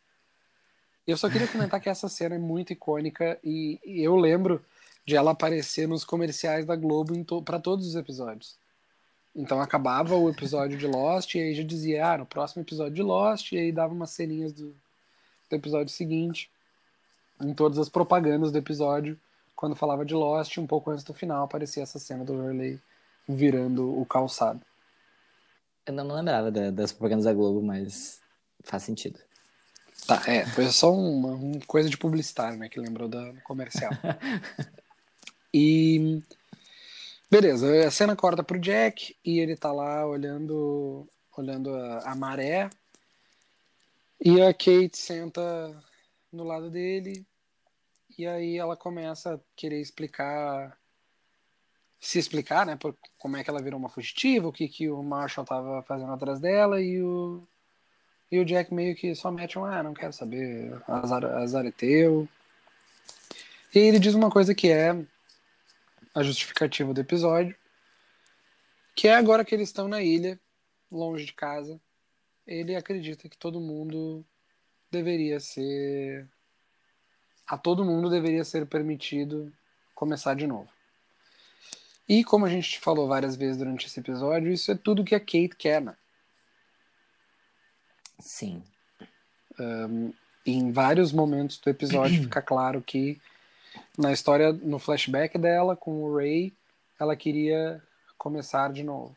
Eu 1.07 1.17
só 1.17 1.29
queria 1.29 1.49
comentar 1.49 1.81
que 1.81 1.89
essa 1.89 2.09
cena 2.09 2.37
é 2.37 2.39
muito 2.39 2.73
icônica 2.73 3.39
e, 3.43 3.81
e 3.85 4.03
eu 4.03 4.15
lembro 4.15 4.65
de 5.05 5.17
ela 5.17 5.33
aparecer 5.33 5.89
nos 5.89 6.05
comerciais 6.05 6.65
da 6.65 6.77
Globo 6.77 7.25
to 7.25 7.43
para 7.43 7.59
todos 7.59 7.87
os 7.87 7.95
episódios. 7.95 8.57
Então 9.35 9.61
acabava 9.61 10.15
o 10.15 10.29
episódio 10.29 10.77
de 10.77 10.87
Lost 10.87 11.35
e 11.35 11.41
aí 11.41 11.55
já 11.55 11.63
dizia, 11.63 12.07
ah, 12.07 12.19
no 12.19 12.27
próximo 12.27 12.63
episódio 12.63 12.95
de 12.95 13.03
Lost, 13.03 13.53
e 13.53 13.59
aí 13.59 13.73
dava 13.73 13.93
umas 13.93 14.11
ceninhas 14.11 14.53
do, 14.53 14.75
do 15.49 15.57
episódio 15.57 15.93
seguinte, 15.93 16.51
em 17.41 17.55
todas 17.55 17.79
as 17.79 17.89
propagandas 17.89 18.53
do 18.53 18.59
episódio, 18.59 19.19
quando 19.57 19.75
falava 19.75 20.05
de 20.05 20.15
Lost, 20.15 20.59
um 20.59 20.67
pouco 20.67 20.91
antes 20.91 21.05
do 21.05 21.15
final, 21.15 21.45
aparecia 21.45 21.83
essa 21.83 21.99
cena 21.99 22.25
do 22.25 22.35
Hurley 22.35 22.79
virando 23.27 23.99
o 23.99 24.05
calçado. 24.05 24.61
Eu 25.87 25.95
não 25.95 26.15
lembrava 26.15 26.51
das 26.51 26.93
propagandas 26.93 27.25
da 27.25 27.33
Globo, 27.33 27.63
mas 27.63 28.21
faz 28.63 28.83
sentido. 28.83 29.19
Tá, 30.07 30.23
é, 30.27 30.45
foi 30.47 30.67
só 30.67 30.93
uma, 30.93 31.29
uma 31.29 31.61
coisa 31.67 31.89
de 31.89 31.97
publicitário, 31.97 32.59
né, 32.59 32.69
que 32.69 32.79
lembrou 32.79 33.09
da 33.09 33.33
comercial. 33.45 33.93
e 35.53 36.23
beleza, 37.31 37.87
a 37.87 37.91
cena 37.91 38.17
corta 38.17 38.43
pro 38.43 38.59
Jack 38.59 39.17
e 39.25 39.39
ele 39.39 39.57
tá 39.57 39.73
lá 39.73 40.07
olhando 40.07 41.07
olhando 41.37 41.75
a, 41.75 42.13
a 42.13 42.15
maré. 42.15 42.71
E 44.25 44.41
a 44.41 44.53
Kate 44.53 44.97
senta 44.97 45.43
no 46.33 46.45
lado 46.45 46.71
dele 46.71 47.27
e 48.17 48.27
aí 48.27 48.57
ela 48.57 48.77
começa 48.77 49.35
a 49.35 49.41
querer 49.57 49.81
explicar 49.81 50.79
se 51.99 52.19
explicar, 52.19 52.67
né, 52.67 52.75
por 52.75 52.97
como 53.17 53.37
é 53.37 53.45
que 53.45 53.51
ela 53.51 53.63
virou 53.63 53.79
uma 53.79 53.89
fugitiva, 53.89 54.49
o 54.49 54.53
que 54.53 54.67
que 54.67 54.91
o 54.91 55.03
Marshall 55.05 55.47
tava 55.47 55.83
fazendo 55.83 56.13
atrás 56.13 56.41
dela 56.41 56.81
e 56.81 57.01
o 57.01 57.41
e 58.31 58.41
o 58.41 58.45
Jack 58.45 58.73
meio 58.73 58.97
que 58.97 59.15
só 59.15 59.31
mete 59.31 59.59
um, 59.59 59.65
ah, 59.65 59.83
não 59.83 59.93
quero 59.93 60.13
saber, 60.13 60.83
azar, 60.89 61.25
azar 61.25 61.67
é 61.67 61.71
teu. 61.71 62.27
E 63.75 63.79
ele 63.79 63.99
diz 63.99 64.15
uma 64.15 64.31
coisa 64.31 64.55
que 64.55 64.71
é 64.71 64.97
a 66.15 66.23
justificativa 66.23 66.93
do 66.93 67.01
episódio, 67.01 67.57
que 68.95 69.09
é 69.09 69.15
agora 69.15 69.45
que 69.45 69.55
eles 69.55 69.69
estão 69.69 69.89
na 69.89 70.03
ilha, 70.03 70.39
longe 70.91 71.25
de 71.25 71.33
casa, 71.33 71.81
ele 72.47 72.77
acredita 72.77 73.29
que 73.29 73.37
todo 73.37 73.61
mundo 73.61 74.25
deveria 74.91 75.41
ser 75.41 76.29
a 77.47 77.59
todo 77.59 77.85
mundo 77.85 78.09
deveria 78.09 78.45
ser 78.45 78.67
permitido 78.67 79.53
começar 79.95 80.35
de 80.35 80.47
novo. 80.47 80.71
E 82.09 82.25
como 82.25 82.47
a 82.47 82.49
gente 82.49 82.79
falou 82.81 83.09
várias 83.09 83.37
vezes 83.37 83.59
durante 83.59 83.87
esse 83.87 84.01
episódio, 84.01 84.53
isso 84.53 84.71
é 84.71 84.75
tudo 84.75 85.05
que 85.05 85.15
a 85.15 85.21
Kate 85.21 85.57
quer, 85.57 85.81
né? 85.81 85.97
Sim. 88.19 88.63
Um, 89.59 90.13
em 90.47 90.73
vários 90.73 91.13
momentos 91.13 91.59
do 91.59 91.71
episódio 91.71 92.23
fica 92.23 92.43
claro 92.43 92.83
que 92.83 93.21
na 93.97 94.13
história, 94.13 94.53
no 94.53 94.79
flashback 94.79 95.39
dela 95.39 95.77
com 95.77 96.03
o 96.03 96.17
Ray, 96.17 96.53
ela 96.99 97.17
queria 97.17 97.83
começar 98.17 98.73
de 98.73 98.83
novo. 98.83 99.17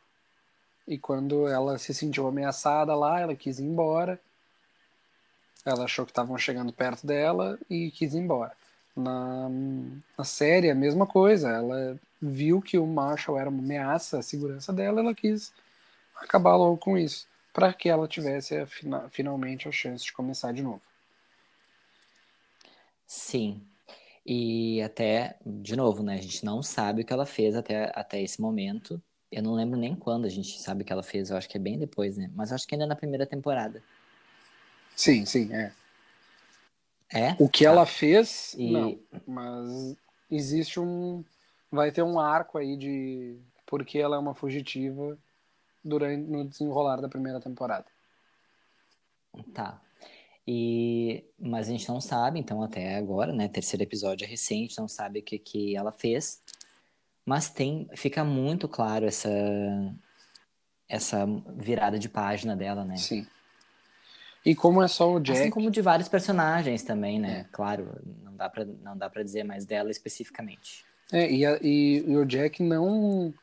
E 0.88 0.97
quando 0.97 1.47
ela 1.47 1.77
se 1.77 1.93
sentiu 1.93 2.27
ameaçada 2.27 2.95
lá, 2.95 3.19
ela 3.19 3.35
quis 3.35 3.60
ir 3.60 3.64
embora. 3.64 4.19
Ela 5.65 5.85
achou 5.85 6.06
que 6.06 6.11
estavam 6.11 6.38
chegando 6.38 6.72
perto 6.72 7.07
dela 7.07 7.57
e 7.69 7.89
quis 7.91 8.14
ir 8.14 8.19
embora. 8.19 8.52
Na, 8.95 9.49
na 10.18 10.23
série, 10.23 10.69
a 10.69 10.76
mesma 10.76 11.07
coisa. 11.07 11.49
Ela 11.49 11.99
viu 12.22 12.61
que 12.61 12.77
o 12.77 12.85
Marshall 12.85 13.39
era 13.39 13.49
uma 13.49 13.64
ameaça 13.64 14.19
à 14.19 14.22
segurança 14.22 14.72
dela, 14.72 15.02
ela 15.02 15.15
quis 15.15 15.52
acabar 16.15 16.56
logo 16.56 16.77
com 16.77 16.97
isso 16.97 17.27
para 17.56 17.72
que 17.72 17.88
ela 17.88 18.06
tivesse 18.06 18.57
a, 18.57 18.68
finalmente 19.10 19.69
a 19.69 19.72
chance 19.72 20.03
de 20.03 20.11
começar 20.11 20.52
de 20.52 20.61
novo. 20.61 20.81
Sim. 23.07 23.61
E 24.26 24.81
até, 24.81 25.38
de 25.45 25.76
novo, 25.76 26.02
né? 26.02 26.15
A 26.15 26.22
gente 26.22 26.43
não 26.43 26.64
sabe 26.64 27.02
o 27.02 27.06
que 27.06 27.14
ela 27.14 27.26
fez 27.26 27.56
até, 27.56 27.91
até 27.93 28.22
esse 28.22 28.41
momento. 28.41 29.02
Eu 29.31 29.43
não 29.43 29.53
lembro 29.53 29.80
nem 29.80 29.95
quando 29.95 30.26
a 30.26 30.30
gente 30.30 30.60
sabe 30.60 30.81
o 30.81 30.85
que 30.85 30.91
ela 30.91 31.03
fez. 31.03 31.30
Eu 31.30 31.38
acho 31.38 31.47
que 31.47 31.57
é 31.57 31.60
bem 31.60 31.77
depois, 31.77 32.18
né? 32.18 32.31
Mas 32.34 32.52
acho 32.52 32.68
que 32.68 32.73
ainda 32.73 32.85
é 32.85 32.88
na 32.88 32.95
primeira 32.95 33.27
temporada. 33.27 33.84
Sim, 34.95 35.26
sim, 35.26 35.53
é. 35.53 35.72
É? 37.14 37.35
O 37.39 37.47
que 37.47 37.65
ela 37.65 37.84
ah. 37.84 37.85
fez, 37.85 38.56
e... 38.57 38.72
não. 38.72 38.99
Mas 39.27 39.95
existe 40.31 40.80
um. 40.80 41.23
Vai 41.72 41.91
ter 41.91 42.02
um 42.02 42.19
arco 42.19 42.57
aí 42.57 42.76
de 42.76 43.38
porque 43.65 43.97
ela 43.97 44.15
é 44.15 44.19
uma 44.19 44.34
fugitiva 44.34 45.18
durante 45.84 46.30
no 46.30 46.45
desenrolar 46.45 47.02
da 47.02 47.10
primeira 47.10 47.39
temporada. 47.39 47.85
Tá. 49.53 49.81
E 50.47 51.23
mas 51.39 51.67
a 51.67 51.72
gente 51.72 51.89
não 51.89 51.99
sabe, 51.99 52.39
então 52.39 52.61
até 52.61 52.95
agora, 52.95 53.34
né, 53.34 53.47
terceiro 53.47 53.84
episódio 53.84 54.26
é 54.26 54.27
recente, 54.27 54.77
não 54.77 54.88
sabe 54.88 55.19
o 55.19 55.23
que 55.23 55.39
que 55.39 55.76
ela 55.76 55.91
fez. 55.91 56.41
Mas 57.26 57.49
tem, 57.49 57.89
fica 57.95 58.23
muito 58.23 58.67
claro 58.67 59.05
essa 59.05 59.30
essa 60.88 61.26
virada 61.57 61.97
de 61.97 62.07
página 62.07 62.55
dela, 62.55 62.85
né? 62.85 62.97
Sim. 62.97 63.26
E 64.45 64.53
como 64.53 64.84
é 64.84 64.88
só 64.88 65.11
o 65.11 65.19
Jack. 65.19 65.39
Assim 65.39 65.49
como 65.49 65.72
de 65.72 65.81
vários 65.81 66.07
personagens 66.07 66.84
também, 66.84 67.19
né? 67.19 67.39
É. 67.39 67.45
Claro, 67.51 67.99
não 68.23 68.35
dá 68.35 68.47
para 68.47 68.65
não 68.65 68.95
dá 68.95 69.09
para 69.09 69.23
dizer 69.23 69.43
mais 69.43 69.65
dela 69.65 69.89
especificamente. 69.89 70.85
É, 71.11 71.31
e, 71.31 71.45
a, 71.45 71.59
e, 71.61 72.03
e, 72.07 72.15
o 72.15 72.26
Jack 72.26 72.61
não 72.61 73.34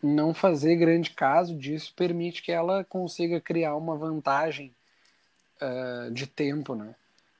não 0.00 0.34
fazer 0.34 0.76
grande 0.76 1.10
caso 1.10 1.56
disso 1.56 1.92
permite 1.96 2.42
que 2.42 2.50
ela 2.50 2.84
consiga 2.84 3.40
criar 3.40 3.76
uma 3.76 3.96
vantagem 3.96 4.74
uh, 5.62 6.10
de 6.10 6.26
tempo, 6.26 6.74
né? 6.74 6.94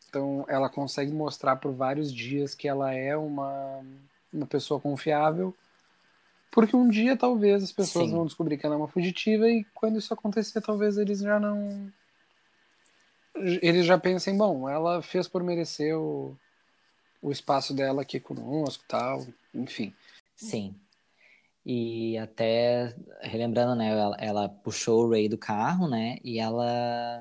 Então 0.08 0.44
ela 0.48 0.68
consegue 0.68 1.10
mostrar 1.10 1.56
por 1.56 1.72
vários 1.72 2.12
dias 2.12 2.54
que 2.54 2.68
ela 2.68 2.92
é 2.92 3.16
uma, 3.16 3.80
uma 4.32 4.46
pessoa 4.46 4.78
confiável, 4.78 5.54
porque 6.50 6.76
um 6.76 6.88
dia 6.88 7.16
talvez 7.16 7.62
as 7.62 7.72
pessoas 7.72 8.10
Sim. 8.10 8.16
vão 8.16 8.26
descobrir 8.26 8.58
que 8.58 8.66
ela 8.66 8.74
é 8.74 8.78
uma 8.78 8.88
fugitiva 8.88 9.48
e 9.48 9.64
quando 9.74 9.98
isso 9.98 10.12
acontecer 10.12 10.60
talvez 10.60 10.98
eles 10.98 11.20
já 11.20 11.40
não 11.40 11.90
eles 13.34 13.86
já 13.86 13.98
pensem, 13.98 14.36
bom, 14.36 14.68
ela 14.68 15.00
fez 15.00 15.26
por 15.26 15.42
merecer 15.42 15.96
o, 15.96 16.36
o 17.22 17.32
espaço 17.32 17.72
dela 17.72 18.02
aqui 18.02 18.20
conosco, 18.20 18.84
tal, 18.86 19.26
enfim. 19.54 19.94
Sim. 20.36 20.74
E 21.64 22.18
até, 22.18 22.94
relembrando, 23.20 23.74
né, 23.76 23.88
ela, 23.90 24.16
ela, 24.18 24.48
puxou 24.48 25.06
o 25.06 25.10
Ray 25.10 25.28
do 25.28 25.38
carro, 25.38 25.88
né, 25.88 26.18
e 26.22 26.38
ela 26.38 27.20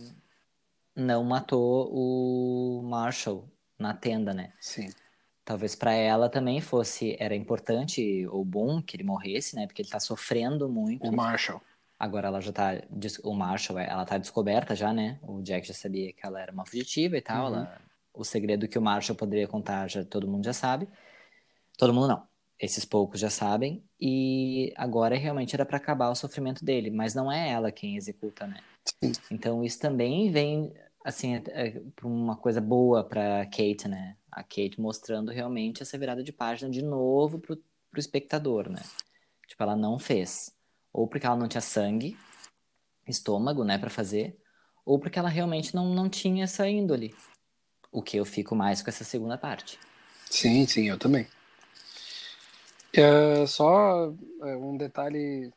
não 0.95 1.23
matou 1.23 1.89
o 1.91 2.81
Marshall 2.83 3.49
na 3.77 3.93
tenda, 3.93 4.33
né. 4.33 4.51
Sim. 4.59 4.89
Talvez 5.43 5.75
para 5.75 5.93
ela 5.93 6.29
também 6.29 6.61
fosse, 6.61 7.15
era 7.19 7.35
importante 7.35 8.25
ou 8.27 8.45
bom 8.45 8.81
que 8.81 8.95
ele 8.95 9.03
morresse, 9.03 9.55
né, 9.55 9.65
porque 9.65 9.81
ele 9.81 9.89
tá 9.89 9.99
sofrendo 9.99 10.69
muito. 10.69 11.07
O 11.07 11.11
Marshall. 11.11 11.61
Agora 11.99 12.27
ela 12.27 12.41
já 12.41 12.51
tá, 12.51 12.71
o 13.23 13.33
Marshall, 13.33 13.79
é, 13.79 13.89
ela 13.89 14.05
tá 14.05 14.17
descoberta 14.17 14.75
já, 14.75 14.93
né, 14.93 15.19
o 15.21 15.41
Jack 15.41 15.67
já 15.67 15.73
sabia 15.73 16.13
que 16.13 16.25
ela 16.25 16.39
era 16.39 16.51
uma 16.51 16.65
fugitiva 16.65 17.17
e 17.17 17.21
tal, 17.21 17.49
uhum. 17.49 17.55
ela, 17.55 17.81
o 18.13 18.23
segredo 18.23 18.67
que 18.67 18.77
o 18.77 18.81
Marshall 18.81 19.15
poderia 19.15 19.47
contar, 19.47 19.89
já 19.89 20.03
todo 20.03 20.27
mundo 20.27 20.45
já 20.45 20.53
sabe. 20.53 20.87
Todo 21.77 21.93
mundo 21.93 22.07
não 22.07 22.31
esses 22.61 22.85
poucos 22.85 23.19
já 23.19 23.29
sabem, 23.29 23.83
e 23.99 24.71
agora 24.77 25.17
realmente 25.17 25.55
era 25.55 25.65
para 25.65 25.77
acabar 25.77 26.11
o 26.11 26.15
sofrimento 26.15 26.63
dele, 26.63 26.91
mas 26.91 27.15
não 27.15 27.31
é 27.31 27.49
ela 27.49 27.71
quem 27.71 27.97
executa, 27.97 28.45
né? 28.45 28.59
Então 29.31 29.63
isso 29.63 29.79
também 29.79 30.31
vem, 30.31 30.73
assim, 31.03 31.35
é, 31.35 31.43
é, 31.47 31.81
para 31.95 32.07
uma 32.07 32.35
coisa 32.35 32.61
boa 32.61 33.03
para 33.03 33.45
Kate, 33.45 33.87
né? 33.87 34.17
A 34.31 34.43
Kate 34.43 34.79
mostrando 34.79 35.31
realmente 35.31 35.81
essa 35.81 35.97
virada 35.97 36.23
de 36.23 36.31
página 36.31 36.69
de 36.69 36.81
novo 36.81 37.39
pro, 37.39 37.57
pro 37.89 37.99
espectador, 37.99 38.69
né? 38.69 38.81
Tipo, 39.47 39.63
ela 39.63 39.75
não 39.75 39.99
fez. 39.99 40.55
Ou 40.93 41.07
porque 41.07 41.25
ela 41.25 41.35
não 41.35 41.47
tinha 41.47 41.61
sangue, 41.61 42.17
estômago, 43.07 43.63
né, 43.63 43.77
para 43.77 43.89
fazer, 43.89 44.37
ou 44.85 44.99
porque 44.99 45.19
ela 45.19 45.29
realmente 45.29 45.75
não, 45.75 45.93
não 45.93 46.09
tinha 46.09 46.43
essa 46.43 46.67
índole. 46.67 47.13
O 47.91 48.01
que 48.01 48.17
eu 48.17 48.25
fico 48.25 48.55
mais 48.55 48.81
com 48.81 48.89
essa 48.89 49.03
segunda 49.03 49.37
parte. 49.37 49.77
Sim, 50.29 50.65
sim, 50.65 50.89
eu 50.89 50.97
também. 50.97 51.27
É, 52.93 53.45
só 53.45 54.13
é, 54.43 54.55
um 54.55 54.77
detalhe 54.77 55.51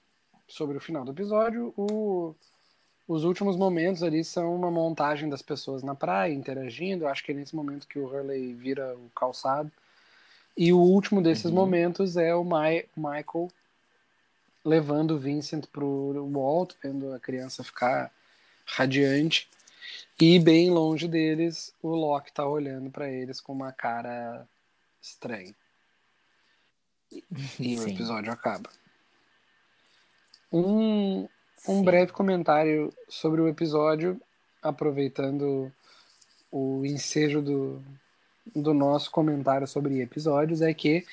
sobre 0.49 0.77
o 0.77 0.81
final 0.81 1.05
do 1.05 1.13
episódio. 1.13 1.73
O, 1.77 2.35
os 3.07 3.25
últimos 3.25 3.57
momentos 3.57 4.03
ali 4.03 4.25
são 4.25 4.55
uma 4.55 4.71
montagem 4.71 5.29
das 5.29 5.43
pessoas 5.43 5.83
na 5.83 5.95
praia 5.95 6.33
interagindo. 6.33 7.07
Acho 7.07 7.23
que 7.23 7.33
é 7.33 7.35
nesse 7.35 7.55
momento 7.55 7.87
que 7.87 7.99
o 7.99 8.07
Hurley 8.07 8.55
vira 8.55 8.97
o 8.97 9.11
calçado. 9.15 9.71
E 10.57 10.73
o 10.73 10.79
último 10.79 11.21
desses 11.21 11.47
uhum. 11.47 11.55
momentos 11.55 12.17
é 12.17 12.35
o 12.35 12.45
My, 12.45 12.87
Michael 12.97 13.51
levando 14.65 15.13
o 15.13 15.19
Vincent 15.19 15.67
pro 15.67 16.29
Walt, 16.33 16.75
vendo 16.83 17.13
a 17.13 17.21
criança 17.21 17.63
ficar 17.63 18.11
radiante. 18.65 19.49
E 20.19 20.39
bem 20.39 20.71
longe 20.71 21.07
deles, 21.07 21.75
o 21.83 21.89
Locke 21.89 22.33
tá 22.33 22.47
olhando 22.47 22.91
para 22.91 23.11
eles 23.11 23.41
com 23.41 23.53
uma 23.53 23.73
cara 23.73 24.47
estranha. 25.03 25.55
e 27.13 27.77
o 27.77 27.83
Sim. 27.83 27.95
episódio 27.95 28.33
acaba. 28.33 28.71
Um, 30.51 31.29
um 31.67 31.79
Sim. 31.79 31.85
breve 31.85 32.13
comentário 32.13 32.93
sobre 33.09 33.41
o 33.41 33.49
episódio, 33.49 34.21
aproveitando 34.63 35.73
o 36.51 36.85
ensejo 36.85 37.43
do, 37.43 37.83
do 38.55 38.73
nosso 38.73 39.11
comentário 39.11 39.67
sobre 39.67 40.01
episódios, 40.01 40.63
é 40.63 40.73
que 40.73 41.05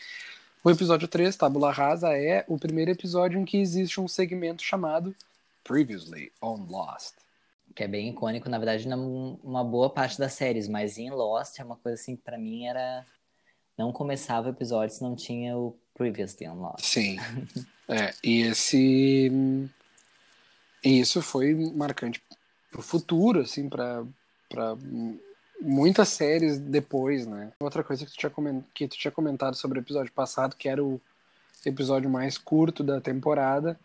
o 0.64 0.69
episódio 0.69 1.07
3, 1.07 1.36
Tábula 1.36 1.72
Rasa, 1.72 2.15
é 2.15 2.45
o 2.48 2.57
primeiro 2.57 2.91
episódio 2.91 3.40
em 3.40 3.45
que 3.45 3.57
existe 3.57 3.99
um 3.99 4.07
segmento 4.07 4.61
chamado 4.61 5.15
Previously 5.64 6.32
on 6.41 6.68
Lost. 6.69 7.15
Que 7.73 7.84
é 7.84 7.88
bem 7.88 8.10
icônico, 8.10 8.49
na 8.49 8.60
verdade, 8.60 8.88
numa 8.88 9.64
boa 9.64 9.90
parte 9.90 10.19
das 10.19 10.34
séries, 10.34 10.68
mas 10.68 10.98
em 10.98 11.10
Lost 11.10 11.57
é 11.60 11.64
uma 11.64 11.78
coisa 11.78 11.99
assim, 11.99 12.15
que 12.15 12.22
pra 12.22 12.38
mim 12.38 12.68
era. 12.68 13.06
Não 13.78 13.91
começava 13.91 14.48
o 14.48 14.52
episódio 14.52 14.95
se 14.95 15.02
não 15.02 15.15
tinha 15.15 15.57
o 15.57 15.76
Previously 15.95 16.48
on 16.48 16.61
Lost. 16.61 16.84
Sim. 16.84 17.18
É, 17.94 18.14
e 18.23 18.44
esse. 18.44 19.69
E 20.84 20.99
isso 20.99 21.22
foi 21.22 21.53
marcante 21.53 22.24
pro 22.72 22.82
futuro, 22.82 23.41
assim, 23.41 23.70
pra 23.70 24.03
muitas 25.62 26.10
séries 26.10 26.58
depois, 26.58 27.28
né? 27.28 27.53
Outra 27.60 27.84
coisa 27.84 28.06
que 28.06 28.12
tu, 28.12 28.18
tinha 28.18 28.66
que 28.74 28.88
tu 28.88 28.98
tinha 28.98 29.12
comentado 29.12 29.56
sobre 29.56 29.80
o 29.80 29.82
episódio 29.82 30.12
passado, 30.12 30.56
que 30.56 30.68
era 30.68 30.84
o 30.84 30.99
episódio 31.66 32.10
mais 32.10 32.38
curto 32.38 32.84
da 32.84 32.99
temporada. 32.99 33.80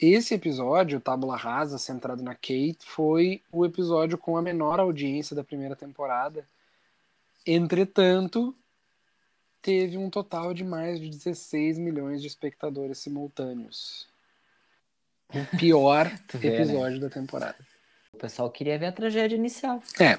Esse 0.00 0.34
episódio, 0.34 1.00
Tábula 1.00 1.36
Rasa, 1.36 1.76
centrado 1.76 2.22
na 2.22 2.34
Kate, 2.34 2.78
foi 2.82 3.42
o 3.50 3.66
episódio 3.66 4.16
com 4.16 4.36
a 4.36 4.42
menor 4.42 4.78
audiência 4.78 5.34
da 5.34 5.42
primeira 5.42 5.74
temporada. 5.74 6.46
Entretanto, 7.44 8.54
teve 9.60 9.98
um 9.98 10.08
total 10.08 10.54
de 10.54 10.62
mais 10.62 11.00
de 11.00 11.08
16 11.08 11.78
milhões 11.78 12.20
de 12.22 12.28
espectadores 12.28 12.98
simultâneos. 12.98 14.06
O 15.34 15.56
pior 15.58 16.10
vê, 16.34 16.50
né? 16.50 16.56
episódio 16.62 17.00
da 17.00 17.10
temporada. 17.10 17.56
O 18.12 18.16
pessoal 18.16 18.50
queria 18.50 18.78
ver 18.78 18.86
a 18.86 18.92
tragédia 18.92 19.36
inicial. 19.36 19.82
É, 20.00 20.18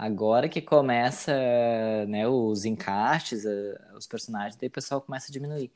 Agora 0.00 0.48
que 0.48 0.62
começa, 0.62 1.32
né, 2.06 2.28
os 2.28 2.64
encaixes, 2.64 3.44
a- 3.44 3.96
os 3.96 4.06
personagens, 4.06 4.54
daí 4.54 4.68
o 4.68 4.72
pessoal 4.72 5.00
começa 5.00 5.28
a 5.28 5.32
diminuir. 5.32 5.72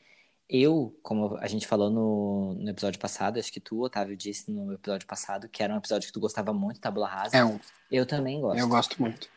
Eu, 0.49 0.97
como 1.03 1.37
a 1.39 1.49
gente 1.49 1.67
falou 1.67 1.91
no, 1.91 2.55
no 2.55 2.71
episódio 2.71 3.01
passado, 3.01 3.41
acho 3.41 3.53
que 3.53 3.59
tu, 3.59 3.81
Otávio, 3.83 4.17
disse 4.17 4.49
no 4.49 4.73
episódio 4.75 5.09
passado 5.09 5.49
que 5.49 5.61
era 5.61 5.75
um 5.75 5.79
episódio 5.79 6.07
que 6.07 6.13
tu 6.13 6.21
gostava 6.21 6.53
muito, 6.53 6.79
Tabula 6.79 7.09
Rasa. 7.09 7.37
é 7.37 7.45
um. 7.45 7.59
Eu 7.91 8.07
também 8.07 8.41
gosto. 8.41 8.59
Eu 8.61 8.69
gosto 8.69 9.03
muito. 9.03 9.29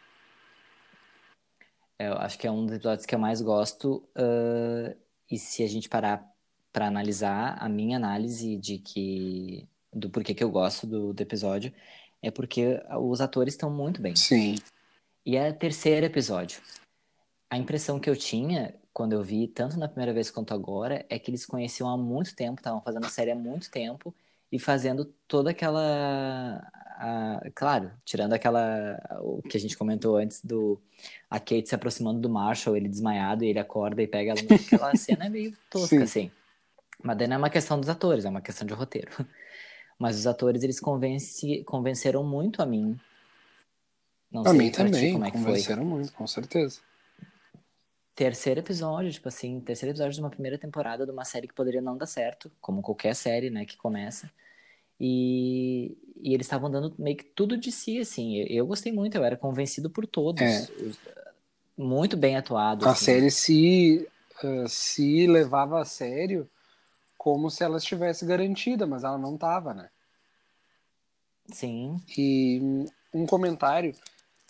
Eu 1.97 2.13
acho 2.19 2.37
que 2.37 2.45
é 2.45 2.51
um 2.51 2.65
dos 2.65 2.75
episódios 2.75 3.05
que 3.05 3.15
eu 3.15 3.19
mais 3.19 3.41
gosto. 3.41 4.07
ãh, 4.15 4.93
e 5.31 5.39
se 5.39 5.63
a 5.63 5.67
gente 5.67 5.89
parar 5.89 6.23
para 6.75 6.87
analisar, 6.87 7.55
a 7.57 7.69
minha 7.69 7.95
análise 7.95 8.57
de 8.57 8.77
que 8.79 9.65
do 9.93 10.09
porquê 10.09 10.33
que 10.33 10.43
eu 10.43 10.51
gosto 10.51 10.85
do, 10.85 11.13
do 11.13 11.21
episódio 11.21 11.71
é 12.21 12.29
porque 12.29 12.83
os 12.99 13.21
atores 13.21 13.53
estão 13.53 13.69
muito 13.69 14.01
bem. 14.01 14.13
Sim. 14.13 14.55
E 15.25 15.37
é 15.37 15.51
o 15.51 15.53
terceiro 15.53 16.05
episódio. 16.05 16.59
A 17.49 17.57
impressão 17.57 17.97
que 17.97 18.09
eu 18.09 18.15
tinha 18.17 18.75
quando 18.91 19.13
eu 19.13 19.23
vi, 19.23 19.47
tanto 19.47 19.79
na 19.79 19.87
primeira 19.87 20.11
vez 20.11 20.29
quanto 20.29 20.53
agora, 20.53 21.05
é 21.09 21.17
que 21.17 21.31
eles 21.31 21.45
conheciam 21.45 21.87
há 21.89 21.95
muito 21.97 22.35
tempo, 22.35 22.59
estavam 22.59 22.81
fazendo 22.81 23.05
a 23.05 23.09
série 23.09 23.31
há 23.31 23.35
muito 23.35 23.71
tempo 23.71 24.13
e 24.51 24.59
fazendo 24.59 25.05
toda 25.29 25.51
aquela. 25.51 26.61
a- 26.97 27.41
claro, 27.55 27.89
tirando 28.03 28.33
aquela. 28.33 28.99
o 29.21 29.41
que 29.41 29.55
a 29.55 29.59
gente 29.61 29.77
comentou 29.77 30.17
antes 30.17 30.43
do. 30.43 30.77
A 31.29 31.39
Kate 31.39 31.69
se 31.69 31.75
aproximando 31.75 32.19
do 32.19 32.29
Marshall, 32.29 32.75
ele 32.75 32.89
desmaiado, 32.89 33.45
e 33.45 33.47
ele 33.47 33.59
acorda 33.59 34.01
e 34.01 34.07
pega 34.07 34.31
ela. 34.31 34.41
Aquela 34.41 34.93
cena 34.97 35.25
é 35.27 35.29
meio 35.29 35.55
tosca, 35.69 35.95
Sim. 35.95 36.03
assim. 36.03 36.31
Mas 37.05 37.17
daí 37.19 37.27
não 37.27 37.35
é 37.35 37.37
uma 37.37 37.51
questão 37.51 37.79
dos 37.79 37.87
atores, 37.87 38.25
é 38.25 38.29
uma 38.29 38.41
questão 38.41 38.65
de 38.65 38.73
roteiro. 38.73 39.11
Mas 39.97 40.17
os 40.17 40.25
atores, 40.25 40.63
eles 40.63 40.79
convence, 40.79 41.63
convenceram 41.63 42.23
muito 42.23 42.63
a 42.63 42.65
mim. 42.65 42.99
Não 44.31 44.43
sei 44.43 44.53
mim 44.53 44.71
também, 44.71 45.13
como 45.13 45.25
é 45.25 45.31
que 45.31 45.37
foi. 45.37 45.45
convenceram 45.45 45.85
muito, 45.85 46.11
com 46.11 46.25
certeza. 46.25 46.79
Terceiro 48.15 48.59
episódio, 48.59 49.11
tipo 49.11 49.27
assim, 49.27 49.59
terceiro 49.59 49.91
episódio 49.91 50.13
de 50.13 50.19
uma 50.19 50.31
primeira 50.31 50.57
temporada 50.57 51.05
de 51.05 51.11
uma 51.11 51.23
série 51.23 51.47
que 51.47 51.53
poderia 51.53 51.81
não 51.81 51.95
dar 51.95 52.07
certo, 52.07 52.51
como 52.59 52.81
qualquer 52.81 53.15
série, 53.15 53.51
né, 53.51 53.65
que 53.65 53.77
começa. 53.77 54.31
E, 54.99 55.95
e 56.17 56.33
eles 56.33 56.47
estavam 56.47 56.71
dando 56.71 56.95
meio 56.97 57.17
que 57.17 57.23
tudo 57.23 57.55
de 57.55 57.71
si, 57.71 57.99
assim. 57.99 58.37
Eu, 58.37 58.47
eu 58.47 58.67
gostei 58.67 58.91
muito, 58.91 59.15
eu 59.15 59.23
era 59.23 59.37
convencido 59.37 59.91
por 59.91 60.07
todos. 60.07 60.41
É. 60.41 60.67
Muito 61.77 62.17
bem 62.17 62.35
atuado. 62.35 62.87
A 62.87 62.91
assim. 62.91 63.05
série 63.05 63.29
se, 63.29 64.07
eh, 64.43 64.65
se 64.67 65.27
levava 65.27 65.79
a 65.79 65.85
sério 65.85 66.49
como 67.25 67.49
se 67.49 67.63
ela 67.63 67.77
estivesse 67.79 68.23
garantida, 68.23 68.85
mas 68.85 69.03
ela 69.03 69.17
não 69.17 69.33
estava, 69.33 69.73
né? 69.73 69.89
Sim, 71.51 71.99
E 72.15 72.85
um 73.11 73.25
comentário, 73.25 73.95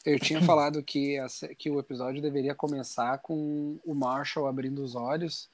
eu 0.06 0.20
tinha 0.20 0.42
falado 0.44 0.84
que, 0.84 1.18
a 1.18 1.30
sé- 1.30 1.56
que 1.56 1.72
o 1.72 1.80
episódio 1.80 2.22
deveria 2.22 2.54
começar 2.54 3.20
com 3.20 3.80
o 3.86 3.96
Marshall 3.96 4.46
abrindo 4.46 4.84
os 4.84 4.94
olhos, 4.94 5.50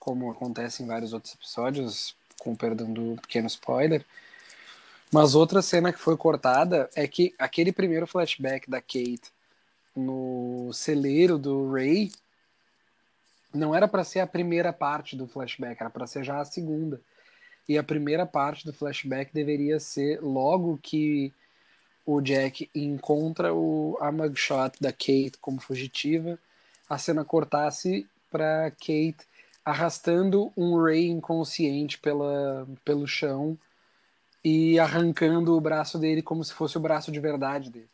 como 0.00 0.32
acontece 0.32 0.82
em 0.82 0.86
vários 0.88 1.12
outros 1.12 1.32
episódios, 1.32 2.16
com 2.40 2.56
perdão 2.56 2.92
do 2.92 3.14
pequeno 3.22 3.46
spoiler. 3.46 4.04
Mas 5.12 5.36
outra 5.36 5.62
cena 5.62 5.92
que 5.92 6.00
foi 6.00 6.16
cortada 6.16 6.90
é 6.96 7.06
que 7.06 7.36
aquele 7.38 7.70
primeiro 7.70 8.04
flashback 8.04 8.68
da 8.68 8.80
Kate 8.80 9.30
no 9.94 10.72
celeiro 10.72 11.38
do 11.38 11.70
Ray 11.70 12.10
não 13.52 13.74
era 13.74 13.88
para 13.88 14.04
ser 14.04 14.20
a 14.20 14.26
primeira 14.26 14.72
parte 14.72 15.16
do 15.16 15.26
flashback, 15.26 15.80
era 15.80 15.90
para 15.90 16.06
ser 16.06 16.24
já 16.24 16.40
a 16.40 16.44
segunda. 16.44 17.00
E 17.68 17.76
a 17.76 17.82
primeira 17.82 18.24
parte 18.24 18.64
do 18.64 18.72
flashback 18.72 19.32
deveria 19.32 19.78
ser 19.78 20.20
logo 20.20 20.78
que 20.82 21.32
o 22.04 22.20
Jack 22.20 22.70
encontra 22.74 23.52
o, 23.52 23.98
a 24.00 24.10
mugshot 24.10 24.80
da 24.80 24.90
Kate 24.90 25.34
como 25.40 25.60
fugitiva, 25.60 26.38
a 26.88 26.96
cena 26.96 27.24
cortasse 27.24 28.08
para 28.30 28.70
Kate 28.70 29.26
arrastando 29.62 30.50
um 30.56 30.82
Ray 30.82 31.08
inconsciente 31.08 31.98
pela, 31.98 32.66
pelo 32.82 33.06
chão 33.06 33.58
e 34.42 34.78
arrancando 34.78 35.54
o 35.54 35.60
braço 35.60 35.98
dele 35.98 36.22
como 36.22 36.42
se 36.42 36.54
fosse 36.54 36.78
o 36.78 36.80
braço 36.80 37.12
de 37.12 37.20
verdade 37.20 37.70
dele. 37.70 37.90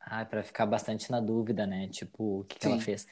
Ah, 0.00 0.24
para 0.24 0.42
ficar 0.42 0.66
bastante 0.66 1.10
na 1.12 1.20
dúvida, 1.20 1.66
né? 1.66 1.86
Tipo, 1.86 2.40
o 2.40 2.44
que, 2.44 2.58
que 2.58 2.66
ela 2.66 2.80
fez. 2.80 3.06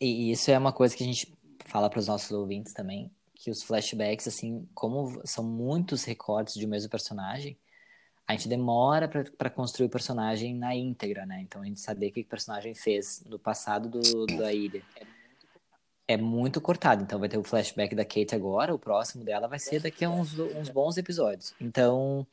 E 0.00 0.30
isso 0.30 0.50
é 0.50 0.58
uma 0.58 0.72
coisa 0.72 0.96
que 0.96 1.04
a 1.04 1.06
gente 1.06 1.36
fala 1.66 1.90
para 1.90 2.00
os 2.00 2.08
nossos 2.08 2.30
ouvintes 2.32 2.72
também, 2.72 3.10
que 3.34 3.50
os 3.50 3.62
flashbacks, 3.62 4.26
assim, 4.26 4.66
como 4.74 5.20
são 5.26 5.44
muitos 5.44 6.04
recortes 6.04 6.54
de 6.54 6.66
um 6.66 6.68
mesmo 6.68 6.90
personagem, 6.90 7.58
a 8.26 8.32
gente 8.32 8.48
demora 8.48 9.08
para 9.08 9.50
construir 9.50 9.86
o 9.86 9.90
personagem 9.90 10.54
na 10.54 10.74
íntegra, 10.74 11.26
né? 11.26 11.40
Então 11.42 11.62
a 11.62 11.64
gente 11.64 11.80
saber 11.80 12.08
o 12.08 12.12
que 12.12 12.20
o 12.20 12.24
personagem 12.24 12.74
fez 12.74 13.24
no 13.26 13.38
passado 13.38 13.88
do, 13.88 14.26
da 14.26 14.52
ilha. 14.52 14.82
É 16.06 16.16
muito 16.16 16.60
cortado. 16.60 17.02
Então 17.02 17.18
vai 17.18 17.28
ter 17.28 17.38
o 17.38 17.42
flashback 17.42 17.94
da 17.94 18.04
Kate 18.04 18.34
agora, 18.34 18.72
o 18.72 18.78
próximo 18.78 19.24
dela 19.24 19.48
vai 19.48 19.58
ser 19.58 19.80
daqui 19.80 20.04
a 20.04 20.10
uns, 20.10 20.38
uns 20.38 20.68
bons 20.68 20.96
episódios. 20.96 21.54
Então 21.60 22.26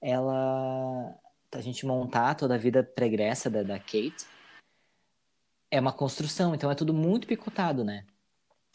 ela. 0.00 1.14
A 1.52 1.60
gente 1.60 1.86
montar 1.86 2.34
toda 2.34 2.56
a 2.56 2.58
vida 2.58 2.82
pregressa 2.82 3.48
da, 3.48 3.62
da 3.62 3.78
Kate 3.78 4.26
é 5.74 5.80
uma 5.80 5.92
construção, 5.92 6.54
então 6.54 6.70
é 6.70 6.74
tudo 6.76 6.94
muito 6.94 7.26
picotado, 7.26 7.82
né? 7.82 8.04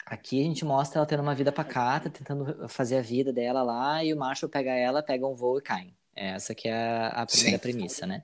Aqui 0.05 0.41
a 0.41 0.43
gente 0.43 0.65
mostra 0.65 0.99
ela 0.99 1.05
tendo 1.05 1.23
uma 1.23 1.33
vida 1.33 1.49
pacata, 1.49 2.09
tentando 2.09 2.67
fazer 2.67 2.97
a 2.97 3.01
vida 3.01 3.31
dela 3.31 3.63
lá, 3.63 4.03
e 4.03 4.13
o 4.13 4.17
Marshall 4.17 4.49
pega 4.49 4.71
ela, 4.71 5.01
pega 5.01 5.25
um 5.25 5.33
voo 5.33 5.59
e 5.59 5.61
cai. 5.61 5.93
Essa 6.13 6.53
que 6.53 6.67
é 6.67 7.09
a, 7.13 7.25
primeira 7.25 7.57
Sim. 7.57 7.61
premissa, 7.61 8.05
né? 8.05 8.23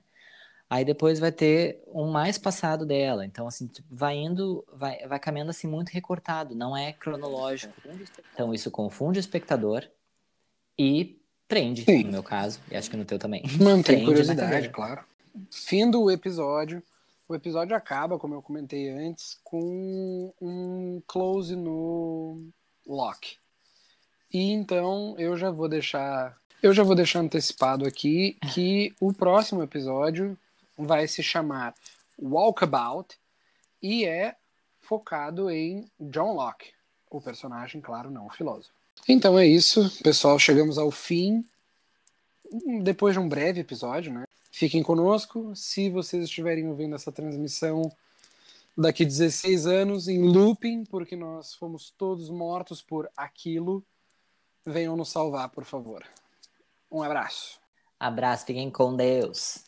Aí 0.68 0.84
depois 0.84 1.18
vai 1.18 1.32
ter 1.32 1.82
um 1.86 2.10
mais 2.10 2.36
passado 2.36 2.84
dela. 2.84 3.24
Então, 3.24 3.46
assim, 3.46 3.66
tipo, 3.66 3.88
vai 3.90 4.16
indo, 4.16 4.62
vai, 4.70 4.98
vai 5.06 5.18
caminhando 5.18 5.50
assim 5.50 5.66
muito 5.66 5.88
recortado, 5.88 6.54
não 6.54 6.76
é 6.76 6.92
cronológico. 6.92 7.72
Então, 8.34 8.52
isso 8.52 8.70
confunde 8.70 9.18
o 9.18 9.20
espectador 9.20 9.84
e 10.78 11.18
prende, 11.48 11.84
Sim. 11.84 12.04
no 12.04 12.12
meu 12.12 12.22
caso, 12.22 12.60
e 12.70 12.76
acho 12.76 12.90
que 12.90 12.96
no 12.96 13.06
teu 13.06 13.18
também. 13.18 13.42
Mantém 13.58 13.82
Prende 13.82 14.04
curiosidade, 14.04 14.68
claro. 14.68 15.02
Fim 15.50 15.90
do 15.90 16.10
episódio. 16.10 16.82
O 17.28 17.34
episódio 17.34 17.76
acaba, 17.76 18.18
como 18.18 18.34
eu 18.34 18.42
comentei 18.42 18.88
antes, 18.88 19.38
com 19.42 20.32
um 20.40 21.02
close 21.08 21.56
no 21.56 22.48
lock. 22.86 23.36
E 24.32 24.52
então 24.52 25.16
eu 25.18 25.36
já 25.36 25.50
vou 25.50 25.68
deixar, 25.68 26.36
eu 26.62 26.72
já 26.72 26.84
vou 26.84 26.94
deixar 26.94 27.20
antecipado 27.20 27.84
aqui 27.84 28.38
que 28.52 28.94
o 29.00 29.12
próximo 29.12 29.62
episódio 29.62 30.38
vai 30.78 31.08
se 31.08 31.22
chamar 31.22 31.74
Walkabout 32.16 33.16
e 33.82 34.04
é 34.04 34.36
focado 34.80 35.50
em 35.50 35.90
John 35.98 36.32
Locke, 36.32 36.70
o 37.10 37.20
personagem, 37.20 37.80
claro, 37.80 38.08
não 38.08 38.26
o 38.26 38.30
filósofo. 38.30 38.72
Então 39.08 39.36
é 39.36 39.46
isso, 39.46 39.90
pessoal, 40.02 40.38
chegamos 40.38 40.78
ao 40.78 40.92
fim 40.92 41.44
depois 42.82 43.14
de 43.14 43.18
um 43.18 43.28
breve 43.28 43.60
episódio, 43.60 44.12
né? 44.12 44.25
Fiquem 44.56 44.82
conosco. 44.82 45.54
Se 45.54 45.90
vocês 45.90 46.24
estiverem 46.24 46.66
ouvindo 46.66 46.94
essa 46.94 47.12
transmissão 47.12 47.92
daqui 48.74 49.04
16 49.04 49.66
anos 49.66 50.08
em 50.08 50.18
looping, 50.18 50.86
porque 50.86 51.14
nós 51.14 51.52
fomos 51.52 51.90
todos 51.90 52.30
mortos 52.30 52.80
por 52.80 53.06
aquilo. 53.14 53.84
Venham 54.64 54.96
nos 54.96 55.10
salvar, 55.10 55.50
por 55.50 55.66
favor. 55.66 56.02
Um 56.90 57.02
abraço. 57.02 57.60
Abraço, 58.00 58.46
fiquem 58.46 58.70
com 58.70 58.96
Deus. 58.96 59.62